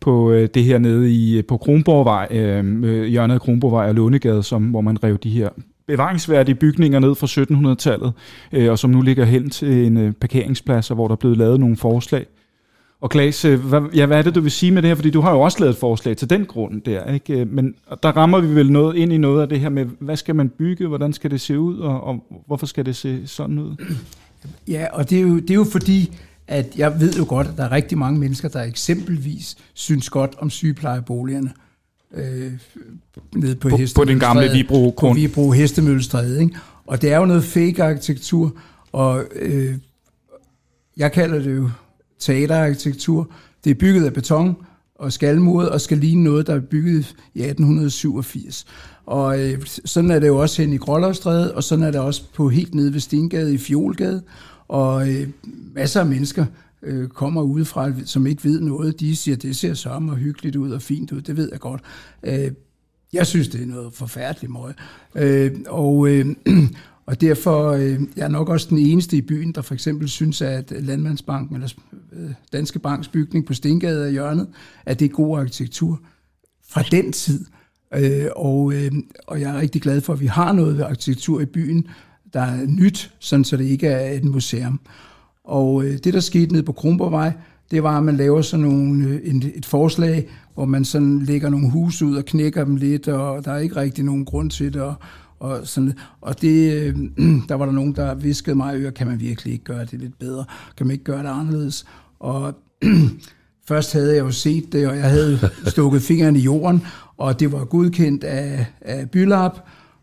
på 0.00 0.32
øh, 0.32 0.48
det 0.54 0.64
her 0.64 0.78
nede 0.78 1.12
i, 1.12 1.38
øh, 1.38 1.44
på 1.44 1.56
Kronborgvej, 1.56 2.28
øh, 2.30 3.04
hjørnet 3.04 3.34
af 3.34 3.40
Kronborgvej 3.40 3.88
og 3.88 3.94
Lånegade, 3.94 4.42
som, 4.42 4.62
hvor 4.62 4.80
man 4.80 5.04
rev 5.04 5.18
de 5.18 5.30
her 5.30 5.48
bevaringsværdige 5.86 6.54
bygninger 6.54 6.98
ned 6.98 7.14
fra 7.14 7.26
1700-tallet, 7.26 8.12
øh, 8.52 8.70
og 8.70 8.78
som 8.78 8.90
nu 8.90 9.00
ligger 9.00 9.24
hen 9.24 9.50
til 9.50 9.86
en 9.86 9.96
øh, 9.96 10.12
parkeringsplads, 10.12 10.88
hvor 10.88 11.08
der 11.08 11.12
er 11.12 11.16
blevet 11.16 11.36
lavet 11.36 11.60
nogle 11.60 11.76
forslag. 11.76 12.26
Og 13.00 13.10
Klaas, 13.10 13.44
øh, 13.44 13.60
hvad, 13.60 13.80
ja, 13.94 14.06
hvad 14.06 14.18
er 14.18 14.22
det, 14.22 14.34
du 14.34 14.40
vil 14.40 14.50
sige 14.50 14.72
med 14.72 14.82
det 14.82 14.88
her? 14.88 14.94
Fordi 14.94 15.10
du 15.10 15.20
har 15.20 15.32
jo 15.32 15.40
også 15.40 15.60
lavet 15.60 15.72
et 15.72 15.78
forslag 15.78 16.16
til 16.16 16.30
den 16.30 16.46
grund 16.46 16.82
der, 16.82 17.12
ikke? 17.12 17.40
Øh, 17.40 17.52
Men 17.52 17.74
der 18.02 18.16
rammer 18.16 18.40
vi 18.40 18.54
vel 18.54 18.72
noget 18.72 18.96
ind 18.96 19.12
i 19.12 19.16
noget 19.16 19.42
af 19.42 19.48
det 19.48 19.60
her 19.60 19.68
med, 19.68 19.86
hvad 20.00 20.16
skal 20.16 20.34
man 20.34 20.48
bygge, 20.48 20.86
hvordan 20.86 21.12
skal 21.12 21.30
det 21.30 21.40
se 21.40 21.58
ud, 21.58 21.78
og, 21.78 22.04
og 22.04 22.42
hvorfor 22.46 22.66
skal 22.66 22.86
det 22.86 22.96
se 22.96 23.26
sådan 23.26 23.58
ud? 23.58 23.76
Ja, 24.68 24.86
og 24.92 25.10
det 25.10 25.18
er, 25.18 25.22
jo, 25.22 25.38
det 25.38 25.50
er 25.50 25.54
jo 25.54 25.64
fordi, 25.64 26.16
at 26.46 26.76
jeg 26.76 27.00
ved 27.00 27.12
jo 27.12 27.24
godt, 27.28 27.46
at 27.46 27.56
der 27.56 27.64
er 27.64 27.72
rigtig 27.72 27.98
mange 27.98 28.20
mennesker, 28.20 28.48
der 28.48 28.62
eksempelvis 28.62 29.56
synes 29.74 30.10
godt 30.10 30.34
om 30.38 30.50
sygeplejeboligerne. 30.50 31.52
Øh, 32.14 32.52
nede 33.34 33.56
på, 33.56 33.68
På, 33.68 33.78
på 33.94 34.04
den 34.04 34.18
gamle. 34.18 34.50
Vibro 34.52 34.94
på. 35.00 35.12
Vibro 35.12 35.50
Hestemøllestræde, 35.50 36.40
ikke? 36.40 36.56
Og 36.86 37.02
det 37.02 37.12
er 37.12 37.16
jo 37.16 37.24
noget 37.24 37.44
fake 37.44 37.84
arkitektur, 37.84 38.56
og, 38.92 39.24
øh, 39.34 39.74
jeg 40.96 41.12
kalder 41.12 41.38
det 41.38 41.56
jo 41.56 41.70
teaterarkitektur. 42.18 43.30
Det 43.64 43.70
er 43.70 43.74
bygget 43.74 44.04
af 44.04 44.12
beton 44.12 44.56
og 44.94 45.12
skalmuret 45.12 45.68
og 45.68 45.80
skal 45.80 45.98
ligne 45.98 46.24
noget, 46.24 46.46
der 46.46 46.54
er 46.54 46.60
bygget 46.60 47.14
i 47.34 47.42
1887. 47.42 48.66
Og 49.06 49.40
øh, 49.40 49.66
sådan 49.84 50.10
er 50.10 50.18
det 50.18 50.26
jo 50.26 50.38
også 50.38 50.62
hen 50.62 50.72
i 50.72 50.76
Grålovstræde, 50.76 51.54
og 51.54 51.64
sådan 51.64 51.84
er 51.84 51.90
det 51.90 52.00
også 52.00 52.22
på 52.34 52.48
helt 52.48 52.74
nede 52.74 52.92
ved 52.92 53.00
Stengade 53.00 53.54
i 53.54 53.58
Fjolgade. 53.58 54.22
Og 54.68 55.08
øh, 55.08 55.28
masser 55.74 56.00
af 56.00 56.06
mennesker 56.06 56.46
øh, 56.82 57.08
kommer 57.08 57.42
udefra, 57.42 57.92
som 58.04 58.26
ikke 58.26 58.44
ved 58.44 58.60
noget. 58.60 59.00
De 59.00 59.16
siger, 59.16 59.36
det 59.36 59.56
ser 59.56 59.74
så 59.74 59.88
og 59.88 60.16
hyggeligt 60.16 60.56
ud 60.56 60.70
og 60.70 60.82
fint 60.82 61.12
ud. 61.12 61.20
Det 61.20 61.36
ved 61.36 61.48
jeg 61.52 61.60
godt. 61.60 61.80
Øh, 62.22 62.50
jeg 63.12 63.26
synes, 63.26 63.48
det 63.48 63.62
er 63.62 63.66
noget 63.66 63.92
forfærdeligt 63.92 64.52
møg. 64.52 64.74
Øh, 65.14 65.50
og, 65.66 66.08
øh, 66.08 66.26
og 67.08 67.20
derfor 67.20 67.70
øh, 67.70 68.00
jeg 68.16 68.24
er 68.24 68.28
nok 68.28 68.48
også 68.48 68.66
den 68.70 68.78
eneste 68.78 69.16
i 69.16 69.20
byen, 69.20 69.52
der 69.52 69.62
for 69.62 69.74
eksempel 69.74 70.08
synes, 70.08 70.42
at 70.42 70.72
Landmandsbanken 70.80 71.54
eller 71.54 71.68
øh, 72.12 72.30
Danske 72.52 72.78
Banks 72.78 73.08
bygning 73.08 73.46
på 73.46 73.54
Stengade 73.54 74.04
og 74.04 74.10
hjørnet, 74.10 74.48
at 74.86 75.00
det 75.00 75.04
er 75.04 75.08
god 75.08 75.38
arkitektur 75.38 76.00
fra 76.68 76.82
den 76.82 77.12
tid. 77.12 77.44
Øh, 77.94 78.26
og, 78.36 78.72
øh, 78.72 78.92
og 79.26 79.40
jeg 79.40 79.50
er 79.50 79.60
rigtig 79.60 79.82
glad 79.82 80.00
for, 80.00 80.12
at 80.12 80.20
vi 80.20 80.26
har 80.26 80.52
noget 80.52 80.80
arkitektur 80.80 81.40
i 81.40 81.46
byen, 81.46 81.86
der 82.32 82.40
er 82.40 82.66
nyt, 82.66 83.14
sådan 83.18 83.44
så 83.44 83.56
det 83.56 83.64
ikke 83.64 83.86
er 83.88 84.12
et 84.16 84.24
museum. 84.24 84.80
Og 85.44 85.84
øh, 85.84 85.98
det, 86.04 86.14
der 86.14 86.20
skete 86.20 86.52
nede 86.52 86.62
på 86.62 86.72
Kronborgvej, 86.72 87.32
det 87.70 87.82
var, 87.82 87.98
at 87.98 88.04
man 88.04 88.16
laver 88.16 88.42
sådan 88.42 88.66
nogle, 88.66 89.08
øh, 89.08 89.20
en, 89.24 89.36
et, 89.36 89.52
et 89.54 89.66
forslag, 89.66 90.28
hvor 90.54 90.64
man 90.64 90.84
sådan 90.84 91.18
lægger 91.18 91.48
nogle 91.48 91.70
huse 91.70 92.06
ud 92.06 92.16
og 92.16 92.24
knækker 92.24 92.64
dem 92.64 92.76
lidt, 92.76 93.08
og 93.08 93.44
der 93.44 93.52
er 93.52 93.58
ikke 93.58 93.76
rigtig 93.76 94.04
nogen 94.04 94.24
grund 94.24 94.50
til 94.50 94.74
det. 94.74 94.82
Og, 94.82 94.94
og, 95.40 95.66
sådan, 95.66 95.92
og 96.20 96.40
det, 96.40 96.72
øh, 96.72 96.96
der 97.48 97.54
var 97.54 97.64
der 97.64 97.72
nogen, 97.72 97.92
der 97.92 98.14
viskede 98.14 98.56
mig 98.56 98.86
i 98.86 98.90
kan 98.90 99.06
man 99.06 99.20
virkelig 99.20 99.52
ikke 99.52 99.64
gøre 99.64 99.84
det 99.84 100.00
lidt 100.00 100.18
bedre? 100.18 100.44
Kan 100.76 100.86
man 100.86 100.92
ikke 100.92 101.04
gøre 101.04 101.22
det 101.22 101.28
anderledes? 101.28 101.84
Og 102.20 102.54
først 103.68 103.92
havde 103.92 104.14
jeg 104.14 104.20
jo 104.20 104.30
set 104.30 104.72
det, 104.72 104.88
og 104.88 104.96
jeg 104.96 105.10
havde 105.10 105.50
stukket 105.66 106.02
fingeren 106.02 106.36
i 106.36 106.40
jorden, 106.40 106.82
og 107.16 107.40
det 107.40 107.52
var 107.52 107.64
godkendt 107.64 108.24
af, 108.24 108.66
af 108.80 109.10
Bylab, 109.10 109.52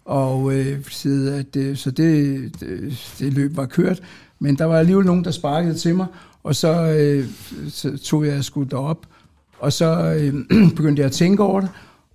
og 0.06 0.54
øh, 0.54 0.90
så, 0.90 1.44
øh, 1.56 1.78
så 1.78 1.92
det, 1.92 2.52
det, 2.60 3.16
det 3.20 3.34
løb 3.34 3.58
var 3.58 3.66
kørt. 3.66 4.02
Men 4.40 4.58
der 4.58 4.66
var 4.66 4.80
alligevel 4.80 5.06
nogen, 5.06 5.24
der 5.24 5.32
sparkede 5.32 5.74
til 5.74 5.96
mig, 5.96 6.08
og 6.44 6.56
så, 6.56 6.92
øh, 6.92 7.26
så 7.70 7.98
tog 7.98 8.26
jeg 8.26 8.44
sgu 8.44 8.64
derop, 8.64 9.08
og 9.60 9.74
så 9.74 10.16
øh, 10.20 10.34
begyndte 10.78 11.00
jeg 11.00 11.06
at 11.06 11.12
tænke 11.12 11.44
over 11.44 11.62
det, 11.62 11.70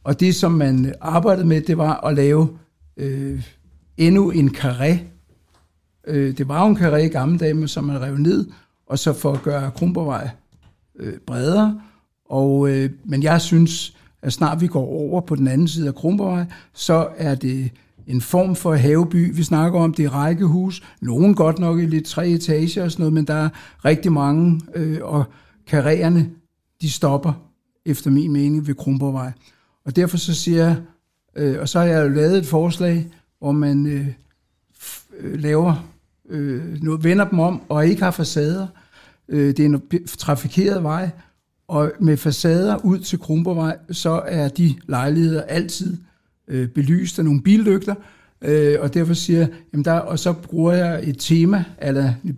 og 0.05 0.21
det, 0.21 0.35
som 0.35 0.53
man 0.53 0.95
arbejdede 1.01 1.47
med, 1.47 1.61
det 1.61 1.79
var 1.79 2.07
at 2.07 2.15
lave 2.15 2.49
øh, 2.97 3.43
endnu 3.97 4.31
en 4.31 4.49
karé. 4.49 4.99
Øh, 6.07 6.39
det 6.39 6.49
var 6.49 6.63
jo 6.65 6.69
en 6.69 6.77
karé 6.77 6.97
i 6.97 7.09
gamle 7.09 7.39
dage, 7.39 7.69
som 7.69 7.85
man 7.85 8.01
rev 8.01 8.17
ned, 8.17 8.47
og 8.87 8.99
så 8.99 9.13
for 9.13 9.33
at 9.33 9.43
gøre 9.43 9.71
Kronborgvej 9.71 10.31
øh, 10.99 11.19
bredere. 11.27 11.81
Og, 12.25 12.71
øh, 12.71 12.91
men 13.05 13.23
jeg 13.23 13.41
synes, 13.41 13.97
at 14.23 14.33
snart 14.33 14.61
vi 14.61 14.67
går 14.67 14.87
over 14.87 15.21
på 15.21 15.35
den 15.35 15.49
anden 15.49 15.69
side 15.69 15.89
af 15.89 15.95
Kronborgvej, 15.95 16.45
så 16.73 17.09
er 17.17 17.35
det 17.35 17.71
en 18.07 18.21
form 18.21 18.57
for 18.57 18.75
haveby. 18.75 19.37
Vi 19.37 19.43
snakker 19.43 19.81
om 19.81 19.95
det 19.95 20.13
rækkehus, 20.13 20.83
nogen 21.01 21.35
godt 21.35 21.59
nok 21.59 21.79
i 21.79 21.87
lidt 21.87 22.07
tre 22.07 22.29
etager 22.29 22.85
og 22.85 22.91
sådan 22.93 23.03
noget, 23.03 23.13
men 23.13 23.25
der 23.25 23.35
er 23.35 23.49
rigtig 23.85 24.13
mange, 24.13 24.61
øh, 24.75 24.99
og 25.03 25.25
karrierne, 25.67 26.31
de 26.81 26.91
stopper, 26.91 27.33
efter 27.87 28.11
min 28.11 28.33
mening, 28.33 28.67
ved 28.67 28.75
Kronborgvej. 28.75 29.33
Og 29.85 29.97
derfor 29.97 30.17
så 30.17 30.35
siger 30.35 30.65
jeg, 30.65 30.77
øh, 31.37 31.61
og 31.61 31.69
så 31.69 31.79
har 31.79 31.87
jeg 31.87 32.05
jo 32.05 32.09
lavet 32.09 32.39
et 32.39 32.47
forslag, 32.47 33.07
hvor 33.39 33.53
man 33.53 33.87
øh, 33.87 34.07
øh, 35.21 35.41
laver 35.41 35.91
øh, 36.29 36.83
noget, 36.83 37.05
vender 37.05 37.29
dem 37.29 37.39
om, 37.39 37.63
og 37.69 37.87
ikke 37.87 38.03
har 38.03 38.11
facader. 38.11 38.67
Øh, 39.29 39.49
det 39.49 39.61
er 39.61 39.65
en 39.65 39.83
trafikeret 40.07 40.83
vej, 40.83 41.11
og 41.69 41.93
med 42.01 42.17
facader 42.17 42.85
ud 42.85 42.99
til 42.99 43.19
Kronborgvej, 43.19 43.77
så 43.91 44.23
er 44.27 44.49
de 44.49 44.75
lejligheder 44.89 45.43
altid 45.43 45.97
øh, 46.49 46.69
belyst 46.69 47.19
af 47.19 47.25
nogle 47.25 47.43
billygter, 47.43 47.95
øh, 48.43 48.77
og 48.81 48.95
derfor 48.95 49.15
siger 49.15 49.39
jeg, 49.39 49.49
jamen 49.73 49.85
der, 49.85 49.93
og 49.93 50.19
så 50.19 50.33
bruger 50.33 50.73
jeg 50.73 51.09
et 51.09 51.17
tema, 51.19 51.65
eller 51.79 52.13
i 52.25 52.33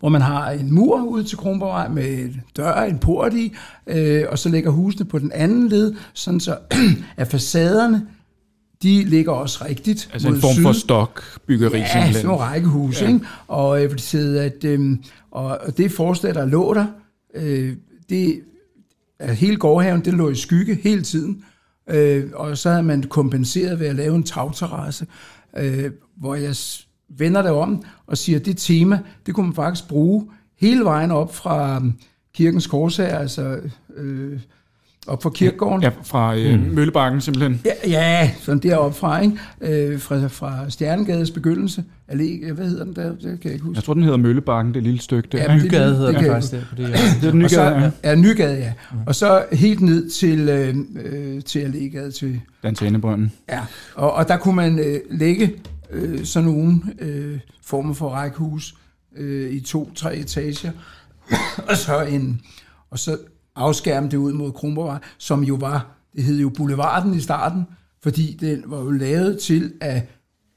hvor 0.00 0.08
man 0.08 0.20
har 0.20 0.50
en 0.50 0.74
mur 0.74 1.02
ud 1.02 1.24
til 1.24 1.38
Kronborgvej 1.38 1.88
med 1.88 2.18
en 2.18 2.40
dør, 2.56 2.74
en 2.74 2.98
port 2.98 3.34
i, 3.34 3.52
øh, 3.86 4.24
og 4.28 4.38
så 4.38 4.48
ligger 4.48 4.70
husene 4.70 5.04
på 5.04 5.18
den 5.18 5.32
anden 5.32 5.68
led, 5.68 5.94
sådan 6.12 6.40
så 6.40 6.58
at 7.16 7.28
facaderne, 7.28 8.06
de 8.82 9.04
ligger 9.04 9.32
også 9.32 9.64
rigtigt 9.64 10.08
Altså 10.12 10.28
en 10.28 10.40
form 10.40 10.54
syd. 10.54 10.62
for 10.62 10.72
stokbyggeri 10.72 11.78
Ja, 11.78 11.86
simpelthen. 11.86 12.12
sådan 12.14 12.26
nogle 12.26 12.42
rækkehuse, 12.42 13.04
ja. 13.04 13.10
ikke? 13.12 13.26
Og 13.48 13.80
sige, 13.96 14.40
at 14.40 14.64
øh, 14.64 14.96
og 15.30 15.44
og 15.66 15.76
det 15.76 15.92
forslag, 15.92 16.34
der 16.34 16.46
lå 16.46 16.74
der, 16.74 16.86
øh, 17.34 17.76
det, 18.08 18.40
at 19.18 19.36
hele 19.36 19.56
gårdhaven, 19.56 20.04
det 20.04 20.14
lå 20.14 20.30
i 20.30 20.34
skygge 20.34 20.74
hele 20.82 21.02
tiden. 21.02 21.44
Øh, 21.90 22.24
og 22.34 22.58
så 22.58 22.70
havde 22.70 22.82
man 22.82 23.02
kompenseret 23.02 23.80
ved 23.80 23.86
at 23.86 23.94
lave 23.96 24.16
en 24.16 24.22
tagterrasse, 24.22 25.06
øh, 25.56 25.90
hvor 26.16 26.34
jeg 26.34 26.56
vender 27.08 27.42
det 27.42 27.50
om 27.50 27.82
og 28.06 28.18
siger, 28.18 28.38
at 28.38 28.46
det 28.46 28.56
tema, 28.56 29.00
det 29.26 29.34
kunne 29.34 29.46
man 29.46 29.54
faktisk 29.54 29.88
bruge 29.88 30.26
hele 30.60 30.84
vejen 30.84 31.10
op 31.10 31.34
fra 31.34 31.76
um, 31.76 31.94
kirkens 32.34 32.66
korsager, 32.66 33.18
altså 33.18 33.58
øh, 33.96 34.40
op 35.06 35.22
fra 35.22 35.30
kirkegården. 35.30 35.82
Ja, 35.82 35.90
fra 36.02 36.36
øh, 36.36 36.60
mm. 36.60 36.74
Møllebakken 36.74 37.20
simpelthen. 37.20 37.60
Ja, 37.64 37.90
ja 37.90 38.30
sådan 38.40 38.58
deroppe 38.58 38.98
fra, 38.98 39.20
ikke? 39.20 39.38
Øh, 39.60 40.00
fra, 40.00 40.26
fra 40.26 40.70
Stjernegades 40.70 41.30
begyndelse. 41.30 41.84
Allé, 42.12 42.52
hvad 42.52 42.66
hedder 42.68 42.84
den 42.84 42.96
der? 42.96 43.08
Det 43.08 43.20
kan 43.20 43.38
jeg 43.44 43.52
ikke 43.52 43.64
huske. 43.64 43.76
Jeg 43.76 43.84
tror, 43.84 43.94
den 43.94 44.02
hedder 44.02 44.18
Møllebakken, 44.18 44.74
det 44.74 44.82
lille 44.82 45.00
stykke 45.00 45.28
der. 45.32 45.38
Ja, 45.38 45.56
Nygade 45.56 45.94
hedder 45.96 46.06
det 46.06 46.14
det 46.14 46.24
kan 46.24 46.32
faktisk 46.32 46.52
der 46.52 46.60
det. 46.76 46.82
Ja. 46.82 46.96
det 47.20 47.26
er 47.26 47.30
den 47.30 47.44
og 47.44 47.50
så, 47.50 47.62
ja. 47.62 47.90
ja, 48.04 48.14
Nygade, 48.14 48.56
ja. 48.56 48.72
Og 49.06 49.14
så 49.14 49.44
helt 49.52 49.80
ned 49.80 50.10
til, 50.10 50.48
øh, 50.48 50.76
øh, 51.04 51.42
til 51.42 51.58
Allégade 51.58 52.10
til... 52.10 52.40
Dantanebrønden. 52.62 53.32
Ja, 53.48 53.60
og, 53.94 54.12
og 54.12 54.28
der 54.28 54.36
kunne 54.36 54.56
man 54.56 54.78
øh, 54.78 55.00
lægge 55.10 55.54
øh, 55.90 56.24
sådan 56.24 56.48
nogle 56.48 56.80
øh, 56.98 57.40
former 57.62 57.94
for 57.94 58.08
rækkehus 58.08 58.74
øh, 59.16 59.50
i 59.52 59.60
to-tre 59.60 60.16
etager, 60.16 60.72
og 61.68 61.76
så 61.76 62.00
en 62.00 62.40
og 62.90 62.98
så 62.98 63.18
afskærme 63.54 64.08
det 64.08 64.16
ud 64.16 64.32
mod 64.32 64.52
Kronborgvej, 64.52 64.98
som 65.18 65.44
jo 65.44 65.54
var, 65.54 65.86
det 66.14 66.24
hed 66.24 66.40
jo 66.40 66.48
Boulevarden 66.48 67.14
i 67.14 67.20
starten, 67.20 67.62
fordi 68.02 68.36
den 68.40 68.62
var 68.66 68.78
jo 68.78 68.90
lavet 68.90 69.38
til, 69.38 69.72
at 69.80 70.02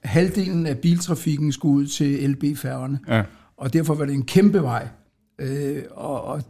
halvdelen 0.04 0.66
af 0.66 0.78
biltrafikken 0.78 1.52
skulle 1.52 1.76
ud 1.76 1.88
til 1.88 2.30
LB-færgerne. 2.30 3.00
Ja. 3.08 3.24
Og 3.58 3.74
derfor 3.74 3.94
var 3.94 4.06
det 4.06 4.14
en 4.14 4.26
kæmpe 4.26 4.64
vej. 4.64 4.88
Øh, 5.40 5.84
og, 5.92 6.24
og 6.24 6.42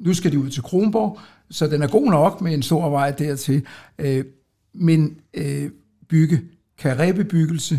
nu 0.00 0.14
skal 0.14 0.32
de 0.32 0.38
ud 0.38 0.50
til 0.50 0.62
Kronborg, 0.62 1.18
så 1.50 1.66
den 1.66 1.82
er 1.82 1.88
god 1.88 2.10
nok 2.10 2.40
med 2.40 2.54
en 2.54 2.62
stor 2.62 2.90
vej 2.90 3.10
dertil. 3.10 3.66
Øh, 3.98 4.24
men 4.74 5.16
øh, 5.34 5.70
bygge 6.08 6.40
karrébebyggelse 6.82 7.76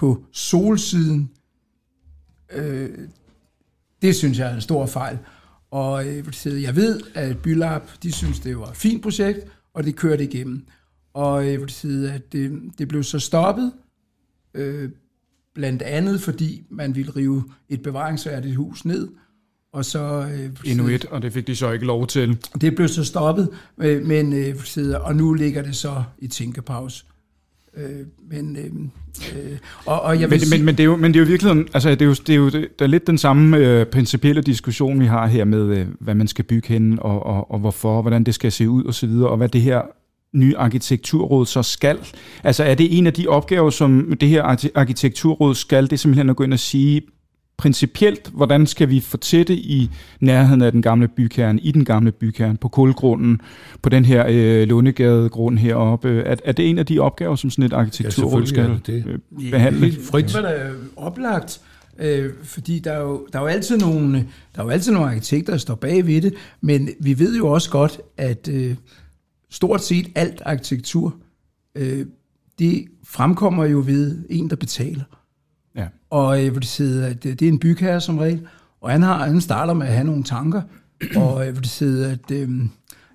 på 0.00 0.24
solsiden, 0.32 1.30
øh, 2.52 2.90
det 4.02 4.16
synes 4.16 4.38
jeg 4.38 4.50
er 4.50 4.54
en 4.54 4.60
stor 4.60 4.86
fejl. 4.86 5.18
Og 5.70 6.08
øh, 6.08 6.24
jeg 6.62 6.76
ved, 6.76 7.00
at 7.14 7.38
Bylab, 7.38 7.82
de 8.02 8.12
synes, 8.12 8.40
det 8.40 8.58
var 8.58 8.66
et 8.66 8.76
fint 8.76 9.02
projekt, 9.02 9.38
og 9.74 9.84
det 9.84 9.96
kørte 9.96 10.24
igennem. 10.24 10.66
Og 11.14 11.46
jeg 11.46 11.60
vil 11.60 11.70
sige, 11.70 12.12
at 12.12 12.32
det, 12.32 12.60
det 12.78 12.88
blev 12.88 13.02
så 13.02 13.18
stoppet, 13.18 13.72
øh, 14.54 14.90
blandt 15.54 15.82
andet 15.82 16.20
fordi 16.20 16.64
man 16.70 16.94
ville 16.94 17.12
rive 17.16 17.44
et 17.68 17.82
bevaringsværdigt 17.82 18.56
hus 18.56 18.84
ned, 18.84 19.08
og 19.72 19.84
så... 19.84 20.28
Øh, 20.32 20.50
Endnu 20.64 20.88
et, 20.88 21.04
og 21.04 21.22
det 21.22 21.32
fik 21.32 21.46
de 21.46 21.56
så 21.56 21.70
ikke 21.70 21.86
lov 21.86 22.06
til. 22.06 22.38
det 22.60 22.74
blev 22.74 22.88
så 22.88 23.04
stoppet, 23.04 23.48
øh, 23.78 24.06
men, 24.06 24.32
øh, 24.32 24.54
og 25.00 25.16
nu 25.16 25.32
ligger 25.32 25.62
det 25.62 25.76
så 25.76 26.02
i 26.18 26.26
tænkepause. 26.26 27.04
Øh, 27.76 28.06
men, 28.30 28.56
øh, 28.56 28.64
øh, 28.64 29.58
og, 29.86 30.00
og 30.00 30.20
jeg 30.20 30.30
vil 30.30 30.36
Men, 30.36 30.40
sige, 30.40 30.58
men, 30.58 30.64
men, 30.64 30.74
det 30.74 30.80
er 30.80 30.84
jo, 30.84 30.96
men 30.96 31.14
det 31.14 31.20
er 31.20 31.24
jo 31.24 31.28
virkeligheden, 31.28 31.68
altså 31.74 31.90
det 31.90 32.02
er 32.02 32.06
jo, 32.06 32.12
det 32.12 32.30
er 32.30 32.34
jo 32.34 32.50
det 32.50 32.80
er 32.80 32.86
lidt 32.86 33.06
den 33.06 33.18
samme 33.18 33.56
øh, 33.56 33.86
principielle 33.86 34.42
diskussion, 34.42 35.00
vi 35.00 35.06
har 35.06 35.26
her 35.26 35.44
med, 35.44 35.78
øh, 35.78 35.86
hvad 36.00 36.14
man 36.14 36.28
skal 36.28 36.44
bygge 36.44 36.68
hen, 36.68 36.98
og, 37.00 37.26
og, 37.26 37.50
og 37.50 37.58
hvorfor, 37.58 37.96
og 37.96 38.02
hvordan 38.02 38.24
det 38.24 38.34
skal 38.34 38.52
se 38.52 38.68
ud, 38.68 38.84
og 38.84 38.94
så 38.94 39.06
videre, 39.06 39.28
og 39.28 39.36
hvad 39.36 39.48
det 39.48 39.60
her 39.60 39.82
nye 40.32 40.56
arkitekturråd 40.56 41.46
så 41.46 41.62
skal. 41.62 41.98
Altså 42.44 42.64
er 42.64 42.74
det 42.74 42.98
en 42.98 43.06
af 43.06 43.12
de 43.12 43.28
opgaver, 43.28 43.70
som 43.70 44.12
det 44.20 44.28
her 44.28 44.42
arki- 44.42 44.70
arkitekturråd 44.74 45.54
skal, 45.54 45.84
det 45.84 45.92
er 45.92 45.96
simpelthen 45.96 46.30
at 46.30 46.36
gå 46.36 46.44
ind 46.44 46.52
og 46.52 46.58
sige, 46.58 47.02
principielt, 47.60 48.30
hvordan 48.34 48.66
skal 48.66 48.88
vi 48.88 49.00
fortætte 49.00 49.54
i 49.54 49.90
nærheden 50.20 50.62
af 50.62 50.72
den 50.72 50.82
gamle 50.82 51.08
bykerne, 51.08 51.60
i 51.60 51.72
den 51.72 51.84
gamle 51.84 52.12
bykerne, 52.12 52.56
på 52.56 52.68
kulgrunden, 52.68 53.40
på 53.82 53.88
den 53.88 54.04
her 54.04 54.26
øh, 54.28 54.68
Lundegadegrund 54.68 55.58
heroppe. 55.58 56.20
Er, 56.20 56.36
er 56.44 56.52
det 56.52 56.70
en 56.70 56.78
af 56.78 56.86
de 56.86 56.98
opgaver, 56.98 57.36
som 57.36 57.50
sådan 57.50 57.64
et 57.64 57.72
arkitekturråd 57.72 58.46
selvfølgelig 58.46 58.48
skal 58.48 58.94
er 58.94 59.02
det 59.02 59.20
øh, 59.42 59.50
behandle? 59.50 59.80
Helt 59.80 60.06
frit. 60.06 60.24
Det 60.24 60.34
var 60.34 60.42
da 60.42 60.70
oplagt, 60.96 61.60
øh, 61.98 62.30
fordi 62.42 62.78
der 62.78 62.92
er, 62.92 63.00
jo, 63.00 63.26
der, 63.32 63.38
er 63.38 63.42
jo 63.42 63.48
altid 63.48 63.78
nogle, 63.78 64.14
der 64.54 64.60
er 64.60 64.64
jo 64.64 64.70
altid 64.70 64.92
nogle 64.92 65.08
arkitekter, 65.08 65.52
der 65.52 65.58
står 65.58 65.74
bag 65.74 66.06
ved 66.06 66.20
det, 66.22 66.34
men 66.60 66.88
vi 67.00 67.18
ved 67.18 67.36
jo 67.36 67.48
også 67.48 67.70
godt, 67.70 68.00
at 68.16 68.48
øh, 68.52 68.74
stort 69.50 69.84
set 69.84 70.06
alt 70.14 70.42
arkitektur, 70.44 71.14
øh, 71.74 72.06
det 72.58 72.84
fremkommer 73.04 73.64
jo 73.64 73.82
ved 73.86 74.24
en, 74.30 74.50
der 74.50 74.56
betaler. 74.56 75.19
Og 76.10 76.46
øh, 76.46 76.54
vil 76.54 76.62
sige, 76.62 77.06
at 77.06 77.22
det, 77.22 77.40
det 77.40 77.48
er 77.48 77.52
en 77.52 77.58
bygherre 77.58 78.00
som 78.00 78.18
regel, 78.18 78.46
og 78.80 78.90
han, 78.90 79.02
har, 79.02 79.26
han 79.26 79.40
starter 79.40 79.74
med 79.74 79.86
at 79.86 79.92
have 79.92 80.06
nogle 80.06 80.24
tanker, 80.24 80.62
og 81.16 81.44
jeg 81.44 81.56
vil 81.56 81.64
sige, 81.64 82.06
at 82.06 82.30
øh, 82.32 82.50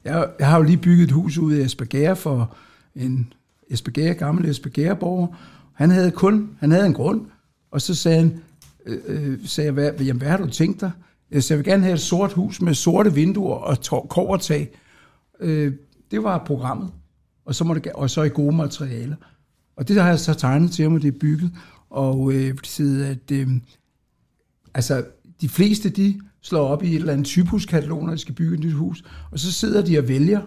jeg, 0.04 0.28
jeg 0.40 0.48
har 0.48 0.58
jo 0.58 0.64
lige 0.64 0.78
bygget 0.78 1.04
et 1.04 1.12
hus 1.12 1.38
ude 1.38 1.62
i 1.62 1.66
Esbjerg 1.66 2.18
for 2.18 2.56
en 2.96 3.34
Esbjerg, 3.70 4.18
gammel 4.18 4.50
Esbjerg-borger. 4.50 5.28
Han 5.74 5.90
havde 5.90 6.12
kun, 6.12 6.50
han 6.60 6.72
havde 6.72 6.86
en 6.86 6.94
grund, 6.94 7.22
og 7.72 7.82
så 7.82 7.96
sagde 7.96 8.18
han, 8.18 8.40
øh, 8.86 8.98
øh 9.08 9.40
sagde 9.46 9.66
jeg, 9.66 9.74
hvad, 9.74 9.92
jamen, 9.94 10.22
hvad 10.22 10.30
har 10.30 10.38
du 10.38 10.48
tænkt 10.48 10.82
dig? 10.82 10.92
Jeg 11.32 11.44
sagde, 11.44 11.58
jeg 11.58 11.66
vil 11.66 11.72
gerne 11.72 11.84
have 11.84 11.94
et 11.94 12.02
sort 12.02 12.34
hus 12.34 12.62
med 12.62 12.74
sorte 12.74 13.14
vinduer 13.14 13.56
og 13.56 14.08
kovertag. 14.10 14.70
Øh, 15.40 15.74
det 16.12 16.24
var 16.24 16.38
programmet, 16.38 16.90
og 17.46 17.56
så, 17.56 17.64
må 17.64 17.74
det, 17.74 17.92
og 17.92 18.10
så 18.10 18.24
i 18.24 18.30
gode 18.30 18.56
materialer. 18.56 19.16
Og 19.78 19.88
det 19.88 20.02
har 20.02 20.10
jeg 20.10 20.20
så 20.20 20.34
tegnet 20.34 20.72
til 20.72 20.84
ham, 20.84 20.94
og 20.94 21.02
det 21.02 21.08
er 21.08 21.20
bygget. 21.20 21.52
Og 21.90 22.34
øh, 22.34 22.56
det 22.78 23.04
at 23.04 23.32
øh, 23.32 23.48
altså, 24.74 25.06
de 25.42 25.50
fleste, 25.50 25.90
de 25.90 26.22
slår 26.42 26.68
op 26.68 26.84
i 26.84 26.90
et 26.90 26.96
eller 26.96 27.14
andet 27.14 27.26
typuskatalog, 27.26 28.06
når 28.06 28.12
de 28.12 28.18
skal 28.18 28.36
bygge 28.36 28.54
et 28.54 28.60
nyt 28.60 28.74
hus, 28.74 29.04
og 29.32 29.40
så 29.40 29.52
sidder 29.52 29.82
de 29.82 29.98
og 29.98 30.08
vælger, 30.08 30.42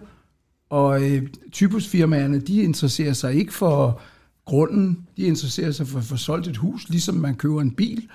og 0.70 1.11
øh, 1.11 1.22
typusfirmaerne, 1.53 2.41
de 2.41 2.62
interesserer 2.62 3.12
sig 3.12 3.34
ikke 3.34 3.55
for 3.55 4.01
grunden, 4.45 5.07
de 5.16 5.22
interesserer 5.22 5.70
sig 5.70 5.89
for 5.89 5.99
at 5.99 6.05
få 6.05 6.16
solgt 6.16 6.47
et 6.47 6.57
hus, 6.57 6.89
ligesom 6.89 7.14
man 7.14 7.34
køber 7.34 7.61
en 7.61 7.70
bil. 7.70 8.09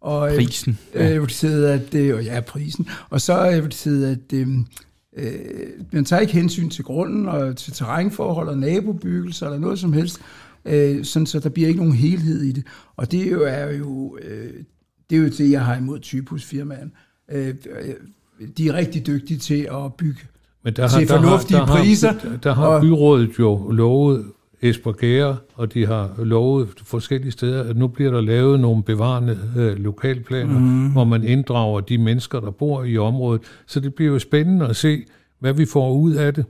Og, 0.00 0.30
øh, 0.30 0.36
prisen. 0.36 0.78
Øh, 0.94 1.04
ja. 1.04 1.14
Øh, 1.14 1.74
at, 1.74 1.94
øh, 1.94 2.24
ja, 2.24 2.40
prisen. 2.40 2.88
Og 3.10 3.20
så 3.20 3.50
øh, 3.50 3.64
det 3.64 4.04
at 4.04 4.32
øh, 4.32 4.48
øh, 5.16 5.32
man 5.92 6.04
tager 6.04 6.20
ikke 6.20 6.32
hensyn 6.32 6.70
til 6.70 6.84
grunden 6.84 7.28
og 7.28 7.56
til 7.56 7.72
terrænforhold 7.72 8.48
og 8.48 8.58
nabobyggelser 8.58 9.46
eller 9.46 9.58
noget 9.58 9.78
som 9.78 9.92
helst, 9.92 10.20
øh, 10.68 11.04
sådan 11.04 11.26
så 11.26 11.40
der 11.40 11.48
bliver 11.48 11.68
ikke 11.68 11.80
nogen 11.80 11.94
helhed 11.94 12.42
i 12.42 12.52
det. 12.52 12.64
Og 12.96 13.12
det 13.12 13.26
er 13.26 13.30
jo, 13.30 13.42
er 13.44 13.72
jo, 13.72 14.18
øh, 14.22 14.52
det, 15.10 15.18
er 15.18 15.20
jo 15.22 15.28
det, 15.28 15.50
jeg 15.50 15.64
har 15.64 15.76
imod 15.76 15.98
typusfirmaen. 15.98 16.92
Øh, 17.30 17.54
de 18.58 18.68
er 18.68 18.74
rigtig 18.74 19.06
dygtige 19.06 19.38
til 19.38 19.68
at 19.72 19.94
bygge 19.94 20.20
Men 20.64 20.76
der 20.76 20.82
har, 20.88 20.98
til 20.98 21.08
fornuftige 21.08 21.58
der 21.58 21.66
har, 21.66 21.76
priser. 21.76 22.12
Der, 22.12 22.36
der 22.36 22.54
har 22.54 22.66
og, 22.66 22.80
byrådet 22.80 23.38
jo 23.38 23.70
lovet 23.70 24.24
Esbjerg 24.62 25.36
og 25.54 25.74
de 25.74 25.86
har 25.86 26.14
lovet 26.18 26.68
forskellige 26.82 27.30
steder, 27.30 27.64
at 27.64 27.76
nu 27.76 27.86
bliver 27.88 28.10
der 28.10 28.20
lavet 28.20 28.60
nogle 28.60 28.82
bevarende 28.82 29.38
øh, 29.56 29.76
lokalplaner, 29.76 30.58
mm. 30.58 30.92
hvor 30.92 31.04
man 31.04 31.24
inddrager 31.24 31.80
de 31.80 31.98
mennesker, 31.98 32.40
der 32.40 32.50
bor 32.50 32.84
i 32.84 32.98
området. 32.98 33.42
Så 33.66 33.80
det 33.80 33.94
bliver 33.94 34.12
jo 34.12 34.18
spændende 34.18 34.66
at 34.66 34.76
se, 34.76 35.04
hvad 35.38 35.52
vi 35.52 35.64
får 35.64 35.92
ud 35.92 36.12
af 36.12 36.34
det. 36.34 36.44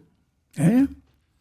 Ja, 0.58 0.64
ja. 0.64 0.86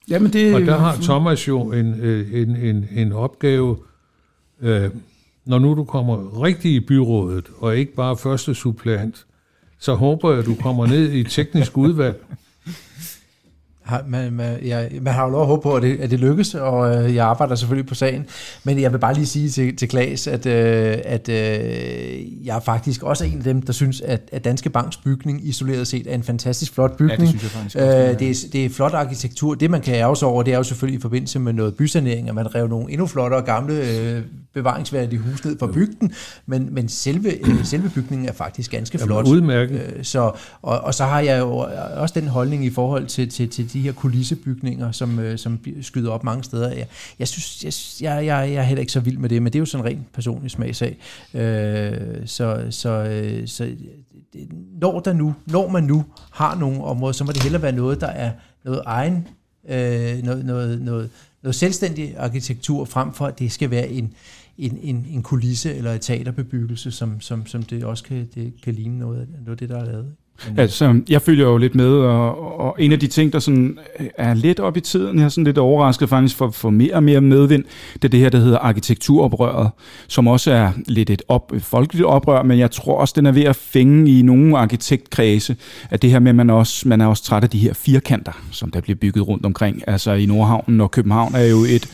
Jamen 0.09 0.33
det, 0.33 0.55
og 0.55 0.61
der 0.61 0.77
har 0.77 0.95
Thomas 1.01 1.47
jo 1.47 1.61
en, 1.61 1.99
øh, 2.01 2.41
en, 2.41 2.55
en, 2.55 2.87
en 2.95 3.11
opgave, 3.11 3.77
øh, 4.61 4.89
når 5.45 5.59
nu 5.59 5.75
du 5.75 5.83
kommer 5.83 6.43
rigtig 6.43 6.71
i 6.71 6.79
byrådet, 6.79 7.45
og 7.57 7.77
ikke 7.77 7.95
bare 7.95 8.17
første 8.17 8.55
supplant, 8.55 9.25
så 9.79 9.93
håber 9.93 10.29
jeg, 10.29 10.39
at 10.39 10.45
du 10.45 10.55
kommer 10.55 10.87
ned 10.87 11.11
i 11.11 11.23
teknisk 11.23 11.77
udvalg, 11.77 12.25
man, 14.07 14.33
man, 14.33 14.57
jeg, 14.65 14.89
man 15.01 15.13
har 15.13 15.23
jo 15.25 15.29
lov 15.29 15.41
at 15.41 15.47
håbe 15.47 15.61
på, 15.61 15.75
at 15.75 15.83
det, 15.83 15.99
at 15.99 16.11
det 16.11 16.19
lykkes, 16.19 16.55
og 16.55 16.95
øh, 16.95 17.15
jeg 17.15 17.25
arbejder 17.25 17.55
selvfølgelig 17.55 17.87
på 17.87 17.95
sagen. 17.95 18.25
Men 18.63 18.81
jeg 18.81 18.91
vil 18.91 18.97
bare 18.97 19.13
lige 19.13 19.25
sige 19.25 19.49
til, 19.49 19.75
til 19.75 19.87
Klaas, 19.87 20.27
at, 20.27 20.45
øh, 20.45 20.97
at 21.05 21.29
øh, 21.29 22.45
jeg 22.45 22.55
er 22.55 22.59
faktisk 22.59 23.03
også 23.03 23.25
en 23.25 23.37
af 23.37 23.43
dem, 23.43 23.61
der 23.61 23.73
synes, 23.73 24.01
at, 24.01 24.21
at 24.31 24.45
Danske 24.45 24.69
Banks 24.69 24.97
bygning 24.97 25.47
isoleret 25.47 25.87
set 25.87 26.07
er 26.07 26.15
en 26.15 26.23
fantastisk 26.23 26.73
flot 26.73 26.97
bygning. 26.97 27.19
Ja, 27.19 27.21
det 27.21 27.29
synes 27.29 27.43
jeg 27.43 27.51
faktisk 27.51 27.75
også, 27.75 27.87
øh, 27.87 28.19
det, 28.19 28.29
er, 28.29 28.47
det 28.53 28.65
er 28.65 28.69
flot 28.69 28.93
arkitektur. 28.93 29.55
Det, 29.55 29.71
man 29.71 29.81
kan 29.81 29.95
ærge 29.95 30.15
sig 30.15 30.27
over, 30.27 30.43
det 30.43 30.53
er 30.53 30.57
jo 30.57 30.63
selvfølgelig 30.63 30.99
i 30.99 31.01
forbindelse 31.01 31.39
med 31.39 31.53
noget 31.53 31.75
bysanering, 31.75 32.29
at 32.29 32.35
man 32.35 32.55
rev 32.55 32.67
nogle 32.67 32.91
endnu 32.91 33.07
flottere 33.07 33.41
gamle 33.41 33.73
øh, 33.73 34.21
bevaringsværdige 34.53 35.19
hus 35.19 35.45
ned 35.45 35.59
fra 35.59 35.67
bygden, 35.67 36.13
men, 36.45 36.73
men 36.73 36.89
selve, 36.89 37.47
øh, 37.47 37.65
selve 37.65 37.89
bygningen 37.89 38.29
er 38.29 38.33
faktisk 38.33 38.71
ganske 38.71 38.97
flot. 38.97 39.25
Jamen, 39.25 39.41
udmærket. 39.41 39.93
Øh, 39.95 40.03
så, 40.03 40.31
og, 40.61 40.79
og 40.79 40.93
så 40.93 41.03
har 41.03 41.19
jeg 41.19 41.39
jo 41.39 41.65
også 41.95 42.19
den 42.19 42.27
holdning 42.27 42.65
i 42.65 42.69
forhold 42.69 43.05
til, 43.05 43.29
til, 43.29 43.49
til 43.49 43.69
de 43.77 43.81
her 43.81 43.91
kulissebygninger, 43.91 44.91
som, 44.91 45.19
øh, 45.19 45.37
som 45.37 45.59
skyder 45.81 46.11
op 46.11 46.23
mange 46.23 46.43
steder. 46.43 46.69
Jeg, 46.71 46.87
jeg 47.19 47.27
synes, 47.27 47.63
jeg, 47.63 47.73
jeg, 48.03 48.25
jeg, 48.25 48.53
jeg 48.53 48.59
er 48.59 48.63
heller 48.63 48.79
ikke 48.79 48.91
så 48.91 48.99
vild 48.99 49.17
med 49.17 49.29
det, 49.29 49.41
men 49.41 49.53
det 49.53 49.57
er 49.57 49.59
jo 49.59 49.65
sådan 49.65 49.85
en 49.85 49.91
rent 49.91 50.11
personlig 50.13 50.51
smagsag. 50.51 50.97
Øh, 51.33 51.93
så, 52.25 52.67
så, 52.69 52.89
øh, 52.89 53.47
så 53.47 53.75
når, 54.81 54.99
der 54.99 55.13
nu, 55.13 55.35
når 55.45 55.69
man 55.69 55.83
nu 55.83 56.05
har 56.31 56.55
nogle 56.55 56.83
områder, 56.83 57.13
så 57.13 57.23
må 57.23 57.31
det 57.31 57.43
heller 57.43 57.59
være 57.59 57.71
noget, 57.71 58.01
der 58.01 58.07
er 58.07 58.31
noget 58.65 58.81
egen, 58.85 59.27
øh, 59.69 60.23
noget, 60.23 60.45
noget, 60.45 60.81
noget, 60.81 61.09
noget 61.43 61.55
selvstændig 61.55 62.17
arkitektur, 62.17 62.85
frem 62.85 63.13
for 63.13 63.25
at 63.25 63.39
det 63.39 63.51
skal 63.51 63.71
være 63.71 63.89
en, 63.89 64.13
en, 64.57 64.77
en, 64.81 65.07
en 65.09 65.23
kulisse 65.23 65.75
eller 65.75 65.93
et 65.93 66.01
teaterbebyggelse, 66.01 66.91
som, 66.91 67.21
som, 67.21 67.45
som 67.45 67.63
det 67.63 67.83
også 67.83 68.03
kan, 68.03 68.29
det 68.35 68.53
kan 68.63 68.73
ligne 68.73 68.99
noget 68.99 69.21
af, 69.21 69.27
noget 69.45 69.49
af 69.49 69.57
det, 69.57 69.69
der 69.69 69.77
er 69.77 69.85
lavet. 69.85 70.13
Mm. 70.49 70.59
altså, 70.59 71.01
jeg 71.09 71.21
følger 71.21 71.45
jo 71.45 71.57
lidt 71.57 71.75
med, 71.75 71.89
og, 71.89 72.59
og 72.59 72.75
en 72.79 72.91
af 72.91 72.99
de 72.99 73.07
ting, 73.07 73.33
der 73.33 73.39
sådan 73.39 73.79
øh, 73.99 74.07
er 74.17 74.33
lidt 74.33 74.59
op 74.59 74.77
i 74.77 74.81
tiden, 74.81 75.17
jeg 75.17 75.25
er 75.25 75.29
sådan 75.29 75.43
lidt 75.43 75.57
overrasket 75.57 76.09
faktisk 76.09 76.35
for, 76.35 76.49
for 76.49 76.69
mere 76.69 76.93
og 76.93 77.03
mere 77.03 77.21
medvind, 77.21 77.63
det 77.93 78.03
er 78.03 78.09
det 78.09 78.19
her, 78.19 78.29
der 78.29 78.39
hedder 78.39 78.57
arkitekturoprøret, 78.57 79.69
som 80.07 80.27
også 80.27 80.51
er 80.51 80.71
lidt 80.87 81.09
et 81.09 81.21
op, 81.27 81.53
folkeligt 81.59 82.05
oprør, 82.05 82.43
men 82.43 82.59
jeg 82.59 82.71
tror 82.71 82.97
også, 82.97 83.13
den 83.17 83.25
er 83.25 83.31
ved 83.31 83.43
at 83.43 83.55
fænge 83.55 84.19
i 84.19 84.21
nogle 84.21 84.57
arkitektkredse, 84.57 85.55
at 85.89 86.01
det 86.01 86.09
her 86.09 86.19
med, 86.19 86.29
at 86.29 86.35
man, 86.35 86.49
også, 86.49 86.87
man 86.87 87.01
er 87.01 87.05
også 87.05 87.23
træt 87.23 87.43
af 87.43 87.49
de 87.49 87.57
her 87.57 87.73
firkanter, 87.73 88.31
som 88.51 88.71
der 88.71 88.81
bliver 88.81 88.97
bygget 88.97 89.27
rundt 89.27 89.45
omkring, 89.45 89.83
altså 89.87 90.11
i 90.11 90.25
Nordhavnen 90.25 90.81
og 90.81 90.91
København 90.91 91.35
er 91.35 91.45
jo 91.45 91.57
et 91.57 91.89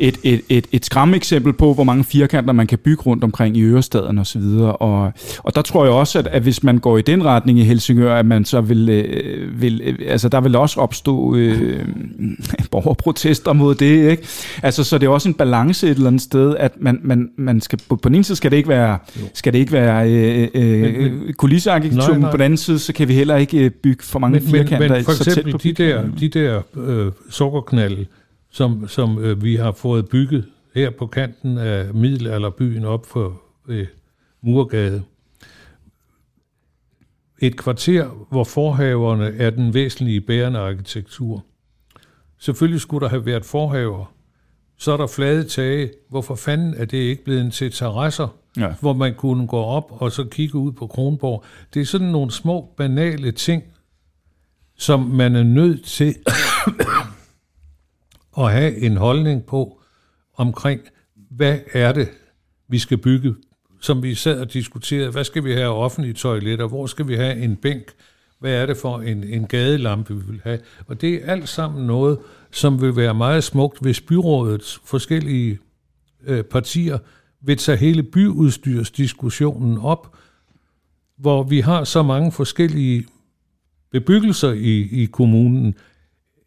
et, 0.00 0.18
et, 0.22 0.40
et, 0.48 0.66
et 0.72 0.84
skræmme 0.84 1.20
på, 1.58 1.74
hvor 1.74 1.84
mange 1.84 2.04
firkanter 2.04 2.52
man 2.52 2.66
kan 2.66 2.78
bygge 2.78 3.02
rundt 3.02 3.24
omkring 3.24 3.56
i 3.56 3.62
Ørestaden 3.62 4.18
og 4.18 4.26
så 4.26 4.38
videre. 4.38 4.76
Og, 4.76 5.12
og 5.38 5.54
der 5.54 5.62
tror 5.62 5.84
jeg 5.84 5.92
også, 5.92 6.18
at, 6.18 6.26
at 6.26 6.42
hvis 6.42 6.62
man 6.62 6.78
går 6.78 6.98
i 6.98 7.02
den 7.02 7.24
retning 7.24 7.58
i 7.58 7.62
Helsingør, 7.62 8.14
at 8.14 8.26
man 8.26 8.44
så 8.44 8.60
vil, 8.60 8.88
øh, 8.88 9.60
vil 9.60 9.80
øh, 9.84 9.98
altså 10.08 10.28
der 10.28 10.40
vil 10.40 10.56
også 10.56 10.80
opstå 10.80 11.34
øh, 11.36 11.84
borgerprotester 12.70 13.52
mod 13.52 13.74
det, 13.74 14.10
ikke? 14.10 14.26
Altså, 14.62 14.84
så 14.84 14.98
det 14.98 15.06
er 15.06 15.10
også 15.10 15.28
en 15.28 15.34
balance 15.34 15.86
et 15.86 15.94
eller 15.94 16.06
andet 16.06 16.22
sted, 16.22 16.56
at 16.56 16.72
man, 16.80 17.00
man, 17.02 17.30
man 17.36 17.60
skal, 17.60 17.78
på, 17.88 17.96
på 17.96 18.08
den 18.08 18.14
ene 18.14 18.24
side 18.24 18.36
skal 18.36 18.50
det 18.50 18.56
ikke 18.56 18.68
være, 18.68 18.98
skal 19.34 19.52
det 19.52 19.58
ikke 19.58 19.72
være 19.72 20.10
øh, 20.10 20.48
øh, 20.54 21.32
kulissearkitektur, 21.32 22.14
men 22.14 22.22
på 22.22 22.36
den 22.36 22.40
anden 22.40 22.56
side, 22.56 22.78
så 22.78 22.92
kan 22.92 23.08
vi 23.08 23.14
heller 23.14 23.36
ikke 23.36 23.64
øh, 23.64 23.70
bygge 23.70 24.04
for 24.04 24.18
mange 24.18 24.40
men, 24.40 24.48
firkanter. 24.48 24.78
Men, 24.78 24.92
men 24.92 25.04
for 25.04 25.12
eksempel 25.12 25.54
de 25.62 25.72
der, 25.72 26.02
de 26.20 26.28
der 26.28 26.60
øh, 26.76 27.12
sukkerknalde, 27.30 28.06
som, 28.50 28.88
som 28.88 29.18
øh, 29.18 29.42
vi 29.42 29.56
har 29.56 29.72
fået 29.72 30.08
bygget 30.08 30.46
her 30.74 30.90
på 30.90 31.06
kanten 31.06 31.58
af 31.58 31.94
middelalderbyen 31.94 32.84
op 32.84 33.06
for 33.06 33.42
øh, 33.68 33.86
Murgade. 34.42 35.02
Et 37.38 37.56
kvarter, 37.56 38.26
hvor 38.30 38.44
forhaverne 38.44 39.36
er 39.36 39.50
den 39.50 39.74
væsentlige 39.74 40.20
bærende 40.20 40.58
arkitektur. 40.58 41.44
Selvfølgelig 42.38 42.80
skulle 42.80 43.02
der 43.02 43.08
have 43.08 43.26
været 43.26 43.44
forhaver. 43.44 44.12
Så 44.76 44.92
er 44.92 44.96
der 44.96 45.06
flade 45.06 45.44
tage. 45.44 45.90
Hvorfor 46.08 46.34
fanden 46.34 46.74
er 46.74 46.84
det 46.84 46.98
ikke 46.98 47.24
blevet 47.24 47.52
til 47.52 47.72
terrasser, 47.72 48.28
ja. 48.56 48.74
hvor 48.80 48.92
man 48.92 49.14
kunne 49.14 49.46
gå 49.46 49.58
op 49.58 49.86
og 49.90 50.12
så 50.12 50.24
kigge 50.24 50.58
ud 50.58 50.72
på 50.72 50.86
Kronborg? 50.86 51.44
Det 51.74 51.80
er 51.80 51.86
sådan 51.86 52.08
nogle 52.08 52.30
små, 52.30 52.74
banale 52.76 53.32
ting, 53.32 53.62
som 54.78 55.00
man 55.00 55.36
er 55.36 55.42
nødt 55.42 55.84
til 55.84 56.14
at 58.46 58.52
have 58.52 58.76
en 58.76 58.96
holdning 58.96 59.46
på 59.46 59.80
omkring, 60.36 60.80
hvad 61.30 61.58
er 61.72 61.92
det, 61.92 62.08
vi 62.68 62.78
skal 62.78 62.98
bygge, 62.98 63.34
som 63.80 64.02
vi 64.02 64.14
sad 64.14 64.40
og 64.40 64.52
diskuterede, 64.52 65.10
hvad 65.10 65.24
skal 65.24 65.44
vi 65.44 65.52
have 65.52 65.68
offentlige 65.68 66.14
toiletter, 66.14 66.68
hvor 66.68 66.86
skal 66.86 67.08
vi 67.08 67.14
have 67.14 67.36
en 67.36 67.56
bænk, 67.56 67.84
hvad 68.38 68.52
er 68.52 68.66
det 68.66 68.76
for 68.76 68.98
en, 68.98 69.24
en 69.24 69.46
gadelampe, 69.46 70.16
vi 70.16 70.22
vil 70.28 70.40
have. 70.44 70.58
Og 70.86 71.00
det 71.00 71.14
er 71.14 71.32
alt 71.32 71.48
sammen 71.48 71.86
noget, 71.86 72.18
som 72.50 72.80
vil 72.80 72.96
være 72.96 73.14
meget 73.14 73.44
smukt, 73.44 73.80
hvis 73.80 74.00
byrådets 74.00 74.80
forskellige 74.84 75.58
øh, 76.26 76.44
partier 76.44 76.98
vil 77.40 77.56
tage 77.56 77.78
hele 77.78 78.02
byudstyrsdiskussionen 78.02 79.78
op, 79.78 80.16
hvor 81.16 81.42
vi 81.42 81.60
har 81.60 81.84
så 81.84 82.02
mange 82.02 82.32
forskellige 82.32 83.06
bebyggelser 83.92 84.52
i, 84.52 85.02
i 85.02 85.04
kommunen, 85.04 85.74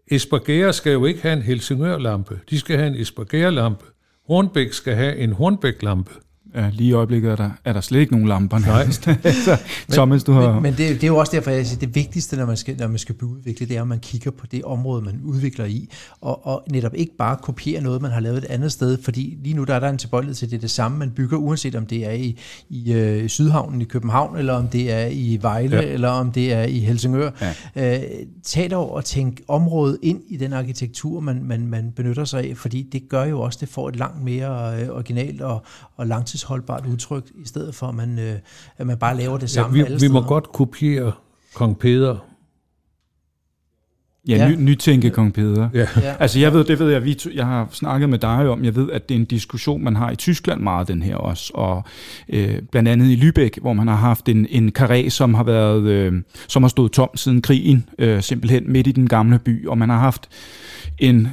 Esbjerg 0.07 0.73
skal 0.73 0.93
jo 0.93 1.05
ikke 1.05 1.21
have 1.21 1.33
en 1.33 1.41
Helsingør-lampe. 1.41 2.39
De 2.49 2.59
skal 2.59 2.77
have 2.77 2.87
en 2.87 2.95
Esbjerg-lampe. 2.95 3.85
Hornbæk 4.27 4.73
skal 4.73 4.95
have 4.95 5.17
en 5.17 5.33
Hornbæk-lampe. 5.33 6.11
Ja, 6.55 6.69
lige 6.73 6.89
i 6.89 6.93
øjeblikket 6.93 7.31
er 7.31 7.35
der, 7.35 7.49
er 7.65 7.73
der 7.73 7.81
slet 7.81 7.99
ikke 7.99 8.11
nogen 8.11 8.27
lamper. 8.27 8.59
Nej. 8.59 8.89
så, 9.45 9.57
Thomas, 9.91 10.23
du 10.23 10.31
har... 10.31 10.53
Men, 10.53 10.61
men 10.61 10.71
det, 10.71 10.77
det 10.77 11.03
er 11.03 11.07
jo 11.07 11.17
også 11.17 11.31
derfor, 11.31 11.51
jeg 11.51 11.65
siger, 11.65 11.79
det 11.79 11.95
vigtigste, 11.95 12.35
når 12.35 12.45
man 12.45 12.57
skal, 12.57 12.77
når 12.77 12.87
man 12.87 12.97
skal 12.97 13.15
udvikle, 13.21 13.67
det 13.67 13.77
er, 13.77 13.81
at 13.81 13.87
man 13.87 13.99
kigger 13.99 14.31
på 14.31 14.45
det 14.51 14.63
område, 14.63 15.01
man 15.01 15.21
udvikler 15.23 15.65
i, 15.65 15.89
og, 16.21 16.47
og 16.47 16.63
netop 16.69 16.91
ikke 16.95 17.17
bare 17.17 17.37
kopiere 17.41 17.81
noget, 17.81 18.01
man 18.01 18.11
har 18.11 18.19
lavet 18.19 18.37
et 18.37 18.45
andet 18.45 18.71
sted, 18.71 18.97
fordi 19.03 19.37
lige 19.43 19.55
nu 19.55 19.63
der 19.63 19.73
er 19.73 19.79
der 19.79 19.89
en 19.89 19.97
tilbøjelighed 19.97 20.35
til, 20.35 20.51
det 20.51 20.57
er 20.57 20.61
det 20.61 20.71
samme, 20.71 20.97
man 20.97 21.11
bygger, 21.11 21.37
uanset 21.37 21.75
om 21.75 21.85
det 21.85 22.05
er 22.05 22.11
i, 22.11 22.39
i 22.69 22.93
øh, 22.93 23.29
Sydhavnen 23.29 23.81
i 23.81 23.85
København, 23.85 24.37
eller 24.37 24.53
om 24.53 24.67
det 24.67 24.91
er 24.91 25.05
i 25.05 25.39
Vejle, 25.41 25.75
ja. 25.75 25.81
eller 25.81 26.09
om 26.09 26.31
det 26.31 26.53
er 26.53 26.63
i 26.63 26.79
Helsingør. 26.79 27.31
Ja. 27.75 27.97
Øh, 27.97 28.03
tag 28.43 28.71
dog 28.71 28.91
og 28.91 29.05
tænk 29.05 29.41
området 29.47 29.97
ind 30.01 30.21
i 30.27 30.37
den 30.37 30.53
arkitektur, 30.53 31.19
man, 31.19 31.43
man, 31.43 31.67
man 31.67 31.91
benytter 31.95 32.25
sig 32.25 32.43
af, 32.43 32.57
fordi 32.57 32.81
det 32.91 33.09
gør 33.09 33.23
jo 33.23 33.41
også, 33.41 33.57
det 33.61 33.69
får 33.69 33.89
et 33.89 33.95
langt 33.95 34.23
mere 34.23 34.81
øh, 34.81 34.89
originalt 34.89 35.41
og, 35.41 35.63
og 35.97 36.07
langtids 36.07 36.42
langtidsholdbart 36.43 36.85
udtryk, 36.85 37.23
i 37.35 37.47
stedet 37.47 37.75
for 37.75 37.87
at 37.87 37.95
man, 37.95 38.19
øh, 38.19 38.35
at 38.77 38.87
man 38.87 38.97
bare 38.97 39.17
laver 39.17 39.37
det 39.37 39.49
samme 39.49 39.77
ja, 39.77 39.83
vi, 39.83 39.85
alle 39.85 39.99
vi 39.99 40.07
må 40.07 40.19
steder. 40.19 40.27
godt 40.27 40.51
kopiere 40.51 41.11
Kong 41.53 41.79
Peder. 41.79 42.17
Ja, 44.27 44.35
Ja. 44.35 44.49
Ny, 44.49 44.55
nytænke 44.55 45.09
Kong 45.09 45.33
Peder. 45.33 45.69
Ja. 45.73 45.87
Ja. 46.01 46.15
Altså 46.19 46.39
jeg 46.39 46.53
ved, 46.53 46.63
det 46.63 46.79
ved 46.79 46.91
jeg, 46.91 47.03
vi, 47.03 47.19
jeg 47.33 47.45
har 47.45 47.67
snakket 47.71 48.09
med 48.09 48.19
dig 48.19 48.49
om, 48.49 48.63
jeg 48.63 48.75
ved, 48.75 48.91
at 48.91 49.09
det 49.09 49.15
er 49.15 49.19
en 49.19 49.25
diskussion, 49.25 49.83
man 49.83 49.95
har 49.95 50.11
i 50.11 50.15
Tyskland 50.15 50.61
meget, 50.61 50.87
den 50.87 51.01
her 51.01 51.15
også, 51.15 51.51
og 51.55 51.83
øh, 52.29 52.61
blandt 52.71 52.89
andet 52.89 53.05
i 53.05 53.15
Lübeck, 53.15 53.61
hvor 53.61 53.73
man 53.73 53.87
har 53.87 53.95
haft 53.95 54.29
en, 54.29 54.47
en 54.49 54.71
karré, 54.79 55.09
som 55.09 55.33
har 55.33 55.43
været, 55.43 55.83
øh, 55.83 56.13
som 56.47 56.63
har 56.63 56.67
stået 56.69 56.91
tom 56.91 57.09
siden 57.15 57.41
krigen, 57.41 57.89
øh, 57.99 58.21
simpelthen 58.21 58.71
midt 58.71 58.87
i 58.87 58.91
den 58.91 59.07
gamle 59.09 59.39
by, 59.39 59.67
og 59.67 59.77
man 59.77 59.89
har 59.89 59.99
haft 59.99 60.29
en 60.99 61.27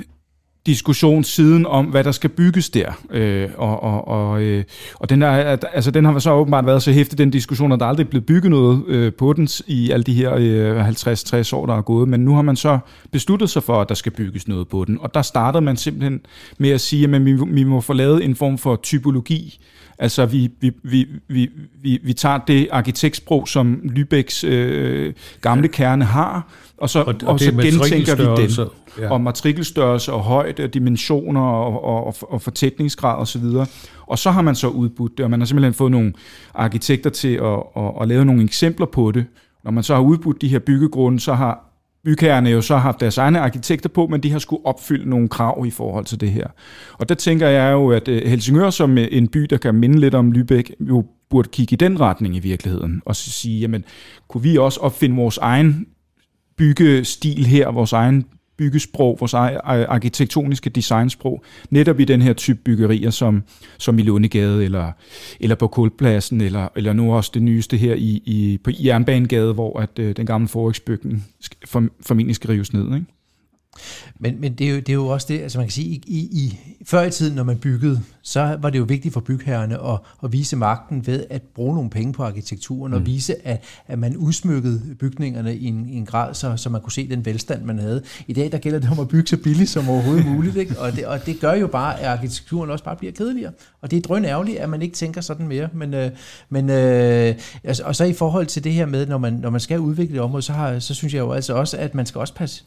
diskussion 0.67 1.25
siden 1.25 1.67
om, 1.67 1.87
hvad 1.87 2.05
der 2.05 2.13
skal 2.13 2.31
bygges 2.31 2.71
der. 2.71 2.93
Øh, 3.11 3.49
og, 3.57 3.83
og, 3.83 4.09
og, 4.09 4.43
øh, 4.43 4.65
og 4.95 5.11
den, 5.11 5.21
der, 5.21 5.29
altså, 5.73 5.91
den 5.91 6.05
har 6.05 6.19
så 6.19 6.33
åbenbart 6.33 6.67
været 6.67 6.83
så 6.83 6.93
hæftig, 6.93 7.19
den 7.19 7.31
diskussion, 7.31 7.73
at 7.73 7.81
der 7.81 7.87
aldrig 7.87 8.05
er 8.05 8.09
blevet 8.09 8.27
bygget 8.27 8.51
noget 8.51 8.87
øh, 8.87 9.13
på 9.13 9.33
den 9.33 9.49
i 9.67 9.91
alle 9.91 10.05
de 10.05 10.15
her 10.15 10.35
øh, 10.35 10.89
50-60 10.89 11.57
år, 11.57 11.67
der 11.67 11.77
er 11.77 11.83
gået. 11.83 12.09
Men 12.09 12.21
nu 12.21 12.35
har 12.35 12.43
man 12.43 12.57
så 12.57 12.79
besluttet 13.11 13.51
sig 13.51 13.63
for, 13.63 13.81
at 13.81 13.89
der 13.89 13.95
skal 13.95 14.13
bygges 14.13 14.49
noget 14.49 14.69
på 14.69 14.85
den. 14.85 14.99
Og 15.01 15.15
der 15.15 15.23
startede 15.23 15.63
man 15.63 15.77
simpelthen 15.77 16.21
med 16.59 16.71
at 16.71 16.81
sige, 16.81 17.15
at 17.15 17.25
vi, 17.25 17.39
vi 17.47 17.65
må 17.65 17.81
få 17.81 17.93
lavet 17.93 18.25
en 18.25 18.37
form 18.37 18.59
for 18.59 18.77
typologi. 18.77 19.61
Altså, 19.99 20.27
vi, 20.27 20.51
vi, 20.61 20.73
vi, 20.83 21.09
vi, 21.29 21.51
vi, 21.83 21.99
vi 22.03 22.13
tager 22.13 22.39
det 22.39 22.69
arkitektsprog, 22.71 23.49
som 23.49 23.81
Lübecks 23.85 24.47
øh, 24.47 25.15
gamle 25.41 25.69
kerne 25.69 26.05
har, 26.05 26.53
og 26.81 26.91
så, 26.91 26.99
Og, 26.99 27.07
og, 27.07 27.14
og 27.22 27.28
og 27.28 27.41
så 27.41 27.51
er 27.51 27.62
gentænker 27.62 28.37
vi 28.37 28.43
den. 28.43 28.68
Ja. 28.99 29.11
og 29.11 29.20
matrikelstørrelse 29.20 30.12
og 30.12 30.20
højde, 30.20 30.66
dimensioner 30.66 31.41
og, 31.41 31.85
og, 31.85 32.07
og, 32.07 32.14
og 32.20 32.43
fortætningsgrad 32.43 33.14
osv. 33.14 33.20
Og, 33.20 33.28
så 33.28 33.39
videre. 33.39 33.66
og 34.07 34.18
så 34.18 34.31
har 34.31 34.43
man 34.43 34.55
så 34.55 34.68
udbudt 34.68 35.18
det, 35.18 35.24
og 35.24 35.31
man 35.31 35.41
har 35.41 35.47
simpelthen 35.47 35.74
fået 35.74 35.91
nogle 35.91 36.12
arkitekter 36.55 37.11
til 37.11 37.35
at, 37.35 37.62
at, 37.76 37.93
at 38.01 38.09
lave 38.09 38.24
nogle 38.24 38.43
eksempler 38.43 38.87
på 38.87 39.11
det. 39.11 39.26
Når 39.64 39.70
man 39.70 39.85
så 39.85 39.95
har 39.95 40.03
udbudt 40.03 40.43
de 40.43 40.49
her 40.49 40.59
byggegrunde, 40.59 41.20
så 41.20 41.35
har 41.35 41.66
bygherrerne 42.05 42.51
jo 42.51 42.61
så 42.61 42.76
haft 42.76 43.01
deres 43.01 43.18
egne 43.18 43.41
arkitekter 43.41 43.89
på, 43.89 44.07
men 44.07 44.22
de 44.22 44.31
har 44.31 44.39
skulle 44.39 44.66
opfylde 44.66 45.11
nogle 45.11 45.28
krav 45.28 45.64
i 45.66 45.70
forhold 45.70 46.05
til 46.05 46.20
det 46.20 46.31
her. 46.31 46.47
Og 46.93 47.09
der 47.09 47.14
tænker 47.14 47.49
jeg 47.49 47.72
jo, 47.72 47.91
at 47.91 48.09
øh, 48.09 48.28
Helsingør 48.28 48.70
som 48.70 48.99
øh, 48.99 49.09
en 49.11 49.28
by, 49.28 49.41
der 49.41 49.57
kan 49.57 49.74
minde 49.74 50.01
lidt 50.01 50.14
om 50.14 50.33
Lübeck, 50.33 50.70
jo 50.81 51.05
burde 51.31 51.49
kigge 51.49 51.74
i 51.74 51.76
den 51.76 52.01
retning 52.01 52.37
i 52.37 52.39
virkeligheden, 52.39 53.03
og 53.05 53.16
så 53.16 53.31
sige, 53.31 53.61
jamen, 53.61 53.85
kunne 54.28 54.43
vi 54.43 54.57
også 54.57 54.81
opfinde 54.81 55.16
vores 55.16 55.39
egen 55.39 55.87
byggestil 56.61 57.47
her, 57.47 57.71
vores 57.71 57.93
egen 57.93 58.25
byggesprog, 58.59 59.17
vores 59.21 59.35
egen 59.35 59.59
arkitektoniske 59.65 60.71
designsprog, 60.71 61.45
netop 61.71 62.01
i 62.01 62.05
den 62.05 62.23
her 62.23 62.33
type 62.33 62.59
byggerier, 62.65 63.11
som, 63.11 63.43
som 63.79 63.99
i 63.99 64.03
Lundegade, 64.03 64.65
eller, 64.65 64.93
eller 65.41 65.57
på 65.57 65.67
Kulpladsen, 65.67 66.41
eller, 66.41 66.69
eller 66.77 66.93
nu 66.93 67.15
også 67.15 67.31
det 67.35 67.43
nyeste 67.43 67.77
her 67.77 67.95
i, 67.95 68.23
i, 68.25 68.59
på 68.65 68.71
Jernbanegade, 68.79 69.55
hvor 69.55 69.81
at, 69.81 69.99
øh, 69.99 70.17
den 70.17 70.27
gamle 70.27 70.49
forriksbygning 70.49 71.25
formentlig 72.01 72.37
skal 72.37 72.51
rives 72.51 72.73
ned. 72.73 72.95
Ikke? 72.95 73.07
Men, 74.18 74.41
men 74.41 74.55
det, 74.55 74.66
er 74.66 74.70
jo, 74.70 74.76
det 74.76 74.89
er 74.89 74.95
jo 74.95 75.07
også 75.07 75.26
det, 75.31 75.41
altså 75.41 75.59
man 75.59 75.66
kan 75.66 75.72
sige, 75.72 75.89
i, 75.89 76.03
i, 76.07 76.18
i, 76.18 76.59
før 76.85 77.03
i 77.03 77.11
tiden, 77.11 77.35
når 77.35 77.43
man 77.43 77.59
byggede, 77.59 78.01
så 78.22 78.57
var 78.61 78.70
det 78.70 78.78
jo 78.78 78.85
vigtigt 78.85 79.14
for 79.14 79.20
bygherrerne 79.20 79.74
at, 79.93 79.99
at 80.24 80.33
vise 80.33 80.57
magten 80.57 81.07
ved 81.07 81.24
at 81.31 81.43
bruge 81.43 81.74
nogle 81.74 81.91
penge 81.91 82.12
på 82.12 82.22
arkitekturen, 82.22 82.93
mm. 82.93 82.97
og 82.99 83.07
vise, 83.07 83.47
at, 83.47 83.64
at 83.87 83.99
man 83.99 84.16
udsmykkede 84.16 84.97
bygningerne 84.99 85.57
i 85.57 85.66
en, 85.66 85.89
i 85.89 85.97
en 85.97 86.07
grad, 86.07 86.35
så, 86.35 86.57
så 86.57 86.70
man 86.70 86.81
kunne 86.81 86.93
se 86.93 87.09
den 87.09 87.26
velstand, 87.26 87.64
man 87.64 87.78
havde. 87.78 88.03
I 88.26 88.33
dag, 88.33 88.53
der 88.53 88.59
gælder 88.59 88.78
det 88.78 88.91
om 88.91 89.01
at 89.01 89.09
bygge 89.09 89.26
så 89.26 89.37
billigt 89.37 89.70
som 89.70 89.89
overhovedet 89.89 90.26
muligt, 90.26 90.57
ikke? 90.57 90.78
Og, 90.78 90.93
det, 90.93 91.07
og 91.07 91.26
det 91.26 91.41
gør 91.41 91.55
jo 91.55 91.66
bare, 91.66 92.01
at 92.01 92.07
arkitekturen 92.07 92.70
også 92.70 92.85
bare 92.85 92.97
bliver 92.97 93.12
kedeligere. 93.12 93.53
Og 93.81 93.91
det 93.91 93.97
er 93.97 94.01
drøn 94.01 94.24
ærgerligt, 94.24 94.59
at 94.59 94.68
man 94.68 94.83
ikke 94.83 94.95
tænker 94.95 95.20
sådan 95.20 95.49
mere. 95.49 95.68
Men, 95.72 95.95
øh, 95.95 96.11
men 96.49 96.70
øh, 96.70 97.35
altså, 97.64 97.83
og 97.85 97.97
så 97.97 98.05
i 98.05 98.12
forhold 98.12 98.47
til 98.47 98.64
det 98.64 98.72
her 98.72 98.87
med, 98.87 99.07
når 99.07 99.18
man, 99.18 99.33
når 99.33 99.51
man 99.51 99.61
skal 99.61 99.81
udvikle 99.81 100.16
et 100.16 100.20
område, 100.20 100.43
så, 100.43 100.53
har, 100.53 100.78
så 100.78 100.95
synes 100.95 101.14
jeg 101.14 101.20
jo 101.20 101.33
altså 101.33 101.55
også, 101.55 101.76
at 101.76 101.95
man 101.95 102.07
skal 102.07 102.18
også 102.18 102.35
passe 102.35 102.64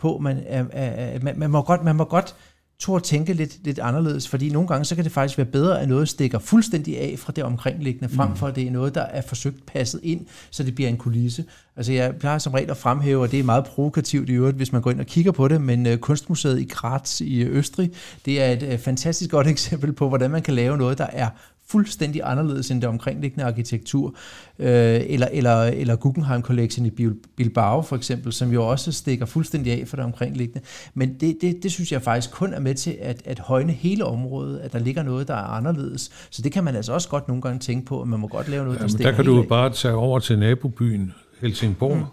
på, 0.00 0.18
man, 0.18 0.38
er, 0.46 0.64
er, 0.72 1.18
man, 1.22 1.38
man, 1.38 1.50
må 1.50 1.62
godt, 1.62 1.84
man 1.84 1.96
må 1.96 2.04
godt 2.04 2.34
turde 2.80 3.04
tænke 3.04 3.32
lidt, 3.32 3.64
lidt 3.64 3.78
anderledes, 3.78 4.28
fordi 4.28 4.50
nogle 4.50 4.68
gange 4.68 4.84
så 4.84 4.94
kan 4.94 5.04
det 5.04 5.12
faktisk 5.12 5.38
være 5.38 5.46
bedre, 5.46 5.80
at 5.80 5.88
noget 5.88 6.08
stikker 6.08 6.38
fuldstændig 6.38 6.98
af 6.98 7.14
fra 7.18 7.32
det 7.36 7.44
omkringliggende, 7.44 8.14
frem 8.14 8.36
for 8.36 8.46
at 8.46 8.56
det 8.56 8.66
er 8.66 8.70
noget, 8.70 8.94
der 8.94 9.02
er 9.02 9.20
forsøgt 9.20 9.66
passet 9.66 10.00
ind, 10.02 10.26
så 10.50 10.62
det 10.62 10.74
bliver 10.74 10.90
en 10.90 10.96
kulisse. 10.96 11.44
Altså 11.76 11.92
jeg 11.92 12.16
plejer 12.16 12.38
som 12.38 12.52
regel 12.52 12.70
at 12.70 12.76
fremhæve, 12.76 13.22
og 13.22 13.30
det 13.30 13.38
er 13.38 13.44
meget 13.44 13.64
provokativt 13.64 14.28
i 14.28 14.32
øvrigt, 14.32 14.56
hvis 14.56 14.72
man 14.72 14.82
går 14.82 14.90
ind 14.90 15.00
og 15.00 15.06
kigger 15.06 15.32
på 15.32 15.48
det, 15.48 15.60
men 15.60 15.86
uh, 15.86 15.96
Kunstmuseet 15.96 16.60
i 16.60 16.64
Graz 16.64 17.20
i 17.20 17.44
Østrig, 17.44 17.90
det 18.24 18.42
er 18.42 18.52
et 18.52 18.74
uh, 18.74 18.78
fantastisk 18.78 19.30
godt 19.30 19.46
eksempel 19.56 19.92
på, 19.92 20.08
hvordan 20.08 20.30
man 20.30 20.42
kan 20.42 20.54
lave 20.54 20.78
noget, 20.78 20.98
der 20.98 21.06
er 21.12 21.28
fuldstændig 21.70 22.20
anderledes 22.24 22.70
end 22.70 22.80
det 22.80 22.88
omkringliggende 22.88 23.44
arkitektur, 23.44 24.14
øh, 24.58 25.00
eller, 25.06 25.26
eller, 25.32 25.62
eller 25.62 25.96
Guggenheim 25.96 26.42
Collection 26.42 26.86
i 26.86 26.90
Bilbao 27.36 27.82
for 27.82 27.96
eksempel, 27.96 28.32
som 28.32 28.52
jo 28.52 28.68
også 28.68 28.92
stikker 28.92 29.26
fuldstændig 29.26 29.72
af 29.72 29.88
for 29.88 29.96
det 29.96 30.04
omkringliggende. 30.04 30.66
Men 30.94 31.14
det, 31.20 31.36
det, 31.40 31.62
det 31.62 31.72
synes 31.72 31.92
jeg 31.92 32.02
faktisk 32.02 32.30
kun 32.30 32.54
er 32.54 32.60
med 32.60 32.74
til 32.74 32.96
at, 33.00 33.22
at 33.24 33.38
højne 33.38 33.72
hele 33.72 34.04
området, 34.04 34.58
at 34.58 34.72
der 34.72 34.78
ligger 34.78 35.02
noget, 35.02 35.28
der 35.28 35.34
er 35.34 35.46
anderledes. 35.46 36.10
Så 36.30 36.42
det 36.42 36.52
kan 36.52 36.64
man 36.64 36.76
altså 36.76 36.92
også 36.92 37.08
godt 37.08 37.28
nogle 37.28 37.42
gange 37.42 37.58
tænke 37.58 37.86
på, 37.86 38.02
at 38.02 38.08
man 38.08 38.20
må 38.20 38.28
godt 38.28 38.48
lave 38.48 38.64
noget, 38.64 38.78
der 38.78 38.84
Jamen, 38.84 38.90
stikker 38.90 39.10
der 39.10 39.16
kan 39.16 39.24
du 39.24 39.36
jo 39.36 39.42
bare 39.42 39.70
tage 39.70 39.94
over 39.94 40.18
til 40.18 40.38
nabobyen 40.38 41.14
Helsingborg, 41.40 41.96
mm. 41.96 42.04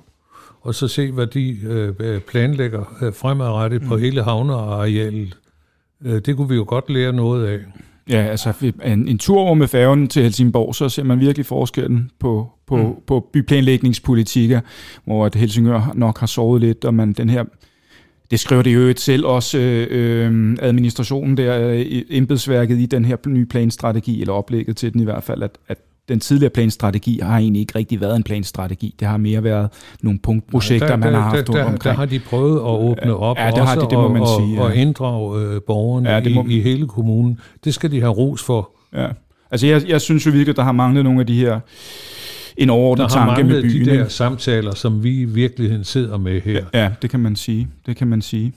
og 0.62 0.76
så 0.76 0.88
se, 0.88 1.12
hvad 1.12 1.28
de 1.28 1.50
øh, 1.50 2.22
planlægger 2.22 2.98
øh, 3.02 3.14
fremadrettet 3.14 3.82
mm. 3.82 3.88
på 3.88 3.98
hele 3.98 4.24
havnearealet. 4.24 5.38
Øh, 6.02 6.22
det 6.26 6.36
kunne 6.36 6.50
vi 6.50 6.56
jo 6.56 6.66
godt 6.68 6.90
lære 6.90 7.14
noget 7.14 7.48
af. 7.48 7.60
Ja, 8.10 8.22
altså 8.22 8.74
en, 8.86 9.08
en 9.08 9.18
tur 9.18 9.40
over 9.40 9.54
med 9.54 9.68
færgen 9.68 10.08
til 10.08 10.24
Helsingborg, 10.24 10.76
så 10.76 10.90
ser 10.90 11.04
man 11.04 11.20
virkelig 11.20 11.46
forskellen 11.46 12.12
på, 12.20 12.48
på, 12.68 12.78
mm. 12.78 12.94
på 13.08 13.30
byplanlægningspolitikker, 13.34 14.62
hvor 15.06 15.26
at 15.26 15.36
Helsingør 15.36 15.92
nok 15.96 16.20
har 16.20 16.28
sovet 16.28 16.62
lidt, 16.62 16.86
og 16.86 16.94
man 16.94 17.14
den 17.14 17.30
her 17.30 17.44
det 18.32 18.40
skriver 18.40 18.62
det 18.62 18.76
jo 18.76 18.94
selv 18.98 19.26
også 19.26 19.58
øh, 19.60 20.58
administrationen 20.62 21.38
der, 21.38 21.70
øh, 21.70 21.86
embedsværket 22.10 22.80
i 22.80 22.86
den 22.86 23.06
her 23.06 23.18
nye 23.28 23.46
planstrategi, 23.46 24.22
eller 24.22 24.34
oplægget 24.34 24.78
til 24.78 24.94
den 24.94 25.02
i 25.02 25.04
hvert 25.04 25.24
fald, 25.24 25.44
at, 25.44 25.58
at 25.68 25.78
den 26.10 26.20
tidligere 26.20 26.50
planstrategi 26.50 27.20
har 27.24 27.38
egentlig 27.38 27.60
ikke 27.60 27.76
rigtig 27.76 28.02
været 28.02 28.16
en 28.16 28.24
planstrategi. 28.24 28.96
Det 29.00 29.08
har 29.08 29.18
mere 29.18 29.44
været 29.44 29.70
nogle 30.02 30.20
punktprojekter, 30.20 30.88
der, 30.88 30.96
man 30.96 31.14
har 31.14 31.22
haft 31.22 31.48
der, 31.48 31.54
der, 31.54 31.64
omkring. 31.64 31.84
Der 31.84 31.94
har 31.94 32.06
de 32.06 32.20
prøvet 32.20 32.56
at 32.58 32.62
åbne 32.66 33.16
op 33.16 33.38
ja, 33.38 33.48
det 33.48 33.58
har 33.58 33.62
også, 33.76 33.80
de, 33.86 33.90
det 33.90 33.98
må 33.98 34.08
man 34.14 34.22
og, 34.22 34.28
sige, 34.40 34.56
ja. 34.56 34.62
og 34.62 34.76
inddrage 34.76 35.42
øh, 35.42 35.62
borgerne 35.68 36.10
Ja, 36.10 36.20
det 36.20 36.36
må- 36.36 36.46
i, 36.50 36.58
i 36.58 36.62
hele 36.62 36.88
kommunen. 36.88 37.40
Det 37.64 37.74
skal 37.74 37.92
de 37.92 38.00
have 38.00 38.12
ros 38.14 38.44
for. 38.44 38.70
Ja. 38.96 39.08
Altså 39.52 39.68
jeg, 39.68 39.82
jeg 39.88 40.02
synes 40.02 40.26
jo 40.26 40.32
virkelig, 40.32 40.56
der 40.56 40.64
har 40.64 40.72
manglet 40.72 41.04
nogle 41.04 41.20
af 41.20 41.28
de 41.28 41.40
her 41.40 41.60
en 42.58 42.70
overordnet 42.70 43.10
Der 43.12 43.18
har 43.20 43.26
tanke 43.28 43.44
med 43.44 43.54
manglet 43.54 43.72
byen. 43.74 43.86
de 43.86 43.92
der 43.92 44.00
ikke? 44.00 44.14
samtaler, 44.14 44.76
som 44.76 45.04
vi 45.04 45.20
i 45.22 45.26
virkeligheden 45.26 45.84
sidder 45.84 46.18
med 46.18 46.42
her. 46.42 46.66
Ja, 46.74 46.92
det 47.02 47.10
kan 47.10 47.20
man 47.20 47.36
sige. 47.36 47.68
Det 47.86 47.96
kan 47.98 48.08
man 48.08 48.22
sige. 48.22 48.54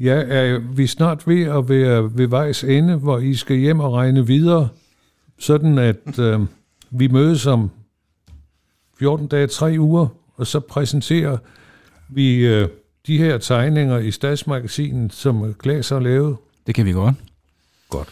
Ja, 0.00 0.14
er 0.28 0.58
vi 0.58 0.86
snart 0.86 1.26
ved 1.28 1.42
at 1.42 1.68
være 1.68 2.18
ved 2.18 2.26
vejs 2.26 2.64
ende, 2.64 2.96
hvor 2.96 3.18
I 3.18 3.34
skal 3.34 3.56
hjem 3.56 3.80
og 3.80 3.92
regne 3.92 4.26
videre, 4.26 4.68
sådan 5.38 5.78
at 5.78 6.18
øh, 6.18 6.40
vi 6.90 7.08
mødes 7.08 7.46
om 7.46 7.70
14 8.98 9.26
dage, 9.26 9.46
3 9.46 9.76
uger, 9.78 10.06
og 10.36 10.46
så 10.46 10.60
præsenterer 10.60 11.38
vi 12.08 12.46
øh, 12.46 12.68
de 13.06 13.18
her 13.18 13.38
tegninger 13.38 13.98
i 13.98 14.10
Stadsmagasinet, 14.10 15.12
som 15.12 15.54
Glas 15.54 15.88
har 15.88 16.00
lavet. 16.00 16.36
Det 16.66 16.74
kan 16.74 16.86
vi 16.86 16.92
godt. 16.92 17.14
Godt. 17.90 18.08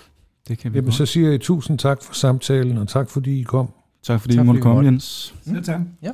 Det 0.49 0.59
kan 0.59 0.73
vi 0.73 0.79
Jamen, 0.79 0.87
godt. 0.87 0.95
så 0.95 1.07
siger 1.07 1.31
jeg 1.31 1.41
tusind 1.41 1.79
tak 1.79 2.03
for 2.03 2.15
samtalen, 2.15 2.79
og 2.79 2.89
tak 2.89 3.11
fordi 3.11 3.41
I 3.41 3.43
kom. 3.43 3.69
Tak 4.03 4.21
fordi 4.21 4.35
Tak 4.35 4.43
vi 4.43 4.47
måtte 4.47 4.59
fordi 4.59 4.63
komme, 4.63 4.75
måtte. 4.75 4.87
Jens. 4.87 5.35
Selv 5.45 5.65
tak. 5.65 5.81
Ja. 6.03 6.11